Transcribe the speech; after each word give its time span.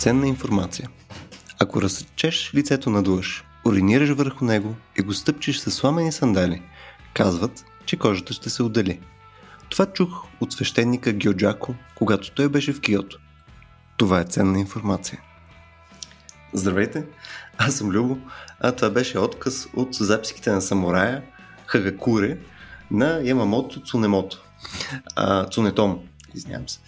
Ценна 0.00 0.28
информация. 0.28 0.88
Ако 1.58 1.82
разсечеш 1.82 2.54
лицето 2.54 2.90
на 2.90 3.02
длъж, 3.02 3.44
уринираш 3.66 4.10
върху 4.10 4.44
него 4.44 4.76
и 4.98 5.02
го 5.02 5.14
стъпчеш 5.14 5.58
с 5.58 5.70
сламени 5.70 6.12
сандали, 6.12 6.62
казват, 7.14 7.64
че 7.86 7.96
кожата 7.96 8.32
ще 8.32 8.50
се 8.50 8.62
отдели. 8.62 9.00
Това 9.68 9.86
чух 9.86 10.24
от 10.40 10.52
свещеника 10.52 11.12
Геоджако, 11.12 11.74
когато 11.94 12.30
той 12.30 12.48
беше 12.48 12.72
в 12.72 12.80
Киото. 12.80 13.18
Това 13.96 14.20
е 14.20 14.24
ценна 14.24 14.60
информация. 14.60 15.20
Здравейте, 16.52 17.04
аз 17.58 17.74
съм 17.74 17.90
Любо, 17.90 18.18
а 18.60 18.72
това 18.72 18.90
беше 18.90 19.18
отказ 19.18 19.66
от 19.76 19.94
записките 19.94 20.50
на 20.50 20.60
самурая 20.60 21.22
Хагакуре 21.66 22.38
на 22.90 23.20
Ямамото 23.24 23.80
Цунемото. 23.80 24.42
А, 25.16 25.44
Цунетом, 25.44 25.98
извинявам 26.34 26.68
се. 26.68 26.78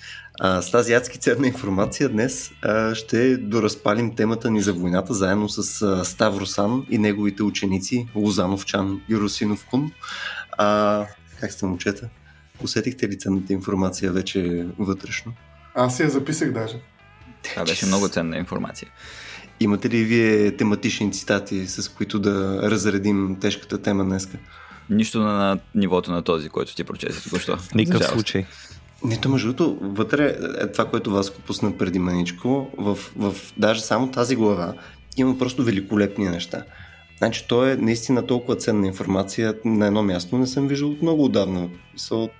А, 0.41 0.63
с 0.63 0.71
тази 0.71 0.93
адски 0.93 1.19
ценна 1.19 1.47
информация 1.47 2.09
днес 2.09 2.51
а, 2.63 2.95
ще 2.95 3.37
доразпалим 3.37 4.15
темата 4.15 4.51
ни 4.51 4.63
за 4.63 4.73
войната 4.73 5.15
заедно 5.15 5.49
с 5.49 5.83
а, 5.83 6.05
Ставросан 6.05 6.87
и 6.91 6.99
неговите 6.99 7.43
ученици 7.43 8.09
Лозановчан 8.15 9.01
и 9.09 9.17
Русинов 9.17 9.67
Кун. 9.71 9.93
А, 10.59 11.07
как 11.41 11.53
сте 11.53 11.67
момчета? 11.67 12.09
Усетихте 12.63 13.09
ли 13.09 13.19
ценната 13.19 13.53
информация 13.53 14.13
вече 14.13 14.67
вътрешно? 14.79 15.33
Аз 15.75 16.01
я 16.01 16.11
записах 16.11 16.53
даже. 16.53 16.75
Това 17.43 17.65
беше 17.65 17.87
много 17.87 18.09
ценна 18.09 18.37
информация. 18.37 18.89
Имате 19.61 19.91
ли 19.91 20.05
вие 20.05 20.57
тематични 20.57 21.13
цитати, 21.13 21.67
с 21.67 21.89
които 21.89 22.19
да 22.19 22.61
разредим 22.71 23.37
тежката 23.41 23.83
тема 23.83 24.05
днеска? 24.05 24.39
Нищо 24.91 25.21
на 25.21 25.59
нивото 25.75 26.13
на 26.13 26.23
този, 26.23 26.49
който 26.49 26.75
ти 26.75 26.85
прочеси 26.85 27.25
току-що. 27.25 27.59
Никакъв 27.75 28.07
случай. 28.07 28.47
Нито 29.05 29.29
между 29.29 29.53
другото, 29.53 29.79
вътре 29.81 30.37
е 30.61 30.73
това, 30.73 30.91
което 30.91 31.11
вас 31.11 31.31
пусна 31.31 31.79
преди 31.79 31.99
маничко, 31.99 32.71
в, 32.79 32.99
в 33.17 33.35
даже 33.57 33.81
само 33.81 34.11
тази 34.11 34.37
глава 34.37 34.75
има 35.17 35.39
просто 35.39 35.65
великолепни 35.65 36.29
неща. 36.29 36.65
Значи 37.19 37.49
то 37.49 37.67
е 37.67 37.77
наистина 37.77 38.27
толкова 38.27 38.57
ценна 38.57 38.87
информация 38.87 39.55
на 39.65 39.87
едно 39.87 40.03
място, 40.03 40.39
не 40.39 40.47
съм 40.47 40.69
виждал 40.69 40.91
от 40.91 41.03
много 41.03 41.25
отдавна. 41.25 41.69
So, 41.99 42.31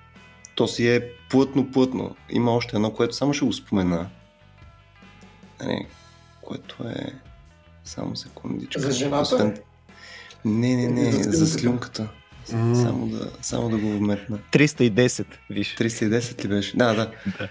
то 0.55 0.67
си 0.67 0.87
е 0.87 1.11
плътно-плътно. 1.29 2.15
Има 2.29 2.51
още 2.51 2.75
едно, 2.75 2.93
което 2.93 3.15
само 3.15 3.33
ще 3.33 3.45
го 3.45 3.53
спомена. 3.53 4.09
Не, 5.65 5.87
което 6.41 6.75
е... 6.83 7.13
Само 7.85 8.15
секундичка. 8.15 8.81
За 8.81 8.91
жената? 8.91 9.53
Не, 10.45 10.75
не, 10.75 10.87
не, 10.87 11.11
за 11.11 11.47
слюнката. 11.47 12.09
Mm. 12.51 12.73
Само, 12.73 13.07
да, 13.07 13.31
само 13.41 13.69
да 13.69 13.77
го 13.77 13.97
вметна. 13.97 14.39
310, 14.51 15.25
виж. 15.49 15.75
310 15.75 16.43
ли 16.43 16.47
беше? 16.47 16.77
Да, 16.77 16.93
да. 16.93 17.11
да. 17.39 17.49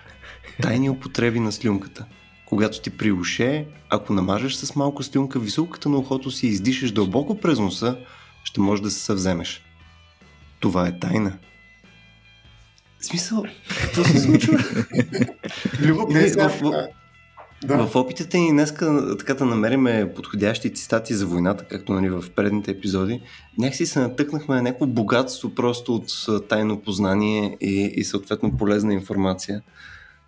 Тайни 0.62 0.91
употреби 0.91 1.41
на 1.41 1.53
слюнката. 1.53 2.05
Когато 2.47 2.81
ти 2.81 2.91
при 2.91 3.12
уше, 3.12 3.67
ако 3.89 4.12
намажеш 4.12 4.55
с 4.55 4.75
малко 4.75 5.03
слюнка 5.03 5.39
високата 5.39 5.89
на 5.89 5.97
ухото 5.97 6.31
си 6.31 6.47
и 6.47 6.51
издишаш 6.51 6.93
дълбоко 6.93 7.41
през 7.41 7.59
носа, 7.59 7.97
ще 8.45 8.61
можеш 8.61 8.83
да 8.83 8.91
се 8.91 9.01
съвземеш. 9.01 9.62
Това 10.61 10.89
е 10.89 10.99
тайна. 10.99 11.39
В 12.99 13.05
смисъл, 13.05 13.45
какво 13.81 14.05
се 14.05 14.21
случва? 14.21 14.59
Любопитно. 15.81 16.89
Да. 17.65 17.87
В 17.87 17.97
опитите 17.97 18.39
ни 18.39 18.51
днес 18.51 18.75
така 19.19 19.35
да 19.35 19.45
намерим 19.45 20.09
подходящи 20.15 20.75
цитати 20.75 21.15
за 21.15 21.27
войната, 21.27 21.65
както 21.65 21.93
нали, 21.93 22.09
в 22.11 22.25
предните 22.37 22.71
епизоди, 22.71 23.23
някакси 23.59 23.87
се 23.87 24.01
натъкнахме 24.01 24.55
на 24.55 24.63
някакво 24.63 24.87
богатство 24.87 25.55
просто 25.55 25.95
от 25.95 26.49
тайно 26.49 26.81
познание 26.81 27.56
и, 27.61 27.93
и 27.97 28.05
съответно 28.05 28.56
полезна 28.56 28.95
информация, 28.95 29.62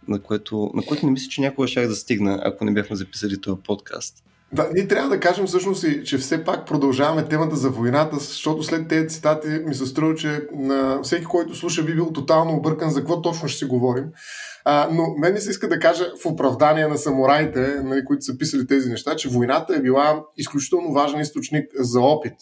на 0.09 0.19
което, 0.19 0.71
на 0.75 0.83
което 0.83 1.06
не 1.06 1.12
мисля, 1.12 1.28
че 1.28 1.41
някога 1.41 1.69
ще 1.69 1.87
да 1.87 1.97
стигна, 1.97 2.41
ако 2.44 2.65
не 2.65 2.73
бяхме 2.73 2.97
записали 2.97 3.41
този 3.41 3.61
подкаст. 3.62 4.25
Да, 4.54 4.69
ние 4.75 4.88
трябва 4.88 5.09
да 5.09 5.20
кажем 5.20 5.47
всъщност, 5.47 5.84
че 6.04 6.19
все 6.19 6.44
пак 6.44 6.66
продължаваме 6.66 7.28
темата 7.28 7.56
за 7.56 7.70
войната, 7.70 8.16
защото 8.16 8.62
след 8.62 8.88
тези 8.88 9.09
цитати 9.09 9.48
ми 9.48 9.75
се 9.75 9.87
струва, 9.87 10.15
че 10.15 10.41
на 10.53 11.03
всеки, 11.03 11.25
който 11.25 11.54
слуша, 11.54 11.84
би 11.84 11.94
бил 11.94 12.12
тотално 12.12 12.53
объркан 12.53 12.91
за 12.91 13.00
какво 13.00 13.22
точно 13.22 13.48
ще 13.48 13.59
си 13.59 13.64
говорим. 13.64 14.04
А, 14.64 14.88
но 14.93 15.03
мен 15.19 15.32
ми 15.32 15.41
се 15.41 15.50
иска 15.50 15.69
да 15.69 15.78
кажа 15.78 16.04
в 16.22 16.26
оправдание 16.26 16.87
на 16.87 16.98
самураите, 16.98 17.81
нали, 17.84 18.04
които 18.04 18.22
са 18.22 18.38
писали 18.38 18.66
тези 18.66 18.91
неща, 18.91 19.16
че 19.16 19.28
войната 19.28 19.76
е 19.76 19.82
била 19.82 20.22
изключително 20.37 20.93
важен 20.93 21.20
източник 21.20 21.66
за 21.78 22.00
опит. 22.00 22.34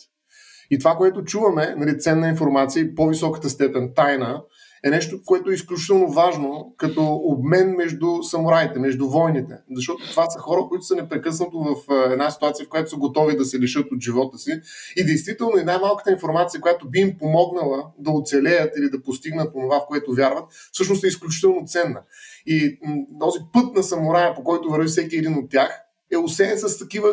И 0.71 0.79
това, 0.79 0.95
което 0.95 1.25
чуваме, 1.25 1.75
нали, 1.79 1.99
ценна 1.99 2.29
информация 2.29 2.83
и 2.83 2.95
по-високата 2.95 3.51
степен 3.51 3.93
тайна, 3.97 4.43
е 4.85 4.91
нещо, 4.91 5.21
което 5.25 5.51
е 5.51 5.55
изключително 5.55 6.13
важно 6.13 6.75
като 6.77 7.21
обмен 7.25 7.71
между 7.71 8.23
самураите, 8.23 8.79
между 8.79 9.09
войните. 9.09 9.55
Защото 9.75 10.11
това 10.11 10.31
са 10.31 10.39
хора, 10.39 10.61
които 10.69 10.85
са 10.85 10.97
непрекъснато 10.97 11.59
в 11.59 11.75
една 12.13 12.31
ситуация, 12.31 12.67
в 12.67 12.69
която 12.69 12.91
са 12.91 12.97
готови 12.97 13.37
да 13.37 13.45
се 13.45 13.59
лишат 13.59 13.87
от 13.93 14.03
живота 14.03 14.39
си. 14.39 14.61
И 14.97 15.05
действително 15.05 15.59
и 15.59 15.65
най-малката 15.65 16.13
информация, 16.13 16.61
която 16.61 16.91
би 16.91 17.01
им 17.01 17.19
помогнала 17.19 17.85
да 17.99 18.11
оцелеят 18.11 18.77
или 18.79 18.91
да 18.91 19.03
постигнат 19.03 19.53
това, 19.53 19.81
в 19.81 19.87
което 19.89 20.15
вярват, 20.15 20.45
всъщност 20.73 21.05
е 21.05 21.09
изключително 21.09 21.67
ценна. 21.67 22.03
И 22.47 22.79
този 23.21 23.39
път 23.53 23.75
на 23.77 23.83
самурая, 23.83 24.35
по 24.35 24.45
който 24.45 24.71
върви 24.71 24.89
всеки 24.89 25.17
един 25.17 25.39
от 25.39 25.51
тях, 25.51 25.79
е 26.13 26.17
усеян 26.17 26.59
с 26.59 26.79
такива 26.79 27.09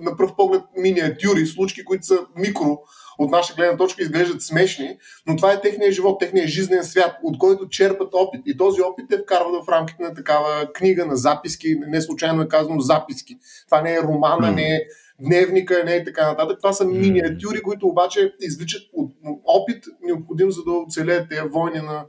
на 0.00 0.16
пръв 0.16 0.36
поглед 0.36 0.62
миниатюри, 0.76 1.46
случки, 1.46 1.84
които 1.84 2.06
са 2.06 2.18
микро, 2.36 2.78
от 3.18 3.30
наша 3.30 3.54
гледна 3.54 3.76
точка 3.76 4.02
изглеждат 4.02 4.42
смешни, 4.42 4.98
но 5.26 5.36
това 5.36 5.52
е 5.52 5.60
техния 5.60 5.92
живот, 5.92 6.20
техния 6.20 6.48
жизнен 6.48 6.84
свят, 6.84 7.16
от 7.22 7.38
който 7.38 7.68
черпат 7.68 8.14
опит. 8.14 8.40
И 8.46 8.56
този 8.56 8.82
опит 8.82 9.12
е 9.12 9.22
вкарват 9.22 9.64
в 9.64 9.68
рамките 9.68 10.02
на 10.02 10.14
такава 10.14 10.72
книга, 10.72 11.06
на 11.06 11.16
записки, 11.16 11.76
не 11.88 12.00
случайно 12.00 12.42
е 12.42 12.48
казано 12.48 12.80
записки. 12.80 13.36
Това 13.66 13.80
не 13.82 13.94
е 13.94 14.02
романа, 14.02 14.48
mm. 14.48 14.54
не 14.54 14.74
е 14.74 14.80
дневника, 15.20 15.84
не 15.84 15.96
е 15.96 16.04
така 16.04 16.26
нататък. 16.26 16.58
Това 16.58 16.72
са 16.72 16.84
миниатюри, 16.84 17.62
които 17.62 17.86
обаче 17.86 18.34
извличат 18.40 18.82
от 18.92 19.12
опит, 19.46 19.84
необходим 20.02 20.50
за 20.50 20.62
да 20.64 20.72
оцелеят 20.72 21.28
тези 21.28 21.48
войни 21.52 21.78
на 21.78 22.04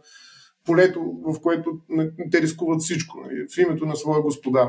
полето, 0.65 1.13
в 1.25 1.41
което 1.41 1.71
те 2.31 2.41
рискуват 2.41 2.81
всичко, 2.81 3.21
нали, 3.21 3.45
в 3.55 3.57
името 3.57 3.85
на 3.85 3.95
своя 3.95 4.21
господар. 4.21 4.67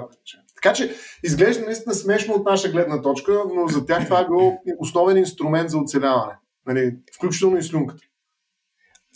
Така 0.66 0.74
че 0.74 0.94
изглежда 1.24 1.64
наистина 1.64 1.94
смешно 1.94 2.34
от 2.34 2.44
наша 2.44 2.68
гледна 2.68 3.02
точка, 3.02 3.42
но 3.54 3.68
за 3.68 3.86
тях 3.86 4.04
това 4.04 4.20
е 4.20 4.26
бил 4.26 4.52
основен 4.78 5.16
инструмент 5.16 5.70
за 5.70 5.78
оцеляване. 5.78 6.32
Нали, 6.66 6.96
включително 7.16 7.56
и 7.56 7.62
слюнката. 7.62 8.02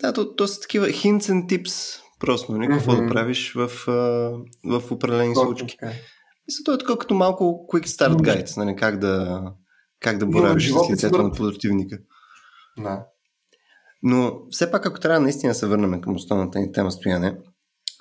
Да, 0.01 0.13
то, 0.13 0.35
то 0.37 0.49
са 0.49 0.61
такива 0.61 0.87
hints 0.87 1.21
and 1.21 1.47
tips, 1.47 2.01
просто, 2.21 2.53
нали, 2.53 2.69
какво 2.69 2.93
mm-hmm. 2.93 3.07
да 3.07 3.13
правиш 3.13 3.53
в, 3.55 3.71
в 4.65 4.83
определени 4.91 5.35
Точно, 5.35 5.49
случки. 5.49 5.77
Okay. 5.77 5.93
Мисля, 6.49 6.65
то 6.65 6.75
е 6.75 6.79
така 6.79 6.97
като 6.97 7.15
малко 7.15 7.67
quick 7.73 7.87
start 7.87 8.17
guide, 8.17 8.57
нали, 8.57 8.77
как 8.77 8.99
да, 8.99 9.43
как 10.01 10.19
да 10.19 10.27
боравиш 10.27 10.71
с 10.71 10.91
лицето 10.91 11.23
на 11.23 11.33
противника. 11.33 11.99
Да. 12.79 13.07
Но 14.03 14.41
все 14.51 14.71
пак, 14.71 14.87
ако 14.87 15.01
трябва 15.01 15.21
наистина 15.21 15.51
да 15.51 15.55
се 15.55 15.67
върнем 15.67 16.01
към 16.01 16.15
основната 16.15 16.59
ни 16.59 16.73
тема 16.73 16.93
стояне, 16.93 17.37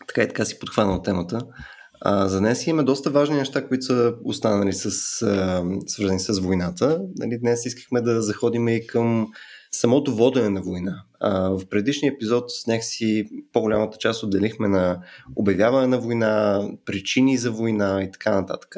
така 0.07 0.23
и 0.23 0.27
така 0.27 0.45
си 0.45 0.59
подхванал 0.59 1.01
темата, 1.01 1.41
а, 2.01 2.27
за 2.27 2.39
днес 2.39 2.67
имаме 2.67 2.83
доста 2.83 3.09
важни 3.09 3.35
неща, 3.35 3.67
които 3.67 3.85
са 3.85 4.13
останали 4.23 4.73
с, 4.73 4.85
а, 5.21 5.63
свързани 5.87 6.19
с 6.19 6.39
войната. 6.39 7.01
Нали, 7.17 7.39
днес 7.39 7.65
искахме 7.65 8.01
да 8.01 8.21
заходим 8.21 8.67
и 8.67 8.87
към 8.87 9.27
самото 9.71 10.15
водене 10.15 10.49
на 10.49 10.61
война. 10.61 11.03
А, 11.19 11.49
в 11.49 11.61
предишния 11.69 12.13
епизод 12.13 12.51
с 12.51 12.67
някакси 12.67 13.29
по-голямата 13.53 13.97
част 13.97 14.23
отделихме 14.23 14.67
на 14.67 15.01
обявяване 15.35 15.87
на 15.87 15.99
война, 15.99 16.63
причини 16.85 17.37
за 17.37 17.51
война 17.51 18.03
и 18.03 18.11
така 18.11 18.31
нататък. 18.31 18.75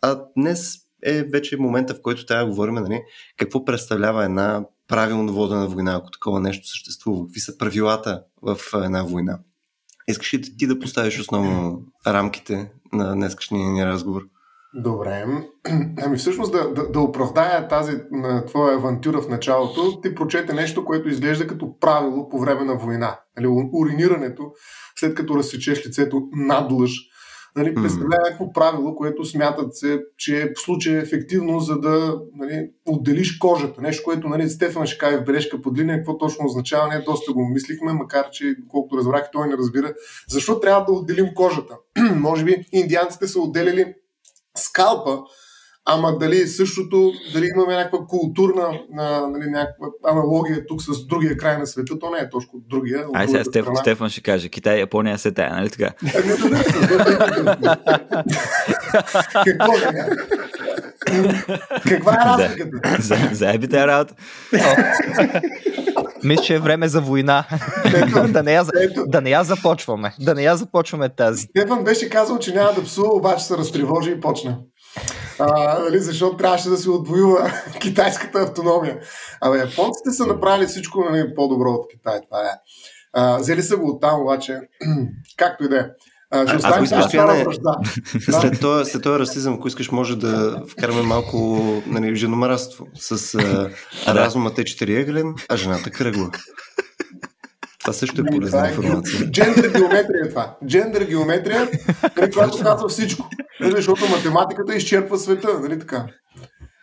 А 0.00 0.24
днес 0.36 0.76
е 1.04 1.22
вече 1.22 1.56
момента, 1.56 1.94
в 1.94 2.02
който 2.02 2.26
трябва 2.26 2.44
да 2.44 2.50
говорим 2.50 2.74
нали, 2.74 3.02
какво 3.36 3.64
представлява 3.64 4.24
една 4.24 4.64
правилно 4.88 5.32
водена 5.32 5.68
война, 5.68 5.94
ако 5.94 6.10
такова 6.10 6.40
нещо 6.40 6.68
съществува, 6.68 7.26
какви 7.26 7.40
са 7.40 7.58
правилата 7.58 8.22
в 8.42 8.58
една 8.84 9.02
война. 9.02 9.38
Искаш 10.08 10.34
ли 10.34 10.42
ти 10.58 10.66
да 10.66 10.78
поставиш 10.78 11.20
основно 11.20 11.82
рамките 12.06 12.72
на 12.92 13.14
днескашния 13.14 13.70
ни 13.70 13.86
разговор? 13.86 14.22
Добре. 14.74 15.24
Ами 16.02 16.16
всъщност 16.16 16.52
да, 16.52 16.74
да, 16.74 16.90
да 16.90 17.00
оправдая 17.00 17.68
тази 17.68 17.92
на 18.10 18.44
твоя 18.44 18.74
авантюра 18.74 19.22
в 19.22 19.28
началото, 19.28 20.00
ти 20.00 20.14
прочете 20.14 20.52
нещо, 20.52 20.84
което 20.84 21.08
изглежда 21.08 21.46
като 21.46 21.78
правило 21.78 22.28
по 22.28 22.38
време 22.38 22.64
на 22.64 22.74
война. 22.74 23.20
Нали, 23.36 23.46
уринирането, 23.72 24.52
след 24.96 25.14
като 25.14 25.36
разсечеш 25.36 25.86
лицето 25.86 26.22
надлъж, 26.32 26.90
нали, 27.56 27.74
представлява 27.74 28.22
някакво 28.24 28.52
правило, 28.52 28.96
което 28.96 29.24
смятат 29.24 29.76
се, 29.76 30.00
че 30.16 30.42
е 30.42 30.46
в 30.46 30.60
случай 30.64 30.98
ефективно, 30.98 31.60
за 31.60 31.80
да 31.80 32.20
нали, 32.36 32.70
отделиш 32.86 33.38
кожата. 33.38 33.80
Нещо, 33.82 34.04
което 34.04 34.28
нали, 34.28 34.48
Стефан 34.48 34.86
ще 34.86 34.98
каже 34.98 35.18
в 35.18 35.24
бележка 35.24 35.62
под 35.62 35.78
линия, 35.78 35.96
какво 35.96 36.18
точно 36.18 36.46
означава, 36.46 36.88
не 36.88 37.00
доста 37.00 37.32
го 37.32 37.48
мислихме, 37.48 37.92
макар 37.92 38.30
че, 38.30 38.54
колкото 38.68 38.96
разбрах, 38.96 39.30
той 39.32 39.48
не 39.48 39.56
разбира. 39.56 39.94
Защо 40.28 40.60
трябва 40.60 40.84
да 40.84 40.92
отделим 40.92 41.34
кожата? 41.34 41.76
Може 42.16 42.44
би 42.44 42.64
индианците 42.72 43.26
са 43.26 43.40
отделили 43.40 43.94
скалпа, 44.56 45.18
Ама 45.84 46.18
дали 46.18 46.46
същото, 46.46 47.12
дали 47.32 47.48
имаме 47.56 47.76
някаква 47.76 47.98
културна 48.06 48.80
нали, 49.30 49.50
някаква 49.50 49.86
аналогия 50.04 50.66
тук 50.66 50.82
с 50.82 51.06
другия 51.06 51.36
край 51.36 51.58
на 51.58 51.66
света, 51.66 51.98
то 51.98 52.10
не 52.10 52.18
е 52.18 52.30
точно 52.30 52.52
другия. 52.70 53.06
Ай 53.14 53.28
сега 53.28 53.44
Стефан, 53.44 53.76
Стефан 53.76 54.10
ще 54.10 54.20
каже, 54.20 54.48
Китай, 54.48 54.78
Япония 54.78 55.18
се 55.18 55.32
тая, 55.32 55.54
нали 55.54 55.70
така? 55.70 55.90
Какво 59.44 59.74
сега? 59.74 60.06
Каква 61.88 62.12
е 62.12 62.16
разликата? 62.26 63.02
За, 63.02 63.16
заебите 63.32 63.80
е 63.80 63.86
работа. 63.86 64.14
Мисля, 66.24 66.42
че 66.44 66.54
е 66.54 66.58
време 66.58 66.88
за 66.88 67.00
война. 67.00 67.44
Да, 68.28 68.42
не 68.42 68.52
я, 68.52 68.64
да 69.06 69.20
не 69.20 69.30
я 69.30 69.44
започваме. 69.44 70.14
Да 70.20 70.34
не 70.34 70.42
я 70.42 70.56
започваме 70.56 71.08
тази. 71.08 71.42
Стефан 71.42 71.84
беше 71.84 72.10
казал, 72.10 72.38
че 72.38 72.54
няма 72.54 72.72
да 72.72 72.82
псува, 72.82 73.08
обаче 73.14 73.44
се 73.44 73.56
разтревожи 73.56 74.10
и 74.10 74.20
почна. 74.20 74.58
А, 75.38 75.78
нали, 75.78 75.98
защото 75.98 76.36
трябваше 76.36 76.68
да 76.68 76.76
се 76.76 76.90
отвоюва 76.90 77.52
китайската 77.80 78.38
автономия. 78.38 78.98
Абе, 79.40 79.58
японците 79.58 80.10
са 80.10 80.26
направили 80.26 80.66
всичко 80.66 81.04
нали, 81.10 81.34
по-добро 81.34 81.70
от 81.70 81.86
Китай. 81.90 82.20
Това 82.30 82.40
е. 82.40 82.50
А, 83.12 83.38
взели 83.38 83.62
са 83.62 83.76
го 83.76 83.90
оттам, 83.90 84.20
обаче, 84.20 84.60
както 85.36 85.64
и 85.64 85.68
да 85.68 85.78
е. 85.78 85.84
А, 86.30 86.46
Ще 86.46 86.56
А, 86.56 86.58
оставим 86.58 87.44
връжда. 87.44 87.76
Да. 88.26 88.32
След 88.40 88.60
този, 88.60 88.90
след 88.90 89.02
този 89.02 89.18
расизъм, 89.18 89.54
ако 89.54 89.68
искаш, 89.68 89.90
може 89.90 90.16
да 90.16 90.62
вкараме 90.68 91.02
малко 91.02 91.60
нали, 91.86 92.16
женомараство 92.16 92.86
с 92.94 93.34
а, 93.34 93.70
разумът 94.14 94.58
е 94.58 94.64
четириъгълен, 94.64 95.34
а 95.48 95.56
жената 95.56 95.90
кръгла. 95.90 96.30
Това 97.82 97.92
също 97.92 98.20
е 98.20 98.24
Това 98.24 98.36
полезна 98.36 98.66
е 98.66 98.70
информация. 98.70 99.30
Джендър 99.30 99.68
геометрия 99.68 100.26
е 100.26 100.28
това. 100.28 100.56
Джендър 100.66 101.04
геометрия, 101.04 101.68
нали, 102.16 102.30
която 102.30 102.58
казва 102.62 102.88
всичко. 102.88 103.28
Нали, 103.62 103.76
защото 103.76 104.08
математиката 104.10 104.74
изчерпва 104.74 105.18
света, 105.18 105.60
нали 105.60 105.78
така? 105.78 106.06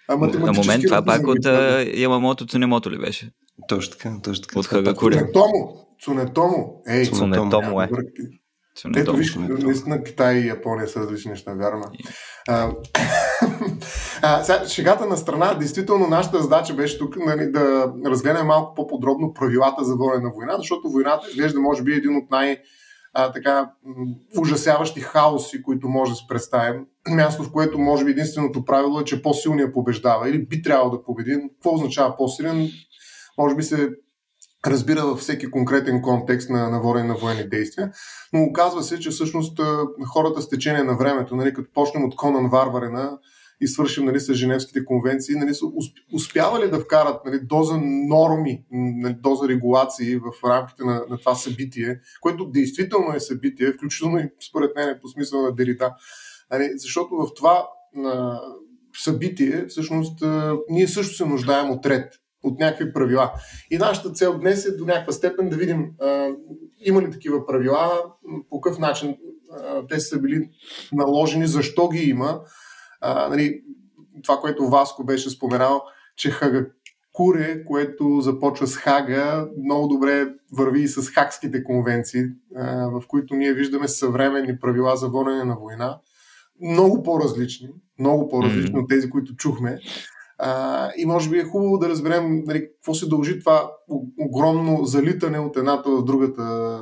А 0.07 0.17
На 0.17 0.53
момент 0.53 0.83
това 0.87 1.05
пак 1.05 1.27
от 1.27 1.45
Ямамото 1.93 2.45
Цунемото 2.45 2.91
ли 2.91 2.97
беше? 2.97 3.31
Точно 3.67 3.97
така, 3.97 4.15
точно 4.23 4.41
така. 4.41 4.59
От 4.59 4.65
е 4.65 4.69
Хагакури. 4.69 5.15
Цунетомо. 5.15 5.85
Цунетомо. 6.01 6.81
Ей, 6.87 7.05
Цунетомо. 7.05 7.81
Е. 7.81 7.87
бъркате. 7.87 8.39
Ето 8.95 9.13
виж, 9.13 9.35
наистина 9.35 10.03
Китай 10.03 10.35
и 10.35 10.47
Япония 10.47 10.87
са 10.87 10.99
различни 10.99 11.31
неща, 11.31 11.53
вярно. 11.53 11.83
е. 11.83 12.11
А, 12.47 12.71
а, 14.21 14.43
сега, 14.43 14.65
шегата 14.67 15.05
на 15.05 15.17
страна, 15.17 15.53
действително 15.53 16.07
нашата 16.07 16.41
задача 16.41 16.73
беше 16.73 16.99
тук 16.99 17.15
нали, 17.25 17.51
да 17.51 17.93
разгледаме 18.05 18.43
малко 18.43 18.75
по-подробно 18.75 19.33
правилата 19.33 19.83
за 19.83 19.95
водене 19.95 20.23
на 20.23 20.31
война, 20.35 20.55
защото 20.57 20.89
войната 20.89 21.27
изглежда 21.29 21.59
може 21.59 21.83
би 21.83 21.93
един 21.93 22.17
от 22.17 22.31
най- 22.31 22.57
а, 23.13 23.31
така, 23.31 23.71
ужасяващи 24.37 24.99
хаоси, 24.99 25.63
които 25.63 25.89
може 25.89 26.11
да 26.11 26.15
се 26.15 26.27
представим. 26.27 26.85
Място, 27.09 27.43
в 27.43 27.51
което 27.51 27.79
може 27.79 28.05
би 28.05 28.11
единственото 28.11 28.65
правило 28.65 28.99
е, 28.99 29.05
че 29.05 29.21
по-силният 29.21 29.73
побеждава 29.73 30.29
или 30.29 30.45
би 30.45 30.61
трябвало 30.61 30.91
да 30.91 31.03
победи. 31.03 31.41
Какво 31.53 31.75
означава 31.75 32.17
по-силен? 32.17 32.69
Може 33.37 33.55
би 33.55 33.63
се 33.63 33.89
разбира 34.67 35.01
във 35.01 35.19
всеки 35.19 35.51
конкретен 35.51 36.01
контекст 36.01 36.49
на, 36.49 36.69
на 36.69 37.03
на 37.03 37.15
военни 37.15 37.49
действия. 37.49 37.91
Но 38.33 38.43
оказва 38.43 38.83
се, 38.83 38.99
че 38.99 39.09
всъщност 39.09 39.59
хората 40.13 40.41
с 40.41 40.49
течение 40.49 40.83
на 40.83 40.97
времето, 40.97 41.35
нали, 41.35 41.53
като 41.53 41.73
почнем 41.73 42.03
от 42.03 42.15
Конан 42.15 42.49
Варварена 42.49 43.17
и 43.61 43.67
свършим 43.67 44.05
нали, 44.05 44.19
с 44.19 44.33
Женевските 44.33 44.85
конвенции, 44.85 45.35
нали, 45.35 45.53
са 45.53 45.65
усп- 45.65 46.13
успявали 46.13 46.69
да 46.69 46.79
вкарат 46.79 47.25
нали, 47.25 47.39
доза 47.43 47.77
норми, 47.81 48.65
нали, 48.71 49.15
доза 49.19 49.47
регулации 49.47 50.15
в 50.15 50.49
рамките 50.49 50.83
на, 50.83 51.05
на 51.09 51.17
това 51.17 51.35
събитие, 51.35 51.99
което 52.21 52.45
действително 52.45 53.15
е 53.15 53.19
събитие, 53.19 53.71
включително 53.71 54.19
и 54.19 54.29
според 54.49 54.75
мен 54.75 54.89
е 54.89 54.99
по 54.99 55.07
смисъл 55.07 55.41
на 55.41 55.55
Дерида. 55.55 55.95
Нали, 56.51 56.69
защото 56.75 57.15
в 57.15 57.33
това 57.35 57.67
а, 58.05 58.39
събитие, 58.97 59.65
всъщност, 59.65 60.23
ние 60.69 60.87
също 60.87 61.15
се 61.15 61.25
нуждаем 61.25 61.71
от 61.71 61.85
ред, 61.85 62.13
от 62.43 62.59
някакви 62.59 62.93
правила. 62.93 63.31
И 63.71 63.77
нашата 63.77 64.11
цел 64.11 64.39
днес 64.39 64.65
е 64.65 64.77
до 64.77 64.85
някаква 64.85 65.13
степен 65.13 65.49
да 65.49 65.55
видим 65.55 65.91
а, 66.01 66.29
има 66.79 67.01
ли 67.01 67.11
такива 67.11 67.45
правила, 67.45 68.03
по 68.49 68.61
какъв 68.61 68.79
начин 68.79 69.17
а, 69.51 69.87
те 69.87 69.99
са 69.99 70.19
били 70.19 70.49
наложени, 70.91 71.47
защо 71.47 71.89
ги 71.89 71.99
има. 71.99 72.41
А, 73.01 73.29
нали, 73.29 73.61
това, 74.23 74.37
което 74.37 74.67
Васко 74.67 75.03
беше 75.03 75.29
споменал, 75.29 75.81
че 76.15 76.31
Хагакуре, 76.31 77.65
което 77.65 78.21
започва 78.21 78.67
с 78.67 78.77
Хага, 78.77 79.47
много 79.63 79.87
добре 79.87 80.27
върви 80.53 80.81
и 80.81 80.87
с 80.87 81.09
Хакските 81.09 81.63
конвенции, 81.63 82.23
а, 82.55 82.87
в 82.89 83.03
които 83.07 83.35
ние 83.35 83.53
виждаме 83.53 83.87
съвременни 83.87 84.59
правила 84.59 84.95
за 84.97 85.09
водене 85.09 85.43
на 85.43 85.55
война, 85.55 85.99
много 86.61 87.03
по-различни, 87.03 87.69
много 87.99 88.27
по-различни 88.27 88.69
Мгм. 88.69 88.79
от 88.79 88.89
тези, 88.89 89.09
които 89.09 89.35
чухме. 89.35 89.79
А, 90.37 90.89
и 90.97 91.05
може 91.05 91.29
би 91.29 91.39
е 91.39 91.43
хубаво 91.43 91.77
да 91.77 91.89
разберем 91.89 92.43
нали, 92.45 92.67
какво 92.75 92.93
се 92.93 93.09
дължи 93.09 93.39
това 93.39 93.71
огромно 94.19 94.85
залитане 94.85 95.39
от 95.39 95.57
едната 95.57 95.89
в 95.89 96.03
другата 96.03 96.79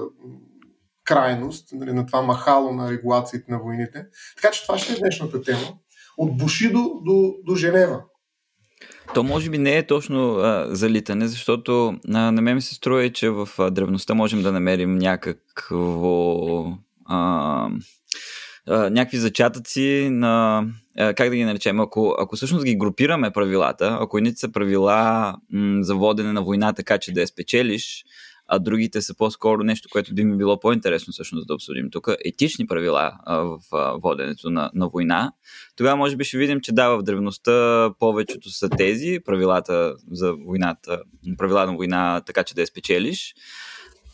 крайност, 1.04 1.70
нали, 1.74 1.94
на 1.94 2.06
това 2.06 2.22
махало 2.22 2.72
на 2.72 2.92
регулациите 2.92 3.52
на 3.52 3.60
войните. 3.60 4.06
Така 4.36 4.52
че 4.52 4.64
това 4.64 4.78
ще 4.78 4.94
е 4.94 4.96
днешната 4.96 5.42
тема. 5.42 5.60
От 6.18 6.38
Бушидо 6.38 7.02
до, 7.06 7.36
до 7.46 7.56
Женева. 7.56 8.02
То 9.14 9.24
може 9.24 9.50
би 9.50 9.58
не 9.58 9.78
е 9.78 9.88
точно 9.88 10.36
а, 10.36 10.68
залитане, 10.70 11.28
защото 11.28 11.96
а, 12.14 12.32
на 12.32 12.42
мен 12.42 12.56
ми 12.56 12.62
се 12.62 12.76
струва, 12.76 13.10
че 13.10 13.30
в 13.30 13.50
а, 13.58 13.72
древността 13.72 14.14
можем 14.14 14.42
да 14.44 14.52
намерим 14.52 14.96
някакво 14.96 16.66
а, 17.06 17.70
а, 18.66 18.90
някакви 18.90 19.18
зачатъци 19.18 20.10
на 20.12 20.64
а, 20.98 21.14
как 21.14 21.30
да 21.30 21.36
ги 21.36 21.44
наречем, 21.44 21.80
ако, 21.80 22.16
ако 22.20 22.36
всъщност 22.36 22.66
ги 22.66 22.78
групираме 22.78 23.32
правилата, 23.32 23.98
ако 24.02 24.18
едните 24.18 24.40
са 24.40 24.52
правила 24.52 25.36
м, 25.52 25.84
за 25.84 25.96
водене 25.96 26.34
на 26.34 26.42
война 26.42 26.74
така, 26.74 26.98
че 26.98 27.14
да 27.14 27.22
я 27.22 27.28
спечелиш, 27.28 28.06
а 28.48 28.60
другите 28.60 29.02
са 29.02 29.16
по-скоро 29.18 29.64
нещо, 29.64 29.90
което 29.92 30.16
би 30.16 30.24
ми 30.24 30.38
било 30.38 30.60
по-интересно 30.60 31.14
всъщност 31.14 31.48
да 31.48 31.54
обсъдим 31.54 31.90
тук, 31.92 32.08
етични 32.26 32.68
правила 32.68 33.14
в 33.28 33.60
воденето 34.04 34.50
на, 34.50 34.72
на 34.74 34.88
война, 34.88 35.32
тогава 35.76 35.98
може 35.98 36.16
би 36.16 36.24
ще 36.24 36.38
видим, 36.38 36.62
че 36.62 36.72
да, 36.72 36.90
в 36.90 37.04
древността 37.04 37.90
повечето 38.00 38.50
са 38.50 38.70
тези, 38.70 39.20
правилата 39.26 39.96
за 40.12 40.34
войната, 40.34 41.02
правила 41.38 41.66
на 41.66 41.76
война, 41.76 42.22
така 42.26 42.44
че 42.44 42.56
да 42.56 42.62
я 42.62 42.68
спечелиш. 42.68 43.36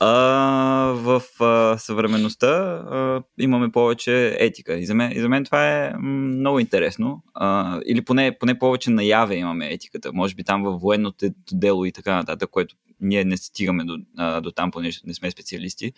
А, 0.05 0.93
в 0.95 1.21
а, 1.39 1.77
съвременността 1.77 2.47
а, 2.47 3.23
имаме 3.39 3.71
повече 3.71 4.37
етика. 4.39 4.73
И 4.73 4.85
за 4.85 4.95
мен, 4.95 5.11
и 5.11 5.19
за 5.19 5.29
мен 5.29 5.45
това 5.45 5.67
е 5.67 5.93
много 5.97 6.59
интересно. 6.59 7.23
А, 7.33 7.79
или 7.85 8.05
поне, 8.05 8.37
поне 8.39 8.59
повече 8.59 8.89
наяве 8.89 9.35
имаме 9.35 9.73
етиката. 9.73 10.13
Може 10.13 10.35
би 10.35 10.43
там 10.43 10.63
във 10.63 10.81
военното 10.81 11.25
дело 11.51 11.85
и 11.85 11.91
така 11.91 12.15
нататък, 12.15 12.49
което 12.49 12.75
ние 13.01 13.25
не 13.25 13.37
стигаме 13.37 13.83
до, 13.83 13.97
а, 14.17 14.41
до 14.41 14.51
там, 14.51 14.71
понеже 14.71 14.99
не 15.05 15.13
сме 15.13 15.31
специалисти. 15.31 15.93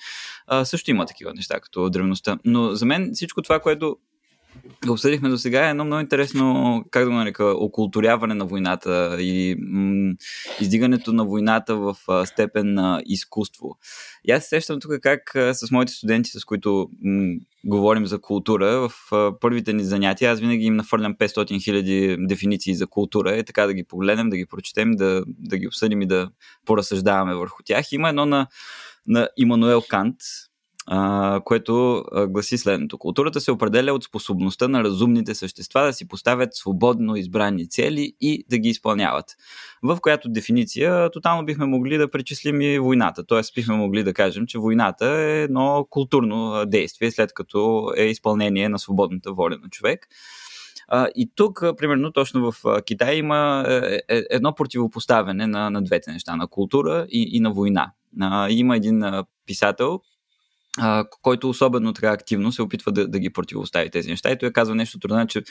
А, 0.47 0.65
също 0.65 0.91
има 0.91 1.05
такива 1.05 1.33
неща, 1.33 1.59
като 1.59 1.89
древността. 1.89 2.38
Но 2.45 2.75
за 2.75 2.85
мен 2.85 3.12
всичко 3.13 3.41
това, 3.41 3.59
което 3.59 3.97
обсъдихме 4.89 5.29
до 5.29 5.38
сега 5.38 5.69
едно 5.69 5.85
много 5.85 6.01
интересно, 6.01 6.83
как 6.91 7.03
да 7.03 7.09
го 7.09 7.15
нарека, 7.15 7.45
окултуряване 7.45 8.33
на 8.33 8.45
войната 8.45 9.17
и 9.19 9.55
м- 9.59 10.13
издигането 10.62 11.13
на 11.13 11.25
войната 11.25 11.75
в 11.75 11.95
а, 12.07 12.25
степен 12.25 12.74
на 12.74 13.01
изкуство. 13.05 13.77
И 14.25 14.31
аз 14.31 14.43
се 14.43 14.50
сещам 14.50 14.79
тук 14.79 14.91
как 15.01 15.35
а, 15.35 15.53
с 15.53 15.71
моите 15.71 15.93
студенти, 15.93 16.29
с 16.29 16.45
които 16.45 16.89
м- 17.03 17.35
говорим 17.65 18.05
за 18.05 18.21
култура, 18.21 18.89
в 18.89 19.13
а, 19.13 19.39
първите 19.39 19.74
ни 19.74 19.83
занятия 19.83 20.31
аз 20.31 20.39
винаги 20.39 20.65
им 20.65 20.75
нафърлям 20.75 21.15
500 21.15 21.63
хиляди 21.63 22.17
дефиниции 22.19 22.75
за 22.75 22.88
култура 22.88 23.35
и 23.35 23.43
така 23.43 23.65
да 23.65 23.74
ги 23.74 23.83
погледнем, 23.83 24.29
да 24.29 24.38
ги 24.38 24.45
прочетем, 24.45 24.91
да, 24.91 25.24
да 25.27 25.57
ги 25.57 25.67
обсъдим 25.67 26.01
и 26.01 26.07
да 26.07 26.29
поразсъждаваме 26.65 27.35
върху 27.35 27.63
тях. 27.65 27.91
Има 27.91 28.09
едно 28.09 28.25
на, 28.25 28.47
на 29.07 29.29
Имануел 29.38 29.81
Кант, 29.89 30.15
което 31.46 32.04
гласи 32.30 32.58
следното. 32.58 32.98
Културата 32.98 33.42
се 33.42 33.51
определя 33.51 33.94
от 33.94 34.04
способността 34.04 34.68
на 34.68 34.84
разумните 34.84 35.36
същества 35.36 35.86
да 35.86 35.94
си 35.94 36.08
поставят 36.08 36.56
свободно 36.56 37.15
избрани 37.15 37.70
цели 37.70 38.13
и 38.22 38.46
да 38.50 38.58
ги 38.58 38.70
изпълняват. 38.70 39.25
В 39.84 39.98
която 40.01 40.30
дефиниция 40.30 41.10
тотално 41.10 41.46
бихме 41.46 41.65
могли 41.65 41.98
да 41.98 42.12
причислим 42.12 42.62
и 42.62 42.80
войната. 42.80 43.25
Тоест 43.25 43.56
бихме 43.56 43.75
могли 43.75 44.04
да 44.04 44.13
кажем, 44.13 44.46
че 44.48 44.58
войната 44.58 45.06
е 45.06 45.44
едно 45.44 45.88
културно 45.89 46.65
действие, 46.65 47.12
след 47.12 47.34
като 47.34 47.92
е 47.98 48.04
изпълнение 48.04 48.70
на 48.70 48.80
свободната 48.80 49.34
воля 49.34 49.58
на 49.63 49.70
човек. 49.70 50.08
И 51.15 51.32
тук, 51.36 51.63
примерно, 51.77 52.12
точно 52.12 52.51
в 52.51 52.82
Китай 52.86 53.15
има 53.15 53.65
е, 53.68 54.00
е, 54.10 54.24
едно 54.30 54.56
противопоставяне 54.56 55.48
на, 55.48 55.70
на 55.70 55.82
двете 55.82 56.12
неща, 56.12 56.36
на 56.36 56.48
култура 56.48 57.06
и, 57.10 57.30
и 57.32 57.39
на 57.39 57.51
война. 57.51 57.92
Има 58.50 58.75
един 58.75 59.04
писател, 59.46 60.01
а, 60.79 61.05
който 61.22 61.50
особено 61.50 61.94
така 61.94 62.12
активно 62.12 62.51
се 62.51 62.62
опитва 62.62 62.91
да, 62.91 63.08
да 63.08 63.20
ги 63.20 63.29
противостави 63.29 63.89
тези 63.89 64.10
неща. 64.10 64.32
И 64.32 64.38
той 64.38 64.51
казва 64.51 64.75
нещо 64.75 65.00
трудно, 65.00 65.27
че 65.27 65.44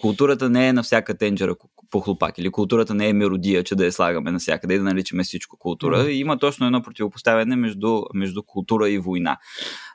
културата 0.00 0.50
не 0.50 0.68
е 0.68 0.72
на 0.72 0.82
всяка 0.82 1.18
тенджера 1.18 1.54
по 1.90 2.00
хлопак 2.00 2.38
или 2.38 2.50
културата 2.50 2.94
не 2.94 3.08
е 3.08 3.12
меродия, 3.12 3.64
че 3.64 3.74
да 3.74 3.84
я 3.84 3.92
слагаме 3.92 4.30
навсякъде 4.30 4.74
и 4.74 4.78
да 4.78 4.84
наричаме 4.84 5.22
всичко 5.22 5.56
култура. 5.58 5.98
Mm-hmm. 5.98 6.10
И 6.10 6.18
има 6.18 6.38
точно 6.38 6.66
едно 6.66 6.82
противопоставяне 6.82 7.56
между, 7.56 8.02
между 8.14 8.42
култура 8.42 8.90
и 8.90 8.98
война. 8.98 9.38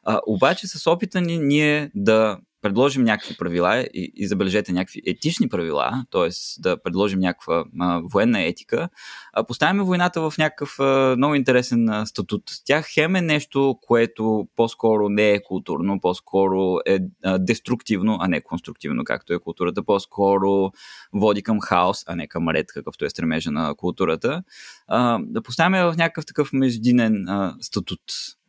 А, 0.03 0.19
обаче 0.27 0.67
с 0.67 0.91
опита 0.91 1.21
ни 1.21 1.37
ние 1.37 1.91
да 1.95 2.37
предложим 2.65 3.03
някакви 3.03 3.35
правила 3.37 3.79
и, 3.93 4.11
и 4.15 4.27
забележете 4.27 4.71
някакви 4.71 5.01
етични 5.07 5.49
правила, 5.49 6.05
т.е. 6.11 6.29
да 6.61 6.83
предложим 6.83 7.19
някаква 7.19 7.65
а, 7.79 8.01
военна 8.11 8.41
етика, 8.41 8.89
а, 9.33 9.43
поставяме 9.43 9.83
войната 9.83 10.29
в 10.29 10.37
някакъв 10.37 10.79
а, 10.79 11.15
много 11.17 11.35
интересен 11.35 11.89
а, 11.89 12.05
статут. 12.05 12.43
Тя 12.65 12.81
хем 12.81 13.15
е 13.15 13.21
нещо, 13.21 13.77
което 13.81 14.47
по-скоро 14.55 15.09
не 15.09 15.31
е 15.31 15.43
културно, 15.43 15.99
по-скоро 16.01 16.77
е 16.85 16.99
а, 17.23 17.37
деструктивно, 17.37 18.17
а 18.21 18.27
не 18.27 18.41
конструктивно, 18.41 19.03
както 19.03 19.33
е 19.33 19.39
културата, 19.39 19.83
по-скоро 19.83 20.71
води 21.13 21.43
към 21.43 21.59
хаос, 21.61 22.03
а 22.07 22.15
не 22.15 22.27
към 22.27 22.49
ред, 22.49 22.67
какъвто 22.73 23.05
е 23.05 23.09
стремежа 23.09 23.51
на 23.51 23.75
културата. 23.75 24.43
А, 24.87 25.19
да 25.21 25.41
поставяме 25.41 25.83
в 25.83 25.95
някакъв 25.97 26.25
такъв 26.25 26.53
междинен 26.53 27.29
а, 27.29 27.55
статут, 27.61 28.01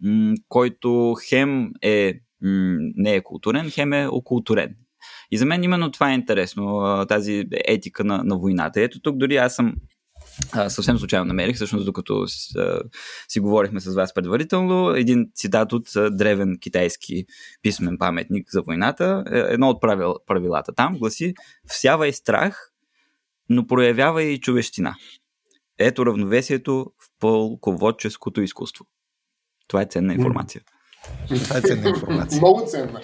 м- 0.02 0.34
който 0.48 1.16
хем 1.28 1.72
е 1.82 2.20
не 2.40 3.14
е 3.14 3.22
културен, 3.22 3.70
хем 3.70 3.92
е 3.92 4.06
окултурен. 4.06 4.76
И 5.30 5.38
за 5.38 5.46
мен 5.46 5.64
именно 5.64 5.90
това 5.90 6.10
е 6.10 6.14
интересно, 6.14 7.04
тази 7.08 7.44
етика 7.50 8.04
на, 8.04 8.24
на 8.24 8.38
войната. 8.38 8.80
Ето 8.80 9.00
тук 9.00 9.16
дори 9.16 9.36
аз 9.36 9.54
съм 9.54 9.74
съвсем 10.68 10.98
случайно 10.98 11.24
намерих, 11.24 11.56
всъщност 11.56 11.86
докато 11.86 12.26
си 13.28 13.40
говорихме 13.40 13.80
с 13.80 13.94
вас 13.94 14.14
предварително, 14.14 14.90
един 14.90 15.30
цитат 15.34 15.72
от 15.72 15.88
древен 16.10 16.58
китайски 16.60 17.24
писмен 17.62 17.98
паметник 17.98 18.50
за 18.50 18.62
войната. 18.62 19.24
Е, 19.32 19.38
едно 19.38 19.68
от 19.68 19.80
правил, 19.80 20.14
правилата 20.26 20.72
там 20.72 20.98
гласи 20.98 21.34
всявай 21.66 22.12
страх, 22.12 22.72
но 23.48 23.66
проявява 23.66 24.22
и 24.22 24.40
човещина. 24.40 24.94
Ето 25.78 26.06
равновесието 26.06 26.92
в 26.98 27.10
полководческото 27.20 28.42
изкуство. 28.42 28.86
Това 29.68 29.82
е 29.82 29.86
ценна 29.86 30.14
информация. 30.14 30.60
Mm. 30.60 30.75
Това 31.28 31.58
е 31.58 31.60
ценна 31.60 31.88
информация. 31.88 32.38
Много 32.38 32.66
ценна. 32.66 33.00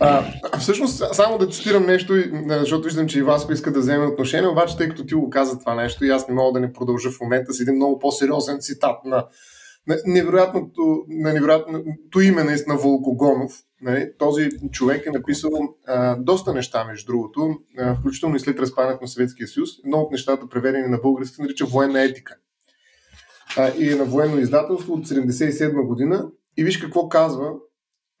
А, 0.00 0.24
всъщност, 0.58 1.14
само 1.14 1.38
да 1.38 1.48
цитирам 1.48 1.86
нещо, 1.86 2.14
защото 2.48 2.84
виждам, 2.84 3.08
че 3.08 3.18
и 3.18 3.22
Васко 3.22 3.52
иска 3.52 3.72
да 3.72 3.80
вземе 3.80 4.06
отношение, 4.06 4.48
обаче, 4.48 4.76
тъй 4.76 4.88
като 4.88 5.06
ти 5.06 5.14
го 5.14 5.30
каза 5.30 5.58
това 5.58 5.74
нещо 5.74 6.04
и 6.04 6.10
аз 6.10 6.28
не 6.28 6.34
мога 6.34 6.52
да 6.52 6.66
не 6.66 6.72
продължа 6.72 7.10
в 7.10 7.20
момента 7.20 7.52
с 7.52 7.60
един 7.60 7.74
много 7.74 7.98
по-сериозен 7.98 8.60
цитат 8.60 9.04
на, 9.04 9.26
на 9.86 9.96
невероятното, 10.06 11.04
на 11.08 11.32
невероятното 11.32 12.20
име 12.20 12.44
наистина 12.44 12.76
Волкогонов. 12.76 13.52
Нали? 13.82 14.12
Този 14.18 14.48
човек 14.72 15.06
е 15.06 15.10
написал 15.10 15.50
а, 15.86 16.16
доста 16.16 16.54
неща, 16.54 16.84
между 16.84 17.12
другото, 17.12 17.54
а, 17.78 17.96
включително 17.96 18.36
и 18.36 18.40
след 18.40 18.60
разпадането 18.60 19.04
на 19.04 19.08
Съветския 19.08 19.48
съюз. 19.48 19.70
Едно 19.84 19.98
от 19.98 20.12
нещата, 20.12 20.48
преведени 20.48 20.88
на 20.88 20.98
български, 20.98 21.34
се 21.34 21.42
нарича 21.42 21.66
военна 21.66 22.02
етика. 22.02 22.36
А, 23.56 23.72
и 23.78 23.92
е 23.92 23.94
на 23.94 24.04
военно 24.04 24.38
издателство 24.38 24.94
от 24.94 25.06
1977 25.06 25.86
година 25.86 26.30
и 26.60 26.64
виж 26.64 26.78
какво 26.78 27.08
казва 27.08 27.52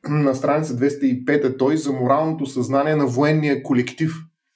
на 0.08 0.34
страница 0.34 0.74
205 0.74 1.58
той 1.58 1.76
за 1.76 1.92
моралното 1.92 2.46
съзнание 2.46 2.96
на 2.96 3.06
военния 3.06 3.62
колектив. 3.62 4.12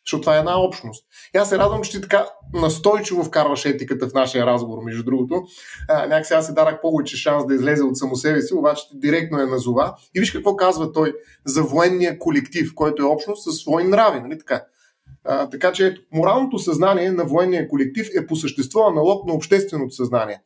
Защото 0.06 0.20
това 0.20 0.36
е 0.36 0.38
една 0.38 0.60
общност. 0.60 1.04
И 1.34 1.38
аз 1.38 1.48
се 1.48 1.58
радвам, 1.58 1.82
че 1.82 1.90
ти 1.90 2.00
така 2.00 2.26
настойчиво 2.54 3.24
вкарваш 3.24 3.64
етиката 3.64 4.08
в 4.08 4.14
нашия 4.14 4.46
разговор, 4.46 4.84
между 4.84 5.04
другото. 5.04 5.42
Някак 5.88 6.26
сега 6.26 6.42
се 6.42 6.52
дарах 6.52 6.80
повече 6.80 7.16
шанс 7.16 7.46
да 7.46 7.54
излезе 7.54 7.82
от 7.82 7.98
само 7.98 8.16
себе 8.16 8.42
си, 8.42 8.54
обаче 8.54 8.82
директно 8.94 9.40
е 9.40 9.46
назова. 9.46 9.94
И 10.14 10.20
виж 10.20 10.32
какво 10.32 10.56
казва 10.56 10.92
той 10.92 11.14
за 11.44 11.62
военния 11.62 12.18
колектив, 12.18 12.74
който 12.74 13.02
е 13.02 13.06
общност 13.06 13.44
със 13.44 13.56
свои 13.56 13.84
нрави. 13.84 14.20
Нали 14.20 14.38
така? 14.38 14.64
А, 15.24 15.48
така 15.48 15.72
че 15.72 15.86
ето, 15.86 16.00
моралното 16.12 16.58
съзнание 16.58 17.12
на 17.12 17.24
военния 17.24 17.68
колектив 17.68 18.08
е 18.16 18.26
по 18.26 18.36
същество 18.36 18.80
аналог 18.80 19.26
на 19.26 19.34
общественото 19.34 19.94
съзнание 19.94 20.40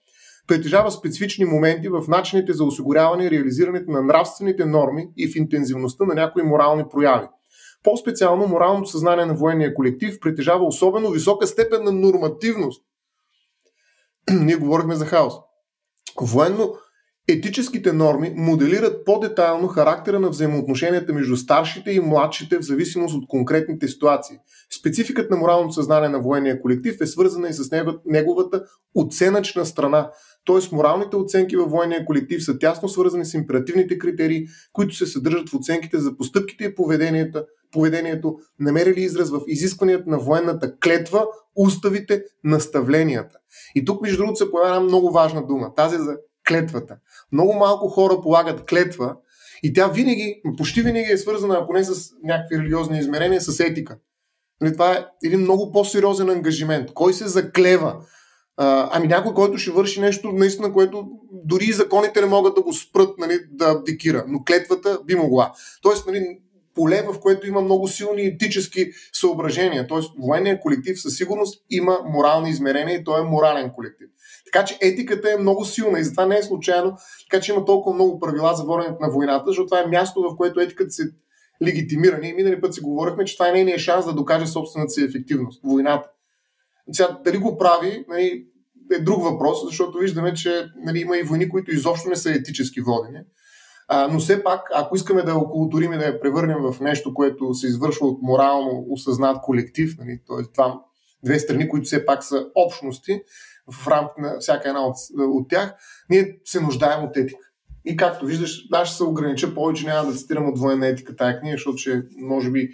притежава 0.48 0.90
специфични 0.90 1.44
моменти 1.44 1.88
в 1.88 2.04
начините 2.08 2.52
за 2.52 2.64
осигуряване 2.64 3.24
и 3.24 3.30
реализирането 3.30 3.90
на 3.90 4.02
нравствените 4.02 4.64
норми 4.64 5.08
и 5.16 5.28
в 5.28 5.36
интензивността 5.36 6.04
на 6.04 6.14
някои 6.14 6.42
морални 6.42 6.84
прояви. 6.90 7.26
По-специално 7.82 8.46
моралното 8.46 8.90
съзнание 8.90 9.26
на 9.26 9.34
военния 9.34 9.74
колектив 9.74 10.20
притежава 10.20 10.64
особено 10.64 11.10
висока 11.10 11.46
степен 11.46 11.84
на 11.84 11.92
нормативност. 11.92 12.84
Ние 14.30 14.56
говорихме 14.56 14.94
за 14.94 15.06
хаос. 15.06 15.34
Военно 16.20 16.74
Етическите 17.30 17.92
норми 17.92 18.32
моделират 18.36 19.04
по-детайлно 19.04 19.68
характера 19.68 20.20
на 20.20 20.28
взаимоотношенията 20.28 21.12
между 21.12 21.36
старшите 21.36 21.90
и 21.90 22.00
младшите 22.00 22.58
в 22.58 22.62
зависимост 22.62 23.14
от 23.14 23.28
конкретните 23.28 23.88
ситуации. 23.88 24.36
Спецификът 24.80 25.30
на 25.30 25.36
моралното 25.36 25.72
съзнание 25.72 26.08
на 26.08 26.20
военния 26.20 26.62
колектив 26.62 27.00
е 27.00 27.06
свързана 27.06 27.48
и 27.48 27.52
с 27.52 27.84
неговата 28.06 28.64
оценъчна 28.94 29.66
страна, 29.66 30.10
т.е. 30.46 30.74
моралните 30.76 31.16
оценки 31.16 31.56
във 31.56 31.70
военния 31.70 32.04
колектив 32.04 32.44
са 32.44 32.58
тясно 32.58 32.88
свързани 32.88 33.24
с 33.24 33.34
императивните 33.34 33.98
критерии, 33.98 34.46
които 34.72 34.94
се 34.94 35.06
съдържат 35.06 35.48
в 35.48 35.54
оценките 35.54 35.98
за 35.98 36.16
постъпките 36.16 36.64
и 36.64 36.74
поведението, 36.74 37.44
поведението 37.72 38.38
намерили 38.60 39.00
израз 39.00 39.30
в 39.30 39.40
изискванията 39.46 40.10
на 40.10 40.18
военната 40.18 40.78
клетва, 40.78 41.26
уставите, 41.56 42.22
наставленията. 42.44 43.36
И 43.74 43.84
тук, 43.84 44.02
между 44.02 44.16
другото, 44.16 44.38
се 44.38 44.50
появява 44.50 44.76
една 44.76 44.88
много 44.88 45.10
важна 45.10 45.46
дума, 45.46 45.74
тази 45.74 45.96
за 45.96 46.16
клетвата. 46.48 46.96
Много 47.32 47.52
малко 47.52 47.88
хора 47.88 48.20
полагат 48.22 48.66
клетва 48.66 49.16
и 49.62 49.72
тя 49.72 49.88
винаги, 49.88 50.42
почти 50.56 50.82
винаги 50.82 51.12
е 51.12 51.18
свързана, 51.18 51.58
ако 51.62 51.72
не 51.72 51.84
с 51.84 52.10
някакви 52.24 52.58
религиозни 52.58 52.98
измерения, 52.98 53.40
с 53.40 53.60
етика. 53.60 53.98
Нали, 54.60 54.72
това 54.72 54.92
е 54.92 55.04
един 55.24 55.40
много 55.40 55.72
по-сериозен 55.72 56.30
ангажимент. 56.30 56.90
Кой 56.94 57.12
се 57.12 57.28
заклева? 57.28 57.96
Ами 58.60 59.06
някой, 59.06 59.34
който 59.34 59.58
ще 59.58 59.70
върши 59.70 60.00
нещо, 60.00 60.32
наистина, 60.32 60.72
което 60.72 61.08
дори 61.32 61.64
и 61.64 61.72
законите 61.72 62.20
не 62.20 62.26
могат 62.26 62.54
да 62.54 62.62
го 62.62 62.72
спрат 62.72 63.18
нали, 63.18 63.38
да 63.50 63.70
абдикира, 63.70 64.24
но 64.28 64.44
клетвата 64.44 65.00
би 65.04 65.14
могла. 65.14 65.52
Тоест, 65.82 66.06
нали, 66.06 66.38
поле, 66.74 67.02
в 67.02 67.20
което 67.20 67.46
има 67.46 67.60
много 67.60 67.88
силни 67.88 68.22
етически 68.22 68.90
съображения. 69.12 69.86
Тоест, 69.86 70.12
военният 70.18 70.60
колектив 70.60 71.00
със 71.00 71.16
сигурност 71.16 71.64
има 71.70 71.98
морални 72.06 72.50
измерения 72.50 73.00
и 73.00 73.04
той 73.04 73.20
е 73.20 73.24
морален 73.24 73.70
колектив. 73.74 74.08
Така 74.44 74.64
че 74.64 74.78
етиката 74.80 75.32
е 75.32 75.36
много 75.36 75.64
силна 75.64 76.00
и 76.00 76.04
затова 76.04 76.26
не 76.26 76.38
е 76.38 76.42
случайно, 76.42 76.96
така 77.30 77.42
че 77.42 77.52
има 77.52 77.64
толкова 77.64 77.94
много 77.94 78.20
правила 78.20 78.54
за 78.54 78.64
воденето 78.64 78.96
на 79.00 79.10
войната, 79.10 79.44
защото 79.46 79.66
това 79.66 79.80
е 79.80 79.86
място, 79.86 80.22
в 80.22 80.36
което 80.36 80.60
етиката 80.60 80.90
се 80.90 81.02
легитимира. 81.66 82.18
Ние 82.18 82.32
минали 82.32 82.60
път 82.60 82.74
си 82.74 82.80
говорихме, 82.80 83.24
че 83.24 83.36
това 83.36 83.48
е 83.48 83.52
нейният 83.52 83.80
шанс 83.80 84.06
да 84.06 84.12
докаже 84.12 84.46
собствената 84.46 84.90
си 84.90 85.04
ефективност. 85.04 85.60
Войната. 85.64 86.08
Сега, 86.92 87.18
дали 87.24 87.38
го 87.38 87.58
прави, 87.58 88.04
нали, 88.08 88.46
е 88.92 88.98
друг 88.98 89.22
въпрос, 89.22 89.58
защото 89.66 89.98
виждаме, 89.98 90.34
че 90.34 90.66
нали, 90.84 90.98
има 90.98 91.18
и 91.18 91.22
войни, 91.22 91.48
които 91.48 91.70
изобщо 91.70 92.08
не 92.08 92.16
са 92.16 92.30
етически 92.30 92.80
водени. 92.80 93.18
А, 93.88 94.08
но 94.08 94.18
все 94.18 94.44
пак, 94.44 94.60
ако 94.74 94.96
искаме 94.96 95.22
да 95.22 95.30
я 95.30 95.38
окултурим 95.38 95.92
и 95.92 95.98
да 95.98 96.04
я 96.04 96.20
превърнем 96.20 96.58
в 96.60 96.80
нещо, 96.80 97.14
което 97.14 97.54
се 97.54 97.66
извършва 97.66 98.06
от 98.06 98.18
морално 98.22 98.86
осъзнат 98.90 99.42
колектив, 99.42 99.96
нали, 99.98 100.20
т.е. 100.28 100.52
това 100.54 100.80
две 101.24 101.38
страни, 101.38 101.68
които 101.68 101.84
все 101.84 102.06
пак 102.06 102.24
са 102.24 102.46
общности, 102.54 103.22
в 103.70 103.88
рамките 103.88 104.20
на 104.20 104.38
всяка 104.40 104.68
една 104.68 104.86
от, 104.86 104.96
от 105.18 105.48
тях, 105.48 105.74
ние 106.10 106.38
се 106.44 106.60
нуждаем 106.60 107.04
от 107.04 107.16
етика. 107.16 107.44
И 107.84 107.96
както 107.96 108.26
виждаш, 108.26 108.66
аз 108.72 108.88
ще 108.88 108.96
се 108.96 109.04
огранича 109.04 109.54
повече, 109.54 109.86
няма 109.86 110.10
да 110.10 110.16
цитирам 110.16 110.48
от 110.48 110.58
военна 110.58 110.86
етика 110.86 111.16
тая 111.16 111.40
книга, 111.40 111.54
защото 111.54 111.78
ще, 111.78 112.02
може 112.18 112.50
би, 112.50 112.70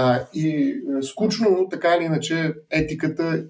а, 0.00 0.20
и 0.34 0.76
скучно, 1.02 1.50
но 1.50 1.68
така 1.68 1.96
или 1.96 2.04
иначе 2.04 2.54
етиката 2.70 3.44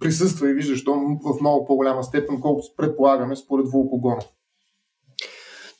присъства 0.00 0.50
и 0.50 0.54
виждаш 0.54 0.84
то 0.84 0.92
в 1.24 1.40
много 1.40 1.66
по-голяма 1.66 2.04
степен, 2.04 2.40
колкото 2.40 2.76
предполагаме 2.76 3.36
според 3.36 3.68
Волкогонов. 3.68 4.24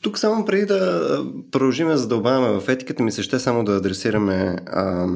Тук 0.03 0.19
само 0.19 0.45
преди 0.45 0.67
да 0.67 1.09
продължим 1.51 1.89
да 1.89 1.97
задълбаваме 1.97 2.61
в 2.61 2.69
етиката, 2.69 3.03
ми 3.03 3.13
се 3.13 3.23
ще 3.23 3.39
само 3.39 3.65
да 3.65 3.77
адресираме 3.77 4.57
а, 4.67 5.07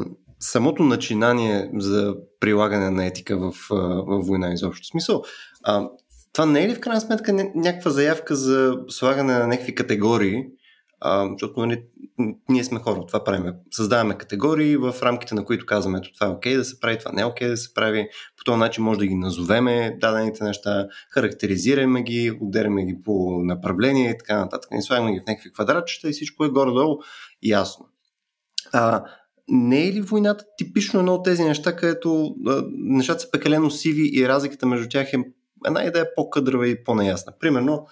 самото 0.41 0.83
начинание 0.83 1.71
за 1.75 2.15
прилагане 2.41 2.91
на 2.91 3.07
етика 3.07 3.39
в, 3.39 3.55
в 3.71 4.21
война 4.21 4.53
изобщо. 4.53 4.87
Смисъл, 4.87 5.23
а, 5.65 5.89
това 6.33 6.47
не 6.47 6.65
е 6.65 6.69
ли 6.69 6.75
в 6.75 6.81
крайна 6.81 7.01
сметка 7.01 7.33
някаква 7.55 7.91
заявка 7.91 8.37
за 8.37 8.75
слагане 8.89 9.33
на 9.33 9.47
някакви 9.47 9.75
категории, 9.75 10.45
а, 11.01 11.29
защото 11.33 11.61
нали, 11.61 11.83
ние 12.49 12.65
сме 12.65 12.79
хора, 12.79 13.07
това 13.07 13.25
правим. 13.25 13.53
Създаваме 13.71 14.19
категории, 14.19 14.77
в 14.77 14.95
рамките 15.03 15.35
на 15.35 15.45
които 15.45 15.67
казваме, 15.67 15.99
ето 15.99 16.13
това 16.15 16.27
е 16.27 16.31
окей 16.31 16.55
okay 16.55 16.57
да 16.57 16.65
се 16.65 16.81
прави, 16.81 16.99
това 16.99 17.13
не 17.13 17.23
е 17.23 17.25
окей 17.25 17.49
okay 17.49 17.51
да 17.51 17.57
се 17.57 17.75
прави. 17.75 18.09
По 18.37 18.45
този 18.45 18.59
начин 18.59 18.85
може 18.85 18.99
да 18.99 19.07
ги 19.07 19.15
назовеме 19.15 19.97
дадените 20.01 20.45
неща, 20.45 20.89
характеризираме 21.11 22.03
ги, 22.03 22.39
отделяме 22.41 22.85
ги 22.85 23.03
по 23.05 23.41
направление 23.43 24.11
и 24.11 24.19
така 24.19 24.39
нататък. 24.39 24.71
Не 24.71 24.83
слагаме 24.83 25.13
ги 25.13 25.21
в 25.21 25.27
някакви 25.29 25.53
квадратчета 25.53 26.09
и 26.09 26.13
всичко 26.13 26.45
е 26.45 26.49
горе-долу 26.49 26.99
ясно. 27.43 27.87
А, 28.73 29.05
не 29.49 29.89
е 29.89 29.93
ли 29.93 30.01
войната 30.01 30.45
типично 30.57 31.01
едно 31.01 31.15
от 31.15 31.25
тези 31.25 31.45
неща, 31.45 31.77
където 31.77 32.35
а, 32.47 32.63
нещата 32.73 33.21
са 33.21 33.31
пекалено 33.31 33.71
сиви 33.71 34.11
и 34.15 34.29
разликата 34.29 34.67
между 34.67 34.89
тях 34.89 35.13
е 35.13 35.25
една 35.67 35.85
идея 35.85 36.07
по-къдрава 36.17 36.69
и 36.69 36.85
по-неясна? 36.85 37.33
Примерно, 37.41 37.87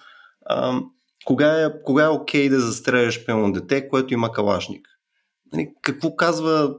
а, 0.45 0.79
кога 1.27 1.65
е, 1.65 1.81
кога 1.83 2.03
е 2.03 2.07
окей 2.07 2.49
да 2.49 2.59
застреляш 2.59 3.25
пълно 3.25 3.51
дете, 3.51 3.89
което 3.89 4.13
има 4.13 4.31
калашник? 4.31 4.87
Нали, 5.53 5.69
какво 5.81 6.15
казва 6.15 6.75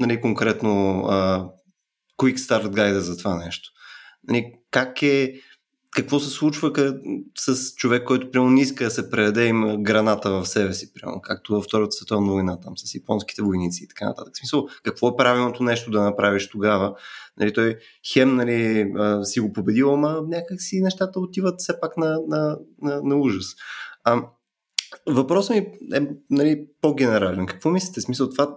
нали, 0.00 0.20
конкретно 0.20 1.04
а, 1.06 1.48
Quick 2.18 2.36
Start 2.36 2.66
Guide 2.66 2.98
за 2.98 3.16
това 3.16 3.36
нещо? 3.44 3.70
Нали, 4.28 4.52
как 4.70 5.02
е 5.02 5.34
какво 5.92 6.20
се 6.20 6.30
случва 6.30 6.72
къ... 6.72 7.00
с 7.38 7.74
човек, 7.74 8.04
който 8.04 8.30
прямо 8.30 8.50
не 8.50 8.60
иска 8.60 8.84
да 8.84 8.90
се 8.90 9.10
предаде 9.10 9.46
има 9.46 9.76
граната 9.78 10.30
в 10.30 10.46
себе 10.46 10.72
си, 10.74 10.92
прямо, 10.92 11.20
както 11.20 11.52
във 11.52 11.64
Втората 11.64 11.92
световна 11.92 12.32
война, 12.32 12.60
там 12.60 12.78
с 12.78 12.94
японските 12.94 13.42
войници 13.42 13.84
и 13.84 13.88
така 13.88 14.04
нататък. 14.04 14.34
В 14.34 14.38
смисъл, 14.38 14.66
какво 14.82 15.08
е 15.08 15.16
правилното 15.16 15.62
нещо 15.62 15.90
да 15.90 16.02
направиш 16.02 16.48
тогава? 16.48 16.94
Нали, 17.40 17.52
той 17.52 17.78
хем 18.12 18.36
нали, 18.36 18.92
си 19.22 19.40
го 19.40 19.52
победил, 19.52 19.94
ама 19.94 20.22
някак 20.28 20.62
си 20.62 20.80
нещата 20.80 21.20
отиват 21.20 21.54
все 21.58 21.80
пак 21.80 21.96
на, 21.96 22.18
на, 22.28 22.58
на, 22.82 23.00
на 23.02 23.16
ужас. 23.16 23.46
А, 24.04 24.22
въпросът 25.06 25.56
ми 25.56 25.66
е 25.94 26.08
нали, 26.30 26.66
по-генерален. 26.80 27.46
Какво 27.46 27.70
мислите? 27.70 28.00
Смисъл 28.00 28.30
това 28.30 28.56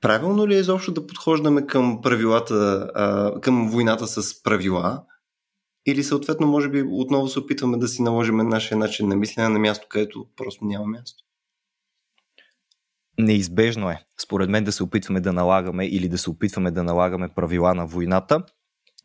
правилно 0.00 0.48
ли 0.48 0.54
е 0.54 0.58
изобщо 0.58 0.92
да 0.92 1.06
подхождаме 1.06 1.66
към 1.66 2.00
правилата, 2.02 2.90
а, 2.94 3.40
към 3.40 3.70
войната 3.70 4.06
с 4.06 4.42
правила? 4.42 5.02
Или 5.86 6.02
съответно, 6.02 6.46
може 6.46 6.68
би, 6.68 6.84
отново 6.90 7.28
се 7.28 7.38
опитваме 7.38 7.78
да 7.78 7.88
си 7.88 8.02
наложим 8.02 8.36
нашия 8.36 8.78
начин 8.78 9.08
на 9.08 9.16
мислене 9.16 9.48
на 9.48 9.58
място, 9.58 9.86
където 9.90 10.26
просто 10.36 10.64
няма 10.64 10.86
място? 10.86 11.24
Неизбежно 13.18 13.90
е, 13.90 14.00
според 14.22 14.50
мен, 14.50 14.64
да 14.64 14.72
се 14.72 14.82
опитваме 14.82 15.20
да 15.20 15.32
налагаме 15.32 15.86
или 15.86 16.08
да 16.08 16.18
се 16.18 16.30
опитваме 16.30 16.70
да 16.70 16.82
налагаме 16.82 17.28
правила 17.28 17.74
на 17.74 17.86
войната. 17.86 18.44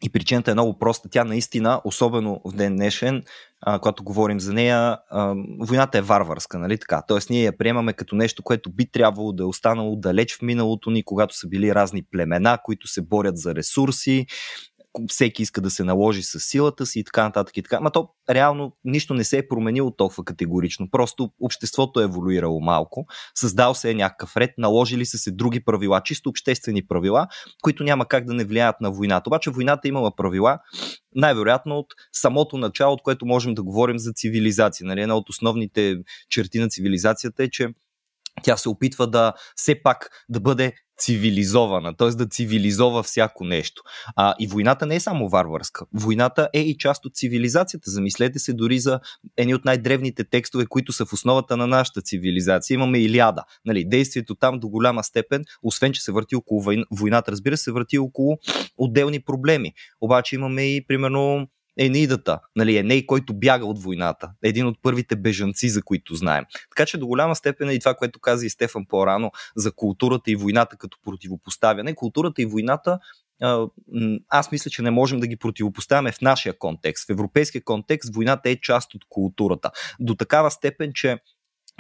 И 0.04 0.10
причината 0.10 0.52
е 0.52 0.54
много 0.54 0.80
проста. 0.80 1.10
Тя 1.10 1.24
наистина, 1.24 1.82
особено 1.84 2.42
в 2.46 2.56
ден 2.56 2.76
днешен, 2.76 3.24
а, 3.62 3.80
когато 3.80 4.04
говорим 4.04 4.40
за 4.40 4.54
нея, 4.54 4.98
а, 5.10 5.36
войната 5.60 5.98
е 5.98 6.02
варварска, 6.02 6.60
нали 6.60 6.78
така? 6.78 7.04
Тоест 7.08 7.30
ние 7.30 7.44
я 7.44 7.58
приемаме 7.58 7.94
като 7.94 8.16
нещо, 8.16 8.44
което 8.44 8.72
би 8.72 8.92
трябвало 8.92 9.32
да 9.32 9.44
е 9.44 9.46
останало 9.46 9.96
далеч 9.96 10.38
в 10.38 10.42
миналото 10.42 10.92
ни, 10.92 11.04
когато 11.04 11.38
са 11.38 11.48
били 11.48 11.76
разни 11.76 12.04
племена, 12.12 12.58
които 12.64 12.88
се 12.88 13.02
борят 13.02 13.38
за 13.38 13.56
ресурси, 13.56 14.26
всеки 15.08 15.42
иска 15.42 15.62
да 15.62 15.70
се 15.70 15.84
наложи 15.84 16.24
с 16.24 16.40
силата 16.40 16.86
си 16.86 17.00
и 17.00 17.04
така 17.04 17.24
нататък 17.24 17.58
и 17.58 17.64
така. 17.64 17.80
Ма 17.80 17.92
то 17.92 18.10
реално 18.30 18.76
нищо 18.84 19.14
не 19.14 19.24
се 19.24 19.38
е 19.38 19.48
променило 19.48 19.92
толкова 19.92 20.26
категорично. 20.26 20.92
Просто 20.92 21.32
обществото 21.42 22.02
е 22.02 22.04
еволюирало 22.04 22.62
малко, 22.62 23.06
създал 23.36 23.74
се 23.74 23.92
е 23.92 23.94
някакъв 23.94 24.38
ред, 24.38 24.52
наложили 24.58 25.06
са 25.06 25.18
се 25.18 25.32
други 25.32 25.66
правила, 25.66 26.02
чисто 26.04 26.30
обществени 26.30 26.88
правила, 26.88 27.28
които 27.62 27.84
няма 27.84 28.06
как 28.06 28.26
да 28.26 28.34
не 28.34 28.46
влияят 28.46 28.82
на 28.82 28.92
войната. 28.92 29.30
Обаче 29.30 29.50
войната 29.50 29.88
имала 29.88 30.16
правила, 30.16 30.60
най-вероятно 31.16 31.76
от 31.76 31.88
самото 32.12 32.58
начало, 32.58 32.94
от 32.94 33.02
което 33.02 33.26
можем 33.26 33.54
да 33.54 33.64
говорим 33.64 34.00
за 34.00 34.12
цивилизация. 34.14 34.88
Нали? 34.88 35.02
Една 35.02 35.16
от 35.16 35.30
основните 35.30 35.96
черти 36.30 36.60
на 36.60 36.70
цивилизацията 36.70 37.44
е, 37.44 37.50
че 37.50 37.68
тя 38.44 38.58
се 38.58 38.70
опитва 38.70 39.08
да 39.08 39.34
все 39.56 39.82
пак 39.84 40.26
да 40.30 40.40
бъде 40.40 40.74
цивилизована, 41.00 41.96
т.е. 41.96 42.10
да 42.10 42.26
цивилизова 42.26 43.04
всяко 43.04 43.46
нещо. 43.46 43.82
А, 44.16 44.36
и 44.40 44.48
войната 44.48 44.86
не 44.86 44.96
е 44.96 45.00
само 45.00 45.30
варварска. 45.30 45.86
Войната 45.94 46.50
е 46.54 46.60
и 46.60 46.78
част 46.78 47.06
от 47.06 47.16
цивилизацията. 47.16 47.92
Замислете 47.92 48.40
се 48.40 48.54
дори 48.54 48.80
за 48.80 49.00
едни 49.38 49.56
от 49.56 49.66
най-древните 49.66 50.24
текстове, 50.24 50.66
които 50.66 50.94
са 50.94 51.06
в 51.06 51.14
основата 51.14 51.58
на 51.58 51.68
нашата 51.68 52.02
цивилизация. 52.02 52.76
Имаме 52.76 53.00
Илиада. 53.00 53.44
Нали, 53.66 53.86
действието 53.86 54.36
там 54.36 54.60
до 54.60 54.70
голяма 54.70 55.04
степен, 55.04 55.44
освен 55.64 55.94
че 55.94 56.02
се 56.02 56.12
върти 56.12 56.36
около 56.36 56.64
войната, 56.92 57.32
разбира 57.32 57.58
се, 57.58 57.72
върти 57.72 57.98
около 57.98 58.38
отделни 58.78 59.20
проблеми. 59.20 59.74
Обаче 60.02 60.36
имаме 60.36 60.62
и, 60.62 60.88
примерно, 60.88 61.48
Енидата, 61.78 62.40
нали, 62.56 62.78
Еней, 62.78 63.06
който 63.06 63.34
бяга 63.34 63.66
от 63.66 63.84
войната. 63.84 64.32
Един 64.44 64.68
от 64.68 64.78
първите 64.82 65.16
бежанци, 65.16 65.70
за 65.70 65.82
които 65.82 66.16
знаем. 66.16 66.46
Така 66.70 66.86
че 66.86 66.98
до 66.98 67.08
голяма 67.08 67.36
степен 67.36 67.70
е 67.70 67.74
и 67.74 67.80
това, 67.80 67.94
което 67.94 68.20
каза 68.20 68.46
и 68.46 68.50
Стефан 68.50 68.86
по-рано 68.90 69.32
за 69.56 69.72
културата 69.72 70.32
и 70.32 70.36
войната 70.36 70.78
като 70.78 70.98
противопоставяне. 71.04 71.96
Културата 71.96 72.42
и 72.42 72.46
войната 72.46 73.00
аз 74.30 74.52
мисля, 74.52 74.72
че 74.72 74.82
не 74.82 74.92
можем 74.92 75.20
да 75.20 75.28
ги 75.28 75.38
противопоставяме 75.38 76.12
в 76.12 76.22
нашия 76.22 76.58
контекст. 76.58 77.08
В 77.08 77.12
европейския 77.12 77.64
контекст 77.64 78.16
войната 78.16 78.50
е 78.50 78.56
част 78.62 78.94
от 78.96 79.02
културата. 79.10 79.72
До 80.00 80.16
такава 80.16 80.52
степен, 80.52 80.92
че 80.94 81.18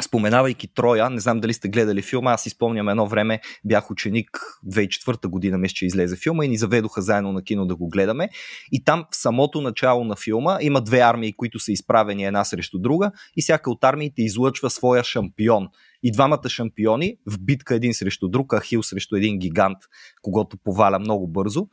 Споменавайки 0.01 0.67
Троя, 0.67 1.09
не 1.09 1.19
знам 1.19 1.39
дали 1.39 1.53
сте 1.53 1.69
гледали 1.69 2.01
филма, 2.01 2.31
аз 2.31 2.43
си 2.43 2.49
спомням 2.49 2.89
едно 2.89 3.07
време, 3.07 3.41
бях 3.65 3.91
ученик 3.91 4.29
2004 4.67 5.27
година, 5.27 5.57
мисля, 5.57 5.73
че 5.73 5.85
излезе 5.85 6.15
филма 6.15 6.45
и 6.45 6.47
ни 6.47 6.57
заведоха 6.57 7.01
заедно 7.01 7.31
на 7.31 7.43
кино 7.43 7.65
да 7.65 7.75
го 7.75 7.89
гледаме. 7.89 8.29
И 8.71 8.83
там 8.83 9.05
в 9.12 9.15
самото 9.15 9.62
начало 9.62 10.03
на 10.03 10.15
филма 10.15 10.57
има 10.62 10.81
две 10.81 10.99
армии, 10.99 11.33
които 11.33 11.59
са 11.59 11.71
изправени 11.71 12.25
една 12.25 12.43
срещу 12.43 12.79
друга 12.79 13.12
и 13.38 13.41
всяка 13.41 13.71
от 13.71 13.83
армиите 13.83 14.21
излъчва 14.21 14.69
своя 14.69 15.03
шампион. 15.03 15.67
И 16.03 16.12
двамата 16.12 16.49
шампиони 16.49 17.17
в 17.25 17.39
битка 17.39 17.75
един 17.75 17.93
срещу 17.93 18.27
друг, 18.27 18.53
Ахил 18.53 18.83
срещу 18.83 19.15
един 19.15 19.39
гигант, 19.39 19.77
когато 20.21 20.57
поваля 20.57 20.99
много 20.99 21.27
бързо, 21.27 21.67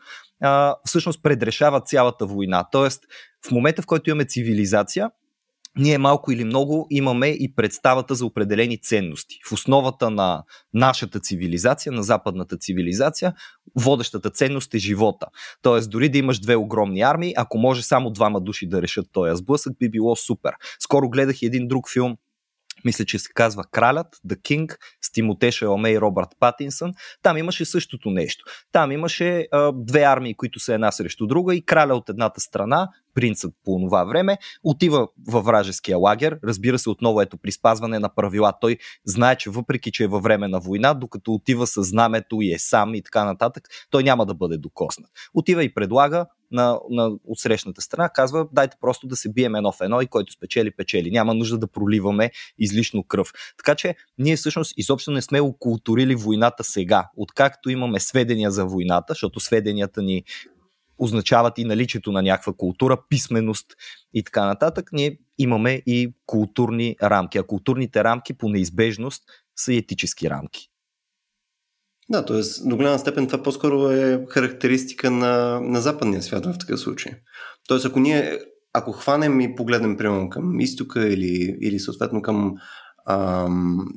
всъщност 0.85 1.23
предрешават 1.23 1.87
цялата 1.87 2.27
война. 2.27 2.65
Тоест, 2.73 3.05
в 3.47 3.51
момента, 3.51 3.83
в 3.83 3.87
който 3.87 4.11
имаме 4.11 4.25
цивилизация, 4.25 5.11
ние 5.79 5.99
малко 5.99 6.33
или 6.33 6.45
много 6.45 6.87
имаме 6.91 7.27
и 7.27 7.55
представата 7.55 8.15
за 8.15 8.27
определени 8.27 8.81
ценности. 8.81 9.39
В 9.49 9.53
основата 9.53 10.11
на 10.11 10.43
нашата 10.75 11.21
цивилизация, 11.21 11.93
на 11.93 12.03
западната 12.03 12.57
цивилизация, 12.57 13.35
водещата 13.77 14.31
ценност 14.31 14.75
е 14.75 14.79
живота. 14.79 15.27
Тоест, 15.63 15.91
дори 15.91 16.09
да 16.09 16.19
имаш 16.19 16.39
две 16.39 16.57
огромни 16.57 17.01
армии, 17.01 17.35
ако 17.37 17.59
може 17.59 17.83
само 17.83 18.11
двама 18.11 18.41
души 18.41 18.69
да 18.69 18.83
решат 18.83 19.07
този 19.13 19.37
сблъсък, 19.37 19.79
би 19.79 19.91
било 19.91 20.17
супер. 20.17 20.53
Скоро 20.81 21.09
гледах 21.09 21.43
един 21.43 21.69
друг 21.69 21.91
филм, 21.93 22.17
мисля, 22.85 23.05
че 23.05 23.19
се 23.19 23.33
казва 23.35 23.65
Кралят, 23.71 24.07
The 24.29 24.37
King, 24.37 24.77
с 25.03 25.13
Тимоте 25.13 25.51
Шалме 25.51 25.91
и 25.91 26.01
Робърт 26.01 26.29
Патинсън. 26.41 26.93
Там 27.23 27.37
имаше 27.37 27.65
същото 27.65 28.11
нещо. 28.11 28.45
Там 28.73 28.93
имаше 28.93 29.47
а, 29.53 29.73
две 29.75 30.03
армии, 30.03 30.35
които 30.35 30.61
са 30.61 30.75
една 30.75 30.93
срещу 30.93 31.27
друга 31.27 31.55
и 31.55 31.65
краля 31.65 31.95
от 31.95 32.09
едната 32.09 32.41
страна 32.41 32.89
принцът 33.17 33.55
по 33.65 33.79
това 33.87 34.05
време, 34.05 34.39
отива 34.65 35.09
във 35.29 35.45
вражеския 35.45 35.99
лагер, 35.99 36.39
разбира 36.45 36.79
се 36.79 36.91
отново 36.91 37.21
ето 37.21 37.37
при 37.37 37.53
спазване 37.53 37.99
на 37.99 38.09
правила. 38.09 38.53
Той 38.61 38.79
знае, 39.05 39.37
че 39.37 39.51
въпреки, 39.51 39.93
че 39.93 40.05
е 40.05 40.07
във 40.07 40.23
време 40.23 40.49
на 40.49 40.61
война, 40.61 40.95
докато 40.95 41.33
отива 41.33 41.67
с 41.67 41.83
знамето 41.83 42.43
и 42.43 42.53
е 42.53 42.59
сам 42.59 42.95
и 42.95 43.03
така 43.03 43.25
нататък, 43.25 43.69
той 43.91 44.03
няма 44.03 44.27
да 44.27 44.35
бъде 44.35 44.59
докоснат. 44.59 45.11
Отива 45.35 45.65
и 45.65 45.75
предлага 45.75 46.27
на, 46.51 46.79
на 46.91 47.11
отсрещната 47.25 47.81
страна, 47.81 48.09
казва, 48.09 48.49
дайте 48.53 48.77
просто 48.81 49.07
да 49.07 49.17
се 49.17 49.33
бием 49.33 49.55
едно 49.55 49.73
в 49.73 49.81
едно 49.81 50.01
и 50.01 50.07
който 50.07 50.33
спечели, 50.33 50.71
печели. 50.71 51.11
Няма 51.11 51.35
нужда 51.35 51.59
да 51.59 51.67
проливаме 51.67 52.31
излишно 52.59 53.05
кръв. 53.05 53.33
Така 53.57 53.75
че 53.75 53.95
ние 54.19 54.37
всъщност 54.37 54.75
изобщо 54.77 55.11
не 55.11 55.23
сме 55.23 55.41
окултурили 55.41 56.15
войната 56.15 56.65
сега. 56.65 57.09
Откакто 57.17 57.71
имаме 57.71 58.01
сведения 58.01 58.51
за 58.51 58.67
войната, 58.67 59.07
защото 59.09 59.41
сведенията 59.41 60.03
ни 60.03 60.25
означават 60.99 61.59
и 61.59 61.65
наличието 61.65 62.13
на 62.13 62.23
някаква 62.23 62.53
култура, 62.53 62.99
писменост 63.09 63.67
и 64.15 64.23
така 64.23 64.47
нататък, 64.47 64.93
ние 64.93 65.19
имаме 65.39 65.83
и 65.87 66.15
културни 66.27 66.97
рамки. 67.03 67.39
А 67.39 67.43
културните 67.43 68.05
рамки 68.05 68.35
по 68.35 68.49
неизбежност 68.49 69.23
са 69.57 69.75
етически 69.75 70.31
рамки. 70.31 70.69
Да, 72.09 72.25
т.е. 72.25 72.69
до 72.69 72.77
голяма 72.77 72.99
степен 72.99 73.27
това 73.27 73.43
по-скоро 73.43 73.91
е 73.91 74.27
характеристика 74.29 75.11
на, 75.11 75.61
на 75.61 75.81
западния 75.81 76.23
свят 76.23 76.47
в 76.47 76.59
такъв 76.59 76.81
случай. 76.81 77.13
Тоест, 77.69 77.87
ако 77.87 78.01
ние, 78.01 78.39
ако 78.73 78.93
хванем 78.93 79.41
и 79.41 79.55
погледнем 79.55 79.97
примерно 79.97 80.31
към 80.31 80.61
изтока 80.61 81.09
или, 81.09 81.57
или 81.61 81.79
съответно 81.79 82.23
към 82.23 82.55
ам, 83.09 83.89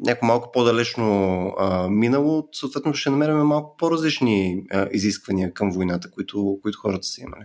някакво 0.00 0.26
малко 0.26 0.52
по-далечно 0.52 1.44
а, 1.58 1.88
минало, 1.88 2.48
съответно 2.52 2.94
ще 2.94 3.10
намерим 3.10 3.36
малко 3.36 3.76
по-различни 3.76 4.62
а, 4.70 4.88
изисквания 4.92 5.54
към 5.54 5.70
войната, 5.70 6.10
които, 6.10 6.58
които 6.62 6.78
хората 6.78 7.06
са 7.06 7.20
имали. 7.22 7.44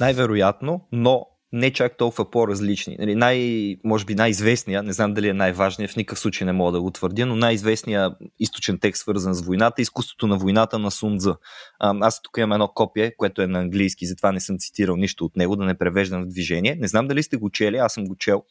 Най-вероятно, 0.00 0.80
но 0.92 1.26
не 1.52 1.72
чак 1.72 1.96
толкова 1.96 2.30
по-различни. 2.30 2.96
Нали, 2.98 3.14
най, 3.14 3.76
може 3.84 4.04
би 4.04 4.14
най-известния, 4.14 4.82
не 4.82 4.92
знам 4.92 5.14
дали 5.14 5.28
е 5.28 5.32
най-важният, 5.32 5.92
в 5.92 5.96
никакъв 5.96 6.18
случай 6.18 6.44
не 6.46 6.52
мога 6.52 6.72
да 6.72 6.82
го 6.82 6.90
твърдя, 6.90 7.26
но 7.26 7.36
най-известният 7.36 8.12
източен 8.38 8.78
текст, 8.78 9.00
свързан 9.00 9.34
с 9.34 9.42
войната, 9.42 9.74
е 9.78 9.82
изкуството 9.82 10.26
на 10.26 10.38
войната 10.38 10.78
на 10.78 10.90
Сунза. 10.90 11.36
Аз 11.80 12.22
тук 12.22 12.38
имам 12.38 12.52
едно 12.52 12.68
копие, 12.68 13.16
което 13.16 13.42
е 13.42 13.46
на 13.46 13.58
английски, 13.58 14.06
затова 14.06 14.32
не 14.32 14.40
съм 14.40 14.58
цитирал 14.58 14.96
нищо 14.96 15.24
от 15.24 15.36
него, 15.36 15.56
да 15.56 15.64
не 15.64 15.78
превеждам 15.78 16.22
в 16.22 16.28
движение. 16.28 16.76
Не 16.80 16.88
знам 16.88 17.08
дали 17.08 17.22
сте 17.22 17.36
го 17.36 17.50
чели, 17.50 17.76
аз 17.76 17.92
съм 17.92 18.04
го 18.04 18.16
чел. 18.16 18.42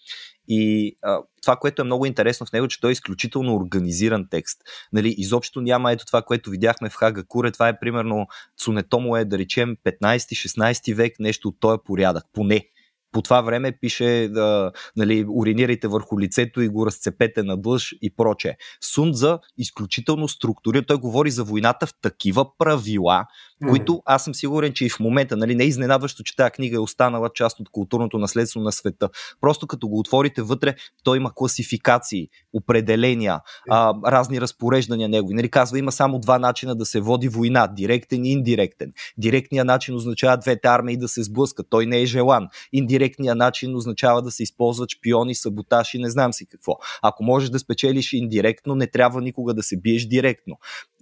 И 0.48 0.96
а, 1.02 1.20
това, 1.42 1.56
което 1.56 1.82
е 1.82 1.86
много 1.86 2.06
интересно 2.06 2.46
в 2.46 2.52
него, 2.52 2.68
че 2.68 2.82
той 2.82 2.92
е 2.92 2.92
изключително 2.92 3.56
организиран 3.56 4.28
текст. 4.32 4.62
Нали, 4.94 5.16
изобщо 5.18 5.62
няма 5.62 5.92
ето 5.92 6.06
това, 6.06 6.22
което 6.22 6.50
видяхме 6.50 6.90
в 6.90 6.96
Хага 6.96 7.24
Куре. 7.28 7.52
Това 7.52 7.70
е 7.70 7.80
примерно 7.80 8.28
Цунетомо 8.58 9.18
е, 9.18 9.26
да 9.26 9.38
речем, 9.38 9.76
15-16 9.86 10.96
век, 10.96 11.14
нещо 11.20 11.48
от 11.48 11.60
този 11.60 11.78
порядък, 11.86 12.24
поне 12.34 12.66
по 13.12 13.22
това 13.22 13.42
време 13.42 13.78
пише 13.82 14.30
да, 14.32 14.72
нали, 14.96 15.26
уринирайте 15.30 15.88
върху 15.88 16.20
лицето 16.20 16.62
и 16.62 16.70
го 16.70 16.86
разцепете 16.86 17.44
на 17.44 17.58
дъжд 17.58 17.94
и 18.02 18.16
проче. 18.16 18.58
Сунза 18.82 19.40
изключително 19.58 20.28
структурира, 20.28 20.86
той 20.86 20.98
говори 20.98 21.32
за 21.32 21.44
войната 21.44 21.88
в 21.88 21.94
такива 22.02 22.58
правила, 22.58 23.26
които 23.70 24.02
аз 24.06 24.24
съм 24.24 24.36
сигурен, 24.36 24.74
че 24.74 24.86
и 24.86 24.90
в 24.90 25.00
момента, 25.00 25.38
нали, 25.38 25.56
не 25.56 25.64
е 25.64 25.68
изненадващо, 25.68 26.24
че 26.24 26.36
тази 26.36 26.52
книга 26.52 26.76
е 26.76 26.80
останала 26.80 27.30
част 27.34 27.60
от 27.60 27.70
културното 27.70 28.18
наследство 28.18 28.60
на 28.60 28.72
света. 28.72 29.10
Просто 29.42 29.68
като 29.68 29.88
го 29.88 30.00
отворите 30.00 30.42
вътре, 30.42 30.76
той 31.04 31.18
има 31.18 31.32
класификации, 31.36 32.28
определения, 32.54 33.40
а, 33.70 33.94
разни 34.06 34.42
разпореждания 34.42 35.10
негови. 35.10 35.34
Нали, 35.34 35.50
казва, 35.50 35.80
има 35.80 35.92
само 35.92 36.20
два 36.20 36.40
начина 36.40 36.76
да 36.76 36.86
се 36.86 37.02
води 37.02 37.28
война, 37.28 37.68
директен 37.68 38.26
и 38.26 38.32
индиректен. 38.32 38.94
Директният 39.18 39.68
начин 39.68 39.96
означава 39.96 40.38
двете 40.38 40.68
армии 40.68 40.98
да 40.98 41.08
се 41.08 41.24
сблъскат, 41.24 41.68
той 41.70 41.86
не 41.86 42.02
е 42.02 42.06
желан. 42.06 42.48
Индиректният 42.74 43.38
начин 43.38 43.76
означава 43.76 44.22
да 44.22 44.32
се 44.32 44.44
използват 44.44 44.90
шпиони, 44.90 45.36
саботаж 45.36 45.94
и 45.94 46.00
не 46.00 46.10
знам 46.10 46.34
си 46.34 46.46
какво. 46.46 46.76
Ако 47.02 47.24
можеш 47.24 47.50
да 47.50 47.60
спечелиш 47.60 48.14
индиректно, 48.14 48.76
не 48.76 48.88
трябва 48.88 49.22
никога 49.22 49.54
да 49.54 49.64
се 49.64 49.78
биеш 49.78 50.06
директно. 50.06 50.58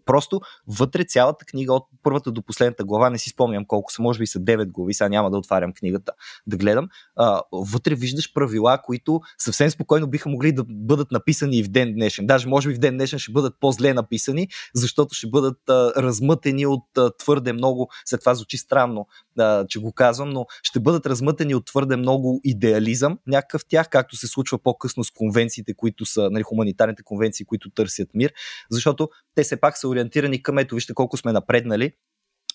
Просто 0.09 0.41
вътре 0.67 1.03
цялата 1.03 1.45
книга 1.45 1.73
от 1.73 1.87
първата 2.03 2.31
до 2.31 2.41
последната 2.41 2.83
глава, 2.83 3.09
не 3.09 3.17
си 3.17 3.29
спомням 3.29 3.65
колко 3.65 3.91
са, 3.91 4.01
може 4.01 4.19
би 4.19 4.27
са 4.27 4.39
9 4.39 4.71
глави, 4.71 4.93
сега 4.93 5.09
няма 5.09 5.31
да 5.31 5.37
отварям 5.37 5.73
книгата 5.73 6.11
да 6.47 6.57
гледам. 6.57 6.87
А, 7.15 7.41
вътре 7.51 7.95
виждаш 7.95 8.33
правила, 8.33 8.81
които 8.85 9.21
съвсем 9.37 9.69
спокойно 9.69 10.07
биха 10.07 10.29
могли 10.29 10.51
да 10.51 10.63
бъдат 10.69 11.11
написани 11.11 11.57
и 11.57 11.63
в 11.63 11.67
ден 11.67 11.93
днешен. 11.93 12.27
Даже 12.27 12.47
може 12.47 12.69
би 12.69 12.75
в 12.75 12.79
ден 12.79 12.97
днешен 12.97 13.19
ще 13.19 13.31
бъдат 13.31 13.55
по-зле 13.59 13.93
написани, 13.93 14.47
защото 14.75 15.15
ще 15.15 15.27
бъдат 15.27 15.69
а, 15.69 15.93
размътени 15.97 16.65
от 16.65 16.97
а, 16.97 17.11
твърде 17.17 17.53
много, 17.53 17.89
след 18.05 18.19
това 18.19 18.35
звучи 18.35 18.57
странно, 18.57 19.07
а, 19.39 19.67
че 19.67 19.79
го 19.79 19.93
казвам, 19.93 20.29
но 20.29 20.45
ще 20.63 20.79
бъдат 20.79 21.05
размътени 21.05 21.55
от 21.55 21.65
твърде 21.65 21.95
много 21.95 22.41
идеализъм, 22.43 23.17
някакъв 23.27 23.65
тях, 23.65 23.89
както 23.89 24.15
се 24.15 24.27
случва 24.27 24.57
по-късно 24.57 25.03
с 25.03 25.11
конвенциите, 25.11 25.73
които 25.73 26.05
са, 26.05 26.29
нали, 26.31 26.43
хуманитарните 26.43 27.03
конвенции, 27.03 27.45
които 27.45 27.69
търсят 27.69 28.09
мир, 28.13 28.33
защото 28.71 29.09
те 29.35 29.43
все 29.43 29.59
пак 29.59 29.77
са 29.77 29.87
ориентирани 29.99 30.43
към 30.43 30.57
ето, 30.57 30.75
вижте 30.75 30.93
колко 30.93 31.17
сме 31.17 31.31
напреднали, 31.31 31.93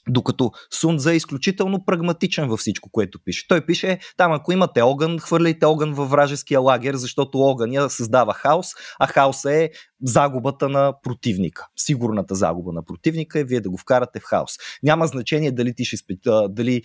докато 0.09 0.51
Сунза 0.71 1.13
е 1.13 1.17
изключително 1.17 1.85
прагматичен 1.85 2.49
във 2.49 2.61
всичко, 2.61 2.91
което 2.93 3.19
пише. 3.25 3.49
Той 3.49 3.67
пише, 3.67 3.99
там 4.17 4.33
ако 4.33 4.53
имате 4.53 4.83
огън, 4.83 5.19
хвърляйте 5.19 5.67
огън 5.67 5.95
във 5.95 6.11
вражеския 6.11 6.61
лагер, 6.61 6.95
защото 6.95 7.39
огъня 7.39 7.91
създава 7.91 8.35
хаос, 8.35 8.69
а 9.01 9.07
хаоса 9.07 9.53
е 9.53 9.71
загубата 10.03 10.69
на 10.69 10.95
противника. 11.03 11.67
Сигурната 11.77 12.35
загуба 12.35 12.73
на 12.73 12.85
противника 12.85 13.41
е 13.41 13.45
вие 13.45 13.61
да 13.61 13.71
го 13.71 13.77
вкарате 13.77 14.21
в 14.21 14.25
хаос. 14.25 14.53
Няма 14.83 15.07
значение 15.07 15.53
дали 15.53 15.75
ти 15.75 15.85
ще, 15.85 15.97
спе, 15.97 16.15
дали, 16.49 16.83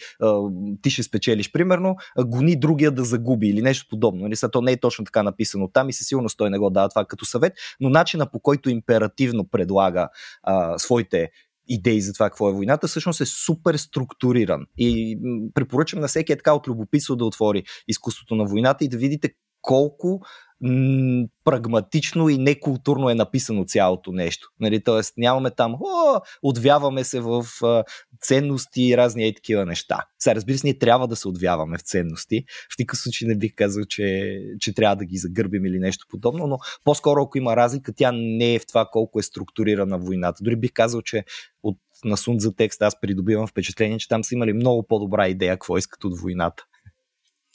ти 0.81 0.89
ще 0.89 1.03
спечелиш, 1.03 1.51
примерно, 1.51 1.95
гони 2.17 2.59
другия 2.59 2.91
да 2.91 3.03
загуби 3.03 3.47
или 3.47 3.61
нещо 3.61 3.87
подобно. 3.89 4.21
Нали? 4.21 4.35
То 4.51 4.61
не 4.61 4.71
е 4.71 4.79
точно 4.79 5.05
така 5.05 5.23
написано 5.23 5.67
там 5.67 5.89
и 5.89 5.93
със 5.93 6.07
сигурност 6.07 6.37
той 6.37 6.49
не 6.49 6.57
го 6.57 6.69
дава 6.69 6.89
това 6.89 7.05
като 7.05 7.25
съвет, 7.25 7.53
но 7.79 7.89
начина 7.89 8.31
по 8.31 8.39
който 8.39 8.69
императивно 8.69 9.47
предлага 9.47 10.09
а, 10.43 10.77
своите 10.79 11.29
идеи 11.69 12.01
за 12.01 12.13
това 12.13 12.29
какво 12.29 12.49
е 12.49 12.53
войната, 12.53 12.87
всъщност 12.87 13.21
е 13.21 13.25
супер 13.25 13.75
структуриран. 13.75 14.65
И 14.77 15.19
препоръчвам 15.53 16.01
на 16.01 16.07
всеки 16.07 16.33
е 16.33 16.37
така 16.37 16.53
от 16.53 16.67
любопитство 16.67 17.15
да 17.15 17.25
отвори 17.25 17.63
изкуството 17.87 18.35
на 18.35 18.45
войната 18.45 18.85
и 18.85 18.89
да 18.89 18.97
видите 18.97 19.29
колко 19.61 20.21
прагматично 21.43 22.29
и 22.29 22.37
некултурно 22.37 23.09
е 23.09 23.15
написано 23.15 23.65
цялото 23.65 24.11
нещо. 24.11 24.49
Нали, 24.59 24.83
Тоест 24.83 25.13
нямаме 25.17 25.51
там, 25.51 25.73
о, 25.73 26.19
отвяваме 26.41 27.03
се 27.03 27.19
в 27.19 27.45
а, 27.63 27.83
ценности 28.21 28.81
и 28.81 28.97
разни 28.97 29.27
е 29.27 29.33
такива 29.33 29.65
неща. 29.65 29.99
Сега 30.19 30.35
разбира 30.35 30.57
се, 30.57 30.67
ние 30.67 30.77
трябва 30.77 31.07
да 31.07 31.15
се 31.15 31.27
отвяваме 31.27 31.77
в 31.77 31.81
ценности. 31.81 32.43
В 32.75 32.79
никакъв 32.79 32.99
случай 32.99 33.27
не 33.27 33.37
бих 33.37 33.51
казал, 33.55 33.83
че, 33.85 34.37
че 34.59 34.73
трябва 34.73 34.95
да 34.95 35.05
ги 35.05 35.17
загърбим 35.17 35.65
или 35.65 35.79
нещо 35.79 36.05
подобно, 36.09 36.47
но 36.47 36.57
по-скоро 36.83 37.21
ако 37.21 37.37
има 37.37 37.55
разлика, 37.55 37.93
тя 37.95 38.11
не 38.11 38.53
е 38.53 38.59
в 38.59 38.67
това 38.67 38.85
колко 38.91 39.19
е 39.19 39.23
структурирана 39.23 39.99
войната. 39.99 40.43
Дори 40.43 40.55
бих 40.55 40.71
казал, 40.73 41.01
че 41.01 41.23
от 41.63 41.77
на 42.03 42.17
Сун 42.17 42.39
за 42.39 42.55
текст 42.55 42.81
аз 42.81 43.01
придобивам 43.01 43.47
впечатление, 43.47 43.97
че 43.97 44.07
там 44.07 44.23
са 44.23 44.35
имали 44.35 44.53
много 44.53 44.87
по-добра 44.87 45.27
идея 45.27 45.53
какво 45.53 45.77
искат 45.77 46.03
от 46.03 46.19
войната. 46.19 46.63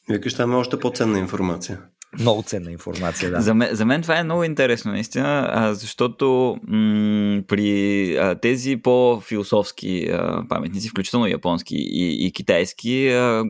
Викаш, 0.08 0.34
там 0.34 0.52
е 0.52 0.56
още 0.56 0.78
по-ценна 0.78 1.18
информация. 1.18 1.80
Много 2.20 2.42
ценна 2.42 2.72
информация, 2.72 3.30
да. 3.30 3.40
За 3.40 3.54
мен, 3.54 3.68
за 3.72 3.86
мен 3.86 4.02
това 4.02 4.18
е 4.18 4.24
много 4.24 4.44
интересно, 4.44 4.92
наистина, 4.92 5.70
защото 5.74 6.56
м- 6.68 7.42
при 7.48 8.16
а, 8.16 8.34
тези 8.34 8.76
по-философски 8.76 10.08
а, 10.12 10.44
паметници, 10.48 10.88
включително 10.88 11.26
японски 11.26 11.76
и, 11.76 12.26
и 12.26 12.32
китайски, 12.32 13.08
а, 13.08 13.44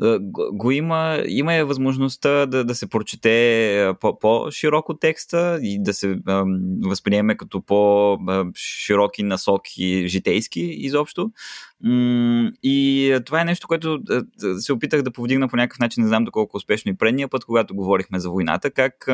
а, 0.00 0.18
го 0.52 0.70
има, 0.70 1.22
има 1.28 1.54
е 1.54 1.64
възможността 1.64 2.46
да, 2.46 2.64
да 2.64 2.74
се 2.74 2.88
прочете 2.88 3.92
по, 4.00 4.18
по-широко 4.18 4.94
текста 4.94 5.58
и 5.62 5.82
да 5.82 5.94
се 5.94 6.18
а, 6.26 6.44
възприеме 6.84 7.36
като 7.36 7.60
по-широки 7.62 9.22
насоки 9.22 10.08
житейски 10.08 10.60
изобщо. 10.60 11.30
И 12.62 13.18
това 13.26 13.40
е 13.40 13.44
нещо, 13.44 13.68
което 13.68 14.02
се 14.58 14.72
опитах 14.72 15.02
да 15.02 15.10
повдигна 15.10 15.48
по 15.48 15.56
някакъв 15.56 15.78
начин, 15.78 16.02
не 16.02 16.08
знам 16.08 16.24
доколко 16.24 16.56
успешно 16.56 16.90
и 16.90 16.96
предния 16.96 17.28
път, 17.28 17.44
когато 17.44 17.74
говорихме 17.74 18.20
за 18.20 18.30
войната, 18.30 18.70
как 18.70 19.08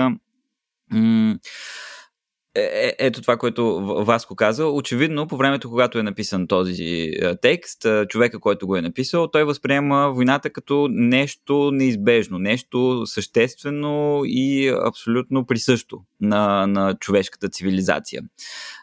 е, 2.54 2.60
е, 2.60 2.94
ето 2.98 3.22
това, 3.22 3.36
което 3.36 3.80
Васко 4.04 4.36
каза. 4.36 4.66
Очевидно, 4.66 5.26
по 5.26 5.36
времето, 5.36 5.70
когато 5.70 5.98
е 5.98 6.02
написан 6.02 6.46
този 6.46 7.10
текст, 7.42 7.86
човека, 8.08 8.40
който 8.40 8.66
го 8.66 8.76
е 8.76 8.82
написал, 8.82 9.30
той 9.30 9.44
възприема 9.44 10.12
войната 10.14 10.50
като 10.50 10.88
нещо 10.90 11.70
неизбежно, 11.72 12.38
нещо 12.38 13.02
съществено 13.06 14.22
и 14.24 14.68
абсолютно 14.86 15.46
присъщо 15.46 16.00
на, 16.20 16.66
на 16.66 16.94
човешката 16.94 17.48
цивилизация. 17.48 18.22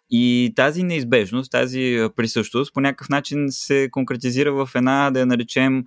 И 0.10 0.54
тази 0.56 0.84
неизбежност, 0.84 1.52
тази 1.52 2.08
присъщност 2.16 2.74
по 2.74 2.82
някакъв 2.82 3.10
начин 3.10 3.46
се 3.50 3.90
конкретизира 3.92 4.54
в 4.54 4.70
една, 4.76 5.12
да 5.12 5.20
я 5.20 5.26
наречем, 5.26 5.84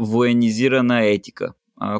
военизирана 0.00 1.06
етика 1.06 1.52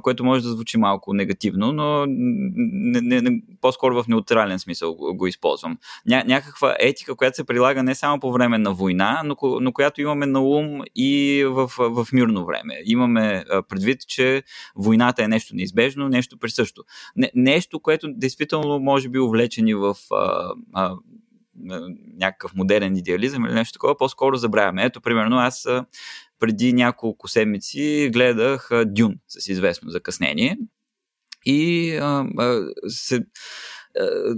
което 0.03 0.25
може 0.25 0.43
да 0.43 0.49
звучи 0.49 0.79
малко 0.79 1.15
негативно, 1.15 1.73
но 1.73 2.07
не, 2.07 3.01
не, 3.01 3.21
не, 3.21 3.43
по-скоро 3.61 4.03
в 4.03 4.09
неутрален 4.09 4.59
смисъл 4.59 4.95
го, 4.95 5.15
го 5.17 5.27
използвам. 5.27 5.79
Ня, 6.07 6.25
някаква 6.27 6.77
етика, 6.81 7.15
която 7.15 7.37
се 7.37 7.45
прилага 7.45 7.83
не 7.83 7.95
само 7.95 8.21
по 8.21 8.33
време 8.33 8.59
на 8.59 8.73
война, 8.73 9.23
но, 9.25 9.37
но 9.61 9.73
която 9.73 10.01
имаме 10.01 10.27
на 10.27 10.41
ум 10.41 10.81
и 10.97 11.45
в, 11.49 11.71
в 11.79 12.07
мирно 12.13 12.47
време. 12.47 12.75
Имаме 12.85 13.45
предвид, 13.69 14.01
че 14.09 14.43
войната 14.77 15.25
е 15.25 15.29
нещо 15.29 15.57
неизбежно, 15.57 16.09
нещо 16.09 16.39
присъщо. 16.39 16.83
Не, 17.17 17.31
нещо, 17.35 17.81
което 17.81 18.09
действително 18.09 18.79
може 18.79 19.09
би 19.09 19.19
увлечени 19.19 19.75
в 19.75 19.97
а, 20.13 20.53
а, 20.73 20.97
някакъв 22.19 22.55
модерен 22.55 22.97
идеализъм 22.97 23.45
или 23.45 23.55
нещо 23.55 23.73
такова, 23.73 23.97
по-скоро 23.97 24.37
забравяме. 24.37 24.85
Ето, 24.85 25.01
примерно, 25.01 25.37
аз 25.37 25.69
преди 26.39 26.73
няколко 26.73 27.29
седмици 27.29 28.11
гледах 28.13 28.69
Дюн 28.87 29.15
с 29.29 29.49
известно 29.49 29.91
закъснение. 29.91 30.59
И 31.47 31.91
а, 31.97 32.27
а, 32.39 32.65
се, 32.89 33.17
а, 34.01 34.35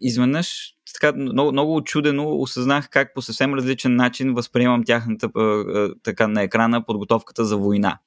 изведнъж 0.00 0.74
така 0.94 1.16
много, 1.16 1.52
много 1.52 1.76
очудено 1.76 2.40
осъзнах 2.40 2.88
как 2.90 3.14
по 3.14 3.22
съвсем 3.22 3.54
различен 3.54 3.96
начин 3.96 4.34
възприемам 4.34 4.84
тяхната 4.84 5.30
така 6.02 6.28
на 6.28 6.42
екрана 6.42 6.86
подготовката 6.86 7.44
за 7.44 7.56
война 7.56 7.98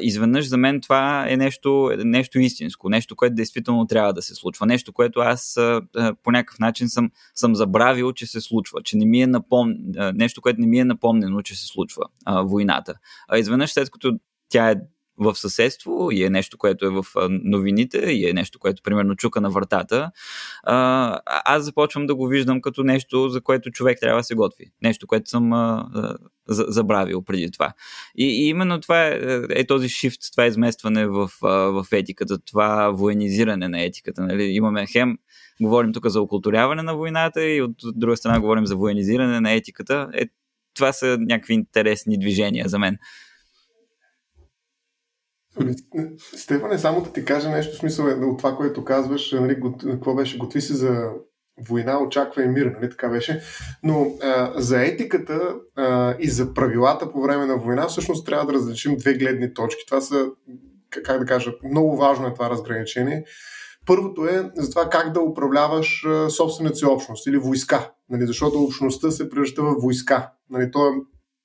изведнъж 0.00 0.48
за 0.48 0.56
мен 0.56 0.80
това 0.80 1.26
е 1.28 1.36
нещо, 1.36 1.90
нещо 2.04 2.38
истинско, 2.38 2.88
нещо, 2.88 3.16
което 3.16 3.34
действително 3.34 3.86
трябва 3.86 4.12
да 4.12 4.22
се 4.22 4.34
случва, 4.34 4.66
нещо, 4.66 4.92
което 4.92 5.20
аз 5.20 5.58
по 6.22 6.30
някакъв 6.30 6.58
начин 6.58 6.88
съм, 6.88 7.10
съм 7.34 7.54
забравил, 7.54 8.12
че 8.12 8.26
се 8.26 8.40
случва, 8.40 8.82
че 8.84 8.96
не 8.96 9.06
ми 9.06 9.22
е 9.22 9.26
напом... 9.26 9.74
нещо, 10.14 10.42
което 10.42 10.60
не 10.60 10.66
ми 10.66 10.78
е 10.78 10.84
напомнено, 10.84 11.42
че 11.42 11.54
се 11.54 11.66
случва 11.66 12.02
войната. 12.44 12.94
А 13.28 13.38
изведнъж 13.38 13.70
след 13.70 13.90
като 13.90 14.18
тя 14.48 14.70
е 14.70 14.76
в 15.18 15.34
съседство 15.34 16.08
и 16.12 16.24
е 16.24 16.30
нещо, 16.30 16.58
което 16.58 16.86
е 16.86 16.90
в 16.90 17.04
новините 17.28 17.98
и 17.98 18.28
е 18.28 18.32
нещо, 18.32 18.58
което 18.58 18.82
примерно 18.82 19.16
чука 19.16 19.40
на 19.40 19.50
вратата, 19.50 20.10
а, 20.62 21.18
аз 21.26 21.64
започвам 21.64 22.06
да 22.06 22.14
го 22.14 22.26
виждам 22.26 22.60
като 22.60 22.82
нещо, 22.82 23.28
за 23.28 23.40
което 23.40 23.70
човек 23.70 23.98
трябва 24.00 24.20
да 24.20 24.24
се 24.24 24.34
готви. 24.34 24.64
Нещо, 24.82 25.06
което 25.06 25.30
съм 25.30 25.52
а, 25.52 25.88
а, 25.94 26.14
забравил 26.48 27.22
преди 27.22 27.50
това. 27.50 27.72
И, 28.16 28.24
и 28.24 28.48
именно 28.48 28.80
това 28.80 29.06
е, 29.06 29.20
е 29.50 29.66
този 29.66 29.88
шифт, 29.88 30.20
това 30.32 30.46
изместване 30.46 31.06
в, 31.06 31.30
а, 31.42 31.48
в 31.48 31.86
етиката, 31.92 32.38
това 32.38 32.90
военизиране 32.90 33.68
на 33.68 33.82
етиката. 33.82 34.22
Нали? 34.22 34.44
Имаме 34.44 34.86
хем, 34.86 35.18
говорим 35.60 35.92
тук 35.92 36.06
за 36.06 36.20
окултуряване 36.20 36.82
на 36.82 36.96
войната 36.96 37.44
и 37.44 37.62
от 37.62 37.74
друга 37.94 38.16
страна 38.16 38.40
говорим 38.40 38.66
за 38.66 38.76
военизиране 38.76 39.40
на 39.40 39.52
етиката. 39.52 40.08
Е, 40.14 40.26
това 40.74 40.92
са 40.92 41.18
някакви 41.20 41.54
интересни 41.54 42.18
движения 42.18 42.68
за 42.68 42.78
мен. 42.78 42.98
Ами, 45.60 45.74
Стефане, 46.36 46.78
само 46.78 47.02
да 47.02 47.12
ти 47.12 47.24
кажа 47.24 47.50
нещо 47.50 47.76
смисъл 47.76 48.04
е, 48.04 48.14
от 48.14 48.38
това, 48.38 48.56
което 48.56 48.84
казваш, 48.84 49.32
нали, 49.32 49.60
какво 49.90 50.14
беше, 50.14 50.38
готви 50.38 50.60
се 50.60 50.74
за 50.74 51.10
война, 51.68 52.02
очаква 52.02 52.42
и 52.42 52.48
мир, 52.48 52.66
нали 52.66 52.90
така 52.90 53.08
беше. 53.08 53.42
Но 53.82 54.06
а, 54.22 54.52
за 54.60 54.84
етиката 54.84 55.54
а, 55.76 56.14
и 56.18 56.30
за 56.30 56.54
правилата 56.54 57.12
по 57.12 57.22
време 57.22 57.46
на 57.46 57.56
война 57.56 57.86
всъщност 57.86 58.26
трябва 58.26 58.46
да 58.46 58.52
различим 58.52 58.96
две 58.96 59.14
гледни 59.14 59.54
точки. 59.54 59.86
Това 59.86 60.00
са, 60.00 60.26
как 60.90 61.18
да 61.18 61.26
кажа, 61.26 61.52
много 61.64 61.96
важно 61.96 62.26
е 62.26 62.34
това 62.34 62.50
разграничение. 62.50 63.24
Първото 63.86 64.24
е 64.24 64.50
за 64.56 64.70
това 64.70 64.90
как 64.90 65.12
да 65.12 65.20
управляваш 65.20 66.06
собствената 66.28 66.76
си 66.76 66.84
общност 66.84 67.26
или 67.26 67.36
войска, 67.36 67.90
нали, 68.10 68.26
защото 68.26 68.62
общността 68.62 69.10
се 69.10 69.30
превръща 69.30 69.62
в 69.62 69.74
войска. 69.80 70.30
Нали, 70.50 70.70
то 70.70 70.86
е 70.86 70.92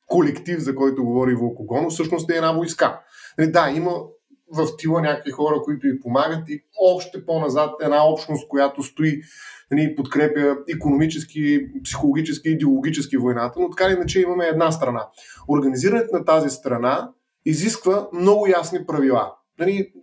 колектив, 0.08 0.60
за 0.60 0.76
който 0.76 1.04
говори 1.04 1.36
Вълкогонов, 1.36 1.93
всъщност 1.93 2.32
е 2.32 2.36
една 2.36 2.52
войска. 2.52 2.99
Нали, 3.38 3.52
да, 3.52 3.69
има 3.76 3.91
в 4.54 4.67
тила 4.78 5.02
някакви 5.02 5.32
хора, 5.32 5.62
които 5.63 5.88
и 5.88 6.00
помагат 6.00 6.50
и 6.50 6.63
още 6.82 7.26
по-назад 7.26 7.69
една 7.82 8.08
общност, 8.08 8.48
която 8.48 8.84
стои 8.84 9.22
нали, 9.72 9.96
подкрепя 9.96 10.58
економически, 10.76 11.67
психологически, 11.84 12.50
идеологически 12.50 13.17
войната, 13.17 13.60
но 13.60 13.69
така 13.69 13.91
иначе 13.91 14.22
имаме 14.22 14.46
една 14.46 14.72
страна. 14.72 15.08
Организирането 15.50 16.15
на 16.15 16.26
тази 16.26 16.50
страна 16.50 17.10
изисква 17.46 18.08
много 18.13 18.48
ясни 18.48 18.86
правила. 18.86 19.34
Нали, 19.60 19.93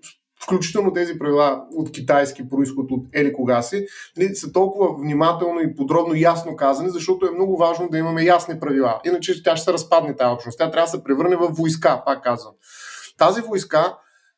включително 0.43 0.93
тези 0.93 1.19
правила 1.19 1.64
от 1.77 1.93
китайски 1.93 2.49
происход, 2.49 2.90
от 2.90 3.07
ели 3.12 3.33
кога 3.33 3.62
си, 3.62 3.87
нали, 4.16 4.35
са 4.35 4.53
толкова 4.53 5.03
внимателно 5.03 5.61
и 5.61 5.75
подробно 5.75 6.14
ясно 6.14 6.57
казани, 6.57 6.90
защото 6.90 7.27
е 7.27 7.35
много 7.35 7.57
важно 7.57 7.88
да 7.88 7.99
имаме 7.99 8.23
ясни 8.23 8.61
правила. 8.61 9.01
Иначе 9.05 9.43
тя 9.43 9.57
ще 9.57 9.64
се 9.64 9.73
разпадне 9.73 10.16
тази 10.16 10.33
общност. 10.35 10.59
Тя 10.59 10.71
трябва 10.71 10.87
да 10.87 10.90
се 10.90 11.05
превърне 11.05 11.37
в 11.37 11.49
войска, 11.49 12.03
пак 12.07 12.25
казвам. 12.25 12.55
Тази 13.20 13.40
войска 13.40 13.96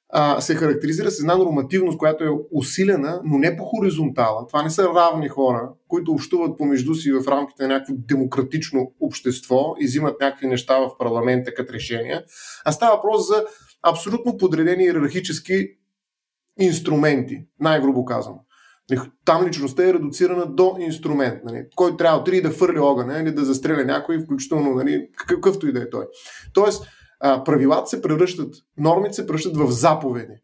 а, 0.08 0.40
се 0.40 0.54
характеризира 0.54 1.10
с 1.10 1.20
една 1.20 1.36
нормативност, 1.36 1.98
която 1.98 2.24
е 2.24 2.38
усилена, 2.52 3.20
но 3.24 3.38
не 3.38 3.56
по 3.56 3.64
хоризонтала. 3.64 4.46
Това 4.46 4.62
не 4.62 4.70
са 4.70 4.88
равни 4.88 5.28
хора, 5.28 5.70
които 5.88 6.12
общуват 6.12 6.58
помежду 6.58 6.94
си 6.94 7.12
в 7.12 7.28
рамките 7.28 7.62
на 7.62 7.68
някакво 7.68 7.94
демократично 7.96 8.92
общество 9.00 9.74
и 9.80 9.86
взимат 9.86 10.20
някакви 10.20 10.46
неща 10.46 10.78
в 10.78 10.98
парламента 10.98 11.54
като 11.54 11.72
решения, 11.72 12.24
а 12.64 12.72
става 12.72 12.96
въпрос 12.96 13.28
за 13.28 13.44
абсолютно 13.82 14.36
подредени 14.36 14.84
иерархически 14.84 15.68
инструменти, 16.58 17.44
най-грубо 17.60 18.04
казано. 18.04 18.44
Там 19.24 19.46
личността 19.46 19.88
е 19.88 19.94
редуцирана 19.94 20.46
до 20.46 20.76
инструмент, 20.80 21.44
нали, 21.44 21.64
който 21.76 21.96
трябва 21.96 22.22
да 22.22 22.42
да 22.42 22.50
фърли 22.50 22.78
огъня 22.78 23.20
или 23.20 23.32
да 23.32 23.44
застреля 23.44 23.84
някой, 23.84 24.18
включително 24.18 24.74
нали, 24.74 25.08
какъвто 25.26 25.66
и 25.66 25.72
да 25.72 25.82
е 25.82 25.90
той. 25.90 26.06
Тоест, 26.54 26.86
правилата 27.22 27.86
се 27.86 28.02
превръщат, 28.02 28.54
нормите 28.78 29.14
се 29.14 29.26
превръщат 29.26 29.56
в 29.56 29.70
заповеди. 29.70 30.34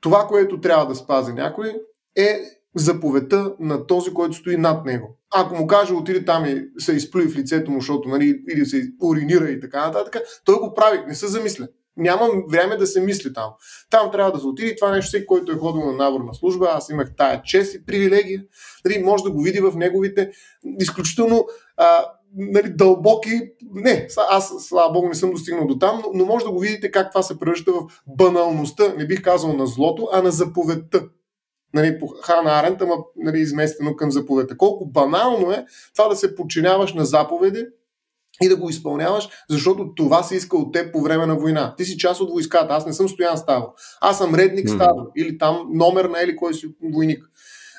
Това, 0.00 0.26
което 0.26 0.60
трябва 0.60 0.86
да 0.86 0.94
спази 0.94 1.32
някой, 1.32 1.74
е 2.16 2.40
заповедта 2.74 3.54
на 3.60 3.86
този, 3.86 4.14
който 4.14 4.36
стои 4.36 4.56
над 4.56 4.84
него. 4.84 5.18
Ако 5.34 5.54
му 5.54 5.66
каже 5.66 5.94
отиде 5.94 6.24
там 6.24 6.44
и 6.44 6.68
се 6.78 6.92
изплюи 6.92 7.28
в 7.28 7.36
лицето 7.36 7.70
му, 7.70 7.80
защото 7.80 8.08
нали, 8.08 8.42
или 8.52 8.66
се 8.66 8.92
уринира 9.02 9.50
и 9.50 9.60
така 9.60 9.86
нататък, 9.86 10.22
той 10.44 10.54
го 10.54 10.74
прави, 10.74 10.98
не 11.06 11.14
се 11.14 11.26
замисля. 11.26 11.68
Нямам 11.96 12.44
време 12.50 12.76
да 12.76 12.86
се 12.86 13.00
мисли 13.00 13.32
там. 13.32 13.50
Там 13.90 14.10
трябва 14.10 14.32
да 14.32 14.38
се 14.38 14.46
отиде. 14.46 14.76
Това 14.76 14.90
нещо, 14.90 15.08
всеки, 15.08 15.26
който 15.26 15.52
е 15.52 15.56
ходил 15.56 15.84
на 15.84 15.92
наборна 15.92 16.34
служба, 16.34 16.70
аз 16.72 16.88
имах 16.90 17.16
тая 17.16 17.42
чест 17.42 17.74
и 17.74 17.84
привилегия. 17.84 18.42
Нали, 18.84 19.02
може 19.02 19.24
да 19.24 19.30
го 19.30 19.42
види 19.42 19.60
в 19.60 19.72
неговите 19.76 20.30
изключително 20.80 21.46
а, 21.76 22.04
нали, 22.36 22.68
дълбоки. 22.68 23.40
Не, 23.74 24.06
аз, 24.30 24.52
слава 24.58 24.92
Богу, 24.92 25.08
не 25.08 25.14
съм 25.14 25.30
достигнал 25.30 25.66
до 25.66 25.78
там, 25.78 26.02
но, 26.04 26.10
но 26.14 26.24
може 26.24 26.44
да 26.44 26.50
го 26.50 26.58
видите 26.58 26.90
как 26.90 27.12
това 27.12 27.22
се 27.22 27.38
превръща 27.38 27.72
в 27.72 27.86
баналността, 28.06 28.94
не 28.98 29.06
бих 29.06 29.22
казал 29.22 29.52
на 29.52 29.66
злото, 29.66 30.08
а 30.12 30.22
на 30.22 30.30
заповедта. 30.30 31.04
Нали, 31.74 31.98
по 31.98 32.08
Хана 32.08 32.50
Арент, 32.50 32.82
ама 32.82 32.96
нали, 33.16 33.38
изместено 33.38 33.96
към 33.96 34.10
заповедта. 34.10 34.56
Колко 34.56 34.86
банално 34.86 35.52
е 35.52 35.66
това 35.94 36.08
да 36.08 36.16
се 36.16 36.34
подчиняваш 36.34 36.94
на 36.94 37.04
заповеди, 37.04 37.66
и 38.42 38.48
да 38.48 38.56
го 38.56 38.70
изпълняваш, 38.70 39.28
защото 39.50 39.94
това 39.96 40.22
се 40.22 40.36
иска 40.36 40.56
от 40.56 40.72
теб 40.72 40.92
по 40.92 41.00
време 41.00 41.26
на 41.26 41.36
война. 41.36 41.74
Ти 41.76 41.84
си 41.84 41.98
част 41.98 42.20
от 42.20 42.30
войската. 42.30 42.74
Аз 42.74 42.86
не 42.86 42.92
съм 42.92 43.08
Стоян 43.08 43.38
Ставо. 43.38 43.66
Аз 44.00 44.18
съм 44.18 44.34
редник 44.34 44.68
mm-hmm. 44.68 44.74
Ставо. 44.74 45.06
Или 45.16 45.38
там 45.38 45.66
номер 45.72 46.04
на 46.04 46.22
или 46.22 46.36
кой 46.36 46.54
си 46.54 46.74
войник. 46.92 47.24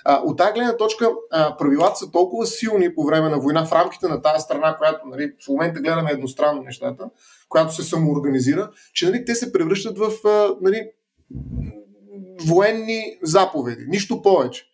От 0.05 0.37
тази 0.37 0.53
гледна 0.53 0.77
точка 0.77 1.09
правилата 1.31 1.95
са 1.95 2.11
толкова 2.11 2.45
силни 2.45 2.95
по 2.95 3.03
време 3.03 3.29
на 3.29 3.39
война 3.39 3.65
в 3.65 3.71
рамките 3.71 4.07
на 4.07 4.21
тази 4.21 4.41
страна, 4.43 4.77
която 4.77 5.07
нали, 5.07 5.33
в 5.45 5.47
момента 5.49 5.79
гледаме 5.79 6.11
едностранно 6.11 6.61
нещата, 6.61 7.09
която 7.49 7.75
се 7.75 7.83
самоорганизира, 7.83 8.71
че 8.93 9.05
нали, 9.05 9.25
те 9.25 9.35
се 9.35 9.53
превръщат 9.53 9.97
в 9.97 10.11
нали, 10.61 10.89
военни 12.45 13.17
заповеди. 13.23 13.85
Нищо 13.87 14.21
повече. 14.21 14.67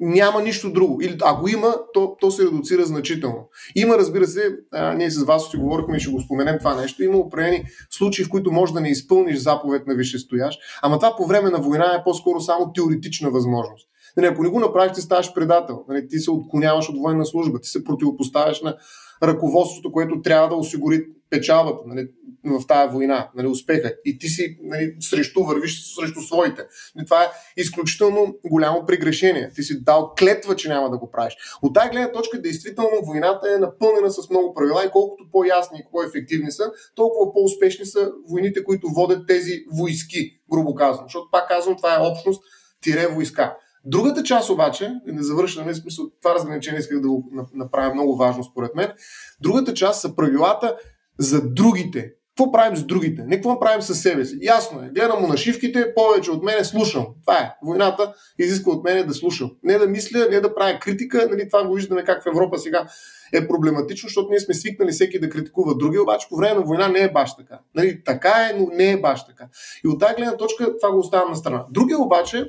Няма 0.00 0.42
нищо 0.42 0.72
друго. 0.72 1.00
Или 1.02 1.16
ако 1.24 1.48
има, 1.48 1.74
то, 1.94 2.16
то 2.20 2.30
се 2.30 2.44
редуцира 2.44 2.84
значително. 2.84 3.48
Има, 3.74 3.98
разбира 3.98 4.26
се, 4.26 4.56
а, 4.72 4.94
ние 4.94 5.10
с 5.10 5.24
вас 5.24 5.50
си 5.50 5.56
говорихме 5.56 5.96
и 5.96 6.00
ще 6.00 6.10
го 6.10 6.20
споменем 6.20 6.58
това 6.58 6.74
нещо. 6.74 7.02
Има 7.02 7.18
определени 7.18 7.64
случаи, 7.90 8.24
в 8.24 8.28
които 8.28 8.52
може 8.52 8.72
да 8.72 8.80
не 8.80 8.90
изпълниш 8.90 9.36
заповед 9.38 9.86
на 9.86 9.94
висшестоящ, 9.94 10.60
ама 10.82 10.98
това 10.98 11.16
по 11.16 11.26
време 11.26 11.50
на 11.50 11.58
война 11.58 11.94
е 11.94 12.04
по-скоро 12.04 12.40
само 12.40 12.72
теоретична 12.72 13.30
възможност. 13.30 13.88
Нали, 14.16 14.26
ако 14.26 14.42
не 14.42 14.48
го 14.48 14.60
направиш, 14.60 14.92
ти 14.92 15.00
ставаш 15.00 15.34
предател. 15.34 15.84
Нали, 15.88 16.08
ти 16.08 16.18
се 16.18 16.30
отклоняваш 16.30 16.88
от 16.88 16.98
военна 16.98 17.26
служба, 17.26 17.60
ти 17.60 17.68
се 17.68 17.84
противопоставяш 17.84 18.62
на 18.62 18.76
ръководството, 19.22 19.92
което 19.92 20.22
трябва 20.22 20.48
да 20.48 20.54
осигури 20.54 21.06
печалбата 21.30 21.82
нали, 21.86 22.08
в 22.44 22.66
тази 22.66 22.92
война, 22.92 23.30
нали, 23.34 23.46
успеха. 23.46 23.94
И 24.04 24.18
ти 24.18 24.28
си 24.28 24.58
нали, 24.62 24.96
срещу, 25.00 25.44
вървиш 25.44 25.94
срещу 25.94 26.20
своите. 26.20 26.62
Нали, 26.96 27.06
това 27.06 27.22
е 27.22 27.30
изключително 27.56 28.34
голямо 28.44 28.86
прегрешение. 28.86 29.50
Ти 29.54 29.62
си 29.62 29.84
дал 29.84 30.12
клетва, 30.18 30.56
че 30.56 30.68
няма 30.68 30.90
да 30.90 30.98
го 30.98 31.10
правиш. 31.10 31.36
От 31.62 31.74
тази 31.74 31.90
гледна 31.90 32.12
точка, 32.12 32.40
действително, 32.42 32.90
войната 33.06 33.52
е 33.54 33.58
напълнена 33.58 34.10
с 34.10 34.30
много 34.30 34.54
правила 34.54 34.84
и 34.84 34.90
колкото 34.90 35.24
по-ясни 35.32 35.78
и 35.78 35.86
по-ефективни 35.92 36.52
са, 36.52 36.72
толкова 36.94 37.32
по-успешни 37.32 37.86
са 37.86 38.12
войните, 38.30 38.64
които 38.64 38.88
водят 38.88 39.26
тези 39.26 39.64
войски, 39.78 40.40
грубо 40.52 40.74
казвам. 40.74 41.04
Защото, 41.06 41.28
пак 41.32 41.48
казвам, 41.48 41.76
това 41.76 41.94
е 41.94 42.06
общност 42.06 42.42
тире 42.80 43.06
войска. 43.06 43.56
Другата 43.84 44.22
част 44.22 44.50
обаче, 44.50 44.94
не 45.06 45.22
завършваме, 45.22 45.74
смисъл, 45.74 46.04
това 46.22 46.34
разграничение 46.34 46.80
исках 46.80 47.00
да 47.00 47.08
го 47.08 47.24
направя 47.54 47.94
много 47.94 48.16
важно 48.16 48.44
според 48.44 48.74
мен. 48.74 48.92
Другата 49.40 49.74
част 49.74 50.00
са 50.00 50.16
правилата 50.16 50.76
за 51.18 51.54
другите. 51.54 52.12
Какво 52.36 52.52
правим 52.52 52.76
с 52.76 52.84
другите? 52.84 53.22
Не 53.22 53.36
какво 53.36 53.60
правим 53.60 53.82
с 53.82 53.94
себе 53.94 54.24
си. 54.24 54.38
Ясно 54.42 54.82
е. 54.82 54.88
Гледам 54.88 55.20
му 55.20 55.28
нашивките, 55.28 55.94
повече 55.94 56.30
от 56.30 56.42
мене 56.42 56.64
слушам. 56.64 57.06
Това 57.26 57.38
е. 57.38 57.54
Войната 57.62 58.14
изисква 58.38 58.72
от 58.72 58.84
мене 58.84 59.02
да 59.02 59.14
слушам. 59.14 59.50
Не 59.62 59.78
да 59.78 59.86
мисля, 59.86 60.26
не 60.30 60.40
да 60.40 60.54
правя 60.54 60.78
критика. 60.78 61.28
Нали, 61.30 61.48
това 61.48 61.66
го 61.66 61.74
виждаме 61.74 62.04
как 62.04 62.22
в 62.22 62.26
Европа 62.26 62.58
сега 62.58 62.86
е 63.32 63.48
проблематично, 63.48 64.06
защото 64.06 64.30
ние 64.30 64.40
сме 64.40 64.54
свикнали 64.54 64.90
всеки 64.90 65.20
да 65.20 65.28
критикува 65.28 65.74
други, 65.76 65.98
обаче 65.98 66.26
по 66.28 66.36
време 66.36 66.54
на 66.54 66.60
война 66.60 66.88
не 66.88 67.00
е 67.00 67.12
баш 67.12 67.36
така. 67.36 67.58
Нали, 67.74 68.04
така 68.04 68.50
е, 68.50 68.56
но 68.58 68.66
не 68.72 68.90
е 68.90 69.00
баш 69.00 69.26
така. 69.26 69.48
И 69.84 69.88
от 69.88 70.00
тази 70.00 70.14
гледна 70.14 70.36
точка 70.36 70.78
това 70.80 70.92
го 70.92 70.98
оставям 70.98 71.30
на 71.30 71.36
страна. 71.36 71.64
Другия 71.70 71.98
обаче 71.98 72.44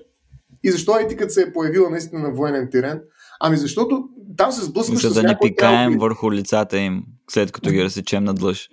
и 0.66 0.72
защо 0.72 1.00
етикът 1.00 1.34
се 1.34 1.42
е 1.42 1.54
появила 1.54 1.90
наистина 1.90 2.22
на 2.22 2.32
военен 2.32 2.70
тирен? 2.72 3.02
Ами 3.40 3.58
защото 3.58 4.04
там 4.38 4.52
се 4.52 4.66
сблъскваш 4.66 5.02
За 5.02 5.22
да 5.22 5.28
не 5.28 5.38
пикаем 5.42 5.92
трябва... 5.92 6.08
върху 6.08 6.32
лицата 6.32 6.78
им, 6.78 7.04
след 7.30 7.52
като 7.52 7.70
ги 7.70 7.84
разсечем 7.84 8.24
на 8.24 8.34
длъж. 8.34 8.70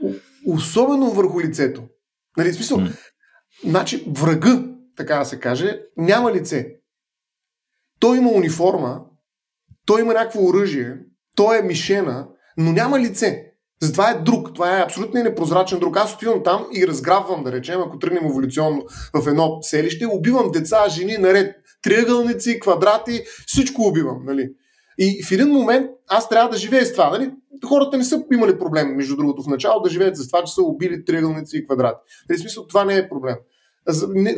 Особено 0.46 1.11
върху 1.11 1.40
лицето. 1.40 1.83
Нали, 2.37 2.52
смисъл, 2.52 2.78
mm. 2.78 2.96
значи 3.64 4.05
врага, 4.09 4.64
така 4.96 5.16
да 5.16 5.24
се 5.24 5.40
каже, 5.40 5.81
няма 5.96 6.33
лице. 6.33 6.76
Той 8.00 8.18
има 8.18 8.31
униформа, 8.31 9.00
той 9.87 10.00
има 10.00 10.14
някакво 10.14 10.46
оръжие, 10.46 10.98
той 11.37 11.59
е 11.59 11.62
мишена, 11.62 12.28
но 12.57 12.72
няма 12.72 13.00
лице. 13.00 13.52
Затова 13.83 14.11
е 14.11 14.14
друг. 14.14 14.55
Това 14.55 14.79
е 14.79 14.83
абсолютно 14.83 15.23
непрозрачен 15.23 15.79
друг. 15.79 15.97
Аз 15.97 16.14
отивам 16.14 16.42
там 16.42 16.66
и 16.73 16.87
разграбвам, 16.87 17.45
да 17.45 17.53
речем, 17.53 17.81
ако 17.81 17.99
тръгнем 17.99 18.27
еволюционно 18.27 18.83
в 19.14 19.29
едно 19.29 19.59
селище, 19.62 20.07
убивам 20.07 20.51
деца, 20.51 20.88
жени, 20.88 21.16
наред 21.18 21.57
триъгълници, 21.83 22.61
квадрати, 22.61 23.23
всичко 23.47 23.83
убивам. 23.83 24.23
Нали? 24.25 24.53
И 24.99 25.25
в 25.25 25.33
един 25.33 25.49
момент 25.49 25.90
аз 26.09 26.29
трябва 26.29 26.51
да 26.51 26.57
живея 26.57 26.87
с 26.87 26.92
това. 26.92 27.11
Нали? 27.11 27.31
Хората 27.68 27.99
не 27.99 28.05
са 28.05 28.25
имали 28.33 28.59
проблем, 28.59 28.97
между 28.97 29.16
другото, 29.16 29.42
в 29.42 29.47
начало 29.47 29.81
да 29.81 29.90
живеят 29.90 30.16
с 30.16 30.27
това, 30.27 30.45
че 30.45 30.55
са 30.55 30.62
убили 30.62 31.05
триъгълници 31.05 31.57
и 31.57 31.66
квадрати. 31.66 31.99
Нали, 32.29 32.38
смисъл, 32.38 32.66
това 32.66 32.85
не 32.85 32.97
е 32.97 33.09
проблем. 33.09 33.37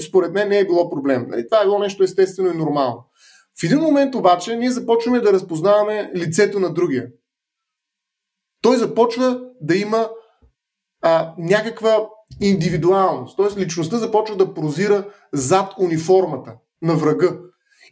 Според 0.08 0.32
мен 0.32 0.48
не 0.48 0.58
е 0.58 0.66
било 0.66 0.90
проблем. 0.90 1.26
Нали? 1.28 1.46
Това 1.48 1.62
е 1.62 1.64
било 1.64 1.78
нещо 1.78 2.02
естествено 2.02 2.50
и 2.50 2.56
нормално. 2.56 3.04
В 3.60 3.64
един 3.64 3.78
момент 3.78 4.14
обаче 4.14 4.56
ние 4.56 4.70
започваме 4.70 5.20
да 5.20 5.32
разпознаваме 5.32 6.12
лицето 6.16 6.60
на 6.60 6.72
другия. 6.72 7.06
Той 8.64 8.76
започва 8.76 9.40
да 9.60 9.76
има 9.76 10.08
а, 11.02 11.34
някаква 11.38 12.08
индивидуалност. 12.40 13.36
Т.е. 13.36 13.60
личността 13.60 13.96
започва 13.96 14.36
да 14.36 14.54
прозира 14.54 15.04
зад 15.32 15.72
униформата 15.78 16.52
на 16.82 16.94
врага. 16.94 17.38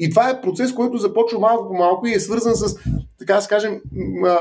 И 0.01 0.11
това 0.11 0.31
е 0.31 0.41
процес, 0.41 0.75
който 0.75 0.99
започва 0.99 1.39
малко 1.39 1.69
по 1.69 1.75
малко 1.75 2.07
и 2.07 2.15
е 2.15 2.21
свързан 2.21 2.55
с, 2.55 2.77
така 3.19 3.35
да 3.35 3.43
скажем, 3.43 3.81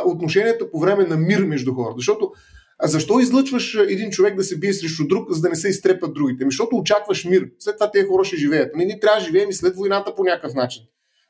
отношенията 0.05 0.71
по 0.71 0.79
време 0.79 1.03
на 1.03 1.17
мир 1.17 1.39
между 1.39 1.73
хората. 1.73 1.95
Защото 1.97 2.31
а 2.83 2.87
защо 2.87 3.19
излъчваш 3.19 3.77
един 3.89 4.09
човек 4.09 4.35
да 4.35 4.43
се 4.43 4.59
бие 4.59 4.73
срещу 4.73 5.07
друг, 5.07 5.31
за 5.31 5.41
да 5.41 5.49
не 5.49 5.55
се 5.55 5.69
изтрепат 5.69 6.13
другите? 6.13 6.43
Ами, 6.43 6.51
защото 6.51 6.75
очакваш 6.75 7.25
мир. 7.25 7.47
След 7.59 7.75
това 7.75 7.91
тези 7.91 8.07
хора 8.07 8.23
ще 8.23 8.37
живеят. 8.37 8.75
Ние, 8.75 8.85
ние 8.85 8.99
трябва 8.99 9.19
да 9.19 9.25
живеем 9.25 9.49
и 9.49 9.53
след 9.53 9.75
войната 9.75 10.15
по 10.15 10.23
някакъв 10.23 10.53
начин. 10.53 10.83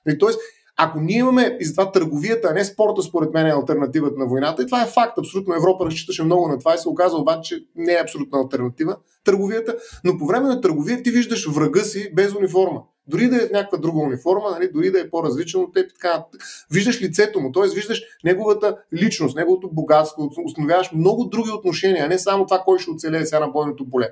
И, 0.09 0.17
тоест, 0.17 0.39
ако 0.83 0.99
ние 0.99 1.17
имаме 1.17 1.57
и 1.59 1.65
затова 1.65 1.91
търговията, 1.91 2.47
а 2.51 2.53
не 2.53 2.65
спорта, 2.65 3.01
според 3.01 3.33
мен 3.33 3.47
е 3.47 3.51
альтернативата 3.51 4.19
на 4.19 4.25
войната, 4.25 4.63
и 4.63 4.65
това 4.65 4.83
е 4.83 4.87
факт. 4.87 5.17
Абсолютно 5.17 5.55
Европа 5.55 5.85
разчиташе 5.85 6.23
много 6.23 6.47
на 6.47 6.59
това 6.59 6.73
и 6.73 6.77
се 6.77 6.89
оказа 6.89 7.17
обаче, 7.17 7.55
че 7.55 7.65
не 7.75 7.93
е 7.93 8.01
абсолютна 8.01 8.39
альтернатива 8.39 8.97
търговията. 9.23 9.75
Но 10.03 10.17
по 10.17 10.25
време 10.25 10.47
на 10.47 10.61
търговия 10.61 11.03
ти 11.03 11.11
виждаш 11.11 11.47
врага 11.47 11.79
си 11.79 12.11
без 12.13 12.35
униформа. 12.35 12.81
дори 13.07 13.29
да 13.29 13.35
е 13.35 13.47
в 13.47 13.51
някаква 13.51 13.77
друга 13.77 13.99
униформа, 13.99 14.49
нали, 14.51 14.71
дори 14.73 14.91
да 14.91 14.99
е 14.99 15.09
по-различен 15.09 15.61
от 15.61 15.73
теб, 15.73 15.91
така, 15.93 16.25
виждаш 16.71 17.01
лицето 17.01 17.39
му, 17.39 17.51
т.е. 17.51 17.75
виждаш 17.75 18.01
неговата 18.23 18.77
личност, 18.93 19.35
неговото 19.35 19.69
богатство, 19.71 20.29
установяваш 20.45 20.91
много 20.91 21.25
други 21.25 21.49
отношения, 21.49 22.05
а 22.05 22.07
не 22.07 22.19
само 22.19 22.45
това, 22.45 22.59
кой 22.65 22.79
ще 22.79 22.91
оцелее 22.91 23.25
сега 23.25 23.39
на 23.39 23.47
бойното 23.47 23.89
поле. 23.89 24.09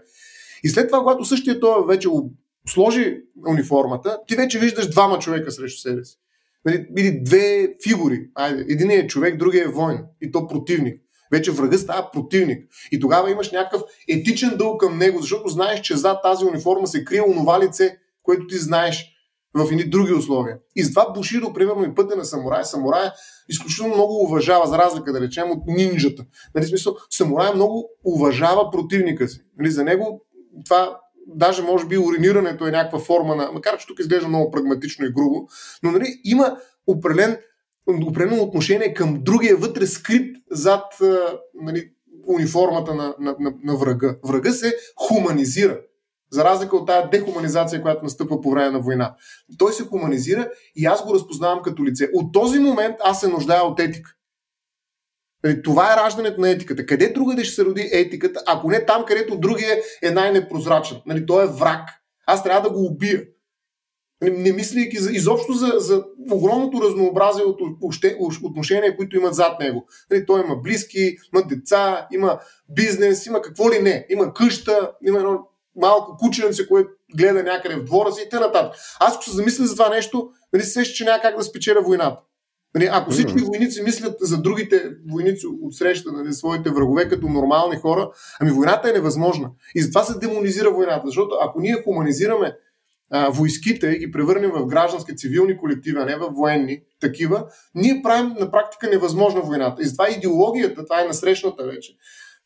И 0.63 0.69
след 0.69 0.87
това, 0.87 0.99
когато 0.99 1.25
същия 1.25 1.59
той 1.59 1.85
вече 1.87 2.09
сложи 2.67 3.21
униформата, 3.47 4.19
ти 4.27 4.35
вече 4.35 4.59
виждаш 4.59 4.89
двама 4.89 5.19
човека 5.19 5.51
срещу 5.51 5.81
себе 5.81 6.05
си. 6.05 6.17
Нали, 6.65 6.87
или 6.97 7.23
две 7.23 7.75
фигури. 7.87 8.29
Айде, 8.35 8.65
един 8.69 8.89
е 8.91 9.07
човек, 9.07 9.37
другия 9.37 9.63
е 9.63 9.67
войн. 9.67 9.99
И 10.21 10.31
то 10.31 10.47
противник. 10.47 11.01
Вече 11.31 11.51
врага 11.51 11.77
става 11.77 12.11
противник. 12.11 12.69
И 12.91 12.99
тогава 12.99 13.31
имаш 13.31 13.51
някакъв 13.51 13.81
етичен 14.09 14.57
дълг 14.57 14.79
към 14.79 14.97
него, 14.97 15.21
защото 15.21 15.49
знаеш, 15.49 15.81
че 15.81 15.97
зад 15.97 16.21
тази 16.23 16.45
униформа 16.45 16.87
се 16.87 17.05
крие 17.05 17.21
онова 17.21 17.59
лице, 17.59 17.97
което 18.23 18.47
ти 18.47 18.57
знаеш 18.57 19.15
в 19.53 19.71
едни 19.71 19.83
други 19.83 20.13
условия. 20.13 20.57
И 20.75 20.83
с 20.83 20.89
това 20.89 21.11
Бушидо, 21.13 21.53
примерно, 21.53 21.83
и 21.83 21.95
пътя 21.95 22.15
на 22.15 22.25
самурай, 22.25 22.63
самурай 22.63 23.09
изключително 23.49 23.95
много 23.95 24.23
уважава, 24.23 24.67
за 24.67 24.77
разлика 24.77 25.13
да 25.13 25.21
речем 25.21 25.51
от 25.51 25.63
нинджата. 25.67 26.25
Нали, 26.55 26.65
смисъл, 26.65 26.95
самурай 27.09 27.53
много 27.53 27.89
уважава 28.03 28.71
противника 28.71 29.27
си. 29.27 29.39
Нали, 29.57 29.71
за 29.71 29.83
него 29.83 30.21
това 30.65 30.99
даже 31.35 31.61
може 31.61 31.85
би 31.85 31.97
уринирането 31.97 32.67
е 32.67 32.71
някаква 32.71 32.99
форма 32.99 33.35
на, 33.35 33.51
макар 33.51 33.77
че 33.77 33.87
тук 33.87 33.99
изглежда 33.99 34.27
много 34.27 34.51
прагматично 34.51 35.05
и 35.05 35.13
грубо, 35.13 35.47
но 35.83 35.91
нали, 35.91 36.21
има 36.23 36.57
определен, 36.87 37.37
определено 37.87 38.43
отношение 38.43 38.93
към 38.93 39.19
другия 39.21 39.55
вътре 39.55 39.87
скрит 39.87 40.37
зад 40.51 40.85
нали, 41.61 41.89
униформата 42.27 42.95
на, 42.95 43.15
на, 43.19 43.35
на, 43.39 43.53
на 43.63 43.75
врага. 43.75 44.15
Врага 44.25 44.51
се 44.51 44.73
хуманизира. 44.95 45.79
За 46.31 46.43
разлика 46.43 46.75
от 46.75 46.87
тази 46.87 47.09
дехуманизация, 47.11 47.81
която 47.81 48.03
настъпва 48.03 48.41
по 48.41 48.51
време 48.51 48.71
на 48.71 48.79
война. 48.79 49.15
Той 49.57 49.73
се 49.73 49.85
хуманизира 49.85 50.49
и 50.75 50.85
аз 50.85 51.05
го 51.05 51.13
разпознавам 51.13 51.61
като 51.61 51.85
лице. 51.85 52.09
От 52.13 52.33
този 52.33 52.59
момент 52.59 52.95
аз 53.03 53.19
се 53.19 53.27
нуждая 53.27 53.63
от 53.63 53.79
етика. 53.79 54.15
Нали, 55.43 55.61
това 55.61 55.93
е 55.93 55.95
раждането 55.95 56.41
на 56.41 56.49
етиката. 56.49 56.85
Къде 56.85 57.09
другаде 57.09 57.43
ще 57.43 57.55
се 57.55 57.65
роди 57.65 57.89
етиката, 57.93 58.43
ако 58.47 58.69
не 58.69 58.85
там, 58.85 59.05
където 59.05 59.37
другия 59.37 59.77
е 60.01 60.11
най-непрозрачен? 60.11 60.97
Нали, 61.05 61.25
той 61.25 61.43
е 61.43 61.47
враг. 61.47 61.89
Аз 62.25 62.43
трябва 62.43 62.69
да 62.69 62.75
го 62.75 62.85
убия. 62.85 63.23
Нали, 64.21 64.37
не 64.37 64.53
мислейки 64.53 64.97
за, 64.97 65.11
изобщо 65.11 65.53
за, 65.53 65.73
за 65.77 66.03
огромното 66.31 66.81
разнообразие 66.81 67.45
от 67.45 67.61
отношения, 68.43 68.97
които 68.97 69.17
имат 69.17 69.35
зад 69.35 69.59
него. 69.59 69.87
Нали, 70.11 70.25
той 70.25 70.41
има 70.41 70.55
близки, 70.55 71.17
има 71.33 71.47
деца, 71.47 72.07
има 72.13 72.39
бизнес, 72.69 73.25
има 73.25 73.41
какво 73.41 73.71
ли 73.71 73.79
не. 73.79 74.05
Има 74.09 74.33
къща, 74.33 74.91
има 75.07 75.19
едно 75.19 75.39
малко 75.75 76.17
кученце, 76.17 76.67
което 76.67 76.89
гледа 77.17 77.43
някъде 77.43 77.75
в 77.75 77.83
двора 77.83 78.11
си 78.11 78.23
и 78.25 78.29
т.н. 78.29 78.71
Аз 78.99 79.15
ако 79.15 79.23
се 79.23 79.31
замисля 79.31 79.65
за 79.65 79.75
това 79.75 79.89
нещо, 79.89 80.29
нали, 80.53 80.63
се 80.63 80.83
че 80.83 81.03
няма 81.03 81.21
как 81.21 81.37
да 81.37 81.43
спечеля 81.43 81.81
войната. 81.81 82.17
Нали, 82.75 82.89
ако 82.91 83.11
всички 83.11 83.39
войници 83.39 83.81
мислят 83.81 84.17
за 84.21 84.41
другите 84.41 84.83
войници 85.11 85.45
от 85.61 85.75
среща, 85.75 86.11
нали, 86.11 86.33
своите 86.33 86.69
врагове 86.69 87.09
като 87.09 87.27
нормални 87.27 87.75
хора, 87.75 88.09
ами 88.39 88.51
войната 88.51 88.89
е 88.89 88.93
невъзможна. 88.93 89.49
И 89.75 89.81
затова 89.81 90.03
се 90.03 90.19
демонизира 90.19 90.71
войната. 90.71 91.01
Защото 91.05 91.35
ако 91.41 91.61
ние 91.61 91.83
хуманизираме 91.83 92.55
а, 93.11 93.29
войските 93.29 93.87
и 93.87 93.99
ги 93.99 94.11
превърнем 94.11 94.51
в 94.51 94.65
граждански 94.65 95.15
цивилни 95.15 95.57
колективи, 95.57 95.97
а 95.99 96.05
не 96.05 96.15
в 96.15 96.29
военни 96.31 96.79
такива, 97.01 97.45
ние 97.75 98.01
правим 98.03 98.35
на 98.39 98.51
практика 98.51 98.89
невъзможна 98.89 99.41
войната. 99.41 99.81
И 99.81 99.85
затова 99.85 100.09
идеологията, 100.09 100.83
това 100.83 101.01
е 101.01 101.05
насрещната 101.05 101.63
вече, 101.63 101.93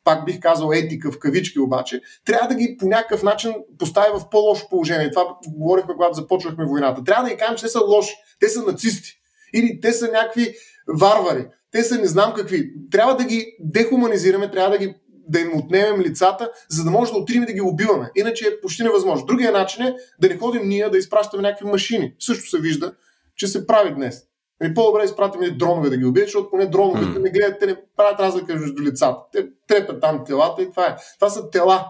пак 0.04 0.26
бих 0.26 0.40
казал 0.40 0.72
етика 0.74 1.12
в 1.12 1.20
кавички 1.20 1.60
обаче, 1.60 2.02
трябва 2.26 2.48
да 2.48 2.56
ги 2.56 2.78
по 2.80 2.88
някакъв 2.88 3.24
начин 3.24 3.54
поставя 3.80 4.20
в 4.20 4.30
по-лошо 4.30 4.70
положение. 4.70 5.12
Това 5.12 5.38
говорихме, 5.48 5.94
когато 5.94 6.14
започвахме 6.14 6.66
войната. 6.66 7.04
Трябва 7.04 7.24
да 7.24 7.30
ги 7.30 7.38
кажем, 7.38 7.56
че 7.56 7.64
те 7.64 7.70
са 7.70 7.80
лоши. 7.80 8.16
Те 8.40 8.50
са 8.50 8.64
нацисти. 8.64 9.20
Или 9.54 9.80
те 9.82 9.94
са 9.94 10.12
някакви 10.12 10.56
варвари. 10.88 11.48
Те 11.72 11.84
са 11.84 11.98
не 11.98 12.06
знам 12.06 12.34
какви. 12.34 12.74
Трябва 12.92 13.16
да 13.16 13.24
ги 13.24 13.56
дехуманизираме, 13.60 14.52
трябва 14.52 14.72
да 14.72 14.78
ги 14.78 14.96
да 15.28 15.40
им 15.40 15.58
отнемем 15.58 16.02
лицата, 16.02 16.52
за 16.70 16.84
да 16.84 16.92
може 16.92 17.12
да 17.12 17.18
отидем 17.18 17.46
да 17.46 17.54
ги 17.54 17.62
убиваме. 17.62 18.12
Иначе 18.16 18.48
е 18.48 18.62
почти 18.62 18.84
невъзможно. 18.84 19.26
Другия 19.26 19.52
начин 19.52 19.86
е 19.86 19.96
да 20.22 20.30
не 20.30 20.38
ходим 20.38 20.68
ние 20.68 20.90
да 20.90 20.98
изпращаме 20.98 21.44
някакви 21.44 21.66
машини. 21.66 22.14
Също 22.20 22.50
се 22.50 22.60
вижда, 22.60 22.94
че 23.36 23.48
се 23.48 23.68
прави 23.68 23.94
днес. 23.94 24.20
И 24.20 24.66
нали, 24.66 24.74
по-добре 24.74 25.04
изпратим 25.04 25.58
дронове 25.58 25.90
да 25.90 25.98
ги 25.98 26.06
убият, 26.06 26.28
защото 26.28 26.50
поне 26.50 26.66
дроновете 26.66 27.20
mm. 27.20 27.24
не 27.24 27.30
гледат, 27.30 27.60
те 27.60 27.66
не 27.66 27.76
правят 27.98 28.20
разлика 28.20 28.56
между 28.56 28.84
лицата. 28.84 29.18
Те 29.32 29.48
трепят 29.68 30.02
там 30.02 30.24
телата 30.26 30.62
и 30.62 30.70
това 30.70 30.86
е. 30.86 30.96
Това 31.20 31.30
са 31.30 31.50
тела. 31.50 31.86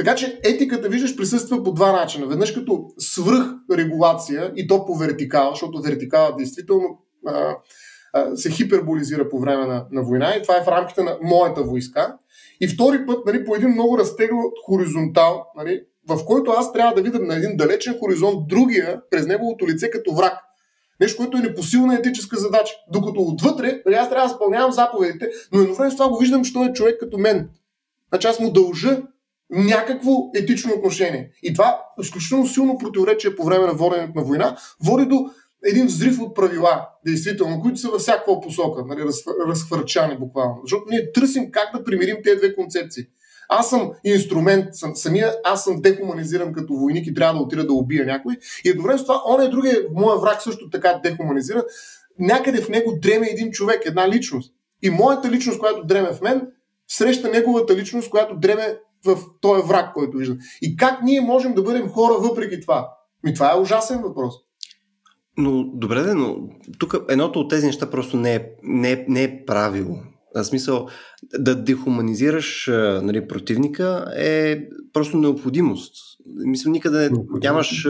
Така 0.00 0.14
че 0.14 0.40
етиката, 0.44 0.88
виждаш, 0.88 1.16
присъства 1.16 1.64
по 1.64 1.72
два 1.72 1.92
начина. 1.92 2.26
Веднъж 2.26 2.52
като 2.52 2.84
свръхрегулация 2.98 4.52
и 4.56 4.66
то 4.66 4.86
по 4.86 4.94
вертикала, 4.94 5.50
защото 5.52 5.82
вертикала 5.82 6.36
действително 6.38 6.98
а, 7.26 7.56
а, 8.12 8.36
се 8.36 8.50
хиперболизира 8.50 9.28
по 9.28 9.38
време 9.38 9.66
на, 9.66 9.86
на 9.92 10.02
война 10.02 10.34
и 10.36 10.42
това 10.42 10.56
е 10.56 10.64
в 10.64 10.68
рамките 10.68 11.02
на 11.02 11.18
моята 11.22 11.62
войска. 11.62 12.16
И 12.60 12.68
втори 12.68 13.06
път 13.06 13.26
нали, 13.26 13.44
по 13.44 13.56
един 13.56 13.68
много 13.68 13.98
разтеглят 13.98 14.52
хоризонтал, 14.66 15.46
нали, 15.56 15.82
в 16.08 16.24
който 16.24 16.50
аз 16.50 16.72
трябва 16.72 16.94
да 16.94 17.02
видя 17.02 17.18
на 17.18 17.36
един 17.36 17.56
далечен 17.56 17.98
хоризонт 18.00 18.48
другия 18.48 19.00
през 19.10 19.26
неговото 19.26 19.66
лице 19.66 19.90
като 19.90 20.14
враг. 20.14 20.38
Нещо, 21.00 21.16
което 21.16 21.36
е 21.36 21.40
непосилна 21.40 21.94
етическа 21.94 22.36
задача. 22.36 22.74
Докато 22.92 23.20
отвътре, 23.20 23.82
нали, 23.86 23.94
аз 23.94 24.10
трябва 24.10 24.28
да 24.28 24.32
изпълнявам 24.32 24.72
заповедите, 24.72 25.30
но 25.52 25.60
едновременно 25.60 25.92
с 25.92 25.96
това 25.96 26.08
го 26.08 26.18
виждам, 26.18 26.44
че 26.44 26.52
той 26.52 26.68
е 26.68 26.72
човек 26.72 27.00
като 27.00 27.18
мен. 27.18 27.50
Значи 28.08 28.26
аз 28.26 28.40
му 28.40 28.52
дължа 28.52 29.02
някакво 29.50 30.10
етично 30.34 30.72
отношение. 30.74 31.30
И 31.42 31.52
това 31.52 31.80
изключително 32.02 32.46
силно 32.46 32.78
противоречие 32.78 33.36
по 33.36 33.44
време 33.44 33.66
на 33.66 33.72
воденето 33.74 34.12
на 34.14 34.24
война 34.24 34.56
води 34.84 35.06
до 35.06 35.30
един 35.64 35.86
взрив 35.86 36.20
от 36.20 36.34
правила, 36.34 36.88
действително, 37.06 37.60
които 37.60 37.80
са 37.80 37.88
във 37.88 38.00
всякаква 38.00 38.40
посока, 38.40 38.84
нали, 38.86 39.00
разхвърчани 39.48 40.16
буквално. 40.18 40.60
Защото 40.64 40.84
ние 40.90 41.12
търсим 41.12 41.50
как 41.50 41.78
да 41.78 41.84
примирим 41.84 42.16
тези 42.24 42.36
две 42.36 42.54
концепции. 42.54 43.04
Аз 43.48 43.70
съм 43.70 43.92
инструмент, 44.04 44.74
съм, 44.74 44.96
самия 44.96 45.34
аз 45.44 45.64
съм 45.64 45.80
дехуманизиран 45.80 46.52
като 46.52 46.74
войник 46.74 47.06
и 47.06 47.14
трябва 47.14 47.34
да 47.34 47.40
отида 47.40 47.66
да 47.66 47.72
убия 47.72 48.06
някой. 48.06 48.36
И 48.64 48.68
едновременно 48.68 48.98
с 48.98 49.06
това, 49.06 49.22
он 49.26 49.40
е 49.40 49.48
другия, 49.48 49.80
моя 49.94 50.18
враг 50.18 50.42
също 50.42 50.70
така 50.70 51.00
дехуманизиран. 51.02 51.62
Някъде 52.18 52.60
в 52.60 52.68
него 52.68 52.98
дреме 53.02 53.26
един 53.26 53.50
човек, 53.50 53.82
една 53.84 54.08
личност. 54.08 54.54
И 54.82 54.90
моята 54.90 55.30
личност, 55.30 55.58
която 55.58 55.84
дреме 55.84 56.12
в 56.12 56.20
мен, 56.20 56.48
среща 56.88 57.28
неговата 57.28 57.76
личност, 57.76 58.10
която 58.10 58.36
дреме 58.36 58.78
в 59.04 59.16
този 59.40 59.62
враг, 59.68 59.94
който 59.94 60.18
виждам. 60.18 60.38
И 60.62 60.76
как 60.76 61.02
ние 61.02 61.20
можем 61.20 61.54
да 61.54 61.62
бъдем 61.62 61.88
хора 61.88 62.14
въпреки 62.18 62.60
това? 62.60 62.88
Ми 63.24 63.34
това 63.34 63.52
е 63.52 63.60
ужасен 63.60 64.02
въпрос. 64.02 64.34
Но 65.36 65.64
добре, 65.64 66.14
но 66.14 66.36
тук 66.78 66.96
едното 67.08 67.40
от 67.40 67.50
тези 67.50 67.66
неща 67.66 67.90
просто 67.90 68.16
не 68.16 68.34
е, 68.34 68.46
не 68.62 68.92
е, 68.92 69.04
не 69.08 69.22
е 69.22 69.44
правило. 69.44 69.96
В 70.34 70.44
смисъл, 70.44 70.88
да 71.38 71.62
дехуманизираш 71.62 72.70
нали, 73.02 73.28
противника 73.28 74.12
е 74.16 74.58
просто 74.92 75.18
необходимост. 75.18 75.94
Мисля, 76.26 76.70
никъде 76.70 77.10
нямаш 77.42 77.86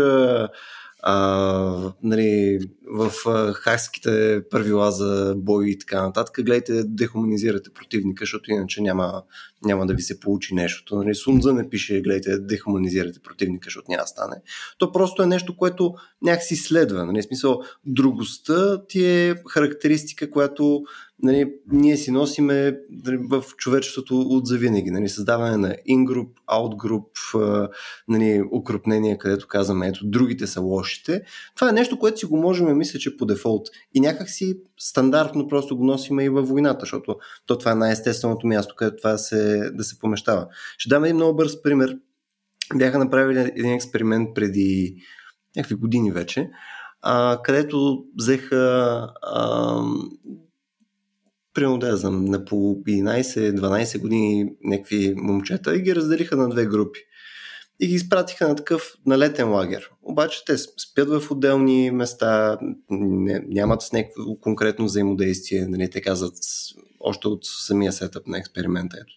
а, 1.02 1.92
нали, 2.02 2.58
в 2.86 3.12
а, 3.26 3.52
хакските 3.52 4.42
правила 4.50 4.90
за 4.90 5.34
бой 5.36 5.68
и 5.68 5.78
така 5.78 6.02
нататък, 6.02 6.44
гледайте, 6.44 6.84
дехуманизирате 6.84 7.70
противника, 7.70 8.22
защото 8.22 8.50
иначе 8.50 8.82
няма, 8.82 9.22
няма 9.64 9.86
да 9.86 9.94
ви 9.94 10.02
се 10.02 10.20
получи 10.20 10.54
нещо. 10.54 10.96
Нали, 10.96 11.14
Сунза 11.14 11.52
не 11.52 11.70
пише, 11.70 12.00
гледайте, 12.00 12.38
дехуманизирате 12.38 13.20
противника, 13.20 13.66
защото 13.66 13.86
няма 13.88 14.02
да 14.02 14.06
стане. 14.06 14.36
То 14.78 14.92
просто 14.92 15.22
е 15.22 15.26
нещо, 15.26 15.56
което 15.56 15.94
някакси 16.22 16.56
следва. 16.56 17.06
Нали, 17.06 17.22
смисъл, 17.22 17.62
другостта 17.86 18.86
ти 18.86 19.04
е 19.04 19.34
характеристика, 19.48 20.30
която 20.30 20.82
нали, 21.22 21.52
ние 21.72 21.96
си 21.96 22.10
носиме 22.10 22.78
нали, 23.04 23.16
в 23.16 23.44
човечеството 23.56 24.20
от 24.20 24.46
завинаги. 24.46 24.90
Нали, 24.90 25.08
създаване 25.08 25.56
на 25.56 25.74
in-group, 25.88 26.28
out-group, 26.50 27.68
нали, 28.08 28.42
укрупнение, 28.52 29.18
където 29.18 29.48
казваме, 29.48 29.88
ето, 29.88 30.00
другите 30.04 30.46
са 30.46 30.60
лошите. 30.60 31.22
Това 31.56 31.68
е 31.68 31.72
нещо, 31.72 31.98
което 31.98 32.18
си 32.18 32.26
го 32.26 32.36
можем, 32.36 32.78
мисля, 32.78 32.98
че 32.98 33.16
по 33.16 33.26
дефолт. 33.26 33.68
И 33.94 34.00
някак 34.00 34.30
си 34.30 34.58
стандартно 34.78 35.48
просто 35.48 35.76
го 35.76 35.84
носиме 35.84 36.24
и 36.24 36.28
във 36.28 36.48
войната, 36.48 36.80
защото 36.80 37.16
то 37.46 37.58
това 37.58 37.72
е 37.72 37.74
най-естественото 37.74 38.46
място, 38.46 38.74
където 38.76 38.96
това 38.96 39.18
се, 39.18 39.70
да 39.70 39.84
се 39.84 39.98
помещава. 39.98 40.46
Ще 40.78 40.88
дам 40.88 41.04
един 41.04 41.16
много 41.16 41.36
бърз 41.36 41.62
пример. 41.62 41.98
Бяха 42.74 42.98
направили 42.98 43.40
един 43.40 43.72
експеримент 43.72 44.28
преди 44.34 44.96
някакви 45.56 45.74
години 45.74 46.12
вече, 46.12 46.50
а, 47.02 47.40
където 47.42 48.04
взеха 48.18 48.56
а, 49.22 49.82
примерно 51.54 51.78
да 51.78 51.96
знам, 51.96 52.24
на 52.24 52.44
по 52.44 52.56
11-12 52.56 53.98
години 53.98 54.52
някакви 54.64 55.14
момчета 55.16 55.76
и 55.76 55.82
ги 55.82 55.94
разделиха 55.94 56.36
на 56.36 56.48
две 56.48 56.66
групи. 56.66 57.00
И 57.80 57.86
ги 57.86 57.94
изпратиха 57.94 58.48
на 58.48 58.56
такъв 58.56 58.94
налетен 59.06 59.48
лагер. 59.48 59.90
Обаче 60.02 60.44
те 60.46 60.58
спят 60.58 61.08
в 61.08 61.30
отделни 61.30 61.90
места, 61.90 62.58
не, 62.90 63.44
нямат 63.48 63.82
с 63.82 63.92
някакво 63.92 64.36
конкретно 64.40 64.84
взаимодействие. 64.84 65.66
Нали, 65.66 65.90
те 65.90 66.00
казват, 66.00 66.34
още 67.00 67.28
от 67.28 67.40
самия 67.44 67.92
сетъп 67.92 68.26
на 68.26 68.38
експеримента. 68.38 68.96
Ето. 69.00 69.12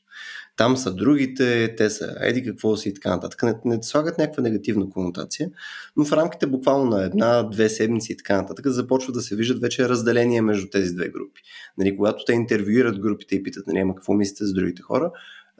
Там 0.58 0.78
са 0.78 0.93
другите, 0.93 1.76
те 1.76 1.89
са 1.89 2.16
еди 2.20 2.43
какво 2.43 2.76
си 2.78 2.89
и 2.89 2.93
така 2.93 3.10
нататък. 3.10 3.43
Не, 3.43 3.56
не 3.66 3.84
слагат 3.84 4.18
някаква 4.18 4.43
негативна 4.43 4.89
конотация, 4.89 5.49
но 5.97 6.06
в 6.06 6.14
рамките 6.14 6.47
буквално 6.47 6.86
на 6.86 7.04
една-две 7.04 7.70
седмици 7.70 8.12
и 8.12 8.18
така 8.18 8.41
нататък 8.41 8.68
започва 8.68 9.14
да 9.14 9.22
се 9.22 9.36
виждат 9.36 9.62
вече 9.62 9.89
разделения 9.89 10.43
между 10.43 10.70
тези 10.70 10.95
две 10.95 11.10
групи. 11.10 11.41
Нали, 11.78 11.97
когато 11.97 12.26
те 12.26 12.34
интервюират 12.34 12.99
групите 12.99 13.36
и 13.36 13.43
питат, 13.43 13.68
нали, 13.68 13.80
ама 13.80 13.95
какво 13.95 14.14
мислите 14.14 14.45
за 14.45 14.54
другите 14.54 14.82
хора, 14.82 15.12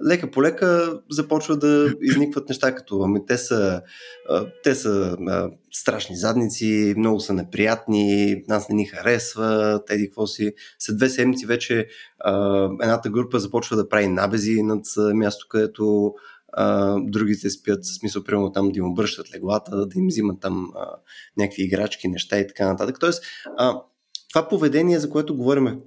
лека 0.08 0.32
по 0.32 0.44
лека 0.44 1.00
започва 1.12 1.58
да 1.58 1.94
изникват 2.02 2.50
неща 2.50 2.76
като 2.76 3.02
ами 3.02 3.26
те 3.26 3.38
са, 3.38 3.82
те 4.64 4.76
са 4.76 5.18
а, 5.28 5.50
страшни 5.72 6.16
задници, 6.16 6.94
много 6.98 7.20
са 7.20 7.34
неприятни, 7.34 8.44
нас 8.48 8.70
не 8.70 8.76
ни 8.76 8.86
харесва, 8.86 9.82
тези 9.88 10.06
какво 10.06 10.28
си. 10.28 10.54
След 10.80 10.98
две 10.98 11.10
седмици 11.10 11.46
вече 11.46 11.88
а, 12.20 12.64
едната 12.82 13.10
група 13.10 13.40
започва 13.40 13.76
да 13.76 13.90
прави 13.90 14.08
набези 14.08 14.64
над 14.64 14.86
място, 15.14 15.46
където 15.50 16.14
а, 16.54 16.98
другите 17.02 17.50
спят, 17.50 17.84
в 17.84 18.00
смисъл, 18.00 18.24
примерно 18.24 18.52
там 18.52 18.72
да 18.72 18.80
им 18.80 18.86
обръщат 18.86 19.36
леглата, 19.36 19.86
да 19.86 20.00
им 20.00 20.08
взимат 20.08 20.42
там 20.42 20.72
а, 20.76 20.90
някакви 21.38 21.64
играчки, 21.64 22.08
неща 22.08 22.40
и 22.40 22.48
така 22.48 22.68
нататък. 22.68 23.00
Тоест, 23.00 23.24
а, 23.58 23.82
това 24.30 24.48
поведение, 24.48 25.00
за 25.00 25.10
което 25.10 25.36
говорим 25.36 25.80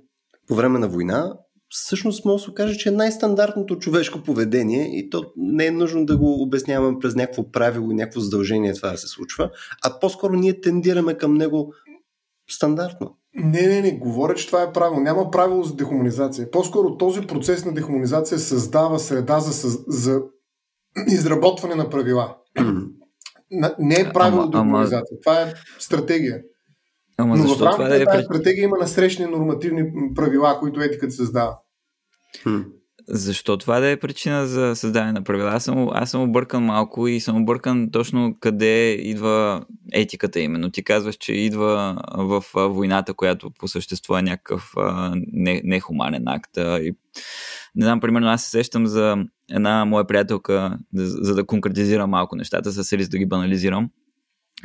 по 0.48 0.54
време 0.54 0.78
на 0.78 0.88
война, 0.88 1.34
всъщност 1.68 2.24
може 2.24 2.44
да 2.44 2.48
се 2.48 2.54
каже, 2.54 2.78
че 2.78 2.88
е 2.88 2.92
най-стандартното 2.92 3.78
човешко 3.78 4.22
поведение 4.22 4.98
и 4.98 5.10
то 5.10 5.24
не 5.36 5.66
е 5.66 5.70
нужно 5.70 6.06
да 6.06 6.16
го 6.16 6.42
обясняваме 6.42 6.98
през 6.98 7.14
някакво 7.14 7.50
правило 7.50 7.90
и 7.90 7.94
някакво 7.94 8.20
задължение 8.20 8.74
това 8.74 8.90
да 8.90 8.98
се 8.98 9.08
случва, 9.08 9.50
а 9.84 10.00
по-скоро 10.00 10.34
ние 10.34 10.60
тендираме 10.60 11.14
към 11.14 11.34
него 11.34 11.72
стандартно. 12.50 13.16
Не, 13.34 13.66
не, 13.66 13.82
не, 13.82 13.92
говоря, 13.92 14.34
че 14.34 14.46
това 14.46 14.62
е 14.62 14.72
правило. 14.72 15.00
Няма 15.00 15.30
правило 15.30 15.62
за 15.62 15.74
дехуманизация. 15.74 16.50
По-скоро 16.50 16.96
този 16.96 17.20
процес 17.20 17.64
на 17.64 17.74
дехуманизация 17.74 18.38
създава 18.38 18.98
среда 18.98 19.40
за, 19.40 19.78
за 19.88 20.20
изработване 21.08 21.74
на 21.74 21.90
правила. 21.90 22.36
не 23.78 24.00
е 24.00 24.12
правило 24.12 24.42
ама, 24.42 24.50
дехуманизация. 24.50 24.98
Ама... 25.10 25.20
Това 25.24 25.40
е 25.40 25.54
стратегия. 25.78 26.42
Ама 27.18 27.36
Но 27.36 27.54
в 27.54 27.62
рамките 27.62 27.98
на 27.98 28.04
тази 28.04 28.24
стратегия 28.24 28.64
има 28.64 28.76
насрещни 28.78 29.26
нормативни 29.26 29.82
правила, 30.14 30.58
които 30.60 30.80
етиката 30.80 31.12
създава. 31.12 31.58
Хм. 32.42 32.60
Защо 33.08 33.56
това 33.56 33.80
да 33.80 33.90
е 33.90 33.96
причина 33.96 34.46
за 34.46 34.76
създаване 34.76 35.12
на 35.12 35.24
правила? 35.24 35.50
Аз 35.50 35.64
съм, 35.64 35.88
аз 35.92 36.10
съм 36.10 36.22
объркан 36.22 36.64
малко 36.64 37.08
и 37.08 37.20
съм 37.20 37.42
объркан 37.42 37.90
точно 37.90 38.36
къде 38.40 38.92
идва 38.92 39.64
етиката 39.92 40.40
именно. 40.40 40.70
Ти 40.70 40.84
казваш, 40.84 41.16
че 41.16 41.32
идва 41.32 42.02
в 42.16 42.44
войната, 42.54 43.14
която 43.14 43.50
по 43.58 43.68
същество 43.68 44.18
е 44.18 44.22
някакъв 44.22 44.72
не, 45.32 45.60
нехуманен 45.64 46.28
акт. 46.28 46.50
И, 46.56 46.92
не 47.74 47.84
знам, 47.84 48.00
примерно 48.00 48.28
аз 48.28 48.44
се 48.44 48.50
сещам 48.50 48.86
за 48.86 49.16
една 49.50 49.84
моя 49.84 50.06
приятелка, 50.06 50.78
за 50.94 51.34
да 51.34 51.46
конкретизирам 51.46 52.10
малко 52.10 52.36
нещата, 52.36 52.72
с 52.72 52.92
риск 52.92 53.10
да 53.10 53.18
ги 53.18 53.26
банализирам 53.26 53.90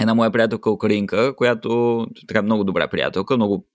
една 0.01 0.13
моя 0.13 0.31
приятелка 0.31 0.71
Украинка, 0.71 1.35
която 1.35 2.07
така 2.27 2.41
много 2.41 2.63
добра 2.63 2.87
приятелка, 2.87 3.35
много 3.35 3.67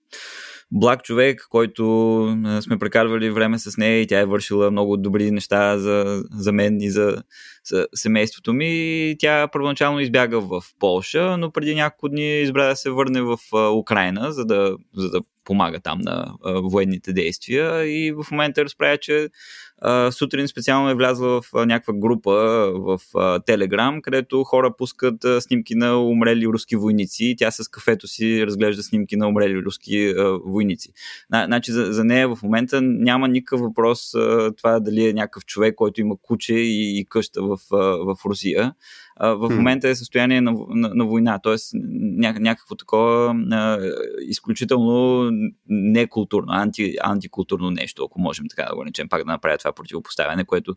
благ 0.71 1.03
човек, 1.03 1.47
който 1.49 1.83
сме 2.61 2.77
прекарвали 2.79 3.29
време 3.29 3.59
с 3.59 3.77
нея 3.77 4.01
и 4.01 4.07
тя 4.07 4.19
е 4.19 4.25
вършила 4.25 4.71
много 4.71 4.97
добри 4.97 5.31
неща 5.31 5.77
за, 5.77 6.23
за 6.31 6.51
мен 6.51 6.81
и 6.81 6.89
за, 6.89 7.23
за 7.65 7.87
семейството 7.95 8.53
ми. 8.53 9.15
Тя 9.19 9.47
първоначално 9.47 9.99
избяга 9.99 10.39
в 10.39 10.61
Полша, 10.79 11.37
но 11.37 11.51
преди 11.51 11.75
няколко 11.75 12.09
дни 12.09 12.41
избра 12.41 12.67
да 12.67 12.75
се 12.75 12.89
върне 12.89 13.21
в 13.21 13.37
Украина, 13.79 14.31
за 14.31 14.45
да, 14.45 14.75
за 14.95 15.09
да 15.09 15.21
помага 15.43 15.79
там 15.79 15.99
на 16.01 16.33
военните 16.43 17.13
действия 17.13 17.85
и 17.85 18.11
в 18.11 18.31
момента 18.31 18.65
разправя, 18.65 18.97
че 18.97 19.29
сутрин 20.11 20.47
специално 20.47 20.89
е 20.89 20.95
влязла 20.95 21.41
в 21.41 21.65
някаква 21.65 21.93
група 21.93 22.31
в 22.73 22.99
Телеграм, 23.45 24.01
където 24.01 24.43
хора 24.43 24.73
пускат 24.77 25.25
снимки 25.39 25.75
на 25.75 26.03
умрели 26.03 26.47
руски 26.47 26.75
войници 26.75 27.35
тя 27.37 27.51
с 27.51 27.67
кафето 27.67 28.07
си 28.07 28.45
разглежда 28.45 28.83
снимки 28.83 29.15
на 29.15 29.27
умрели 29.27 29.61
руски 29.65 30.13
войници. 30.45 30.89
Значи 31.29 31.71
за, 31.71 31.85
за 31.93 32.03
нея 32.03 32.35
в 32.35 32.43
момента 32.43 32.81
няма 32.81 33.27
никакъв 33.27 33.59
въпрос 33.59 34.11
това 34.57 34.79
дали 34.79 35.09
е 35.09 35.13
някакъв 35.13 35.45
човек, 35.45 35.75
който 35.75 36.01
има 36.01 36.15
куче 36.21 36.53
и, 36.53 36.99
и 36.99 37.05
къща 37.05 37.41
в, 37.41 37.57
в 37.71 38.15
Русия 38.25 38.73
в 39.19 39.49
момента 39.49 39.89
е 39.89 39.95
състояние 39.95 40.41
на, 40.41 40.53
на, 40.69 40.91
на 40.93 41.05
война, 41.05 41.39
т.е. 41.39 41.55
Ня, 41.73 42.35
някакво 42.39 42.75
такова 42.75 43.35
а, 43.51 43.79
изключително 44.21 45.29
некултурно, 45.67 46.47
анти, 46.51 46.95
антикултурно 47.01 47.71
нещо, 47.71 48.03
ако 48.03 48.21
можем 48.21 48.45
така 48.49 48.69
да 48.69 48.75
го 48.75 48.83
наречем, 48.83 49.09
пак 49.09 49.23
да 49.23 49.31
направя 49.31 49.57
това 49.57 49.71
противопоставяне, 49.71 50.45
което, 50.45 50.75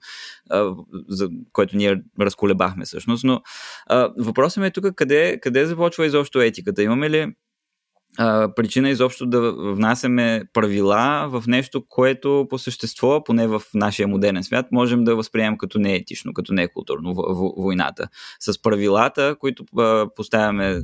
а, 0.51 0.74
за 1.09 1.28
което 1.53 1.76
ние 1.76 2.03
разколебахме 2.20 2.84
всъщност. 2.84 3.24
Но 3.24 3.41
а, 3.86 4.11
въпросът 4.18 4.61
ми 4.61 4.66
е 4.66 4.70
тук 4.70 4.95
къде, 4.95 5.38
къде 5.43 5.66
започва 5.66 6.07
изобщо 6.07 6.41
етиката? 6.41 6.82
Имаме 6.82 7.11
ли 7.11 7.34
а, 8.18 8.54
причина 8.54 8.90
изобщо 8.90 9.26
да 9.26 9.52
внасяме 9.52 10.42
правила 10.52 11.28
в 11.28 11.44
нещо, 11.46 11.84
което 11.88 12.46
по 12.50 12.58
същество, 12.58 13.24
поне 13.24 13.46
в 13.46 13.62
нашия 13.74 14.08
модерен 14.08 14.44
свят, 14.44 14.66
можем 14.72 15.04
да 15.04 15.16
възприемем 15.16 15.58
като 15.58 15.78
неетично, 15.78 16.32
като 16.32 16.52
некултурно 16.52 17.14
в, 17.14 17.22
в, 17.28 17.52
войната. 17.56 18.08
С 18.40 18.62
правилата, 18.62 19.36
които 19.40 19.64
а, 19.78 20.08
поставяме 20.16 20.82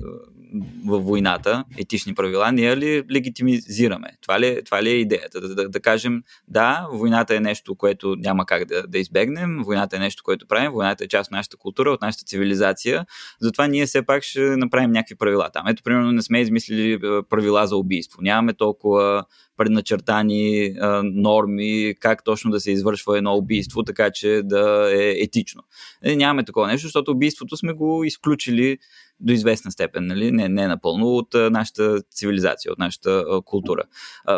в 0.87 0.99
войната, 0.99 1.65
етични 1.79 2.15
правила, 2.15 2.53
ние 2.53 2.77
ли 2.77 3.03
легитимизираме? 3.13 4.09
Това 4.23 4.41
ли, 4.41 4.61
това 4.65 4.83
ли 4.83 4.91
е 4.91 4.97
идеята? 4.97 5.41
Да, 5.41 5.55
да, 5.55 5.69
да 5.69 5.81
кажем, 5.81 6.23
да, 6.49 6.87
войната 6.93 7.37
е 7.37 7.41
нещо, 7.41 7.75
което 7.75 8.17
няма 8.19 8.47
как 8.47 8.65
да, 8.65 8.83
да 8.87 8.99
избегнем, 8.99 9.63
войната 9.63 9.97
е 9.97 9.99
нещо, 9.99 10.23
което 10.25 10.49
правим, 10.49 10.73
войната 10.73 11.05
е 11.05 11.09
част 11.09 11.29
от 11.29 11.33
нашата 11.33 11.57
култура, 11.57 11.91
от 11.91 12.03
нашата 12.03 12.25
цивилизация, 12.25 13.07
затова 13.41 13.67
ние 13.67 13.87
все 13.87 14.03
пак 14.03 14.23
ще 14.23 14.41
направим 14.41 14.91
някакви 14.91 15.15
правила 15.15 15.51
там. 15.53 15.67
Ето, 15.69 15.83
примерно, 15.83 16.13
не 16.13 16.23
сме 16.23 16.41
измислили 16.41 16.99
правила 17.23 17.67
за 17.67 17.77
убийство. 17.77 18.23
Нямаме 18.23 18.55
толкова 18.55 19.25
предначертани 19.57 20.75
а, 20.81 21.03
норми 21.05 21.95
как 22.01 22.25
точно 22.25 22.51
да 22.51 22.61
се 22.61 22.71
извършва 22.71 23.19
едно 23.19 23.35
убийство, 23.35 23.83
така 23.83 24.11
че 24.11 24.41
да 24.45 24.91
е 24.93 25.11
етично. 25.11 25.63
Е, 26.03 26.17
нямаме 26.17 26.45
такова 26.45 26.67
нещо, 26.67 26.87
защото 26.87 27.11
убийството 27.11 27.57
сме 27.57 27.73
го 27.73 28.05
изключили 28.05 28.79
до 29.21 29.33
известна 29.33 29.71
степен, 29.71 30.07
нали? 30.07 30.33
не, 30.33 30.49
не 30.49 30.67
напълно, 30.67 31.07
от 31.07 31.35
нашата 31.35 32.03
цивилизация, 32.03 32.73
от 32.73 32.79
нашата 32.79 33.25
култура. 33.45 33.83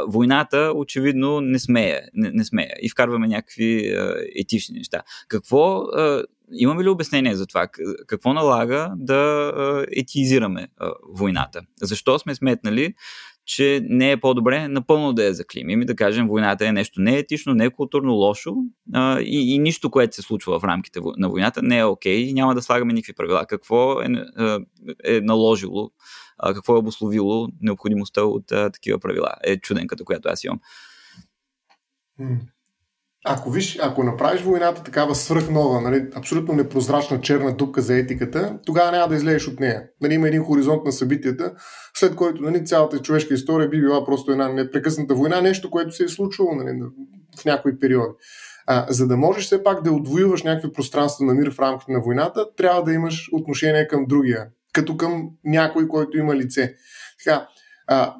Войната, 0.07 0.73
очевидно, 0.75 1.41
не 1.41 1.59
смее, 1.59 2.01
не, 2.15 2.31
не 2.31 2.45
смее 2.45 2.73
и 2.83 2.89
вкарваме 2.89 3.29
някакви 3.29 3.97
етични 4.41 4.79
неща. 4.79 5.03
Какво 5.29 5.83
имаме 6.53 6.85
ли 6.85 6.89
обяснение 6.89 7.35
за 7.35 7.47
това? 7.47 7.69
Какво 8.07 8.33
налага 8.33 8.93
да 8.97 9.53
етизираме 9.97 10.69
войната? 11.13 11.61
Защо 11.83 12.19
сме 12.19 12.35
сметнали, 12.35 12.95
че 13.49 13.81
не 13.85 14.11
е 14.11 14.21
по-добре 14.21 14.69
напълно 14.69 15.13
да 15.13 15.25
я 15.25 15.35
заклимим 15.35 15.83
и 15.83 15.85
да 15.85 15.97
кажем 15.97 16.29
войната 16.29 16.67
е 16.67 16.73
нещо 16.73 17.01
неетично, 17.01 17.55
не 17.55 17.65
е 17.65 17.71
културно 17.71 18.15
лошо 18.15 18.55
а, 18.95 19.21
и, 19.21 19.55
и 19.55 19.59
нищо, 19.59 19.91
което 19.91 20.17
се 20.17 20.23
случва 20.23 20.61
в 20.61 20.65
рамките 20.65 21.01
на 21.17 21.29
войната 21.29 21.63
не 21.63 21.79
е 21.79 21.85
окей 21.85 22.17
okay, 22.17 22.29
и 22.29 22.33
няма 22.33 22.55
да 22.55 22.63
слагаме 22.63 22.93
никакви 22.93 23.13
правила. 23.13 23.47
Какво 23.47 24.03
е, 24.03 24.07
е 25.05 25.21
наложило, 25.21 25.91
а, 26.39 26.55
какво 26.55 26.75
е 26.75 26.79
обословило 26.79 27.49
необходимостта 27.61 28.23
от 28.23 28.53
а, 28.53 28.71
такива 28.71 28.99
правила? 28.99 29.35
Е 29.45 29.57
чуденката, 29.57 30.05
която 30.05 30.29
аз 30.29 30.45
имам. 30.45 30.61
Ако, 33.25 33.51
виж, 33.51 33.79
ако 33.83 34.03
направиш 34.05 34.43
войната 34.43 34.83
такава 34.83 35.15
свръхнова, 35.15 35.81
нали, 35.81 36.07
абсолютно 36.15 36.55
непрозрачна 36.55 37.21
черна 37.21 37.57
дупка 37.57 37.83
за 37.83 37.99
етиката, 37.99 38.59
тогава 38.67 38.93
няма 38.93 39.09
да 39.09 39.15
излезеш 39.15 39.49
от 39.49 39.61
нея. 39.61 39.83
Нали, 40.01 40.15
има 40.15 40.29
един 40.29 40.45
хоризонт 40.45 40.85
на 40.85 40.93
събитията, 40.93 41.53
след 41.95 42.15
който 42.15 42.43
нали, 42.43 42.65
цялата 42.65 43.03
човешка 43.03 43.35
история 43.35 43.69
би 43.69 43.81
била 43.81 44.05
просто 44.05 44.33
една 44.33 44.49
непрекъсната 44.49 45.15
война, 45.15 45.41
нещо, 45.41 45.71
което 45.71 45.93
се 45.93 46.05
е 46.05 46.09
случвало 46.09 46.55
нали, 46.55 46.79
в 47.41 47.45
някои 47.45 47.79
периоди. 47.79 48.13
А, 48.67 48.87
за 48.89 49.07
да 49.07 49.17
можеш 49.17 49.45
все 49.45 49.63
пак 49.63 49.83
да 49.83 49.93
отвоюваш 49.93 50.43
някакви 50.43 50.73
пространства 50.73 51.27
на 51.27 51.35
мир 51.35 51.51
в 51.51 51.59
рамките 51.59 51.93
на 51.93 52.01
войната, 52.01 52.47
трябва 52.57 52.83
да 52.83 52.93
имаш 52.93 53.29
отношение 53.33 53.89
към 53.89 54.05
другия, 54.09 54.47
като 54.73 54.97
към 54.97 55.31
някой, 55.45 55.89
който 55.89 56.19
има 56.19 56.37
лице. 56.37 56.75
Така, 57.25 57.49
а, 57.87 58.15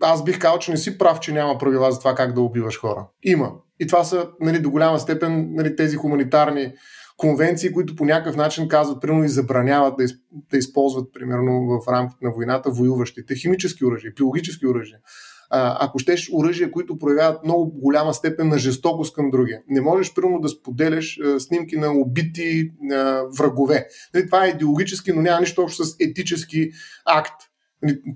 аз 0.00 0.24
бих 0.24 0.38
казал, 0.38 0.58
че 0.58 0.70
не 0.70 0.76
си 0.76 0.98
прав, 0.98 1.20
че 1.20 1.32
няма 1.32 1.58
правила 1.58 1.92
за 1.92 1.98
това 1.98 2.14
как 2.14 2.34
да 2.34 2.40
убиваш 2.40 2.80
хора. 2.80 3.06
Има. 3.22 3.52
И 3.80 3.86
това 3.86 4.04
са 4.04 4.28
нали, 4.40 4.58
до 4.58 4.70
голяма 4.70 4.98
степен 4.98 5.48
нали, 5.50 5.76
тези 5.76 5.96
хуманитарни 5.96 6.72
конвенции, 7.16 7.72
които 7.72 7.96
по 7.96 8.04
някакъв 8.04 8.36
начин 8.36 8.68
казват, 8.68 9.00
примерно 9.00 9.24
и 9.24 9.28
забраняват 9.28 9.96
да, 9.96 10.04
из, 10.04 10.12
да 10.50 10.58
използват, 10.58 11.12
примерно 11.12 11.66
в 11.66 11.92
рамките 11.92 12.24
на 12.24 12.30
войната, 12.30 12.70
воюващите 12.70 13.34
химически 13.34 13.84
оръжия, 13.84 14.12
биологически 14.16 14.66
оръжия. 14.66 14.98
А, 15.50 15.86
ако 15.86 15.98
щеш 15.98 16.30
оръжия, 16.32 16.70
които 16.70 16.98
проявяват 16.98 17.44
много 17.44 17.80
голяма 17.80 18.14
степен 18.14 18.48
на 18.48 18.58
жестокост 18.58 19.14
към 19.14 19.30
другия. 19.30 19.60
Не 19.68 19.80
можеш, 19.80 20.14
примерно, 20.14 20.40
да 20.40 20.48
споделяш 20.48 21.18
а, 21.18 21.40
снимки 21.40 21.76
на 21.76 21.92
убити 21.92 22.70
а, 22.92 23.22
врагове. 23.38 23.86
Нали, 24.14 24.26
това 24.26 24.46
е 24.46 24.48
идеологически, 24.48 25.12
но 25.12 25.22
няма 25.22 25.40
нищо 25.40 25.62
общо 25.62 25.84
с 25.84 25.96
етически 26.00 26.70
акт 27.06 27.47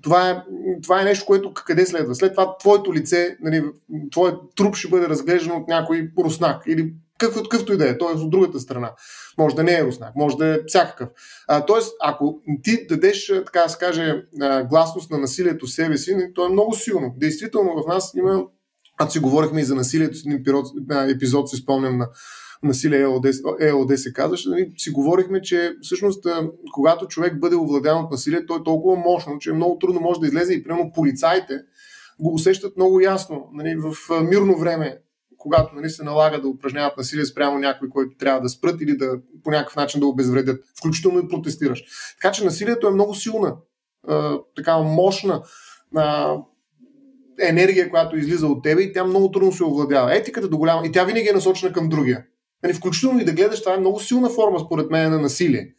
това 0.02 0.30
е, 0.30 0.42
това 0.82 1.00
е 1.00 1.04
нещо, 1.04 1.26
което 1.26 1.54
къде 1.54 1.86
следва? 1.86 2.14
След 2.14 2.32
това 2.32 2.56
твоето 2.56 2.94
лице, 2.94 3.36
нали, 3.40 3.64
твоят 4.10 4.40
труп 4.56 4.76
ще 4.76 4.88
бъде 4.88 5.08
разглеждан 5.08 5.56
от 5.56 5.68
някой 5.68 6.10
руснак 6.18 6.62
или 6.66 6.94
какъвто, 7.18 7.48
какъвто 7.48 7.72
и 7.72 7.76
да 7.76 7.88
е, 7.88 7.98
т.е. 7.98 8.08
от 8.08 8.30
другата 8.30 8.60
страна. 8.60 8.92
Може 9.38 9.56
да 9.56 9.62
не 9.62 9.72
е 9.72 9.84
руснак, 9.84 10.16
може 10.16 10.36
да 10.36 10.54
е 10.54 10.58
всякакъв. 10.66 11.08
Тоест, 11.66 11.96
ако 12.00 12.40
ти 12.62 12.86
дадеш, 12.86 13.26
така 13.26 13.64
да 13.68 13.76
каже, 13.78 14.22
гласност 14.70 15.10
на 15.10 15.18
насилието 15.18 15.66
в 15.66 15.72
себе 15.72 15.96
си, 15.96 16.14
нали, 16.14 16.34
то 16.34 16.46
е 16.46 16.52
много 16.52 16.74
силно. 16.74 17.14
Действително 17.16 17.82
в 17.82 17.86
нас 17.86 18.12
има, 18.16 18.44
аз 18.98 19.12
си 19.12 19.18
говорихме 19.18 19.60
и 19.60 19.64
за 19.64 19.74
насилието, 19.74 20.18
един 20.26 20.44
епизод, 21.10 21.50
си 21.50 21.56
спомням 21.56 21.98
на 21.98 22.08
насилие 22.62 23.00
ЕОД, 23.00 23.26
ЕОД 23.60 23.98
се 23.98 24.12
казваше, 24.12 24.48
нали, 24.48 24.72
си 24.76 24.90
говорихме, 24.90 25.42
че 25.42 25.72
всъщност 25.82 26.26
когато 26.72 27.06
човек 27.06 27.38
бъде 27.38 27.56
овладян 27.56 28.04
от 28.04 28.10
насилие, 28.10 28.46
той 28.46 28.58
е 28.58 28.64
толкова 28.64 28.96
мощно, 28.96 29.38
че 29.38 29.52
много 29.52 29.78
трудно 29.78 30.00
може 30.00 30.20
да 30.20 30.26
излезе 30.26 30.54
и 30.54 30.64
прямо 30.64 30.92
полицаите 30.92 31.58
го 32.20 32.34
усещат 32.34 32.76
много 32.76 33.00
ясно. 33.00 33.48
Нали, 33.52 33.76
в 33.76 33.96
мирно 34.22 34.58
време 34.58 34.98
когато 35.42 35.74
нали, 35.74 35.90
се 35.90 36.04
налага 36.04 36.40
да 36.40 36.48
упражняват 36.48 36.96
насилие 36.96 37.24
спрямо 37.24 37.58
някой, 37.58 37.88
който 37.88 38.16
трябва 38.16 38.40
да 38.40 38.48
спрат 38.48 38.80
или 38.80 38.96
да 38.96 39.18
по 39.44 39.50
някакъв 39.50 39.76
начин 39.76 40.00
да 40.00 40.06
обезвредят, 40.06 40.64
включително 40.78 41.18
и 41.18 41.28
протестираш. 41.28 41.84
Така 42.20 42.32
че 42.32 42.44
насилието 42.44 42.86
е 42.86 42.90
много 42.90 43.14
силна, 43.14 43.56
а, 44.08 44.38
такава 44.56 44.84
мощна 44.84 45.42
а, 45.96 46.36
енергия, 47.40 47.90
която 47.90 48.16
излиза 48.16 48.46
от 48.46 48.62
тебе 48.62 48.82
и 48.82 48.92
тя 48.92 49.04
много 49.04 49.30
трудно 49.30 49.52
се 49.52 49.64
овладява. 49.64 50.16
Етиката 50.16 50.48
до 50.48 50.58
голяма 50.58 50.86
и 50.86 50.92
тя 50.92 51.04
винаги 51.04 51.28
е 51.28 51.32
насочена 51.32 51.72
към 51.72 51.88
другия. 51.88 52.24
Нали, 52.62 52.74
включително 52.74 53.20
и 53.20 53.24
да 53.24 53.32
гледаш, 53.32 53.60
това 53.62 53.74
е 53.74 53.80
много 53.80 54.00
силна 54.00 54.30
форма, 54.30 54.60
според 54.60 54.90
мен, 54.90 55.10
на 55.10 55.18
насилие. 55.18 55.74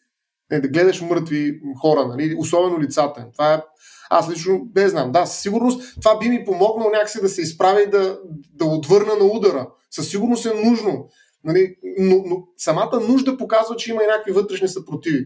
Нали, 0.51 0.61
да 0.61 0.67
гледаш 0.67 1.01
мъртви 1.01 1.59
хора, 1.81 2.07
нали, 2.07 2.35
особено 2.37 2.79
лицата. 2.79 3.25
Това 3.33 3.53
е 3.53 3.61
аз 4.09 4.29
лично 4.29 4.61
не 4.75 4.89
знам. 4.89 5.11
Да, 5.11 5.25
със 5.25 5.41
сигурност 5.41 5.95
това 6.01 6.19
би 6.19 6.29
ми 6.29 6.45
помогнало 6.45 6.89
някакси 6.91 7.21
да 7.21 7.29
се 7.29 7.41
изправя 7.41 7.81
и 7.81 7.89
да, 7.89 8.19
да 8.53 8.65
отвърна 8.65 9.15
на 9.15 9.25
удара. 9.25 9.69
Със 9.91 10.09
сигурност 10.09 10.45
е 10.45 10.53
нужно. 10.65 11.07
Нали? 11.43 11.75
Но, 11.99 12.15
но 12.25 12.43
самата 12.57 12.99
нужда 13.09 13.37
показва, 13.37 13.75
че 13.75 13.91
има 13.91 14.03
и 14.03 14.07
някакви 14.07 14.31
вътрешни 14.31 14.67
съпротиви. 14.67 15.25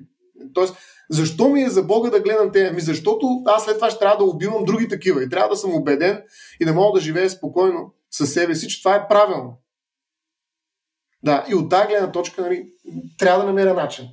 Тоест, 0.54 0.76
защо 1.10 1.50
ми 1.50 1.62
е 1.62 1.70
за 1.70 1.84
Бога 1.84 2.10
да 2.10 2.20
гледам 2.20 2.52
те? 2.52 2.68
Ами 2.68 2.82
защото 2.82 3.42
аз 3.46 3.64
след 3.64 3.76
това 3.76 3.90
ще 3.90 4.00
трябва 4.00 4.18
да 4.18 4.32
убивам 4.32 4.66
други 4.66 4.88
такива 4.88 5.24
и 5.24 5.30
трябва 5.30 5.50
да 5.50 5.56
съм 5.56 5.76
убеден 5.76 6.22
и 6.62 6.66
да 6.66 6.74
мога 6.74 7.00
да 7.00 7.06
живея 7.06 7.30
спокойно 7.30 7.94
със 8.12 8.34
себе 8.34 8.56
си, 8.56 8.68
че 8.68 8.84
това 8.84 8.96
е 8.96 9.08
правилно. 9.08 9.60
Да, 11.24 11.46
и 11.50 11.56
от 11.56 11.70
тази 11.70 11.88
гледна 11.88 12.12
точка 12.12 12.42
нали, 12.42 12.66
трябва 13.18 13.42
да 13.42 13.48
намеря 13.48 13.74
начин. 13.74 14.06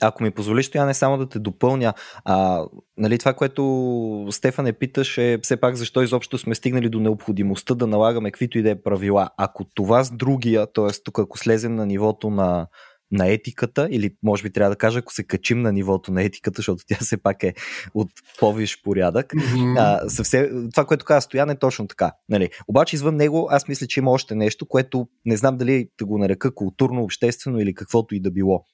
Ако 0.00 0.22
ми 0.22 0.30
позволиш, 0.30 0.70
не 0.72 0.94
само 0.94 1.18
да 1.18 1.28
те 1.28 1.38
допълня, 1.38 1.94
а, 2.24 2.64
нали, 2.96 3.18
това, 3.18 3.34
което 3.34 4.26
Стефан 4.30 4.66
е 4.66 4.72
питаш 4.72 5.18
е 5.18 5.38
все 5.42 5.56
пак 5.56 5.74
защо 5.74 6.02
изобщо 6.02 6.38
сме 6.38 6.54
стигнали 6.54 6.88
до 6.88 7.00
необходимостта 7.00 7.74
да 7.74 7.86
налагаме 7.86 8.30
каквито 8.30 8.58
и 8.58 8.62
да 8.62 8.70
е 8.70 8.82
правила. 8.82 9.30
Ако 9.36 9.64
това 9.64 10.04
с 10.04 10.10
другия, 10.10 10.66
т.е. 10.72 11.02
тук 11.04 11.18
ако 11.18 11.38
слезем 11.38 11.74
на 11.74 11.86
нивото 11.86 12.30
на, 12.30 12.66
на 13.10 13.28
етиката, 13.28 13.88
или 13.90 14.10
може 14.22 14.42
би 14.42 14.50
трябва 14.50 14.70
да 14.70 14.76
кажа, 14.76 14.98
ако 14.98 15.12
се 15.12 15.24
качим 15.24 15.62
на 15.62 15.72
нивото 15.72 16.12
на 16.12 16.22
етиката, 16.22 16.56
защото 16.56 16.84
тя 16.86 16.96
все 17.00 17.16
пак 17.16 17.42
е 17.42 17.54
от 17.94 18.10
повиш 18.38 18.82
порядък. 18.82 19.32
Mm-hmm. 19.32 19.74
А, 19.78 20.08
съвсем, 20.08 20.68
това, 20.70 20.84
което 20.84 21.04
каза 21.04 21.20
Стоян 21.20 21.50
е 21.50 21.58
точно 21.58 21.86
така. 21.86 22.12
Нали. 22.28 22.50
Обаче 22.68 22.96
извън 22.96 23.16
него 23.16 23.48
аз 23.50 23.68
мисля, 23.68 23.86
че 23.86 24.00
има 24.00 24.10
още 24.10 24.34
нещо, 24.34 24.66
което 24.66 25.08
не 25.24 25.36
знам 25.36 25.56
дали 25.56 25.88
да 25.98 26.06
го 26.06 26.18
нарека 26.18 26.54
културно, 26.54 27.02
обществено 27.02 27.60
или 27.60 27.74
каквото 27.74 28.14
и 28.14 28.20
да 28.20 28.30
било 28.30 28.64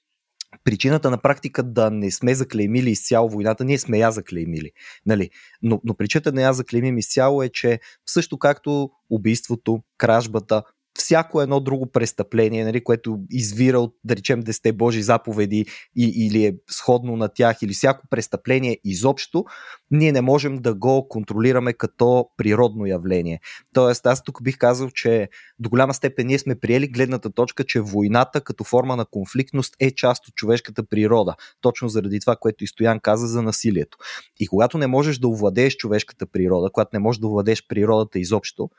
причината 0.64 1.10
на 1.10 1.18
практика 1.18 1.62
да 1.62 1.90
не 1.90 2.10
сме 2.10 2.34
заклеймили 2.34 2.90
изцяло 2.90 3.28
войната, 3.28 3.64
ние 3.64 3.78
сме 3.78 3.98
я 3.98 4.10
заклеймили. 4.10 4.70
Нали? 5.06 5.30
Но, 5.62 5.80
но 5.84 5.94
причината 5.94 6.32
не 6.32 6.42
я 6.42 6.52
заклеймим 6.52 6.98
изцяло 6.98 7.42
е, 7.42 7.48
че 7.48 7.80
също 8.06 8.38
както 8.38 8.90
убийството, 9.10 9.82
кражбата, 9.98 10.62
всяко 10.98 11.40
едно 11.42 11.60
друго 11.60 11.86
престъпление, 11.86 12.64
нали, 12.64 12.84
което 12.84 13.18
извира 13.30 13.80
от, 13.80 13.94
да 14.04 14.16
речем, 14.16 14.40
десте 14.40 14.72
Божи 14.72 15.02
заповеди 15.02 15.66
и, 15.96 16.26
или 16.26 16.44
е 16.44 16.54
сходно 16.70 17.16
на 17.16 17.28
тях, 17.28 17.62
или 17.62 17.72
всяко 17.72 18.06
престъпление 18.10 18.78
изобщо, 18.84 19.44
ние 19.90 20.12
не 20.12 20.20
можем 20.20 20.56
да 20.56 20.74
го 20.74 21.08
контролираме 21.08 21.72
като 21.72 22.26
природно 22.36 22.86
явление. 22.86 23.40
Тоест, 23.72 24.06
аз 24.06 24.22
тук 24.22 24.42
бих 24.42 24.58
казал, 24.58 24.90
че 24.90 25.28
до 25.58 25.68
голяма 25.68 25.94
степен 25.94 26.26
ние 26.26 26.38
сме 26.38 26.54
приели 26.54 26.88
гледната 26.88 27.30
точка, 27.30 27.64
че 27.64 27.80
войната 27.80 28.40
като 28.40 28.64
форма 28.64 28.96
на 28.96 29.04
конфликтност 29.04 29.76
е 29.80 29.90
част 29.90 30.28
от 30.28 30.34
човешката 30.34 30.86
природа. 30.86 31.34
Точно 31.60 31.88
заради 31.88 32.20
това, 32.20 32.36
което 32.36 32.64
и 32.64 32.66
Стоян 32.66 33.00
каза 33.00 33.26
за 33.26 33.42
насилието. 33.42 33.98
И 34.40 34.46
когато 34.46 34.78
не 34.78 34.86
можеш 34.86 35.18
да 35.18 35.28
овладееш 35.28 35.76
човешката 35.76 36.26
природа, 36.26 36.70
когато 36.72 36.90
не 36.92 36.98
можеш 36.98 37.20
да 37.20 37.26
овладееш 37.26 37.66
природата 37.66 38.18
изобщо, 38.18 38.70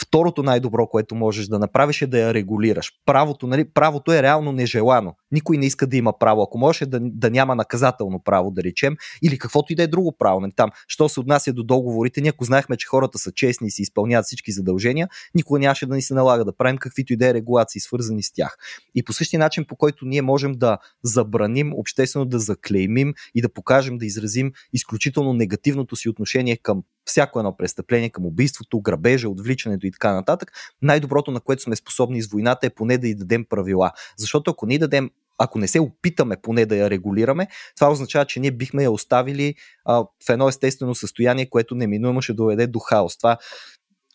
Второто 0.00 0.42
най-добро, 0.42 0.86
което 0.86 1.14
можеш 1.14 1.46
да 1.46 1.58
направиш 1.58 2.02
е 2.02 2.06
да 2.06 2.18
я 2.18 2.34
регулираш. 2.34 2.92
Правото, 3.06 3.46
нали, 3.46 3.70
правото 3.74 4.12
е 4.12 4.22
реално 4.22 4.52
нежелано. 4.52 5.14
Никой 5.32 5.58
не 5.58 5.66
иска 5.66 5.86
да 5.86 5.96
има 5.96 6.18
право. 6.18 6.42
Ако 6.42 6.58
може 6.58 6.86
да, 6.86 7.00
да 7.02 7.30
няма 7.30 7.54
наказателно 7.54 8.22
право, 8.24 8.50
да 8.50 8.62
речем, 8.62 8.96
или 9.22 9.38
каквото 9.38 9.72
и 9.72 9.76
да 9.76 9.82
е 9.82 9.86
друго 9.86 10.16
право. 10.18 10.40
Нали, 10.40 10.52
там, 10.56 10.70
що 10.88 11.08
се 11.08 11.20
отнася 11.20 11.52
до 11.52 11.62
договорите, 11.62 12.20
ние 12.20 12.30
ако 12.30 12.44
знаехме, 12.44 12.76
че 12.76 12.86
хората 12.86 13.18
са 13.18 13.32
честни 13.32 13.68
и 13.68 13.70
си 13.70 13.82
изпълняват 13.82 14.26
всички 14.26 14.52
задължения, 14.52 15.08
никога 15.34 15.60
нямаше 15.60 15.86
да 15.86 15.94
ни 15.94 16.02
се 16.02 16.14
налага 16.14 16.44
да 16.44 16.56
правим 16.56 16.78
каквито 16.78 17.12
и 17.12 17.16
да 17.16 17.28
е 17.28 17.34
регулации, 17.34 17.80
свързани 17.80 18.22
с 18.22 18.32
тях. 18.32 18.56
И 18.94 19.04
по 19.04 19.12
същия 19.12 19.40
начин, 19.40 19.64
по 19.64 19.76
който 19.76 20.04
ние 20.04 20.22
можем 20.22 20.52
да 20.52 20.78
забраним, 21.02 21.72
обществено 21.74 22.24
да 22.24 22.38
заклеймим 22.38 23.14
и 23.34 23.42
да 23.42 23.48
покажем, 23.48 23.98
да 23.98 24.06
изразим 24.06 24.52
изключително 24.72 25.32
негативното 25.32 25.96
си 25.96 26.08
отношение 26.08 26.56
към 26.56 26.82
всяко 27.04 27.38
едно 27.38 27.56
престъпление 27.56 28.10
към 28.10 28.26
убийството, 28.26 28.80
грабежа, 28.80 29.28
отвличането 29.28 29.86
и 29.86 29.90
така 29.90 30.12
нататък, 30.12 30.52
най-доброто, 30.82 31.30
на 31.30 31.40
което 31.40 31.62
сме 31.62 31.76
способни 31.76 32.22
с 32.22 32.30
войната 32.30 32.66
е 32.66 32.70
поне 32.70 32.98
да 32.98 33.08
й 33.08 33.14
дадем 33.14 33.44
правила. 33.44 33.90
Защото 34.16 34.50
ако 34.50 34.66
ни 34.66 34.78
дадем 34.78 35.10
ако 35.38 35.58
не 35.58 35.68
се 35.68 35.80
опитаме 35.80 36.36
поне 36.42 36.66
да 36.66 36.76
я 36.76 36.90
регулираме, 36.90 37.48
това 37.76 37.90
означава, 37.90 38.24
че 38.24 38.40
ние 38.40 38.50
бихме 38.50 38.82
я 38.82 38.90
оставили 38.90 39.54
а, 39.84 39.94
в 40.26 40.28
едно 40.28 40.48
естествено 40.48 40.94
състояние, 40.94 41.50
което 41.50 41.74
неминуемо 41.74 42.22
ще 42.22 42.32
доведе 42.32 42.66
до 42.66 42.78
хаос. 42.78 43.18
Това 43.18 43.38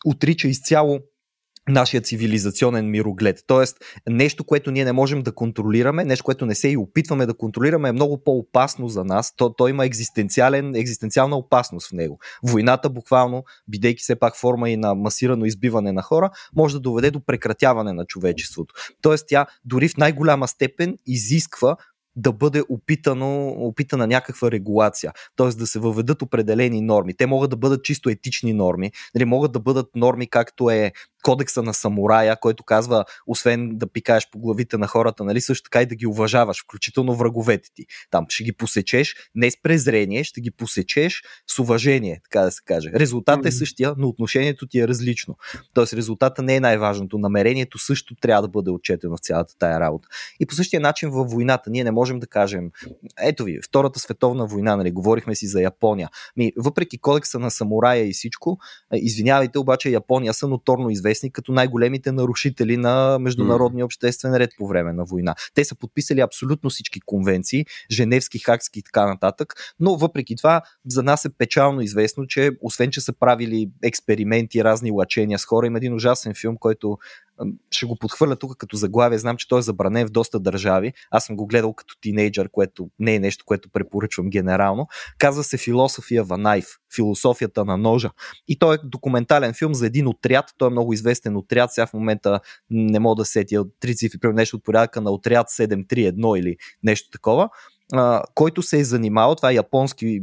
отрича 0.04 0.48
изцяло 0.48 1.00
нашия 1.68 2.00
цивилизационен 2.00 2.90
мироглед. 2.90 3.44
Тоест, 3.46 3.76
нещо, 4.08 4.44
което 4.44 4.70
ние 4.70 4.84
не 4.84 4.92
можем 4.92 5.22
да 5.22 5.32
контролираме, 5.32 6.04
нещо, 6.04 6.24
което 6.24 6.46
не 6.46 6.54
се 6.54 6.68
и 6.68 6.76
опитваме 6.76 7.26
да 7.26 7.34
контролираме, 7.34 7.88
е 7.88 7.92
много 7.92 8.24
по-опасно 8.24 8.88
за 8.88 9.04
нас. 9.04 9.34
То, 9.36 9.52
то 9.52 9.68
има 9.68 9.86
екзистенциален, 9.86 10.74
екзистенциална 10.74 11.36
опасност 11.36 11.88
в 11.88 11.92
него. 11.92 12.18
Войната, 12.42 12.90
буквално, 12.90 13.44
бидейки 13.68 14.02
все 14.02 14.16
пак 14.16 14.36
форма 14.36 14.70
и 14.70 14.76
на 14.76 14.94
масирано 14.94 15.44
избиване 15.44 15.92
на 15.92 16.02
хора, 16.02 16.30
може 16.56 16.74
да 16.74 16.80
доведе 16.80 17.10
до 17.10 17.20
прекратяване 17.20 17.92
на 17.92 18.04
човечеството. 18.04 18.74
Тоест, 19.02 19.24
тя 19.28 19.46
дори 19.64 19.88
в 19.88 19.96
най-голяма 19.96 20.48
степен 20.48 20.96
изисква 21.06 21.76
да 22.18 22.32
бъде 22.32 22.62
опитано, 22.68 23.48
опитана 23.48 24.06
някаква 24.06 24.50
регулация, 24.50 25.12
т.е. 25.36 25.48
да 25.48 25.66
се 25.66 25.78
въведат 25.78 26.22
определени 26.22 26.80
норми. 26.80 27.14
Те 27.14 27.26
могат 27.26 27.50
да 27.50 27.56
бъдат 27.56 27.84
чисто 27.84 28.08
етични 28.08 28.52
норми, 28.52 28.92
нали, 29.14 29.24
могат 29.24 29.52
да 29.52 29.60
бъдат 29.60 29.86
норми 29.94 30.26
както 30.26 30.70
е 30.70 30.92
кодекса 31.22 31.62
на 31.62 31.74
самурая, 31.74 32.36
който 32.40 32.64
казва, 32.64 33.04
освен 33.26 33.70
да 33.72 33.86
пикаеш 33.86 34.30
по 34.30 34.38
главите 34.38 34.78
на 34.78 34.86
хората, 34.86 35.24
нали, 35.24 35.40
също 35.40 35.62
така 35.62 35.82
и 35.82 35.86
да 35.86 35.94
ги 35.94 36.06
уважаваш, 36.06 36.62
включително 36.64 37.14
враговете 37.14 37.68
ти. 37.74 37.86
Там 38.10 38.26
ще 38.28 38.44
ги 38.44 38.52
посечеш 38.52 39.14
не 39.34 39.50
с 39.50 39.62
презрение, 39.62 40.24
ще 40.24 40.40
ги 40.40 40.50
посечеш 40.50 41.22
с 41.46 41.58
уважение, 41.58 42.20
така 42.24 42.40
да 42.40 42.50
се 42.50 42.62
каже. 42.64 42.90
Резултатът 42.94 43.44
mm-hmm. 43.44 43.48
е 43.48 43.52
същия, 43.52 43.94
но 43.98 44.08
отношението 44.08 44.66
ти 44.66 44.80
е 44.80 44.88
различно. 44.88 45.36
Тоест 45.74 45.92
резултата 45.92 46.42
не 46.42 46.56
е 46.56 46.60
най-важното. 46.60 47.18
Намерението 47.18 47.78
също 47.78 48.14
трябва 48.14 48.42
да 48.42 48.48
бъде 48.48 48.70
отчетено 48.70 49.16
в 49.16 49.20
цялата 49.20 49.54
тая 49.58 49.80
работа. 49.80 50.08
И 50.40 50.46
по 50.46 50.54
същия 50.54 50.80
начин 50.80 51.10
във 51.10 51.30
войната 51.30 51.70
ние 51.70 51.84
не 51.84 51.90
можем 51.90 52.07
да 52.16 52.26
кажем, 52.26 52.70
ето 53.22 53.44
ви, 53.44 53.58
Втората 53.64 53.98
световна 53.98 54.46
война, 54.46 54.76
нали, 54.76 54.90
говорихме 54.90 55.34
си 55.34 55.46
за 55.46 55.62
Япония. 55.62 56.08
Ми, 56.36 56.52
въпреки 56.56 56.98
кодекса 56.98 57.38
на 57.38 57.50
самурая 57.50 58.08
и 58.08 58.12
всичко, 58.12 58.58
извинявайте, 58.94 59.58
обаче 59.58 59.90
Япония 59.90 60.34
са 60.34 60.48
ноторно 60.48 60.90
известни 60.90 61.08
известни 61.08 61.32
като 61.32 61.52
най-големите 61.52 62.12
нарушители 62.12 62.76
на 62.76 63.18
международния 63.18 63.84
обществен 63.84 64.34
ред 64.36 64.50
по 64.58 64.66
време 64.66 64.92
на 64.92 65.04
война. 65.04 65.34
Те 65.54 65.64
са 65.64 65.74
подписали 65.74 66.20
абсолютно 66.20 66.70
всички 66.70 67.00
конвенции, 67.00 67.66
женевски, 67.90 68.38
хакски 68.38 68.78
и 68.78 68.82
така 68.82 69.06
нататък, 69.06 69.54
но 69.80 69.96
въпреки 69.96 70.36
това 70.36 70.62
за 70.86 71.02
нас 71.02 71.24
е 71.24 71.30
печално 71.38 71.80
известно, 71.80 72.26
че 72.26 72.50
освен, 72.60 72.90
че 72.90 73.00
са 73.00 73.12
правили 73.12 73.70
експерименти, 73.82 74.64
разни 74.64 74.90
лъчения 74.90 75.38
с 75.38 75.44
хора, 75.44 75.66
има 75.66 75.78
един 75.78 75.94
ужасен 75.94 76.34
филм, 76.34 76.56
който 76.56 76.98
ще 77.70 77.86
го 77.86 77.96
подхвърля 77.96 78.36
тук 78.36 78.56
като 78.56 78.76
заглавие. 78.76 79.18
Знам, 79.18 79.36
че 79.36 79.48
той 79.48 79.58
е 79.58 79.62
забранен 79.62 80.06
в 80.06 80.10
доста 80.10 80.40
държави. 80.40 80.92
Аз 81.10 81.24
съм 81.24 81.36
го 81.36 81.46
гледал 81.46 81.74
като 81.74 81.94
тинейджър, 82.00 82.48
което 82.52 82.90
не 82.98 83.14
е 83.14 83.18
нещо, 83.18 83.44
което 83.46 83.70
препоръчвам 83.70 84.30
генерално. 84.30 84.86
Казва 85.18 85.44
се 85.44 85.58
Философия 85.58 86.24
Ванайф, 86.24 86.66
философията 86.94 87.64
на 87.64 87.76
ножа. 87.76 88.10
И 88.48 88.58
той 88.58 88.74
е 88.74 88.78
документален 88.84 89.54
филм 89.54 89.74
за 89.74 89.86
един 89.86 90.06
отряд. 90.06 90.54
Той 90.58 90.68
е 90.68 90.70
много 90.70 90.92
известен 90.92 91.36
отряд. 91.36 91.72
Сега 91.72 91.86
в 91.86 91.92
момента 91.92 92.40
не 92.70 92.98
мога 92.98 93.14
да 93.14 93.24
сетя 93.24 93.64
три 93.80 93.96
цифри, 93.96 94.18
нещо 94.22 94.56
от 94.56 94.64
порядъка 94.64 95.00
на 95.00 95.10
отряд 95.10 95.48
731 95.48 96.38
или 96.38 96.56
нещо 96.82 97.10
такова 97.10 97.48
който 98.34 98.62
се 98.62 98.78
е 98.78 98.84
занимавал, 98.84 99.34
това 99.34 99.50
е 99.50 99.54
японски, 99.54 100.22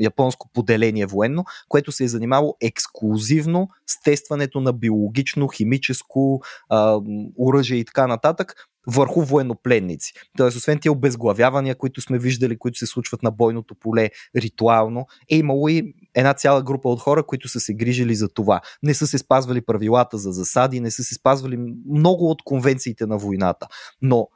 японско 0.00 0.48
поделение 0.52 1.06
военно, 1.06 1.44
което 1.68 1.92
се 1.92 2.04
е 2.04 2.08
занимавало 2.08 2.56
ексклюзивно 2.60 3.68
с 3.86 4.02
тестването 4.02 4.60
на 4.60 4.72
биологично, 4.72 5.48
химическо 5.48 6.40
а, 6.68 7.00
оръжие 7.38 7.78
и 7.78 7.84
така 7.84 8.06
нататък 8.06 8.54
върху 8.86 9.22
военнопленници. 9.22 10.12
Тоест, 10.36 10.56
освен 10.56 10.78
тия 10.78 10.92
обезглавявания, 10.92 11.74
които 11.74 12.00
сме 12.00 12.18
виждали, 12.18 12.58
които 12.58 12.78
се 12.78 12.86
случват 12.86 13.22
на 13.22 13.30
бойното 13.30 13.74
поле 13.74 14.10
ритуално, 14.36 15.06
е 15.30 15.36
имало 15.36 15.68
и 15.68 15.94
една 16.14 16.34
цяла 16.34 16.62
група 16.62 16.88
от 16.88 17.00
хора, 17.00 17.22
които 17.26 17.48
са 17.48 17.60
се 17.60 17.74
грижили 17.74 18.14
за 18.14 18.28
това. 18.28 18.60
Не 18.82 18.94
са 18.94 19.06
се 19.06 19.18
спазвали 19.18 19.60
правилата 19.60 20.18
за 20.18 20.32
засади, 20.32 20.80
не 20.80 20.90
са 20.90 21.02
се 21.02 21.14
спазвали 21.14 21.56
много 21.90 22.30
от 22.30 22.42
конвенциите 22.42 23.06
на 23.06 23.18
войната. 23.18 23.66
Но 24.02 24.28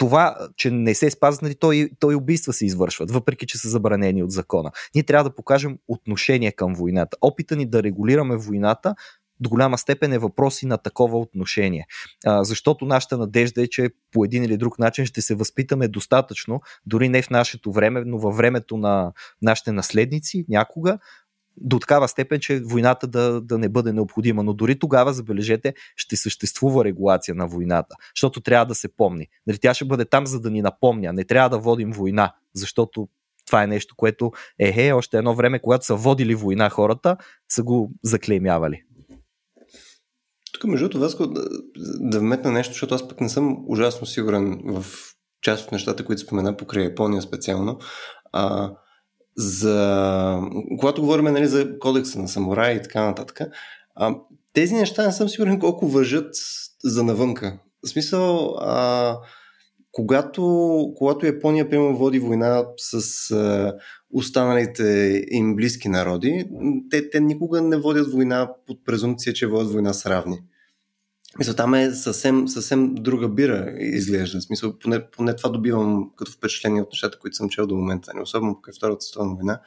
това, 0.00 0.36
че 0.56 0.70
не 0.70 0.94
се 0.94 1.10
спазват, 1.10 1.42
нали, 1.42 1.54
той, 1.54 1.90
той 1.98 2.14
убийства 2.14 2.52
се 2.52 2.66
извършват, 2.66 3.10
въпреки 3.10 3.46
че 3.46 3.58
са 3.58 3.68
забранени 3.68 4.22
от 4.22 4.30
закона. 4.30 4.70
Ние 4.94 5.04
трябва 5.04 5.30
да 5.30 5.34
покажем 5.34 5.78
отношение 5.88 6.52
към 6.52 6.74
войната. 6.74 7.16
Опита 7.20 7.56
ни 7.56 7.66
да 7.66 7.82
регулираме 7.82 8.36
войната 8.36 8.94
до 9.40 9.50
голяма 9.50 9.78
степен 9.78 10.12
е 10.12 10.18
въпрос 10.18 10.62
и 10.62 10.66
на 10.66 10.78
такова 10.78 11.18
отношение. 11.18 11.86
А, 12.26 12.44
защото 12.44 12.84
нашата 12.84 13.18
надежда 13.18 13.62
е, 13.62 13.66
че 13.66 13.90
по 14.12 14.24
един 14.24 14.44
или 14.44 14.56
друг 14.56 14.78
начин 14.78 15.06
ще 15.06 15.20
се 15.20 15.34
възпитаме 15.34 15.88
достатъчно, 15.88 16.60
дори 16.86 17.08
не 17.08 17.22
в 17.22 17.30
нашето 17.30 17.72
време, 17.72 18.02
но 18.06 18.18
във 18.18 18.36
времето 18.36 18.76
на 18.76 19.12
нашите 19.42 19.72
наследници 19.72 20.44
някога, 20.48 20.98
до 21.60 21.78
такава 21.78 22.08
степен, 22.08 22.40
че 22.40 22.60
войната 22.60 23.06
да, 23.06 23.40
да 23.40 23.58
не 23.58 23.68
бъде 23.68 23.92
необходима. 23.92 24.42
Но 24.42 24.54
дори 24.54 24.78
тогава, 24.78 25.12
забележете, 25.12 25.74
ще 25.96 26.16
съществува 26.16 26.84
регулация 26.84 27.34
на 27.34 27.46
войната, 27.46 27.96
защото 28.16 28.40
трябва 28.40 28.66
да 28.66 28.74
се 28.74 28.96
помни. 28.96 29.26
Нали, 29.46 29.58
тя 29.58 29.74
ще 29.74 29.84
бъде 29.84 30.04
там, 30.04 30.26
за 30.26 30.40
да 30.40 30.50
ни 30.50 30.62
напомня. 30.62 31.12
Не 31.12 31.24
трябва 31.24 31.48
да 31.50 31.58
водим 31.58 31.90
война, 31.90 32.32
защото 32.54 33.08
това 33.46 33.62
е 33.62 33.66
нещо, 33.66 33.94
което 33.96 34.32
е, 34.58 34.86
е 34.86 34.92
още 34.92 35.18
едно 35.18 35.34
време, 35.34 35.58
когато 35.58 35.86
са 35.86 35.94
водили 35.94 36.34
война 36.34 36.70
хората, 36.70 37.16
са 37.48 37.62
го 37.62 37.92
заклеймявали. 38.02 38.82
Тук, 40.52 40.64
между 40.64 40.88
другото, 40.88 41.00
Васко, 41.00 41.26
да, 41.26 41.48
да 42.00 42.20
вметна 42.20 42.52
нещо, 42.52 42.72
защото 42.72 42.94
аз 42.94 43.08
пък 43.08 43.20
не 43.20 43.28
съм 43.28 43.64
ужасно 43.66 44.06
сигурен 44.06 44.60
в 44.64 44.84
част 45.42 45.64
от 45.64 45.72
нещата, 45.72 46.04
които 46.04 46.22
спомена 46.22 46.56
покрай 46.56 46.84
Япония 46.84 47.22
специално. 47.22 47.78
А, 48.32 48.72
за... 49.40 50.40
Когато 50.78 51.02
говорим 51.02 51.24
нали, 51.24 51.46
за 51.46 51.78
кодекса 51.78 52.18
на 52.18 52.28
самурай 52.28 52.74
и 52.74 52.82
така 52.82 53.04
нататък, 53.04 53.40
а, 53.94 54.14
тези 54.52 54.74
неща 54.74 55.06
не 55.06 55.12
съм 55.12 55.28
сигурен 55.28 55.60
колко 55.60 55.86
въжат 55.86 56.34
за 56.84 57.02
навънка. 57.02 57.58
В 57.86 57.88
смисъл, 57.88 58.56
а, 58.60 59.16
когато, 59.92 60.42
когато 60.96 61.26
Япония, 61.26 61.68
примерно, 61.68 61.96
води 61.96 62.18
война 62.18 62.64
с 62.76 63.30
а, 63.30 63.74
останалите 64.12 65.24
им 65.30 65.56
близки 65.56 65.88
народи, 65.88 66.44
те, 66.90 67.10
те 67.10 67.20
никога 67.20 67.62
не 67.62 67.76
водят 67.76 68.12
война 68.12 68.50
под 68.66 68.84
презумпция, 68.84 69.32
че 69.32 69.46
водят 69.46 69.72
война 69.72 69.92
с 69.92 70.06
равни. 70.06 70.38
Мисля, 71.38 71.54
там 71.54 71.74
е 71.74 71.90
съвсем, 71.90 72.48
съвсем 72.48 72.94
друга 72.94 73.28
бира 73.28 73.74
изглежда. 73.78 74.40
В 74.40 74.42
смисъл, 74.42 74.78
поне, 74.78 75.10
поне 75.10 75.36
това 75.36 75.50
добивам 75.50 76.10
като 76.16 76.32
впечатление 76.32 76.82
от 76.82 76.92
нещата, 76.92 77.18
които 77.18 77.36
съм 77.36 77.48
чел 77.48 77.66
до 77.66 77.76
момента, 77.76 78.12
не 78.14 78.22
особено 78.22 78.54
покрай 78.54 78.74
Втората 78.76 79.00
световна 79.00 79.34
война. 79.34 79.60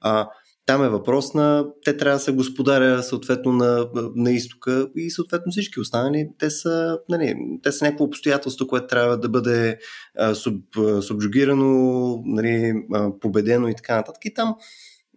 А, 0.00 0.28
там 0.66 0.84
е 0.84 0.88
въпрос 0.88 1.34
на, 1.34 1.66
те 1.84 1.96
трябва 1.96 2.16
да 2.16 2.20
се 2.20 2.32
господаря 2.32 3.02
съответно 3.02 3.52
на, 3.52 3.88
на 4.14 4.32
изтока 4.32 4.88
и 4.96 5.10
съответно 5.10 5.52
всички 5.52 5.80
останали, 5.80 6.28
те 6.38 6.50
са, 6.50 6.98
нали, 7.08 7.34
те 7.62 7.72
са 7.72 7.84
някакво 7.84 8.04
обстоятелство, 8.04 8.66
което 8.66 8.86
трябва 8.86 9.18
да 9.18 9.28
бъде 9.28 9.78
а, 10.18 10.34
суб, 10.34 10.64
субджугирано, 11.00 12.22
нали, 12.26 12.74
а, 12.92 13.18
победено 13.20 13.68
и 13.68 13.74
така 13.74 13.96
нататък. 13.96 14.24
И 14.24 14.34
там 14.34 14.54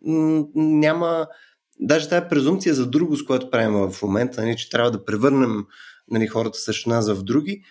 м- 0.06 0.46
няма, 0.56 1.28
даже 1.80 2.10
тази 2.10 2.26
презумпция 2.30 2.76
за 2.76 2.86
друго, 2.86 3.16
с 3.16 3.26
което 3.26 3.50
правим 3.50 3.74
в 3.74 4.02
момента, 4.02 4.42
нали, 4.42 4.58
че 4.58 4.70
трябва 4.70 4.92
да 4.92 5.06
превърнем 5.06 5.66
нали, 6.12 6.28
хората 6.28 6.60
срещу 6.60 6.90
нас 6.90 7.12
в 7.12 7.24
други, 7.24 7.64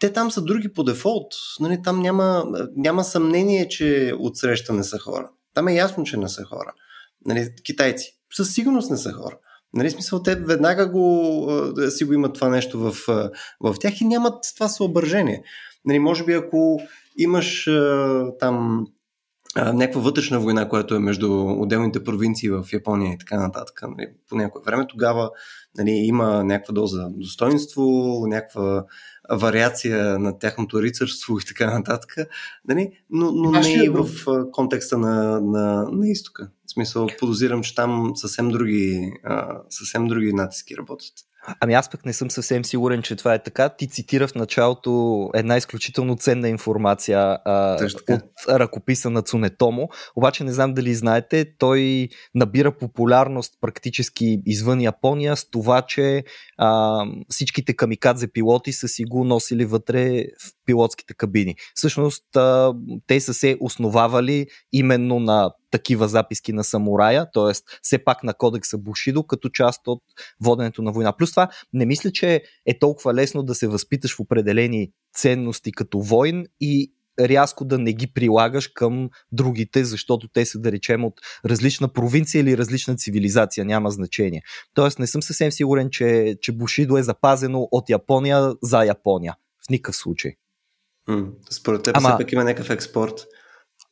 те 0.00 0.12
там 0.12 0.30
са 0.30 0.42
други 0.42 0.72
по 0.72 0.84
дефолт. 0.84 1.26
Нали, 1.60 1.82
там 1.84 2.00
няма, 2.00 2.44
няма 2.76 3.04
съмнение, 3.04 3.68
че 3.68 4.14
отсреща 4.18 4.72
не 4.72 4.84
са 4.84 4.98
хора. 4.98 5.30
Там 5.54 5.68
е 5.68 5.74
ясно, 5.74 6.04
че 6.04 6.16
не 6.16 6.28
са 6.28 6.44
хора. 6.44 6.72
Нали, 7.26 7.48
китайци. 7.64 8.18
Със 8.32 8.54
сигурност 8.54 8.90
не 8.90 8.96
са 8.96 9.12
хора. 9.12 9.38
Нали, 9.72 9.90
смисъл, 9.90 10.22
те 10.22 10.34
веднага 10.34 10.90
го, 10.90 11.46
да 11.76 11.90
си 11.90 12.04
го 12.04 12.12
имат 12.12 12.34
това 12.34 12.48
нещо 12.48 12.78
в, 12.78 12.96
в 13.60 13.74
тях 13.80 14.00
и 14.00 14.04
нямат 14.04 14.44
това 14.54 14.68
съображение. 14.68 15.42
Нали, 15.84 15.98
може 15.98 16.24
би 16.24 16.32
ако 16.32 16.80
имаш 17.18 17.68
там 18.40 18.86
някаква 19.56 20.00
вътрешна 20.00 20.40
война, 20.40 20.68
която 20.68 20.94
е 20.94 20.98
между 20.98 21.46
отделните 21.46 22.04
провинции 22.04 22.50
в 22.50 22.64
Япония 22.72 23.12
и 23.12 23.18
така 23.18 23.40
нататък. 23.40 23.80
Нали, 23.82 24.08
по 24.28 24.36
някое 24.36 24.62
време 24.66 24.86
тогава 24.88 25.30
нали, 25.78 25.90
има 25.90 26.44
някаква 26.44 26.72
доза 26.72 27.08
достоинство, 27.10 27.82
някаква 28.26 28.84
вариация 29.30 30.18
на 30.18 30.38
тяхното 30.38 30.82
рицарство 30.82 31.38
и 31.38 31.44
така 31.48 31.78
нататък, 31.78 32.16
нали, 32.68 32.90
но, 33.10 33.32
но 33.32 33.50
не 33.50 33.84
и 33.84 33.88
в 33.88 34.08
контекста 34.52 34.98
на, 34.98 35.40
на, 35.40 35.88
на 35.92 36.08
изтока. 36.08 36.50
В 36.66 36.70
смисъл, 36.70 37.06
подозирам, 37.18 37.62
че 37.62 37.74
там 37.74 38.12
съвсем 38.14 38.48
други, 38.48 39.12
съвсем 39.68 40.06
други 40.06 40.32
натиски 40.32 40.76
работят. 40.76 41.12
Ами 41.60 41.74
аз 41.74 41.90
пък 41.90 42.04
не 42.04 42.12
съм 42.12 42.30
съвсем 42.30 42.64
сигурен, 42.64 43.02
че 43.02 43.16
това 43.16 43.34
е 43.34 43.42
така. 43.42 43.68
Ти 43.68 43.88
цитира 43.88 44.28
в 44.28 44.34
началото 44.34 45.30
една 45.34 45.56
изключително 45.56 46.16
ценна 46.16 46.48
информация 46.48 47.38
а, 47.44 47.78
от 48.10 48.22
ръкописа 48.48 49.10
на 49.10 49.22
Цунетомо, 49.22 49.88
обаче 50.16 50.44
не 50.44 50.52
знам 50.52 50.74
дали 50.74 50.94
знаете, 50.94 51.56
той 51.58 52.08
набира 52.34 52.78
популярност 52.78 53.54
практически 53.60 54.40
извън 54.46 54.80
Япония 54.80 55.36
с 55.36 55.50
това, 55.50 55.82
че 55.82 56.24
а, 56.58 57.00
всичките 57.28 57.76
камикадзе 57.76 58.32
пилоти 58.32 58.72
са 58.72 58.88
си 58.88 59.04
го 59.04 59.24
носили 59.24 59.64
вътре 59.64 60.24
в 60.24 60.52
пилотските 60.66 61.14
кабини. 61.14 61.56
Всъщност 61.74 62.24
те 63.06 63.20
са 63.20 63.34
се 63.34 63.56
основавали 63.60 64.46
именно 64.72 65.20
на 65.20 65.52
такива 65.70 66.08
записки 66.08 66.52
на 66.52 66.64
самурая, 66.64 67.26
т.е. 67.34 67.52
все 67.82 68.04
пак 68.04 68.24
на 68.24 68.34
кодекса 68.34 68.78
Бушидо, 68.78 69.22
като 69.22 69.48
част 69.48 69.80
от 69.86 70.02
воденето 70.40 70.82
на 70.82 70.92
война. 70.92 71.12
Плюс 71.12 71.30
това, 71.30 71.48
не 71.72 71.86
мисля, 71.86 72.12
че 72.12 72.42
е 72.66 72.78
толкова 72.78 73.14
лесно 73.14 73.42
да 73.42 73.54
се 73.54 73.68
възпиташ 73.68 74.16
в 74.16 74.20
определени 74.20 74.90
ценности 75.14 75.72
като 75.72 76.00
войн 76.00 76.44
и 76.60 76.92
рязко 77.20 77.64
да 77.64 77.78
не 77.78 77.92
ги 77.92 78.06
прилагаш 78.06 78.68
към 78.68 79.10
другите, 79.32 79.84
защото 79.84 80.28
те 80.28 80.46
са, 80.46 80.58
да 80.58 80.72
речем, 80.72 81.04
от 81.04 81.20
различна 81.44 81.88
провинция 81.88 82.40
или 82.40 82.58
различна 82.58 82.96
цивилизация, 82.96 83.64
няма 83.64 83.90
значение. 83.90 84.42
Тоест 84.74 84.98
не 84.98 85.06
съм 85.06 85.22
съвсем 85.22 85.52
сигурен, 85.52 85.90
че, 85.90 86.36
че 86.40 86.52
Бушидо 86.52 86.96
е 86.96 87.02
запазено 87.02 87.68
от 87.70 87.90
Япония 87.90 88.52
за 88.62 88.84
Япония. 88.84 89.34
В 89.66 89.70
никакъв 89.70 89.96
случай. 89.96 90.32
Според 91.50 91.82
теб 91.82 91.96
Ама... 91.96 92.08
все 92.08 92.18
пак 92.18 92.32
има 92.32 92.44
някакъв 92.44 92.70
експорт. 92.70 93.26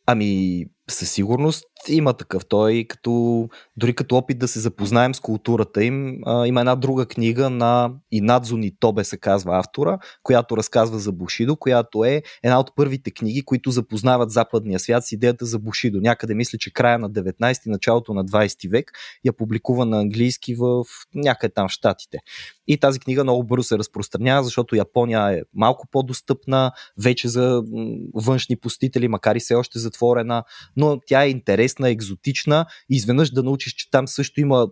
Ами, 0.06 0.64
със 0.90 1.10
сигурност 1.10 1.64
има 1.88 2.12
такъв. 2.12 2.46
Той 2.46 2.84
като, 2.88 3.48
дори 3.76 3.94
като 3.94 4.16
опит 4.16 4.38
да 4.38 4.48
се 4.48 4.60
запознаем 4.60 5.14
с 5.14 5.20
културата 5.20 5.84
им, 5.84 6.18
а, 6.26 6.46
има 6.46 6.60
една 6.60 6.76
друга 6.76 7.06
книга 7.06 7.50
на 7.50 7.90
Инадзуни 8.10 8.72
Тобе 8.80 9.04
се 9.04 9.16
казва 9.16 9.58
автора, 9.58 9.98
която 10.22 10.56
разказва 10.56 10.98
за 10.98 11.12
Бушидо, 11.12 11.56
която 11.56 12.04
е 12.04 12.22
една 12.42 12.60
от 12.60 12.70
първите 12.76 13.10
книги, 13.10 13.42
които 13.42 13.70
запознават 13.70 14.30
западния 14.30 14.78
свят 14.78 15.04
с 15.06 15.12
идеята 15.12 15.46
за 15.46 15.58
Бушидо. 15.58 16.00
Някъде 16.00 16.34
мисля, 16.34 16.58
че 16.58 16.72
края 16.72 16.98
на 16.98 17.10
19 17.10 17.62
ти 17.62 17.70
началото 17.70 18.14
на 18.14 18.24
20 18.24 18.70
век 18.70 18.92
я 19.24 19.32
публикува 19.32 19.86
на 19.86 20.00
английски 20.00 20.54
в 20.54 20.84
някъде 21.14 21.54
там 21.54 21.68
в 21.68 21.72
Штатите. 21.72 22.18
И 22.66 22.78
тази 22.78 23.00
книга 23.00 23.24
много 23.24 23.44
бързо 23.44 23.62
се 23.62 23.78
разпространява, 23.78 24.44
защото 24.44 24.76
Япония 24.76 25.32
е 25.32 25.42
малко 25.54 25.86
по-достъпна 25.90 26.72
вече 26.98 27.28
за 27.28 27.62
външни 28.14 28.56
посетители, 28.56 29.08
макар 29.08 29.36
и 29.36 29.40
все 29.40 29.54
още 29.54 29.78
затворена, 29.78 30.44
но 30.76 31.00
тя 31.06 31.24
е 31.24 31.30
интересна, 31.30 31.90
екзотична 31.90 32.66
изведнъж 32.90 33.30
да 33.30 33.42
научиш, 33.42 33.72
че 33.72 33.90
там 33.90 34.08
също 34.08 34.40
има 34.40 34.68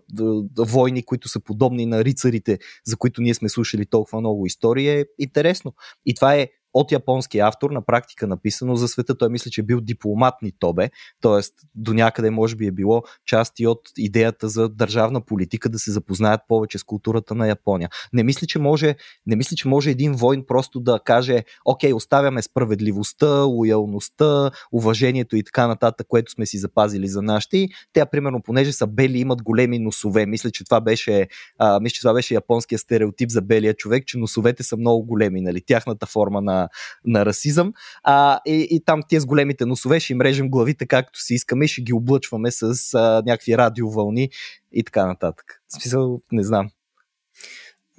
войни, 0.57 1.03
които 1.03 1.29
са 1.29 1.39
подобни 1.39 1.85
на 1.85 2.03
рицарите, 2.03 2.59
за 2.85 2.97
които 2.97 3.21
ние 3.21 3.33
сме 3.33 3.49
слушали 3.49 3.85
толкова 3.85 4.19
много 4.19 4.45
истории, 4.45 4.89
е 4.89 5.05
интересно. 5.19 5.73
И 6.05 6.15
това 6.15 6.35
е 6.35 6.47
от 6.73 6.91
японски 6.91 7.39
автор, 7.39 7.71
на 7.71 7.81
практика 7.81 8.27
написано 8.27 8.75
за 8.75 8.87
света. 8.87 9.17
Той 9.17 9.29
мисля, 9.29 9.51
че 9.51 9.61
е 9.61 9.63
бил 9.63 9.81
дипломат 9.81 10.33
ни 10.41 10.51
Тобе, 10.59 10.89
т.е. 11.21 11.41
до 11.75 11.93
някъде 11.93 12.29
може 12.29 12.55
би 12.55 12.67
е 12.67 12.71
било 12.71 13.03
части 13.25 13.67
от 13.67 13.79
идеята 13.97 14.49
за 14.49 14.69
държавна 14.69 15.21
политика 15.21 15.69
да 15.69 15.79
се 15.79 15.91
запознаят 15.91 16.41
повече 16.47 16.77
с 16.77 16.83
културата 16.83 17.35
на 17.35 17.47
Япония. 17.47 17.89
Не 18.13 18.23
мисля, 18.23 18.47
че 18.47 18.59
може, 18.59 18.95
не 19.25 19.35
мисля, 19.35 19.55
че 19.55 19.67
може 19.67 19.91
един 19.91 20.13
войн 20.13 20.43
просто 20.47 20.79
да 20.79 20.99
каже, 21.05 21.43
окей, 21.65 21.93
оставяме 21.93 22.41
справедливостта, 22.41 23.41
лоялността, 23.41 24.51
уважението 24.71 25.35
и 25.35 25.43
така 25.43 25.67
нататък, 25.67 26.07
което 26.07 26.31
сме 26.31 26.45
си 26.45 26.57
запазили 26.57 27.07
за 27.07 27.21
нашите. 27.21 27.57
И 27.57 27.69
те, 27.93 28.05
примерно, 28.05 28.41
понеже 28.41 28.71
са 28.71 28.87
бели, 28.87 29.19
имат 29.19 29.43
големи 29.43 29.79
носове. 29.79 30.25
Мисля, 30.25 30.51
че 30.51 30.63
това 30.63 30.81
беше, 30.81 31.27
а, 31.57 31.79
мисля, 31.79 31.93
че 31.93 32.01
това 32.01 32.13
беше 32.13 32.33
японския 32.33 32.79
стереотип 32.79 33.29
за 33.29 33.41
белия 33.41 33.73
човек, 33.73 34.05
че 34.05 34.17
носовете 34.17 34.63
са 34.63 34.77
много 34.77 35.05
големи, 35.05 35.41
нали? 35.41 35.61
Тяхната 35.65 36.05
форма 36.05 36.41
на 36.41 36.60
на, 37.05 37.25
расизъм. 37.25 37.73
А, 38.03 38.39
и, 38.45 38.67
и 38.71 38.83
там 38.85 39.01
тези 39.09 39.21
с 39.21 39.25
големите 39.25 39.65
носове 39.65 39.99
ще 39.99 40.13
им 40.13 40.21
режем 40.21 40.49
главите 40.49 40.85
както 40.85 41.19
си 41.19 41.33
искаме 41.33 41.65
и 41.65 41.67
ще 41.67 41.81
ги 41.81 41.93
облъчваме 41.93 42.51
с 42.51 42.93
а, 42.93 43.23
някакви 43.25 43.57
радиовълни 43.57 44.29
и 44.71 44.83
така 44.83 45.05
нататък. 45.05 45.61
В 45.67 45.73
смисъл, 45.73 46.21
не 46.31 46.43
знам. 46.43 46.69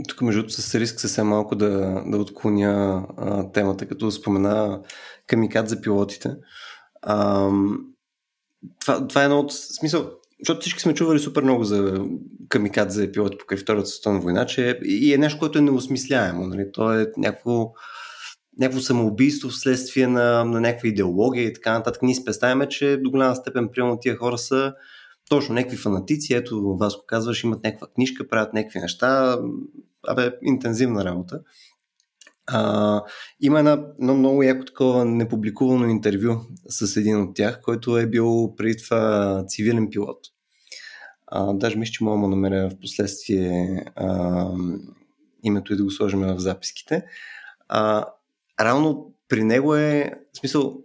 Тук, 0.08 0.22
между 0.22 0.40
другото, 0.40 0.62
с 0.62 0.74
риск 0.74 1.00
съвсем 1.00 1.26
малко 1.26 1.56
да, 1.56 2.02
да 2.06 2.16
отклоня 2.16 3.06
а, 3.16 3.52
темата, 3.52 3.86
като 3.86 4.10
спомена 4.10 4.80
камикад 5.26 5.68
за 5.68 5.80
пилотите. 5.80 6.30
А, 7.02 7.48
това, 8.80 9.08
това 9.08 9.20
е 9.20 9.24
едно 9.24 9.40
от 9.40 9.52
смисъл, 9.52 10.10
защото 10.40 10.60
всички 10.60 10.80
сме 10.80 10.94
чували 10.94 11.18
супер 11.18 11.42
много 11.42 11.64
за 11.64 12.04
камикад 12.48 12.92
за 12.92 13.12
пилоти 13.12 13.38
покрай 13.38 13.58
Втората 13.58 13.86
световна 13.86 14.20
война, 14.20 14.46
че 14.46 14.78
и 14.84 15.14
е 15.14 15.18
нещо, 15.18 15.38
което 15.38 15.58
е 15.58 15.62
неосмисляемо. 15.62 16.46
Нали? 16.46 16.72
То 16.72 16.92
е 16.92 17.12
някакво, 17.16 17.72
някакво 18.58 18.80
самоубийство 18.80 19.48
вследствие 19.48 20.06
на, 20.06 20.44
на 20.44 20.60
някаква 20.60 20.88
идеология 20.88 21.44
и 21.44 21.52
така 21.52 21.72
нататък. 21.72 22.02
Ние 22.02 22.14
си 22.14 22.24
представяме, 22.24 22.68
че 22.68 22.96
до 22.96 23.10
голяма 23.10 23.36
степен, 23.36 23.68
примерно, 23.72 23.98
тия 24.00 24.16
хора 24.16 24.38
са 24.38 24.74
точно 25.28 25.54
някакви 25.54 25.76
фанатици, 25.76 26.34
ето 26.34 26.76
вас 26.76 26.96
го 26.96 27.02
казваш, 27.06 27.44
имат 27.44 27.64
някаква 27.64 27.86
книжка, 27.86 28.28
правят 28.28 28.52
някакви 28.52 28.78
неща, 28.78 29.38
абе, 30.08 30.32
интензивна 30.42 31.04
работа. 31.04 31.40
А, 32.46 33.02
има 33.40 33.58
една, 33.58 33.86
едно 34.00 34.14
много 34.14 34.42
яко 34.42 34.64
такова 34.64 35.04
непубликувано 35.04 35.86
интервю 35.86 36.36
с 36.68 36.96
един 36.96 37.20
от 37.22 37.36
тях, 37.36 37.60
който 37.60 37.98
е 37.98 38.06
бил 38.06 38.54
преди 38.56 38.76
това 38.76 39.44
цивилен 39.48 39.88
пилот. 39.90 40.18
А, 41.26 41.52
даже 41.52 41.78
мисля, 41.78 41.92
че 41.92 42.04
мога 42.04 42.20
да 42.22 42.28
намеря 42.28 42.70
в 42.70 42.80
последствие 42.80 43.84
а, 43.96 44.46
името 45.42 45.72
и 45.72 45.76
да 45.76 45.84
го 45.84 45.90
сложим 45.90 46.20
в 46.20 46.38
записките. 46.38 47.04
А, 47.68 48.06
равно 48.64 49.14
при 49.28 49.44
него 49.44 49.74
е, 49.74 50.12
в 50.34 50.38
смисъл, 50.38 50.78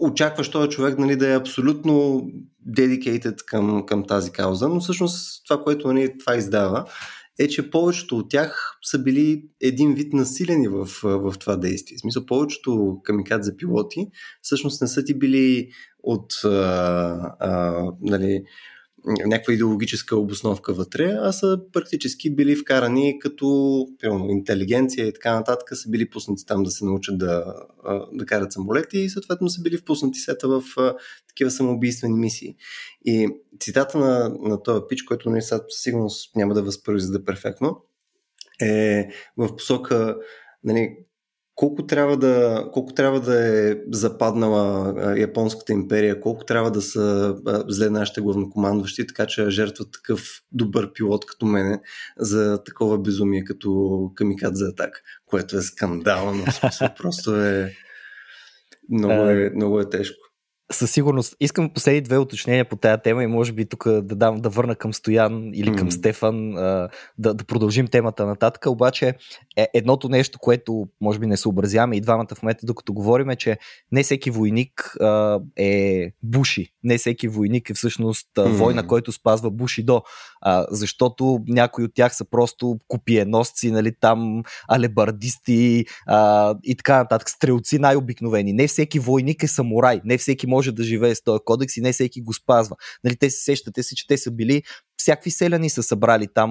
очакваш 0.00 0.50
този 0.50 0.68
човек 0.68 0.98
нали, 0.98 1.16
да 1.16 1.32
е 1.32 1.36
абсолютно 1.36 2.26
dedicated 2.76 3.44
към, 3.44 3.86
към 3.86 4.04
тази 4.04 4.30
кауза, 4.30 4.68
но 4.68 4.80
всъщност 4.80 5.44
това, 5.48 5.62
което 5.64 5.92
нали, 5.92 6.18
това 6.18 6.36
издава, 6.36 6.84
е, 7.38 7.48
че 7.48 7.70
повечето 7.70 8.18
от 8.18 8.30
тях 8.30 8.78
са 8.82 8.98
били 8.98 9.44
един 9.60 9.94
вид 9.94 10.12
насилени 10.12 10.68
в, 10.68 10.88
в 11.02 11.34
това 11.38 11.56
действие. 11.56 11.96
В 11.96 12.00
смисъл, 12.00 12.26
повечето 12.26 13.00
камикадзе 13.04 13.56
пилоти 13.56 14.06
всъщност 14.42 14.82
не 14.82 14.88
са 14.88 15.04
ти 15.04 15.18
били 15.18 15.68
от 16.02 16.32
а, 16.44 16.48
а, 17.40 17.82
нали, 18.00 18.42
някаква 19.06 19.52
идеологическа 19.52 20.16
обосновка 20.16 20.72
вътре, 20.74 21.16
а 21.20 21.32
са 21.32 21.60
практически 21.72 22.34
били 22.34 22.56
вкарани 22.56 23.18
като 23.18 23.86
пилно, 24.00 24.30
интелигенция 24.30 25.06
и 25.06 25.12
така 25.12 25.34
нататък, 25.34 25.68
са 25.72 25.90
били 25.90 26.10
пуснати 26.10 26.46
там 26.46 26.62
да 26.62 26.70
се 26.70 26.84
научат 26.84 27.18
да, 27.18 27.54
да 28.12 28.26
карат 28.26 28.52
самолети 28.52 28.98
и 28.98 29.10
съответно 29.10 29.48
са 29.48 29.62
били 29.62 29.76
впуснати 29.76 30.18
сета 30.18 30.48
в 30.48 30.62
такива 31.28 31.50
самоубийствени 31.50 32.18
мисии. 32.18 32.56
И 33.04 33.28
цитата 33.60 33.98
на, 33.98 34.28
на 34.40 34.62
този 34.62 34.82
пич, 34.88 35.02
който 35.02 35.30
не 35.30 35.42
със 35.42 35.60
сигурност 35.68 36.36
няма 36.36 36.54
да 36.54 36.62
възпроизведе 36.62 37.24
перфектно, 37.24 37.84
е 38.60 39.08
в 39.36 39.56
посока 39.56 40.16
нали, 40.64 40.96
колко 41.58 41.86
трябва 41.86 42.16
да, 42.16 42.64
колко 42.72 42.94
трябва 42.94 43.20
да 43.20 43.68
е 43.70 43.76
западнала 43.92 44.94
японската 45.18 45.72
империя, 45.72 46.20
колко 46.20 46.44
трябва 46.44 46.70
да 46.70 46.82
са 46.82 47.36
зле 47.68 47.90
нашите 47.90 48.20
главнокомандващи, 48.20 49.06
така 49.06 49.26
че 49.26 49.50
жертват 49.50 49.92
такъв 49.92 50.42
добър 50.52 50.92
пилот 50.92 51.26
като 51.26 51.46
мене 51.46 51.80
за 52.18 52.64
такова 52.64 52.98
безумие 52.98 53.44
като 53.44 54.00
камикад 54.14 54.56
за 54.56 54.68
атак, 54.68 55.02
което 55.26 55.56
е 55.56 55.62
скандално. 55.62 56.44
Просто 56.98 57.36
е 57.36 57.72
много, 58.90 59.12
е 59.12 59.50
много 59.54 59.80
е 59.80 59.90
тежко 59.90 60.27
със 60.72 60.90
сигурност. 60.90 61.36
Искам 61.40 61.70
последни 61.70 62.00
две 62.00 62.18
уточнения 62.18 62.64
по 62.64 62.76
тази 62.76 63.02
тема 63.02 63.24
и 63.24 63.26
може 63.26 63.52
би 63.52 63.64
тук 63.64 63.88
да, 63.88 64.02
дам, 64.02 64.40
да 64.40 64.48
върна 64.48 64.76
към 64.76 64.94
Стоян 64.94 65.50
или 65.54 65.76
към 65.76 65.88
mm. 65.88 65.90
Стефан, 65.90 66.50
да, 67.18 67.34
да 67.34 67.44
продължим 67.44 67.86
темата 67.86 68.26
нататък. 68.26 68.66
Обаче 68.66 69.14
е, 69.56 69.68
едното 69.74 70.08
нещо, 70.08 70.38
което 70.38 70.88
може 71.00 71.18
би 71.18 71.26
не 71.26 71.36
съобразяваме 71.36 71.96
и 71.96 72.00
двамата 72.00 72.34
в 72.34 72.42
момента, 72.42 72.66
докато 72.66 72.92
говорим, 72.92 73.30
е, 73.30 73.36
че 73.36 73.58
не 73.92 74.02
всеки 74.02 74.30
войник 74.30 74.96
а, 75.00 75.40
е 75.56 76.06
буши. 76.22 76.72
Не 76.84 76.98
всеки 76.98 77.28
войник 77.28 77.70
е 77.70 77.74
всъщност 77.74 78.28
mm. 78.36 78.48
война, 78.48 78.86
който 78.86 79.12
спазва 79.12 79.50
буши 79.50 79.82
до. 79.82 80.02
А, 80.40 80.66
защото 80.70 81.40
някои 81.48 81.84
от 81.84 81.94
тях 81.94 82.16
са 82.16 82.24
просто 82.24 82.78
копиеносци, 82.88 83.70
нали, 83.70 83.92
там 84.00 84.42
алебардисти 84.68 85.84
а, 86.06 86.54
и 86.64 86.76
така 86.76 86.96
нататък. 86.96 87.30
Стрелци 87.30 87.78
най-обикновени. 87.78 88.52
Не 88.52 88.66
всеки 88.66 88.98
войник 88.98 89.42
е 89.42 89.48
самурай. 89.48 90.00
Не 90.04 90.18
всеки 90.18 90.46
може 90.46 90.57
може 90.58 90.72
да 90.72 90.82
живее 90.82 91.14
с 91.14 91.22
този 91.22 91.40
кодекс 91.44 91.76
и 91.76 91.80
не 91.80 91.92
всеки 91.92 92.22
го 92.22 92.34
спазва. 92.34 92.76
Нали, 93.04 93.16
те 93.16 93.30
се 93.30 93.44
сещате 93.44 93.82
си, 93.82 93.96
че 93.96 94.06
те 94.06 94.18
са 94.18 94.30
били 94.30 94.62
всякакви 94.96 95.30
селяни 95.30 95.70
са 95.70 95.82
събрали 95.82 96.26
там 96.34 96.50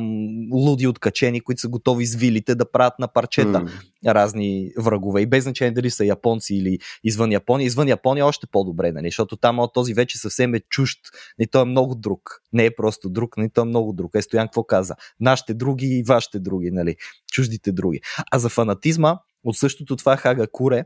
луди 0.54 0.88
откачени, 0.88 1.42
които 1.42 1.62
са 1.62 1.68
готови 1.68 2.06
с 2.06 2.16
вилите 2.16 2.56
да 2.56 2.72
правят 2.72 2.94
на 3.00 3.08
парчета 3.08 3.62
mm. 3.62 3.70
разни 4.14 4.72
врагове. 4.78 5.22
И 5.22 5.26
без 5.26 5.44
значение 5.44 5.72
дали 5.72 5.90
са 5.90 6.06
японци 6.06 6.56
или 6.56 6.80
извън 7.04 7.32
Япония. 7.32 7.66
Извън 7.66 7.88
Япония 7.88 8.22
е 8.22 8.26
още 8.26 8.48
по-добре, 8.48 8.92
нали? 8.92 9.08
защото 9.08 9.38
там 9.38 9.60
този 9.74 9.94
вече 9.94 10.18
съвсем 10.18 10.56
е 10.56 10.60
чужд. 10.60 11.00
Не, 11.40 11.48
той 11.48 11.62
е 11.62 11.66
много 11.66 11.96
друг. 11.96 12.42
Не 12.54 12.66
е 12.66 12.76
просто 12.76 13.10
друг, 13.10 13.38
не 13.38 13.50
той 13.50 13.62
е 13.62 13.66
много 13.66 13.94
друг. 13.94 14.12
Е, 14.16 14.22
Стоян 14.22 14.48
какво 14.48 14.64
каза? 14.64 14.96
Нашите 15.20 15.54
други 15.54 15.88
и 15.88 16.04
вашите 16.04 16.40
други, 16.40 16.72
нали? 16.72 16.96
Чуждите 17.32 17.72
други. 17.72 18.00
А 18.32 18.40
за 18.40 18.50
фанатизма, 18.50 19.18
от 19.44 19.58
същото 19.58 19.96
това 19.96 20.18
Хага 20.18 20.48
Куре, 20.52 20.86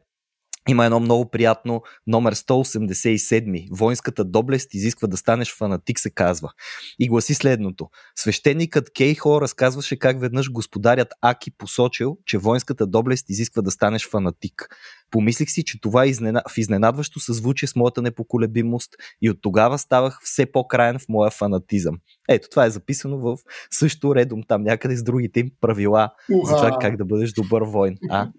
има 0.70 0.86
едно 0.86 0.99
много 0.99 1.30
приятно 1.30 1.82
номер 2.07 2.36
187. 2.36 3.68
Воинската 3.72 4.24
доблест 4.24 4.74
изисква 4.74 5.07
да 5.07 5.18
станеш 5.18 5.55
фанатик, 5.55 5.99
се 5.99 6.09
казва. 6.09 6.51
И 6.99 7.07
гласи 7.07 7.34
следното. 7.34 7.89
Свещеникът 8.16 8.93
Кейхо 8.93 9.41
разказваше 9.41 9.99
как 9.99 10.22
веднъж 10.22 10.51
господарят 10.51 11.14
Аки 11.22 11.51
посочил, 11.51 12.18
че 12.26 12.38
воинската 12.38 12.88
доблест 12.88 13.30
изисква 13.30 13.62
да 13.62 13.72
станеш 13.72 14.09
фанатик. 14.09 14.68
Помислих 15.12 15.49
си, 15.49 15.64
че 15.64 15.82
това 15.82 16.05
е 16.05 16.12
в 16.49 16.57
изненадващо 16.57 17.20
съзвучие 17.20 17.68
с 17.68 17.76
моята 17.76 18.01
непоколебимост 18.01 18.91
и 19.22 19.30
от 19.30 19.38
тогава 19.41 19.78
ставах 19.80 20.20
все 20.24 20.45
по-краен 20.45 20.99
в 20.99 21.05
моя 21.09 21.32
фанатизъм. 21.32 21.97
Ето, 22.30 22.49
това 22.49 22.66
е 22.66 22.70
записано 22.70 23.18
в 23.18 23.38
също 23.72 24.16
редом 24.16 24.43
там 24.47 24.64
някъде 24.64 24.95
с 24.95 25.03
другите 25.03 25.39
им 25.39 25.51
правила 25.62 26.09
Уха. 26.32 26.49
за 26.49 26.55
това 26.55 26.78
как 26.82 26.97
да 26.97 27.05
бъдеш 27.05 27.32
добър 27.32 27.62
войн. 27.62 27.97
А? 28.09 28.30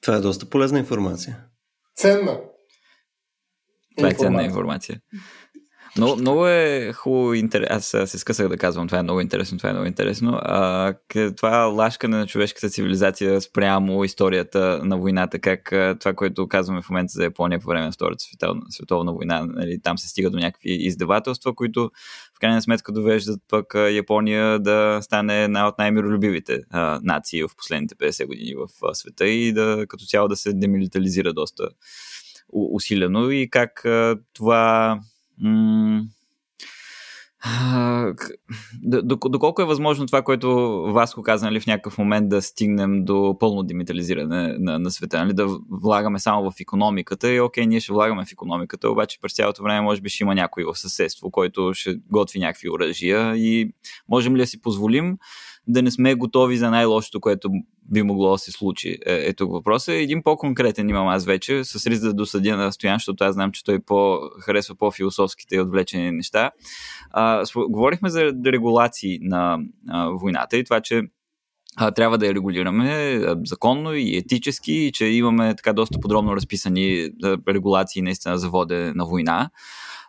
Това 0.00 0.16
е 0.16 0.20
доста 0.20 0.50
полезна 0.50 0.78
информация. 0.78 1.46
Ценна. 1.94 2.40
Това 3.96 4.08
е 4.08 4.14
ценна 4.14 4.44
информация. 4.44 5.00
Но, 5.98 6.16
много 6.16 6.46
е 6.46 6.92
хубаво, 6.92 7.34
интерес... 7.34 7.68
аз 7.70 8.10
се 8.10 8.18
скъсах 8.18 8.48
да 8.48 8.56
казвам, 8.56 8.86
това 8.86 8.98
е 8.98 9.02
много 9.02 9.20
интересно, 9.20 9.58
това 9.58 9.70
е 9.70 9.72
много 9.72 9.86
интересно. 9.86 10.38
А, 10.42 10.94
това 11.36 11.56
лашкане 11.58 12.16
на 12.16 12.26
човешката 12.26 12.68
цивилизация 12.68 13.40
спрямо 13.40 14.04
историята 14.04 14.80
на 14.84 14.98
войната, 14.98 15.38
как 15.38 15.72
това, 16.00 16.14
което 16.14 16.48
казваме 16.48 16.82
в 16.82 16.90
момента 16.90 17.12
за 17.12 17.24
Япония 17.24 17.60
по 17.60 17.68
време 17.68 17.86
на 17.86 17.92
Втората 17.92 18.24
световна, 18.24 18.62
световна 18.70 19.12
война, 19.12 19.46
нали, 19.46 19.80
там 19.82 19.98
се 19.98 20.08
стига 20.08 20.30
до 20.30 20.38
някакви 20.38 20.70
издевателства, 20.70 21.54
които 21.54 21.90
в 22.36 22.40
крайна 22.40 22.62
сметка 22.62 22.92
довеждат 22.92 23.40
пък 23.48 23.74
Япония 23.90 24.58
да 24.58 24.98
стане 25.02 25.44
една 25.44 25.68
от 25.68 25.78
най-миролюбивите 25.78 26.60
а, 26.70 27.00
нации 27.02 27.42
в 27.42 27.56
последните 27.56 27.94
50 27.94 28.26
години 28.26 28.54
в 28.54 28.94
света 28.94 29.26
и 29.26 29.52
да 29.52 29.86
като 29.88 30.04
цяло 30.04 30.28
да 30.28 30.36
се 30.36 30.52
демилитализира 30.52 31.32
доста 31.32 31.68
усилено 32.52 33.30
и 33.30 33.50
как 33.50 33.84
а, 33.84 34.16
това 34.34 34.98
доколко 39.04 39.62
е 39.62 39.64
възможно 39.64 40.06
това, 40.06 40.22
което 40.22 40.48
Васко 40.82 41.22
каза 41.22 41.46
нали, 41.46 41.60
в 41.60 41.66
някакъв 41.66 41.98
момент 41.98 42.28
да 42.28 42.42
стигнем 42.42 43.04
до 43.04 43.36
пълно 43.40 43.62
демитализиране 43.62 44.54
на, 44.58 44.78
на 44.78 44.90
света, 44.90 45.18
нали, 45.24 45.34
да 45.34 45.58
влагаме 45.70 46.18
само 46.18 46.50
в 46.50 46.60
економиката 46.60 47.32
и 47.32 47.40
окей, 47.40 47.66
ние 47.66 47.80
ще 47.80 47.92
влагаме 47.92 48.24
в 48.24 48.32
економиката, 48.32 48.90
обаче 48.90 49.18
през 49.20 49.34
цялото 49.34 49.62
време 49.62 49.80
може 49.80 50.00
би 50.00 50.08
ще 50.08 50.24
има 50.24 50.34
някой 50.34 50.64
в 50.64 50.74
съседство, 50.74 51.30
който 51.30 51.74
ще 51.74 51.96
готви 52.10 52.38
някакви 52.38 52.70
оръжия 52.70 53.36
и 53.36 53.72
можем 54.08 54.36
ли 54.36 54.40
да 54.40 54.46
си 54.46 54.62
позволим 54.62 55.18
да 55.68 55.82
не 55.82 55.90
сме 55.90 56.14
готови 56.14 56.56
за 56.56 56.70
най-лошото, 56.70 57.20
което 57.20 57.50
би 57.92 58.02
могло 58.02 58.32
да 58.32 58.38
се 58.38 58.52
случи. 58.52 58.98
Е, 59.06 59.14
е 59.14 59.32
тук 59.32 59.52
въпросът. 59.52 59.94
Един 59.94 60.22
по-конкретен 60.22 60.88
имам 60.88 61.08
аз 61.08 61.24
вече, 61.24 61.64
с 61.64 61.86
риск 61.86 62.02
да 62.02 62.14
досъдя 62.14 62.56
на 62.56 62.72
Стоян, 62.72 62.96
защото 62.96 63.24
аз 63.24 63.34
знам, 63.34 63.52
че 63.52 63.64
той 63.64 63.80
по, 63.80 64.18
харесва 64.40 64.74
по-философските 64.74 65.56
и 65.56 65.60
отвлечени 65.60 66.10
неща. 66.10 66.50
А, 67.10 67.44
говорихме 67.68 68.10
за 68.10 68.32
регулации 68.46 69.18
на 69.22 69.58
а, 69.88 70.08
войната 70.08 70.56
и 70.56 70.64
това, 70.64 70.80
че 70.80 71.02
а, 71.76 71.90
трябва 71.90 72.18
да 72.18 72.26
я 72.26 72.34
регулираме 72.34 73.20
законно 73.44 73.94
и 73.94 74.16
етически, 74.16 74.72
и 74.72 74.92
че 74.92 75.04
имаме 75.04 75.54
така 75.56 75.72
доста 75.72 76.00
подробно 76.00 76.36
разписани 76.36 77.10
регулации 77.48 78.02
наистина 78.02 78.38
за 78.38 78.48
воде 78.48 78.92
на 78.94 79.06
война. 79.06 79.50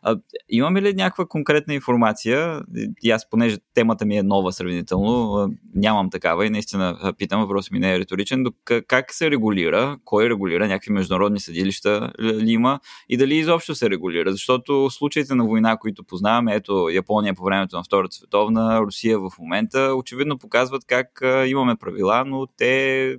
А, 0.05 0.17
имаме 0.49 0.81
ли 0.81 0.93
някаква 0.93 1.25
конкретна 1.25 1.73
информация? 1.73 2.61
И 3.03 3.11
аз, 3.11 3.29
понеже 3.29 3.57
темата 3.73 4.05
ми 4.05 4.17
е 4.17 4.23
нова 4.23 4.53
сравнително, 4.53 5.47
нямам 5.75 6.09
такава 6.09 6.45
и 6.45 6.49
наистина 6.49 7.13
питам, 7.17 7.41
въпрос 7.41 7.71
ми 7.71 7.79
не 7.79 7.95
е 7.95 7.99
риторичен, 7.99 8.45
как 8.87 9.13
се 9.13 9.31
регулира, 9.31 9.97
кой 10.05 10.29
регулира, 10.29 10.67
някакви 10.67 10.91
международни 10.91 11.39
съдилища 11.39 12.11
ли 12.21 12.51
има? 12.51 12.79
И 13.09 13.17
дали 13.17 13.35
изобщо 13.35 13.75
се 13.75 13.89
регулира, 13.89 14.31
защото 14.31 14.89
случаите 14.89 15.35
на 15.35 15.45
война, 15.45 15.77
които 15.77 16.03
познаваме, 16.03 16.55
ето 16.55 16.89
Япония 16.89 17.33
по 17.33 17.43
времето 17.43 17.75
на 17.75 17.83
Втората 17.83 18.15
световна, 18.15 18.81
Русия 18.81 19.19
в 19.19 19.31
момента, 19.39 19.93
очевидно 19.95 20.37
показват 20.37 20.85
как 20.87 21.21
имаме 21.47 21.75
правила, 21.75 22.23
но 22.27 22.47
те 22.57 23.15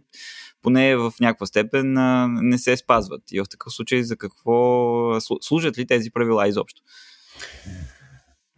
поне 0.65 0.97
в 0.97 1.13
някаква 1.21 1.47
степен 1.47 1.95
не 2.43 2.59
се 2.59 2.77
спазват. 2.77 3.23
И 3.33 3.41
в 3.41 3.45
такъв 3.51 3.73
случай 3.73 4.03
за 4.03 4.17
какво 4.17 5.21
служат 5.41 5.79
ли 5.79 5.87
тези 5.87 6.11
правила 6.11 6.49
изобщо? 6.49 6.83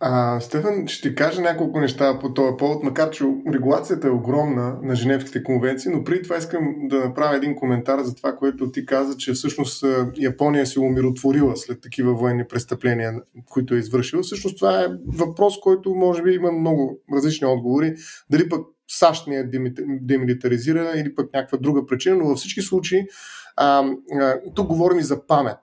А, 0.01 0.41
Стефан, 0.41 0.89
ще 0.89 1.09
ти 1.09 1.15
кажа 1.15 1.41
няколко 1.41 1.81
неща 1.81 2.19
по 2.19 2.35
този 2.35 2.57
повод, 2.59 2.83
макар 2.83 3.11
че 3.11 3.25
регулацията 3.53 4.09
е 4.09 4.11
огромна 4.11 4.79
на 4.83 4.95
Женевските 4.95 5.43
конвенции, 5.43 5.93
но 5.95 6.05
преди 6.05 6.23
това 6.23 6.37
искам 6.37 6.75
да 6.83 7.05
направя 7.05 7.37
един 7.37 7.55
коментар 7.55 8.03
за 8.03 8.15
това, 8.15 8.37
което 8.37 8.71
ти 8.71 8.87
каза, 8.87 9.17
че 9.17 9.33
всъщност 9.33 9.85
Япония 10.17 10.67
се 10.67 10.81
умиротворила 10.81 11.57
след 11.57 11.81
такива 11.81 12.15
военни 12.15 12.45
престъпления, 12.49 13.15
които 13.51 13.75
е 13.75 13.79
извършила. 13.79 14.23
Всъщност 14.23 14.57
това 14.57 14.81
е 14.81 14.89
въпрос, 15.07 15.61
който 15.61 15.95
може 15.95 16.23
би 16.23 16.33
има 16.33 16.53
много 16.53 17.01
различни 17.15 17.47
отговори. 17.47 17.95
Дали 18.31 18.49
пък 18.49 18.67
САЩ 18.89 19.27
не 19.27 19.37
е 19.37 19.45
демилитаризирана 20.01 21.01
или 21.01 21.15
пък 21.15 21.35
някаква 21.35 21.59
друга 21.59 21.87
причина, 21.87 22.17
но 22.17 22.27
във 22.27 22.39
всички 22.39 22.63
случаи 22.63 23.07
а, 23.57 23.85
а, 24.21 24.41
тук 24.55 24.67
говорим 24.67 24.99
и 24.99 25.03
за 25.03 25.27
памет. 25.27 25.59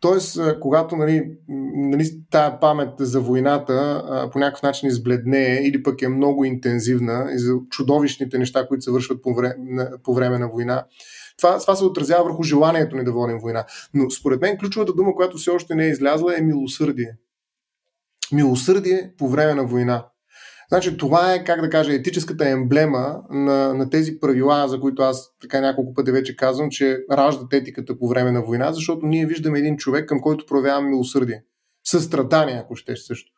Тоест, 0.00 0.40
когато 0.60 0.96
нали, 0.96 1.32
нали, 1.74 2.10
тая 2.30 2.60
памет 2.60 2.90
за 2.98 3.20
войната 3.20 4.02
а, 4.06 4.30
по 4.30 4.38
някакъв 4.38 4.62
начин 4.62 4.88
избледнее 4.88 5.66
или 5.66 5.82
пък 5.82 6.02
е 6.02 6.08
много 6.08 6.44
интензивна 6.44 7.28
и 7.34 7.38
за 7.38 7.52
чудовищните 7.70 8.38
неща, 8.38 8.68
които 8.68 8.84
се 8.84 8.90
вършват 8.90 9.22
по 9.22 9.34
време, 9.34 9.54
по 10.04 10.14
време 10.14 10.38
на 10.38 10.48
война, 10.48 10.84
това, 11.38 11.58
това 11.58 11.76
се 11.76 11.84
отразява 11.84 12.24
върху 12.24 12.42
желанието 12.42 12.96
ни 12.96 13.04
да 13.04 13.12
водим 13.12 13.38
война. 13.38 13.64
Но 13.94 14.10
според 14.10 14.40
мен 14.40 14.58
ключовата 14.58 14.92
дума, 14.92 15.14
която 15.14 15.36
все 15.36 15.50
още 15.50 15.74
не 15.74 15.84
е 15.84 15.90
излязла, 15.90 16.38
е 16.38 16.42
милосърдие. 16.42 17.16
Милосърдие 18.32 19.12
по 19.18 19.28
време 19.28 19.54
на 19.54 19.64
война. 19.64 20.06
Значи 20.72 20.96
това 20.96 21.34
е, 21.34 21.44
как 21.44 21.60
да 21.60 21.70
кажа, 21.70 21.94
етическата 21.94 22.48
емблема 22.48 23.22
на, 23.30 23.74
на 23.74 23.90
тези 23.90 24.20
правила, 24.20 24.68
за 24.68 24.80
които 24.80 25.02
аз 25.02 25.30
така 25.40 25.60
няколко 25.60 25.94
пъти 25.94 26.12
вече 26.12 26.36
казвам, 26.36 26.70
че 26.70 26.98
раждат 27.10 27.52
етиката 27.52 27.98
по 27.98 28.08
време 28.08 28.32
на 28.32 28.42
война, 28.42 28.72
защото 28.72 29.06
ние 29.06 29.26
виждаме 29.26 29.58
един 29.58 29.76
човек, 29.76 30.08
към 30.08 30.20
който 30.20 30.46
проявяваме 30.46 30.88
милосърдие. 30.88 31.42
Състрадание, 31.84 32.60
ако 32.64 32.76
ще 32.76 32.96
също. 32.96 33.32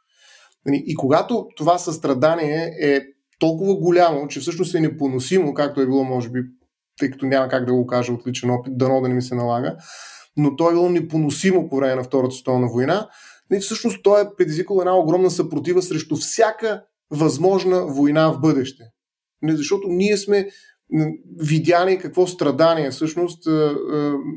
Нали, 0.66 0.82
и 0.86 0.94
когато 0.94 1.48
това 1.56 1.78
състрадание 1.78 2.76
е 2.80 3.00
толкова 3.38 3.74
голямо, 3.74 4.28
че 4.28 4.40
всъщност 4.40 4.74
е 4.74 4.80
непоносимо, 4.80 5.54
както 5.54 5.80
е 5.80 5.86
било, 5.86 6.04
може 6.04 6.30
би, 6.30 6.40
тъй 6.98 7.10
като 7.10 7.26
няма 7.26 7.48
как 7.48 7.66
да 7.66 7.74
го 7.74 7.86
кажа 7.86 8.12
от 8.12 8.26
личен 8.26 8.50
опит, 8.50 8.78
дано 8.78 9.00
да 9.00 9.08
не 9.08 9.14
ми 9.14 9.22
се 9.22 9.34
налага, 9.34 9.76
но 10.36 10.56
то 10.56 10.70
е 10.70 10.72
било 10.72 10.88
непоносимо 10.88 11.68
по 11.68 11.76
време 11.76 11.94
на 11.94 12.02
Втората 12.02 12.34
световна 12.34 12.68
война, 12.68 13.08
и 13.10 13.46
нали, 13.50 13.60
всъщност 13.60 14.02
той 14.02 14.22
е 14.22 14.28
предизвикал 14.38 14.78
една 14.80 14.96
огромна 14.96 15.30
съпротива 15.30 15.82
срещу 15.82 16.16
всяка 16.16 16.82
възможна 17.10 17.86
война 17.86 18.32
в 18.32 18.40
бъдеще. 18.40 18.84
Не, 19.42 19.56
защото 19.56 19.88
ние 19.88 20.16
сме 20.16 20.48
видяли 21.40 21.98
какво 21.98 22.26
страдание 22.26 22.90
всъщност 22.90 23.42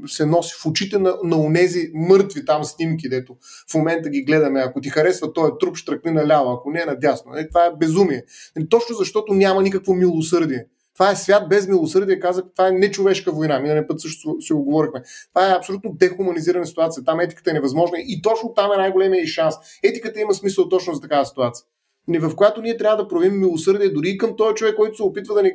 се 0.08 0.26
носи 0.26 0.56
в 0.62 0.66
очите 0.66 1.00
на, 1.00 1.16
на 1.24 1.38
унези 1.38 1.92
мъртви 1.94 2.46
там 2.46 2.64
снимки, 2.64 3.10
дето 3.10 3.36
в 3.72 3.74
момента 3.74 4.10
ги 4.10 4.24
гледаме. 4.24 4.60
Ако 4.60 4.82
ти 4.82 4.90
харесва 4.90 5.34
този 5.34 5.52
труп, 5.60 5.76
штръкни 5.76 6.12
наляво, 6.12 6.52
ако 6.52 6.72
не 6.72 6.82
е 6.82 6.86
надясно. 6.86 7.32
Не, 7.32 7.48
това 7.48 7.66
е 7.66 7.76
безумие. 7.80 8.24
Не, 8.56 8.68
точно 8.68 8.96
защото 8.96 9.34
няма 9.34 9.64
никакво 9.64 9.94
милосърдие. 9.94 10.66
Това 10.94 11.12
е 11.12 11.16
свят 11.16 11.50
без 11.50 11.68
милосърдие, 11.68 12.20
казах, 12.20 12.44
това 12.56 12.68
е 12.68 12.72
нечовешка 12.72 13.32
война. 13.32 13.60
Миналия 13.60 13.88
път 13.88 14.02
също 14.02 14.36
си 14.40 14.54
го 14.54 14.64
говорихме. 14.64 15.04
Това 15.34 15.52
е 15.52 15.58
абсолютно 15.58 15.94
дехуманизирана 15.94 16.66
ситуация. 16.66 17.04
Там 17.04 17.20
етиката 17.20 17.50
е 17.50 17.54
невъзможна 17.54 17.98
и 18.00 18.22
точно 18.22 18.54
там 18.54 18.72
е 18.72 18.78
най-големия 18.78 19.24
и 19.24 19.28
шанс. 19.28 19.56
Етиката 19.84 20.20
има 20.20 20.34
смисъл 20.34 20.70
точно 20.70 20.94
за 20.94 21.02
такава 21.02 21.26
ситуация 21.26 21.66
в 22.08 22.36
която 22.36 22.62
ние 22.62 22.78
трябва 22.78 23.04
да 23.04 23.08
проявим 23.08 23.40
милосърдие 23.40 23.90
дори 23.90 24.10
и 24.10 24.18
към 24.18 24.36
този 24.36 24.56
човек, 24.56 24.76
който 24.76 24.96
се 24.96 25.04
опитва 25.04 25.36
да 25.36 25.44
ни 25.44 25.52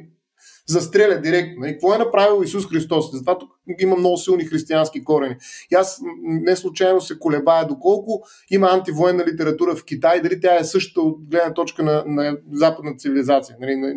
застреля 0.66 1.20
директно. 1.20 1.54
И 1.54 1.60
нали, 1.60 1.72
какво 1.72 1.94
е 1.94 1.98
направил 1.98 2.42
Исус 2.42 2.68
Христос? 2.68 3.12
Затова 3.12 3.38
тук 3.38 3.50
има 3.78 3.96
много 3.96 4.16
силни 4.16 4.44
християнски 4.44 5.04
корени. 5.04 5.36
И 5.72 5.74
аз 5.74 6.00
не 6.22 6.56
случайно 6.56 7.00
се 7.00 7.18
колебая 7.18 7.66
доколко 7.66 8.22
има 8.50 8.68
антивоенна 8.68 9.24
литература 9.26 9.76
в 9.76 9.84
Китай, 9.84 10.20
дали 10.20 10.40
тя 10.40 10.56
е 10.56 10.64
същата 10.64 11.00
от 11.00 11.30
гледна 11.30 11.54
точка 11.54 11.82
на, 11.82 12.04
на 12.06 12.36
западна 12.52 12.96
цивилизация. 12.96 13.56
Нали, 13.60 13.76
на, 13.76 13.94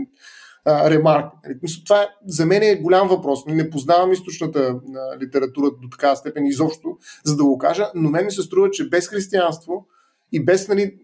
ремарк. 0.67 1.25
Нали, 1.45 1.59
това 1.85 2.01
е, 2.01 2.07
за 2.27 2.45
мен 2.45 2.63
е 2.63 2.75
голям 2.75 3.07
въпрос. 3.07 3.45
Не 3.47 3.69
познавам 3.69 4.11
източната 4.11 4.79
литература 5.21 5.71
до 5.81 5.89
такава 5.91 6.15
степен 6.15 6.45
изобщо, 6.45 6.97
за 7.23 7.37
да 7.37 7.43
го 7.43 7.57
кажа, 7.57 7.91
но 7.95 8.09
мен 8.09 8.25
ми 8.25 8.31
се 8.31 8.41
струва, 8.41 8.71
че 8.71 8.89
без 8.89 9.07
християнство 9.07 9.87
и 10.35 10.45
без 10.45 10.67
нали, 10.67 10.95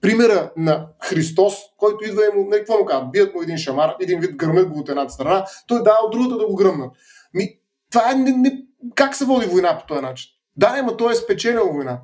примера 0.00 0.52
на 0.56 0.86
Христос, 1.02 1.54
който 1.76 2.04
идва 2.04 2.22
и 2.24 2.36
му, 2.36 2.48
нали, 2.50 2.58
какво 2.58 2.78
му 2.78 2.84
казват? 2.84 3.12
Бият 3.12 3.34
му 3.34 3.42
един 3.42 3.58
шамар, 3.58 3.94
един 4.00 4.20
вид 4.20 4.36
гърмят 4.36 4.68
го 4.68 4.78
от 4.80 4.88
едната 4.88 5.12
страна, 5.12 5.46
той 5.66 5.82
дава 5.82 5.98
от 6.06 6.12
другата 6.12 6.38
да 6.38 6.46
го 6.46 6.54
гръмнат. 6.54 6.92
Ми, 7.34 7.58
това 7.90 8.12
е 8.12 8.14
не, 8.14 8.30
не, 8.30 8.62
как 8.94 9.16
се 9.16 9.24
води 9.24 9.46
война 9.46 9.78
по 9.78 9.86
този 9.86 10.00
начин? 10.00 10.30
Да, 10.56 10.82
но 10.82 10.96
той 10.96 11.12
е 11.12 11.16
спечелил 11.16 11.72
войната. 11.72 12.02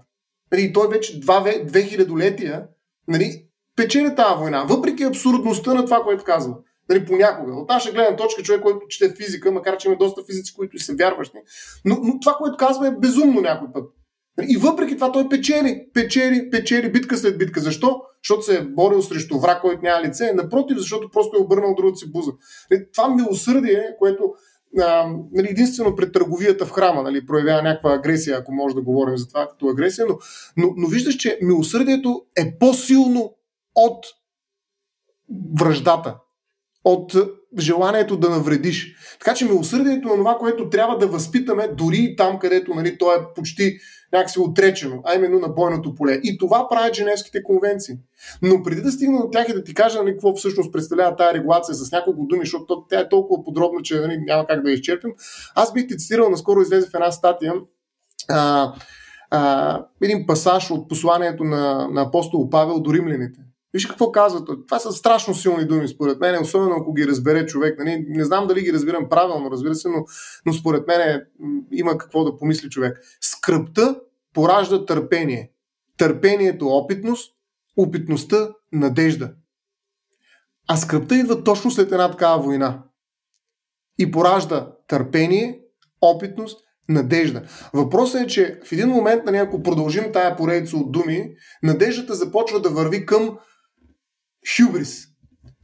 Нали, 0.53 0.73
той 0.73 0.89
вече 0.89 1.21
два, 1.21 1.45
две 1.65 1.83
хилядолетия 1.83 2.67
нали, 3.09 3.45
печели 3.77 4.15
тази 4.15 4.39
война, 4.39 4.65
въпреки 4.65 5.03
абсурдността 5.03 5.75
на 5.75 5.85
това, 5.85 6.03
което 6.03 6.25
казва. 6.25 6.55
Нали, 6.89 7.07
понякога. 7.07 7.53
От 7.53 7.69
наша 7.69 7.93
гледна 7.93 8.17
точка, 8.17 8.43
човек, 8.43 8.63
който 8.63 8.89
чете 8.89 9.25
физика, 9.25 9.53
макар 9.53 9.77
че 9.77 9.89
има 9.89 9.97
доста 9.97 10.23
физици, 10.25 10.55
които 10.55 10.79
са 10.79 10.95
вярващи, 10.95 11.39
но, 11.85 11.99
но 12.03 12.21
това, 12.21 12.35
което 12.35 12.57
казва 12.57 12.89
е 12.89 12.97
безумно 12.99 13.41
някой 13.41 13.69
път. 13.73 13.91
И 14.49 14.57
въпреки 14.57 14.95
това 14.95 15.13
той 15.13 15.29
печели, 15.29 15.87
печели, 15.95 16.51
печели 16.51 16.93
битка 16.93 17.17
след 17.17 17.39
битка. 17.39 17.61
Защо? 17.61 18.01
Защото 18.25 18.43
се 18.43 18.57
е 18.57 18.63
борил 18.63 19.03
срещу 19.03 19.39
враг, 19.39 19.61
който 19.61 19.83
няма 19.83 20.03
лице. 20.03 20.33
Напротив, 20.35 20.79
защото 20.79 21.11
просто 21.11 21.37
е 21.37 21.41
обърнал 21.41 21.75
другата 21.75 21.97
си 21.97 22.13
буза. 22.13 22.31
Това 22.93 23.15
милосърдие, 23.15 23.97
което 23.99 24.35
а, 24.79 25.07
нали, 25.33 25.49
единствено 25.51 25.97
пред 25.97 26.13
търговията 26.13 26.67
в 26.67 26.71
храма 26.71 27.03
нали, 27.03 27.27
проявява 27.27 27.63
някаква 27.63 27.95
агресия, 27.95 28.39
ако 28.39 28.53
може 28.53 28.75
да 28.75 28.83
говорим 28.83 29.17
за 29.17 29.29
това 29.29 29.49
като 29.49 29.69
агресия, 29.69 30.07
но, 30.09 30.19
но, 30.57 30.75
но 30.77 30.89
виждаш, 30.89 31.15
че 31.15 31.39
милосърдието 31.43 32.23
е 32.37 32.59
по-силно 32.59 33.35
от 33.75 34.07
връждата, 35.61 36.17
от 36.85 37.15
желанието 37.59 38.17
да 38.17 38.31
навредиш. 38.31 38.95
Така 39.19 39.35
че 39.35 39.45
милосърдието 39.45 40.09
е 40.09 40.17
това, 40.17 40.37
което 40.39 40.71
трябва 40.71 40.99
да 40.99 41.07
възпитаме 41.07 41.69
дори 41.69 42.15
там, 42.17 42.39
където 42.39 42.75
нали, 42.75 42.99
то 42.99 43.15
е 43.15 43.35
почти 43.35 43.79
някакси 44.13 44.41
отречено, 44.41 45.01
а 45.05 45.15
именно 45.15 45.39
на 45.39 45.49
бойното 45.49 45.95
поле. 45.95 46.21
И 46.23 46.39
това 46.39 46.69
правят 46.69 46.95
Женевските 46.95 47.43
конвенции. 47.43 47.95
Но 48.43 48.63
преди 48.63 48.83
да 48.83 48.93
стигна 48.93 49.19
до 49.19 49.31
тях 49.31 49.49
и 49.49 49.53
да 49.53 49.65
ти 49.65 49.75
кажа 49.75 50.03
нали, 50.03 50.13
какво 50.13 50.35
всъщност 50.35 50.73
представлява 50.73 51.17
тази 51.17 51.39
регулация 51.39 51.75
с 51.75 51.93
няколко 51.93 52.27
думи, 52.27 52.45
защото 52.45 52.85
тя 52.89 53.01
е 53.01 53.09
толкова 53.09 53.45
подробна, 53.45 53.83
че 53.83 54.01
нали, 54.01 54.19
няма 54.19 54.47
как 54.47 54.63
да 54.63 54.71
я 54.71 54.75
изчерпим, 54.75 55.11
аз 55.55 55.73
бих 55.73 55.87
ти 55.87 55.97
цитирал, 55.97 56.31
наскоро 56.31 56.61
излезе 56.61 56.87
в 56.91 56.95
една 56.95 57.11
статия 57.11 57.53
а, 58.29 58.73
а, 59.31 59.83
един 60.03 60.27
пасаж 60.27 60.71
от 60.71 60.89
посланието 60.89 61.45
на, 61.45 61.89
на 61.89 62.03
апостол 62.03 62.51
Павел 62.51 62.81
до 62.81 62.95
римляните. 62.95 63.41
Виж 63.73 63.87
какво 63.87 64.13
казват. 64.13 64.49
Това 64.67 64.79
са 64.79 64.93
страшно 64.93 65.35
силни 65.35 65.65
думи, 65.65 65.89
според 65.89 66.21
мен, 66.21 66.43
особено 66.43 66.77
ако 66.81 66.95
ги 66.95 67.07
разбере 67.07 67.47
човек. 67.47 67.79
Нали? 67.79 68.05
Не 68.09 68.25
знам 68.25 68.47
дали 68.47 68.63
ги 68.63 68.73
разбирам 68.73 69.09
правилно, 69.09 69.51
разбира 69.51 69.75
се, 69.75 69.89
но, 69.89 70.05
но 70.47 70.53
според 70.53 70.87
мен 70.87 71.23
има 71.73 71.99
какво 71.99 72.25
да 72.25 72.37
помисли 72.37 72.71
човек. 72.71 73.01
Скръпта 73.21 74.01
поражда 74.35 74.85
търпение. 74.85 75.53
Търпението 75.97 76.67
опитност, 76.67 77.35
опитността 77.77 78.49
надежда. 78.73 79.33
А 80.69 80.77
скръпта 80.77 81.17
идва 81.17 81.45
точно 81.45 81.71
след 81.71 81.93
една 81.93 82.11
такава 82.11 82.43
война. 82.43 82.83
И 83.99 84.11
поражда 84.11 84.73
търпение, 84.89 85.61
опитност, 86.01 86.61
надежда. 86.89 87.43
Въпросът 87.75 88.21
е, 88.21 88.27
че 88.27 88.61
в 88.65 88.73
един 88.73 88.89
момент, 88.89 89.25
нали, 89.25 89.37
ако 89.37 89.63
продължим 89.63 90.13
тая 90.13 90.37
поредица 90.37 90.77
от 90.77 90.93
думи, 90.93 91.35
надеждата 91.63 92.15
започва 92.15 92.61
да 92.61 92.71
върви 92.71 93.07
към 93.07 93.39
хюбрис, 94.57 95.07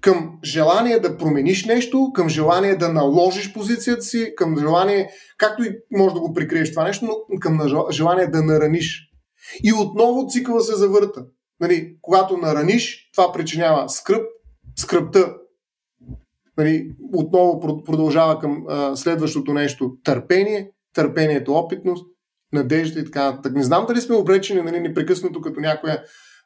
към 0.01 0.39
желание 0.45 1.01
да 1.01 1.17
промениш 1.17 1.65
нещо, 1.65 2.11
към 2.15 2.29
желание 2.29 2.77
да 2.77 2.93
наложиш 2.93 3.53
позицията 3.53 4.03
си, 4.03 4.33
към 4.37 4.59
желание, 4.59 5.11
както 5.39 5.65
и 5.65 5.77
може 5.97 6.15
да 6.15 6.21
го 6.21 6.35
прикриеш 6.35 6.71
това 6.71 6.85
нещо, 6.85 7.05
но 7.05 7.39
към 7.41 7.61
желание 7.91 8.27
да 8.27 8.43
нараниш. 8.43 9.03
И 9.65 9.73
отново 9.73 10.27
цикъла 10.29 10.61
се 10.61 10.77
завърта. 10.77 11.25
Нали, 11.61 11.97
когато 12.03 12.37
нараниш, 12.37 13.11
това 13.13 13.33
причинява 13.33 13.89
скръп, 13.89 14.23
скръпта 14.77 15.35
нали, 16.59 16.91
отново 17.13 17.83
продължава 17.85 18.39
към 18.39 18.65
а, 18.69 18.97
следващото 18.97 19.53
нещо 19.53 19.97
търпение, 20.05 20.71
търпението 20.95 21.55
опитност 21.55 22.07
надежда 22.53 23.01
и 23.01 23.05
така 23.05 23.25
нататък. 23.25 23.55
Не 23.55 23.63
знам 23.63 23.87
дали 23.89 24.01
сме 24.01 24.17
обречени 24.17 24.63
нали, 24.63 24.81
непрекъснато 24.81 25.41
като 25.41 25.61
някоя 25.61 26.03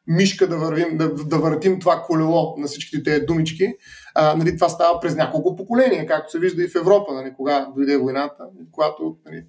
мишка 0.06 0.48
да, 0.48 0.56
вървим, 0.56 0.96
да, 0.96 1.14
да 1.14 1.38
въртим 1.38 1.80
това 1.80 2.02
колело 2.06 2.54
на 2.58 2.66
всичките 2.66 3.02
тези 3.02 3.26
думички. 3.26 3.74
А, 4.14 4.36
нали, 4.36 4.56
това 4.56 4.68
става 4.68 5.00
през 5.00 5.16
няколко 5.16 5.56
поколения, 5.56 6.06
както 6.06 6.32
се 6.32 6.38
вижда 6.38 6.62
и 6.62 6.68
в 6.68 6.74
Европа, 6.74 7.14
нали, 7.14 7.32
кога 7.36 7.68
дойде 7.76 7.96
войната, 7.96 8.44
когато 8.72 9.16
нали, 9.26 9.44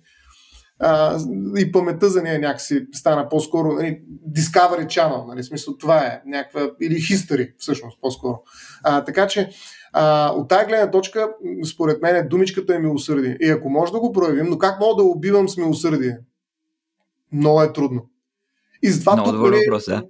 а, 0.79 1.19
и 1.57 1.71
паметта 1.71 2.09
за 2.09 2.23
нея 2.23 2.39
някакси 2.39 2.87
стана 2.93 3.29
по-скоро 3.29 3.73
нали, 3.73 4.01
Discovery 4.35 4.85
Channel, 4.85 5.27
нали, 5.27 5.43
смисъл 5.43 5.77
това 5.77 5.97
е 5.97 6.21
някаква, 6.25 6.71
или 6.81 6.95
History 6.95 7.53
всъщност 7.57 8.01
по-скоро. 8.01 8.41
А, 8.83 9.03
така 9.03 9.27
че 9.27 9.49
а, 9.93 10.31
от 10.35 10.49
тази 10.49 10.65
гледна 10.65 10.91
точка, 10.91 11.29
според 11.73 12.01
мен, 12.01 12.27
думичката 12.27 12.75
е 12.75 12.79
милосърдие. 12.79 13.37
И 13.39 13.49
ако 13.49 13.69
може 13.69 13.91
да 13.91 13.99
го 13.99 14.11
проявим, 14.11 14.45
но 14.49 14.57
как 14.57 14.79
мога 14.79 15.03
да 15.03 15.09
убивам 15.09 15.49
с 15.49 15.57
милосърдие? 15.57 16.17
Много 17.33 17.61
е 17.61 17.73
трудно. 17.73 18.10
И 18.83 18.91
затова 18.91 19.13
много 19.13 19.31
тук, 19.31 19.41
нали, 19.41 19.57
въпрос, 19.65 19.85
да. 19.85 20.03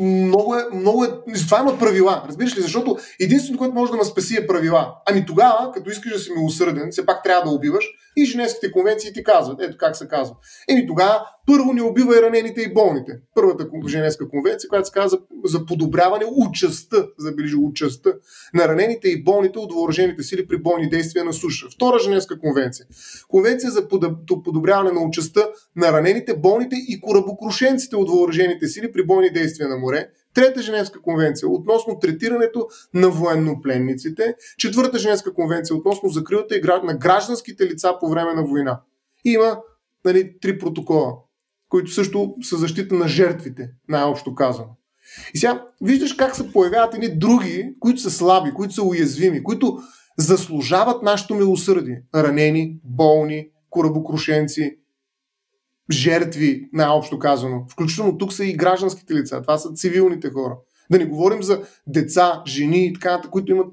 много, 0.00 0.54
е, 0.54 0.64
много 0.74 1.04
е, 1.04 1.08
затова 1.34 1.60
има 1.60 1.78
правила, 1.78 2.24
разбираш 2.28 2.56
ли, 2.56 2.60
защото 2.60 2.96
единственото, 3.20 3.58
което 3.58 3.74
може 3.74 3.92
да 3.92 3.98
ме 3.98 4.04
спаси 4.04 4.36
е 4.36 4.46
правила. 4.46 4.94
Ами 5.06 5.26
тогава, 5.26 5.72
като 5.72 5.90
искаш 5.90 6.12
да 6.12 6.18
си 6.18 6.32
милосърден, 6.32 6.88
все 6.90 7.06
пак 7.06 7.22
трябва 7.22 7.50
да 7.50 7.56
убиваш 7.56 7.84
и 8.16 8.24
Женевските 8.24 8.72
конвенции 8.72 9.12
ти 9.12 9.24
казват, 9.24 9.60
ето 9.60 9.76
как 9.78 9.96
се 9.96 10.08
казва. 10.08 10.36
Еми 10.68 10.86
тогава 10.86 11.26
първо 11.48 11.72
не 11.72 11.82
убивай 11.82 12.22
ранените 12.22 12.60
и 12.60 12.74
болните. 12.74 13.12
Първата 13.34 13.68
Женевска 13.88 14.28
конвенция, 14.28 14.68
която 14.68 14.86
се 14.86 14.92
казва 14.92 15.18
за 15.44 15.66
подобряване 15.66 16.24
участта, 16.36 17.06
забележи 17.18 17.56
участта 17.56 18.12
на 18.54 18.68
ранените 18.68 19.08
и 19.08 19.24
болните 19.24 19.58
от 19.58 19.72
въоръжените 19.72 20.22
сили 20.22 20.48
при 20.48 20.58
бойни 20.58 20.88
действия 20.88 21.24
на 21.24 21.32
суша. 21.32 21.66
Втора 21.74 21.98
Женевска 21.98 22.38
конвенция. 22.38 22.86
Конвенция 23.28 23.70
за 23.70 23.88
подобряване 24.44 24.92
на 24.92 25.00
участта 25.00 25.48
на 25.76 25.92
ранените, 25.92 26.36
болните 26.36 26.76
и 26.88 27.00
корабокрушенците 27.00 27.96
от 27.96 28.10
въоръжените 28.10 28.68
сили 28.68 28.92
при 28.92 29.06
бойни 29.06 29.30
действия 29.30 29.68
на 29.68 29.76
море. 29.76 30.08
Трета 30.34 30.62
Женевска 30.62 31.02
конвенция 31.02 31.48
относно 31.48 31.98
третирането 31.98 32.68
на 32.94 33.10
военнопленниците. 33.10 34.34
Четвърта 34.58 34.98
Женевска 34.98 35.34
конвенция 35.34 35.76
относно 35.76 36.08
закрилата 36.08 36.80
на 36.84 36.94
гражданските 36.94 37.66
лица 37.66 37.92
по 38.00 38.08
време 38.08 38.34
на 38.34 38.44
война. 38.44 38.80
И 39.24 39.30
има 39.30 39.58
нали, 40.04 40.38
три 40.40 40.58
протокола, 40.58 41.12
които 41.68 41.90
също 41.90 42.34
са 42.42 42.56
защита 42.56 42.94
на 42.94 43.08
жертвите, 43.08 43.70
най-общо 43.88 44.34
казано. 44.34 44.76
И 45.34 45.38
сега 45.38 45.66
виждаш 45.80 46.12
как 46.12 46.36
се 46.36 46.52
появяват 46.52 46.94
едни 46.94 47.18
други, 47.18 47.74
които 47.80 48.00
са 48.00 48.10
слаби, 48.10 48.54
които 48.54 48.74
са 48.74 48.82
уязвими, 48.82 49.42
които 49.42 49.78
заслужават 50.18 51.02
нашето 51.02 51.34
милосърдие. 51.34 52.02
Ранени, 52.14 52.80
болни, 52.84 53.48
корабокрушенци, 53.70 54.76
жертви, 55.90 56.68
най-общо 56.72 57.18
казано. 57.18 57.64
Включително 57.68 58.18
тук 58.18 58.32
са 58.32 58.44
и 58.44 58.56
гражданските 58.56 59.14
лица. 59.14 59.42
Това 59.42 59.58
са 59.58 59.72
цивилните 59.72 60.30
хора. 60.30 60.56
Да 60.90 60.98
не 60.98 61.06
говорим 61.06 61.42
за 61.42 61.62
деца, 61.86 62.42
жени 62.46 62.86
и 62.86 62.92
така, 62.92 63.20
които 63.30 63.52
имат 63.52 63.66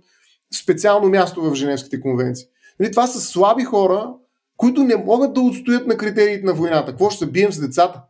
специално 0.63 1.09
място 1.09 1.41
в 1.41 1.55
Женевските 1.55 2.01
конвенции. 2.01 2.47
Нали, 2.79 2.91
това 2.91 3.07
са 3.07 3.21
слаби 3.21 3.63
хора, 3.63 4.13
които 4.57 4.83
не 4.83 4.95
могат 4.95 5.33
да 5.33 5.41
отстоят 5.41 5.87
на 5.87 5.97
критериите 5.97 6.45
на 6.45 6.53
войната. 6.53 6.91
Какво 6.91 7.09
ще 7.09 7.25
се 7.25 7.31
бием 7.31 7.51
с 7.51 7.59
децата? 7.59 8.01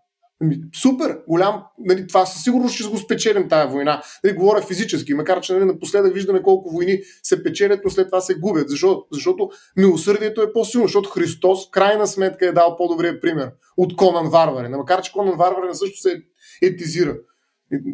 Ами, 0.41 0.61
супер, 0.81 1.19
голям, 1.27 1.63
нали, 1.79 2.07
това 2.07 2.25
със 2.25 2.43
сигурност 2.43 2.75
ще 2.75 2.89
го 2.89 2.97
спечелим 2.97 3.49
тази 3.49 3.71
война. 3.71 4.01
Нали, 4.23 4.33
говоря 4.33 4.61
физически, 4.61 5.13
макар 5.13 5.41
че 5.41 5.53
нали, 5.53 5.65
напоследък 5.65 6.13
виждаме 6.13 6.41
колко 6.41 6.69
войни 6.69 6.99
се 7.23 7.43
печелят, 7.43 7.79
но 7.83 7.89
след 7.89 8.07
това 8.07 8.21
се 8.21 8.35
губят. 8.35 8.69
Защо? 8.69 9.05
Защото 9.11 9.49
милосърдието 9.77 10.41
е 10.41 10.53
по-силно, 10.53 10.87
защото 10.87 11.09
Христос 11.09 11.69
крайна 11.71 12.07
сметка 12.07 12.47
е 12.47 12.51
дал 12.51 12.75
по-добрия 12.77 13.21
пример 13.21 13.51
от 13.77 13.95
Конан 13.95 14.29
Варваре. 14.29 14.69
Макар 14.69 15.01
че 15.01 15.11
Конан 15.11 15.37
Варваре 15.37 15.73
също 15.73 15.99
се 16.01 16.21
етизира. 16.61 17.15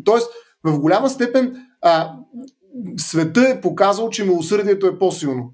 Тоест, 0.06 0.28
в 0.64 0.80
голяма 0.80 1.10
степен 1.10 1.56
а, 1.82 2.14
света 2.98 3.50
е 3.50 3.62
показал, 3.62 4.10
че 4.10 4.24
милосърдието 4.24 4.88
е 4.88 5.00
по-силно. 5.00 5.54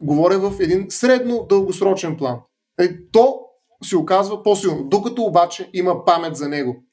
Говоря 0.00 0.38
в 0.38 0.60
един 0.60 0.86
средно 0.88 1.46
дългосрочен 1.48 2.16
план. 2.16 2.38
Е, 2.80 2.88
то 3.12 3.40
се 3.84 3.96
оказва 3.96 4.42
по-силно, 4.42 4.84
докато 4.84 5.22
обаче 5.22 5.70
има 5.72 6.04
памет 6.04 6.36
за 6.36 6.48
него. 6.48 6.84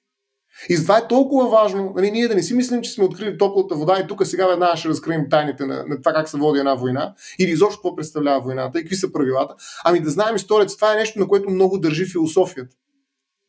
И 0.69 0.75
затова 0.75 0.97
е 0.97 1.07
толкова 1.07 1.49
важно 1.49 1.93
нали, 1.95 2.11
ние 2.11 2.27
да 2.27 2.35
не 2.35 2.43
си 2.43 2.53
мислим, 2.53 2.81
че 2.81 2.91
сме 2.91 3.03
открили 3.03 3.37
топлата 3.37 3.75
вода 3.75 3.99
и 3.99 4.07
тук 4.07 4.25
сега 4.25 4.47
веднага 4.47 4.77
ще 4.77 4.89
разкрием 4.89 5.29
тайните 5.29 5.65
на, 5.65 5.83
на 5.87 6.01
това 6.01 6.13
как 6.13 6.29
се 6.29 6.37
води 6.37 6.59
една 6.59 6.75
война 6.75 7.13
или 7.39 7.51
изобщо 7.51 7.77
какво 7.77 7.95
представлява 7.95 8.41
войната 8.41 8.79
и 8.79 8.81
какви 8.81 8.95
са 8.95 9.11
правилата, 9.11 9.55
ами 9.83 9.99
да 9.99 10.09
знаем 10.09 10.35
историята. 10.35 10.75
Това 10.75 10.93
е 10.93 10.95
нещо, 10.95 11.19
на 11.19 11.27
което 11.27 11.49
много 11.49 11.77
държи 11.77 12.05
философията. 12.05 12.75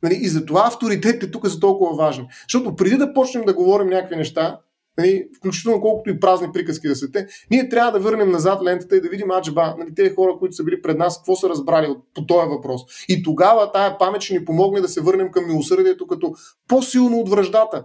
Нали, 0.02 0.14
и 0.14 0.28
затова 0.28 0.64
авторитетите 0.66 1.30
тук 1.30 1.48
са 1.48 1.61
толкова 1.61 1.96
важни. 1.96 2.28
Защото 2.48 2.76
преди 2.76 2.96
да 2.96 3.12
почнем 3.12 3.44
да 3.44 3.54
говорим 3.54 3.88
някакви 3.88 4.16
неща, 4.16 4.61
нали, 4.99 5.28
включително 5.36 5.80
колкото 5.80 6.11
и 6.11 6.20
празни 6.20 6.53
приказки 6.53 6.88
да 6.88 6.97
са 6.97 7.12
те, 7.12 7.26
ние 7.51 7.68
трябва 7.68 7.92
да 7.92 7.99
върнем 7.99 8.30
назад 8.30 8.62
лентата 8.62 8.97
и 8.97 9.01
да 9.01 9.09
видим 9.09 9.30
аджба, 9.30 9.74
нали, 9.78 9.94
тези 9.94 10.14
хора, 10.14 10.36
които 10.38 10.57
са 10.57 10.64
били 10.64 10.82
пред 10.82 10.99
нас, 10.99 11.18
какво 11.18 11.36
са 11.36 11.49
разбрали 11.49 11.86
от, 11.86 11.99
по 12.14 12.26
този 12.26 12.49
въпрос. 12.49 12.82
И 13.09 13.22
тогава 13.22 13.72
тая 13.72 13.99
памет 13.99 14.22
ще 14.22 14.34
ни 14.34 14.44
помогне 14.44 14.80
да 14.80 14.88
се 14.88 15.01
върнем 15.01 15.30
към 15.30 15.47
милосърдието 15.47 16.07
като 16.07 16.34
по-силно 16.68 17.18
от 17.18 17.28
връждата. 17.30 17.84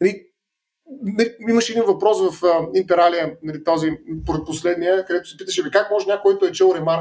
Нали, 0.00 0.22
имаше 1.48 1.72
един 1.72 1.84
въпрос 1.84 2.20
в 2.20 2.40
uh, 2.40 2.78
Интералия, 2.78 3.36
нали, 3.42 3.64
този 3.64 3.90
последния, 4.46 5.04
където 5.04 5.28
се 5.28 5.36
питаше, 5.36 5.70
как 5.70 5.90
може 5.90 6.06
някой, 6.06 6.32
който 6.32 6.46
е 6.46 6.52
чел 6.52 6.72
Ремар, 6.76 7.00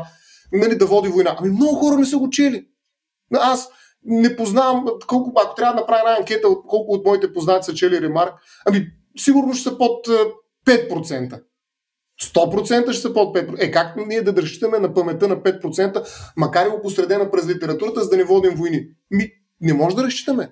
нали, 0.53 0.77
да 0.77 0.85
води 0.85 1.09
война. 1.09 1.35
Ами 1.39 1.49
много 1.49 1.75
хора 1.75 1.97
не 1.97 2.05
са 2.05 2.17
го 2.17 2.29
чели. 2.29 2.67
Аз 3.33 3.69
не 4.05 4.35
познавам, 4.35 4.85
колко, 5.07 5.31
ако 5.45 5.55
трябва 5.55 5.75
да 5.75 5.81
направя 5.81 5.99
една 5.99 6.17
анкета, 6.19 6.47
колко 6.67 6.93
от 6.93 7.05
моите 7.05 7.33
познати 7.33 7.65
са 7.65 7.73
чели 7.73 8.01
Ремарк, 8.01 8.33
ами 8.65 8.87
сигурно 9.17 9.53
ще 9.53 9.69
са 9.69 9.77
под 9.77 10.07
5%. 10.67 11.41
100% 12.23 12.91
ще 12.91 13.01
са 13.01 13.13
под 13.13 13.35
5%. 13.37 13.63
Е, 13.63 13.71
как 13.71 13.95
ние 14.07 14.21
да 14.21 14.41
разчитаме 14.41 14.79
на 14.79 14.93
паметта 14.93 15.27
на 15.27 15.37
5%, 15.37 16.07
макар 16.37 16.65
и 16.65 16.69
опосредена 16.69 17.31
през 17.31 17.47
литературата, 17.47 18.03
за 18.03 18.09
да 18.09 18.17
не 18.17 18.23
водим 18.23 18.55
войни? 18.55 18.87
Ми, 19.11 19.29
не 19.61 19.73
може 19.73 19.95
да 19.95 20.03
разчитаме. 20.03 20.51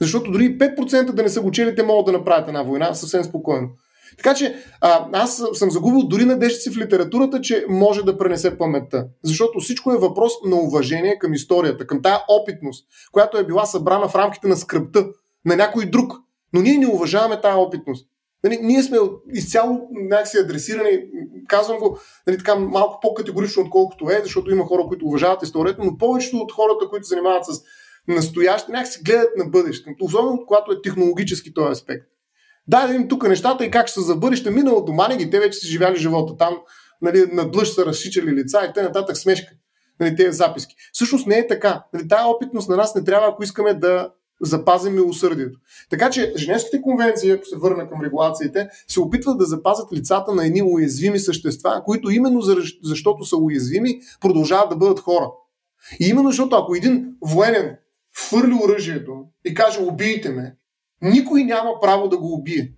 Защото 0.00 0.30
дори 0.30 0.58
5% 0.58 1.12
да 1.12 1.22
не 1.22 1.28
са 1.28 1.40
го 1.40 1.50
чели, 1.50 1.74
те 1.74 1.82
могат 1.82 2.06
да 2.06 2.12
направят 2.12 2.48
една 2.48 2.62
война 2.62 2.94
съвсем 2.94 3.24
спокойно. 3.24 3.68
Така 4.16 4.34
че 4.34 4.56
а, 4.80 5.08
аз 5.12 5.42
съм 5.52 5.70
загубил 5.70 6.02
дори 6.02 6.24
надежда 6.24 6.58
си 6.58 6.70
в 6.70 6.76
литературата, 6.76 7.40
че 7.40 7.64
може 7.68 8.02
да 8.02 8.18
пренесе 8.18 8.58
паметта. 8.58 9.06
Защото 9.24 9.60
всичко 9.60 9.92
е 9.92 9.98
въпрос 9.98 10.32
на 10.46 10.56
уважение 10.56 11.18
към 11.18 11.34
историята, 11.34 11.86
към 11.86 12.02
тая 12.02 12.18
опитност, 12.28 12.86
която 13.12 13.38
е 13.38 13.46
била 13.46 13.66
събрана 13.66 14.08
в 14.08 14.14
рамките 14.14 14.48
на 14.48 14.56
скръпта 14.56 15.06
на 15.44 15.56
някой 15.56 15.86
друг, 15.86 16.12
но 16.52 16.60
ние 16.60 16.78
не 16.78 16.86
уважаваме 16.86 17.40
тази 17.40 17.56
опитност. 17.56 18.08
Нали, 18.44 18.58
ние 18.62 18.82
сме 18.82 18.98
изцяло 19.32 19.88
някакси 19.92 20.38
адресирани, 20.38 21.02
казвам 21.48 21.78
го 21.78 21.98
нали, 22.26 22.38
така, 22.38 22.54
малко 22.54 23.00
по-категорично, 23.02 23.62
отколкото 23.62 24.10
е, 24.10 24.20
защото 24.22 24.50
има 24.50 24.64
хора, 24.64 24.82
които 24.88 25.06
уважават 25.06 25.42
историята, 25.42 25.84
но 25.84 25.98
повечето 25.98 26.36
от 26.36 26.52
хората, 26.52 26.88
които 26.88 27.06
занимават 27.06 27.44
с 27.44 27.62
настояще, 28.08 28.72
някакси 28.72 29.02
гледат 29.02 29.36
на 29.36 29.44
бъдещето, 29.44 30.04
особено 30.04 30.44
когато 30.46 30.72
е 30.72 30.82
технологически 30.82 31.54
този 31.54 31.70
аспект. 31.70 32.06
Да, 32.68 32.80
да 32.80 32.92
видим 32.92 33.08
тук 33.08 33.28
нещата 33.28 33.64
и 33.64 33.70
как 33.70 33.86
ще 33.86 34.00
са 34.00 34.06
за 34.06 34.16
бъдеще. 34.16 34.50
Миналото 34.50 34.92
манеги, 34.92 35.30
те 35.30 35.40
вече 35.40 35.58
си 35.58 35.66
живяли 35.66 35.96
живота 35.96 36.36
там, 36.36 36.58
нали, 37.02 37.24
на 37.32 37.50
длъж 37.50 37.74
са 37.74 37.86
разшичали 37.86 38.32
лица 38.32 38.66
и 38.70 38.72
те 38.72 38.82
нататък 38.82 39.16
смешка. 39.16 39.52
Нали, 40.00 40.16
тези 40.16 40.36
записки. 40.36 40.74
Всъщност 40.92 41.26
не 41.26 41.38
е 41.38 41.46
така. 41.46 41.84
Нали, 41.92 42.08
тая 42.08 42.26
опитност 42.26 42.68
на 42.68 42.76
нас 42.76 42.94
не 42.94 43.04
трябва, 43.04 43.28
ако 43.28 43.42
искаме 43.42 43.74
да 43.74 44.10
запазим 44.42 44.94
милосърдието. 44.94 45.58
Така 45.90 46.10
че 46.10 46.32
Женевските 46.36 46.82
конвенции, 46.82 47.30
ако 47.30 47.44
се 47.44 47.56
върна 47.56 47.88
към 47.88 48.02
регулациите, 48.02 48.68
се 48.88 49.00
опитват 49.00 49.38
да 49.38 49.44
запазят 49.44 49.92
лицата 49.92 50.34
на 50.34 50.46
едни 50.46 50.62
уязвими 50.62 51.18
същества, 51.18 51.82
които 51.84 52.10
именно 52.10 52.40
защото 52.82 53.24
са 53.24 53.36
уязвими, 53.36 54.00
продължават 54.20 54.70
да 54.70 54.76
бъдат 54.76 55.00
хора. 55.00 55.30
И 56.00 56.08
именно 56.08 56.28
защото 56.28 56.56
ако 56.56 56.74
един 56.74 57.06
военен 57.22 57.76
фърли 58.16 58.54
оръжието 58.64 59.12
и 59.44 59.54
каже 59.54 59.80
убийте 59.82 60.30
ме, 60.30 60.56
никой 61.02 61.44
няма 61.44 61.70
право 61.82 62.08
да 62.08 62.18
го 62.18 62.34
убие. 62.34 62.72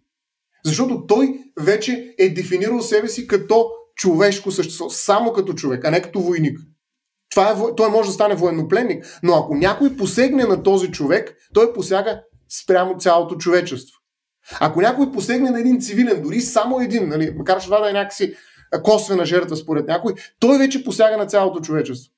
Защото 0.65 1.07
той 1.07 1.41
вече 1.61 2.15
е 2.19 2.29
дефинирал 2.29 2.81
себе 2.81 3.09
си 3.09 3.27
като 3.27 3.71
човешко 3.95 4.51
същество, 4.51 4.91
само 4.91 5.33
като 5.33 5.55
човек, 5.55 5.85
а 5.85 5.91
не 5.91 6.03
като 6.03 6.21
войник. 6.21 6.59
Това 7.31 7.51
е, 7.51 7.75
той 7.77 7.91
може 7.91 8.09
да 8.09 8.13
стане 8.13 8.35
военнопленник, 8.35 9.21
но 9.23 9.35
ако 9.35 9.55
някой 9.55 9.97
посегне 9.97 10.45
на 10.45 10.63
този 10.63 10.91
човек, 10.91 11.37
той 11.55 11.73
посяга 11.73 12.21
спрямо 12.63 12.99
цялото 12.99 13.37
човечество. 13.37 13.99
Ако 14.61 14.81
някой 14.81 15.13
посегне 15.13 15.51
на 15.51 15.61
един 15.61 15.81
цивилен, 15.81 16.23
дори 16.23 16.41
само 16.41 16.81
един, 16.81 17.09
нали, 17.09 17.35
макар 17.37 17.61
че 17.61 17.65
това 17.65 17.81
да 17.81 17.91
е 17.91 17.93
някакси 17.93 18.35
косвена 18.83 19.27
жертва 19.27 19.57
според 19.57 19.87
някой, 19.87 20.15
той 20.41 20.59
вече 20.59 20.85
посяга 20.85 21.17
на 21.17 21.27
цялото 21.27 21.61
човечество. 21.61 22.13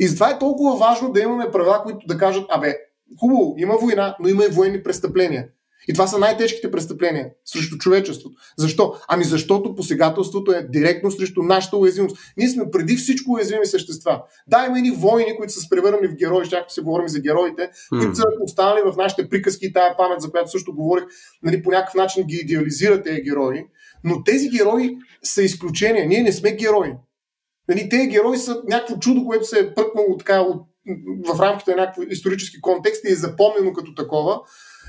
И 0.00 0.08
затова 0.08 0.30
е 0.30 0.38
толкова 0.38 0.76
важно 0.76 1.12
да 1.12 1.20
имаме 1.20 1.50
правила, 1.50 1.82
които 1.82 2.06
да 2.06 2.18
кажат, 2.18 2.46
абе, 2.48 2.76
хубаво, 3.20 3.54
има 3.58 3.74
война, 3.74 4.16
но 4.20 4.28
има 4.28 4.44
и 4.44 4.48
военни 4.48 4.82
престъпления. 4.82 5.48
И 5.88 5.92
това 5.92 6.06
са 6.06 6.18
най-тежките 6.18 6.70
престъпления 6.70 7.30
срещу 7.44 7.78
човечеството. 7.78 8.36
Защо? 8.58 8.94
Ами 9.08 9.24
защото 9.24 9.74
посегателството 9.74 10.52
е 10.52 10.66
директно 10.70 11.10
срещу 11.10 11.42
нашата 11.42 11.76
уязвимост. 11.76 12.16
Ние 12.36 12.48
сме 12.48 12.70
преди 12.70 12.96
всичко 12.96 13.32
уязвими 13.32 13.66
същества. 13.66 14.22
Да, 14.46 14.66
има 14.68 14.78
едни 14.78 14.90
войни, 14.90 15.36
които 15.36 15.52
са 15.52 15.60
се 15.60 15.68
превърнали 15.68 16.08
в 16.08 16.16
герои, 16.16 16.44
ще 16.44 16.64
се 16.68 16.80
говорим 16.80 17.08
за 17.08 17.20
героите, 17.20 17.62
mm. 17.62 18.00
които 18.00 18.16
са 18.16 18.24
останали 18.40 18.80
в 18.86 18.96
нашите 18.96 19.28
приказки 19.28 19.66
и 19.66 19.72
тая 19.72 19.96
памет, 19.96 20.20
за 20.20 20.30
която 20.30 20.50
също 20.50 20.74
говорих, 20.74 21.04
нали, 21.42 21.62
по 21.62 21.70
някакъв 21.70 21.94
начин 21.94 22.24
ги 22.26 22.36
идеализират 22.36 23.04
тези 23.04 23.22
герои. 23.22 23.64
Но 24.04 24.24
тези 24.24 24.48
герои 24.48 24.98
са 25.22 25.42
изключения. 25.42 26.06
Ние 26.06 26.22
не 26.22 26.32
сме 26.32 26.52
герои. 26.52 26.92
Нали, 27.68 27.88
тези 27.88 28.08
герои 28.08 28.38
са 28.38 28.62
някакво 28.68 28.98
чудо, 28.98 29.24
което 29.24 29.44
се 29.44 29.60
е 29.60 29.74
пръкнало 29.74 30.16
така 30.16 30.40
от, 30.40 30.66
в 31.26 31.40
рамките 31.40 31.70
на 31.70 31.76
някакъв 31.76 32.04
исторически 32.10 32.60
контекст 32.60 33.04
и 33.04 33.12
е 33.12 33.14
запомнено 33.14 33.72
като 33.72 33.94
такова. 33.94 34.40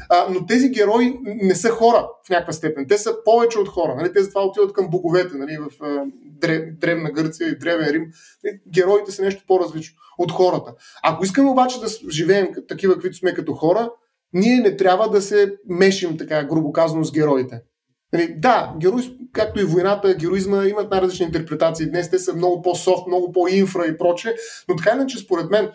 А, 0.10 0.28
но 0.30 0.46
тези 0.46 0.70
герои 0.70 1.20
не 1.24 1.56
са 1.56 1.70
хора 1.70 2.10
в 2.28 2.30
някаква 2.30 2.54
степен. 2.54 2.86
Те 2.90 2.98
са 2.98 3.16
повече 3.26 3.60
от 3.60 3.68
хора. 3.68 3.96
Нали? 3.96 4.14
Те 4.14 4.24
затова 4.24 4.46
отиват 4.46 4.74
към 4.74 4.90
боговете 4.90 5.38
нали? 5.38 5.58
в 5.58 5.84
а, 5.84 6.04
древна 6.72 7.12
Гърция 7.12 7.50
и 7.50 7.58
древен 7.58 7.90
Рим. 7.90 8.06
Нали? 8.44 8.60
Героите 8.74 9.12
са 9.12 9.22
нещо 9.22 9.44
по-различно 9.48 9.98
от 10.18 10.32
хората. 10.32 10.74
Ако 11.04 11.26
искаме 11.26 11.50
обаче 11.50 11.80
да 11.80 11.88
живеем 12.12 12.48
такива, 12.68 12.94
каквито 12.94 13.18
сме 13.18 13.34
като 13.34 13.54
хора, 13.54 13.92
ние 14.34 14.60
не 14.60 14.78
трябва 14.78 15.10
да 15.10 15.22
се 15.22 15.54
мешим, 15.70 16.18
така 16.18 16.44
грубо 16.44 16.72
казано, 16.72 17.04
с 17.04 17.12
героите. 17.12 17.62
Нали, 18.14 18.36
да, 18.38 18.74
герой, 18.80 19.02
както 19.34 19.60
и 19.60 19.64
войната, 19.64 20.16
героизма 20.16 20.66
имат 20.66 20.92
най-различни 20.92 21.26
интерпретации. 21.26 21.90
Днес 21.90 22.10
те 22.10 22.20
са 22.20 22.34
много 22.34 22.62
по-софт, 22.62 23.08
много 23.08 23.32
по-инфра 23.32 23.86
и 23.86 23.98
проче, 23.98 24.36
но 24.70 24.76
така 24.76 24.96
иначе 24.96 25.18
според 25.18 25.50
мен 25.50 25.70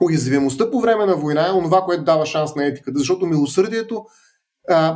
уязвимостта 0.00 0.70
по 0.70 0.80
време 0.80 1.06
на 1.06 1.16
война 1.16 1.48
е 1.48 1.52
онова, 1.52 1.80
което 1.80 2.04
дава 2.04 2.26
шанс 2.26 2.54
на 2.54 2.66
етиката, 2.66 2.98
защото 2.98 3.26
милосърдието 3.26 4.04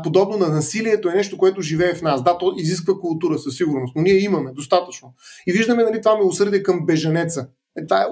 подобно 0.03 0.37
на 0.37 0.49
насилието 0.49 1.09
е 1.09 1.15
нещо, 1.15 1.39
което 1.39 1.63
живее 1.63 1.95
в 1.95 2.03
нас. 2.03 2.23
Да, 2.23 2.39
то 2.39 2.53
изисква 2.57 2.95
култура 3.01 3.39
със 3.39 3.57
сигурност, 3.57 3.97
но 3.97 4.03
ние 4.03 4.19
имаме 4.19 4.53
достатъчно. 4.53 5.15
И 5.47 5.53
виждаме 5.53 5.83
нали, 5.83 6.01
това 6.01 6.17
милосърдие 6.17 6.63
към 6.63 6.87
беженеца. 6.87 7.49
Е, 7.79 7.87
това 7.87 8.03
е 8.03 8.07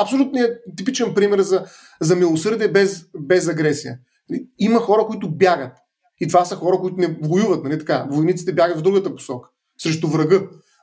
абсолютният 0.00 0.62
типичен 0.76 1.14
пример 1.14 1.40
за, 1.40 1.64
за 2.00 2.16
милосърдие 2.16 2.68
без, 2.68 3.06
без 3.18 3.48
агресия. 3.48 3.98
Има 4.58 4.78
хора, 4.78 5.06
които 5.06 5.30
бягат. 5.30 5.72
И 6.20 6.28
това 6.28 6.44
са 6.44 6.56
хора, 6.56 6.78
които 6.78 6.96
не 6.96 7.18
воюват. 7.22 7.64
Нали 7.64 7.78
така? 7.78 8.06
Войниците 8.10 8.52
бягат 8.52 8.78
в 8.78 8.82
другата 8.82 9.14
посока, 9.14 9.48
срещу 9.78 10.08
врага. 10.08 10.40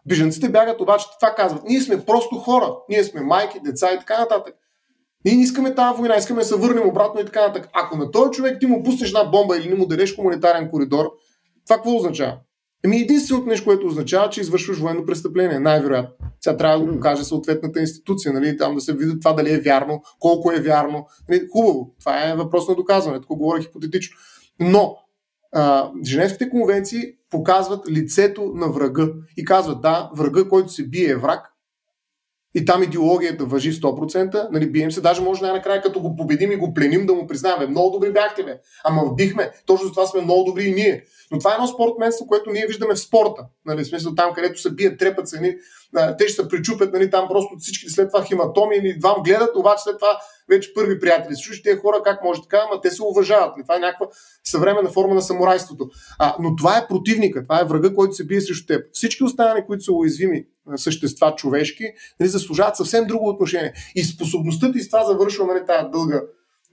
Беженците 0.08 0.50
бягат, 0.50 0.82
обаче 0.82 1.06
това 1.20 1.36
казват. 1.36 1.64
Ние 1.64 1.82
сме 1.82 2.06
просто 2.06 2.36
хора. 2.36 2.76
Ние 2.90 3.04
сме 3.04 3.22
майки, 3.22 3.60
деца 3.60 3.94
и 3.94 4.00
така 4.00 4.20
нататък. 4.20 4.56
Ние 5.26 5.36
не 5.36 5.42
искаме 5.42 5.76
тази 5.76 5.98
война, 5.98 6.16
искаме 6.16 6.40
да 6.40 6.46
се 6.46 6.56
върнем 6.56 6.88
обратно 6.88 7.22
и 7.22 7.26
така 7.26 7.48
нататък. 7.48 7.70
Ако 7.74 7.98
на 7.98 8.12
този 8.12 8.32
човек 8.32 8.58
ти 8.60 8.66
му 8.66 8.84
пуснеш 8.84 9.10
една 9.10 9.24
бомба 9.24 9.58
или 9.58 9.70
не 9.70 9.76
му 9.76 9.86
дадеш 9.86 10.16
хуманитарен 10.16 10.70
коридор, 10.70 11.06
това 11.66 11.76
какво 11.76 11.96
означава? 11.96 12.38
Еми 12.84 12.98
единственото 12.98 13.48
нещо, 13.48 13.66
което 13.66 13.88
означава, 13.88 14.30
че 14.30 14.42
извършваш 14.42 14.78
военно 14.78 15.06
престъпление, 15.06 15.60
най-вероятно. 15.60 16.16
Сега 16.42 16.58
трябва 16.58 16.86
да 16.86 16.94
го 16.94 17.00
каже 17.00 17.24
съответната 17.24 17.80
институция, 17.80 18.34
нали, 18.34 18.58
там 18.58 18.76
да 18.76 18.82
се 18.82 18.94
види 18.94 19.20
това 19.20 19.34
дали 19.34 19.54
е 19.54 19.60
вярно, 19.60 20.02
колко 20.20 20.52
е 20.52 20.60
вярно. 20.60 21.08
Нали, 21.30 21.48
хубаво, 21.52 21.96
това 22.00 22.30
е 22.30 22.36
въпрос 22.36 22.68
на 22.68 22.76
доказване, 22.76 23.22
тук 23.22 23.38
говоря 23.38 23.62
хипотетично. 23.62 24.18
Но 24.60 24.98
Женевските 26.06 26.50
конвенции 26.50 27.04
показват 27.30 27.90
лицето 27.90 28.52
на 28.56 28.68
врага 28.68 29.08
и 29.38 29.46
казват, 29.46 29.82
да, 29.82 30.10
врага, 30.16 30.50
който 30.50 30.70
се 30.70 30.88
бие 30.88 31.10
е 31.10 31.16
враг, 31.16 31.46
и 32.56 32.66
там 32.66 32.84
идеологията 32.84 33.46
въжи 33.46 33.74
100%, 33.74 34.48
нали, 34.52 34.72
бием 34.72 34.92
се, 34.92 35.02
даже 35.02 35.22
може 35.22 35.42
най-накрая 35.42 35.82
като 35.82 36.02
го 36.02 36.16
победим 36.16 36.52
и 36.52 36.56
го 36.56 36.74
пленим 36.74 37.06
да 37.06 37.14
му 37.14 37.28
признаем. 37.28 37.70
Много 37.70 37.92
добри 37.92 38.12
бяхте, 38.12 38.44
бе. 38.44 38.60
Ама 38.84 39.04
вбихме. 39.06 39.52
Точно 39.66 39.88
за 39.88 39.94
това 39.94 40.06
сме 40.06 40.22
много 40.22 40.44
добри 40.44 40.64
и 40.64 40.74
ние. 40.74 41.04
Но 41.32 41.40
това 41.40 41.52
е 41.52 41.54
едно 41.54 41.68
спортменство, 41.68 42.28
което 42.28 42.52
ние 42.52 42.66
виждаме 42.68 42.96
в 42.96 43.00
спорта. 43.00 43.46
Нали, 43.66 43.86
смисъл 43.86 44.16
там, 44.16 44.34
където 44.34 44.62
се 44.62 44.72
бият, 44.72 45.00
трепат 45.00 45.28
се, 45.28 45.42
нали, 45.42 45.58
те 46.18 46.28
ще 46.28 46.42
се 46.42 46.48
причупят, 46.48 46.94
нали, 46.94 47.10
там 47.10 47.28
просто 47.28 47.56
всички 47.60 47.90
след 47.90 48.12
това 48.12 48.26
хематоми, 48.26 48.76
или 48.76 49.00
два 49.00 49.22
гледат, 49.26 49.56
обаче 49.56 49.84
след 49.84 49.98
това 50.00 50.20
вече 50.50 50.74
първи 50.74 51.00
приятели. 51.00 51.36
Слушай, 51.36 51.64
тези 51.64 51.80
хора 51.80 52.02
как 52.04 52.24
може 52.24 52.42
така, 52.42 52.62
ама 52.70 52.82
те 52.82 52.92
се 52.92 53.04
уважават. 53.04 53.54
Това 53.64 53.76
е 53.76 53.80
някаква 53.80 54.08
съвременна 54.44 54.90
форма 54.90 55.16
на 55.16 55.22
самурайството. 55.22 55.90
А, 56.20 56.36
но 56.40 56.56
това 56.56 56.78
е 56.78 56.88
противника, 56.88 57.44
това 57.44 57.62
е 57.62 57.66
врага, 57.66 57.94
който 57.96 58.14
се 58.14 58.26
бие 58.26 58.42
срещу 58.42 58.66
теб. 58.68 58.86
Всички 58.94 59.24
останали, 59.24 59.66
които 59.66 59.84
са 59.84 59.94
уязвими 59.94 60.46
същества 60.76 61.36
човешки, 61.36 61.84
нали, 62.20 62.30
заслужават 62.30 62.76
съвсем 62.76 63.08
друго 63.08 63.30
отношение. 63.30 63.74
И 63.96 64.04
способността 64.04 64.72
ти 64.72 64.80
с 64.80 64.90
това 64.90 65.04
завършва 65.04 65.46
нали, 65.46 65.66
тази 65.66 65.90
дълга 65.92 66.22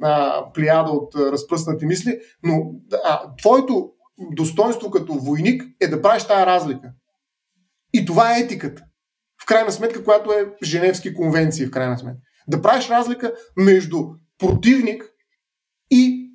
а, 0.03 0.45
плеяда 0.55 0.91
от 0.91 1.15
разпръснати 1.15 1.87
мисли, 1.87 2.21
но 2.43 2.73
а, 3.05 3.35
твоето 3.37 3.91
достоинство 4.19 4.91
като 4.91 5.15
войник 5.15 5.63
е 5.81 5.89
да 5.89 6.03
правиш 6.03 6.25
тази 6.25 6.47
разлика. 6.47 6.93
И 7.93 8.05
това 8.05 8.37
е 8.37 8.41
етиката. 8.41 8.83
В 9.43 9.47
крайна 9.47 9.73
сметка, 9.73 10.05
която 10.05 10.33
е 10.33 10.55
Женевски 10.63 11.15
конвенции, 11.15 11.67
в 11.67 11.71
крайна 11.71 11.99
сметка. 11.99 12.21
Да 12.49 12.63
правиш 12.63 12.89
разлика 12.89 13.33
между 13.57 14.05
противник 14.39 15.05
и 15.91 16.31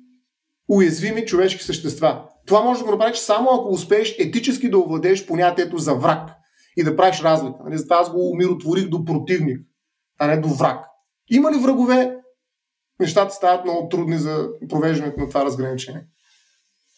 уязвими 0.68 1.26
човешки 1.26 1.64
същества. 1.64 2.28
Това 2.46 2.60
може 2.62 2.80
да 2.80 2.84
го 2.84 2.92
направиш 2.92 3.16
само 3.16 3.50
ако 3.50 3.68
успееш 3.68 4.16
етически 4.18 4.70
да 4.70 4.78
овладееш 4.78 5.26
понятието 5.26 5.78
за 5.78 5.94
враг 5.94 6.30
и 6.76 6.84
да 6.84 6.96
правиш 6.96 7.20
разлика. 7.20 7.58
Нали? 7.64 7.78
Затова 7.78 7.96
аз 7.96 8.12
го 8.12 8.30
умиротворих 8.30 8.88
до 8.88 9.04
противник, 9.04 9.66
а 10.18 10.26
не 10.26 10.36
до 10.36 10.48
враг. 10.48 10.84
Има 11.30 11.52
ли 11.52 11.58
врагове? 11.58 12.16
Нещата 13.00 13.34
стават 13.34 13.64
много 13.64 13.88
трудни 13.88 14.18
за 14.18 14.48
провеждането 14.68 15.20
на 15.20 15.28
това 15.28 15.44
разграничение. 15.44 16.06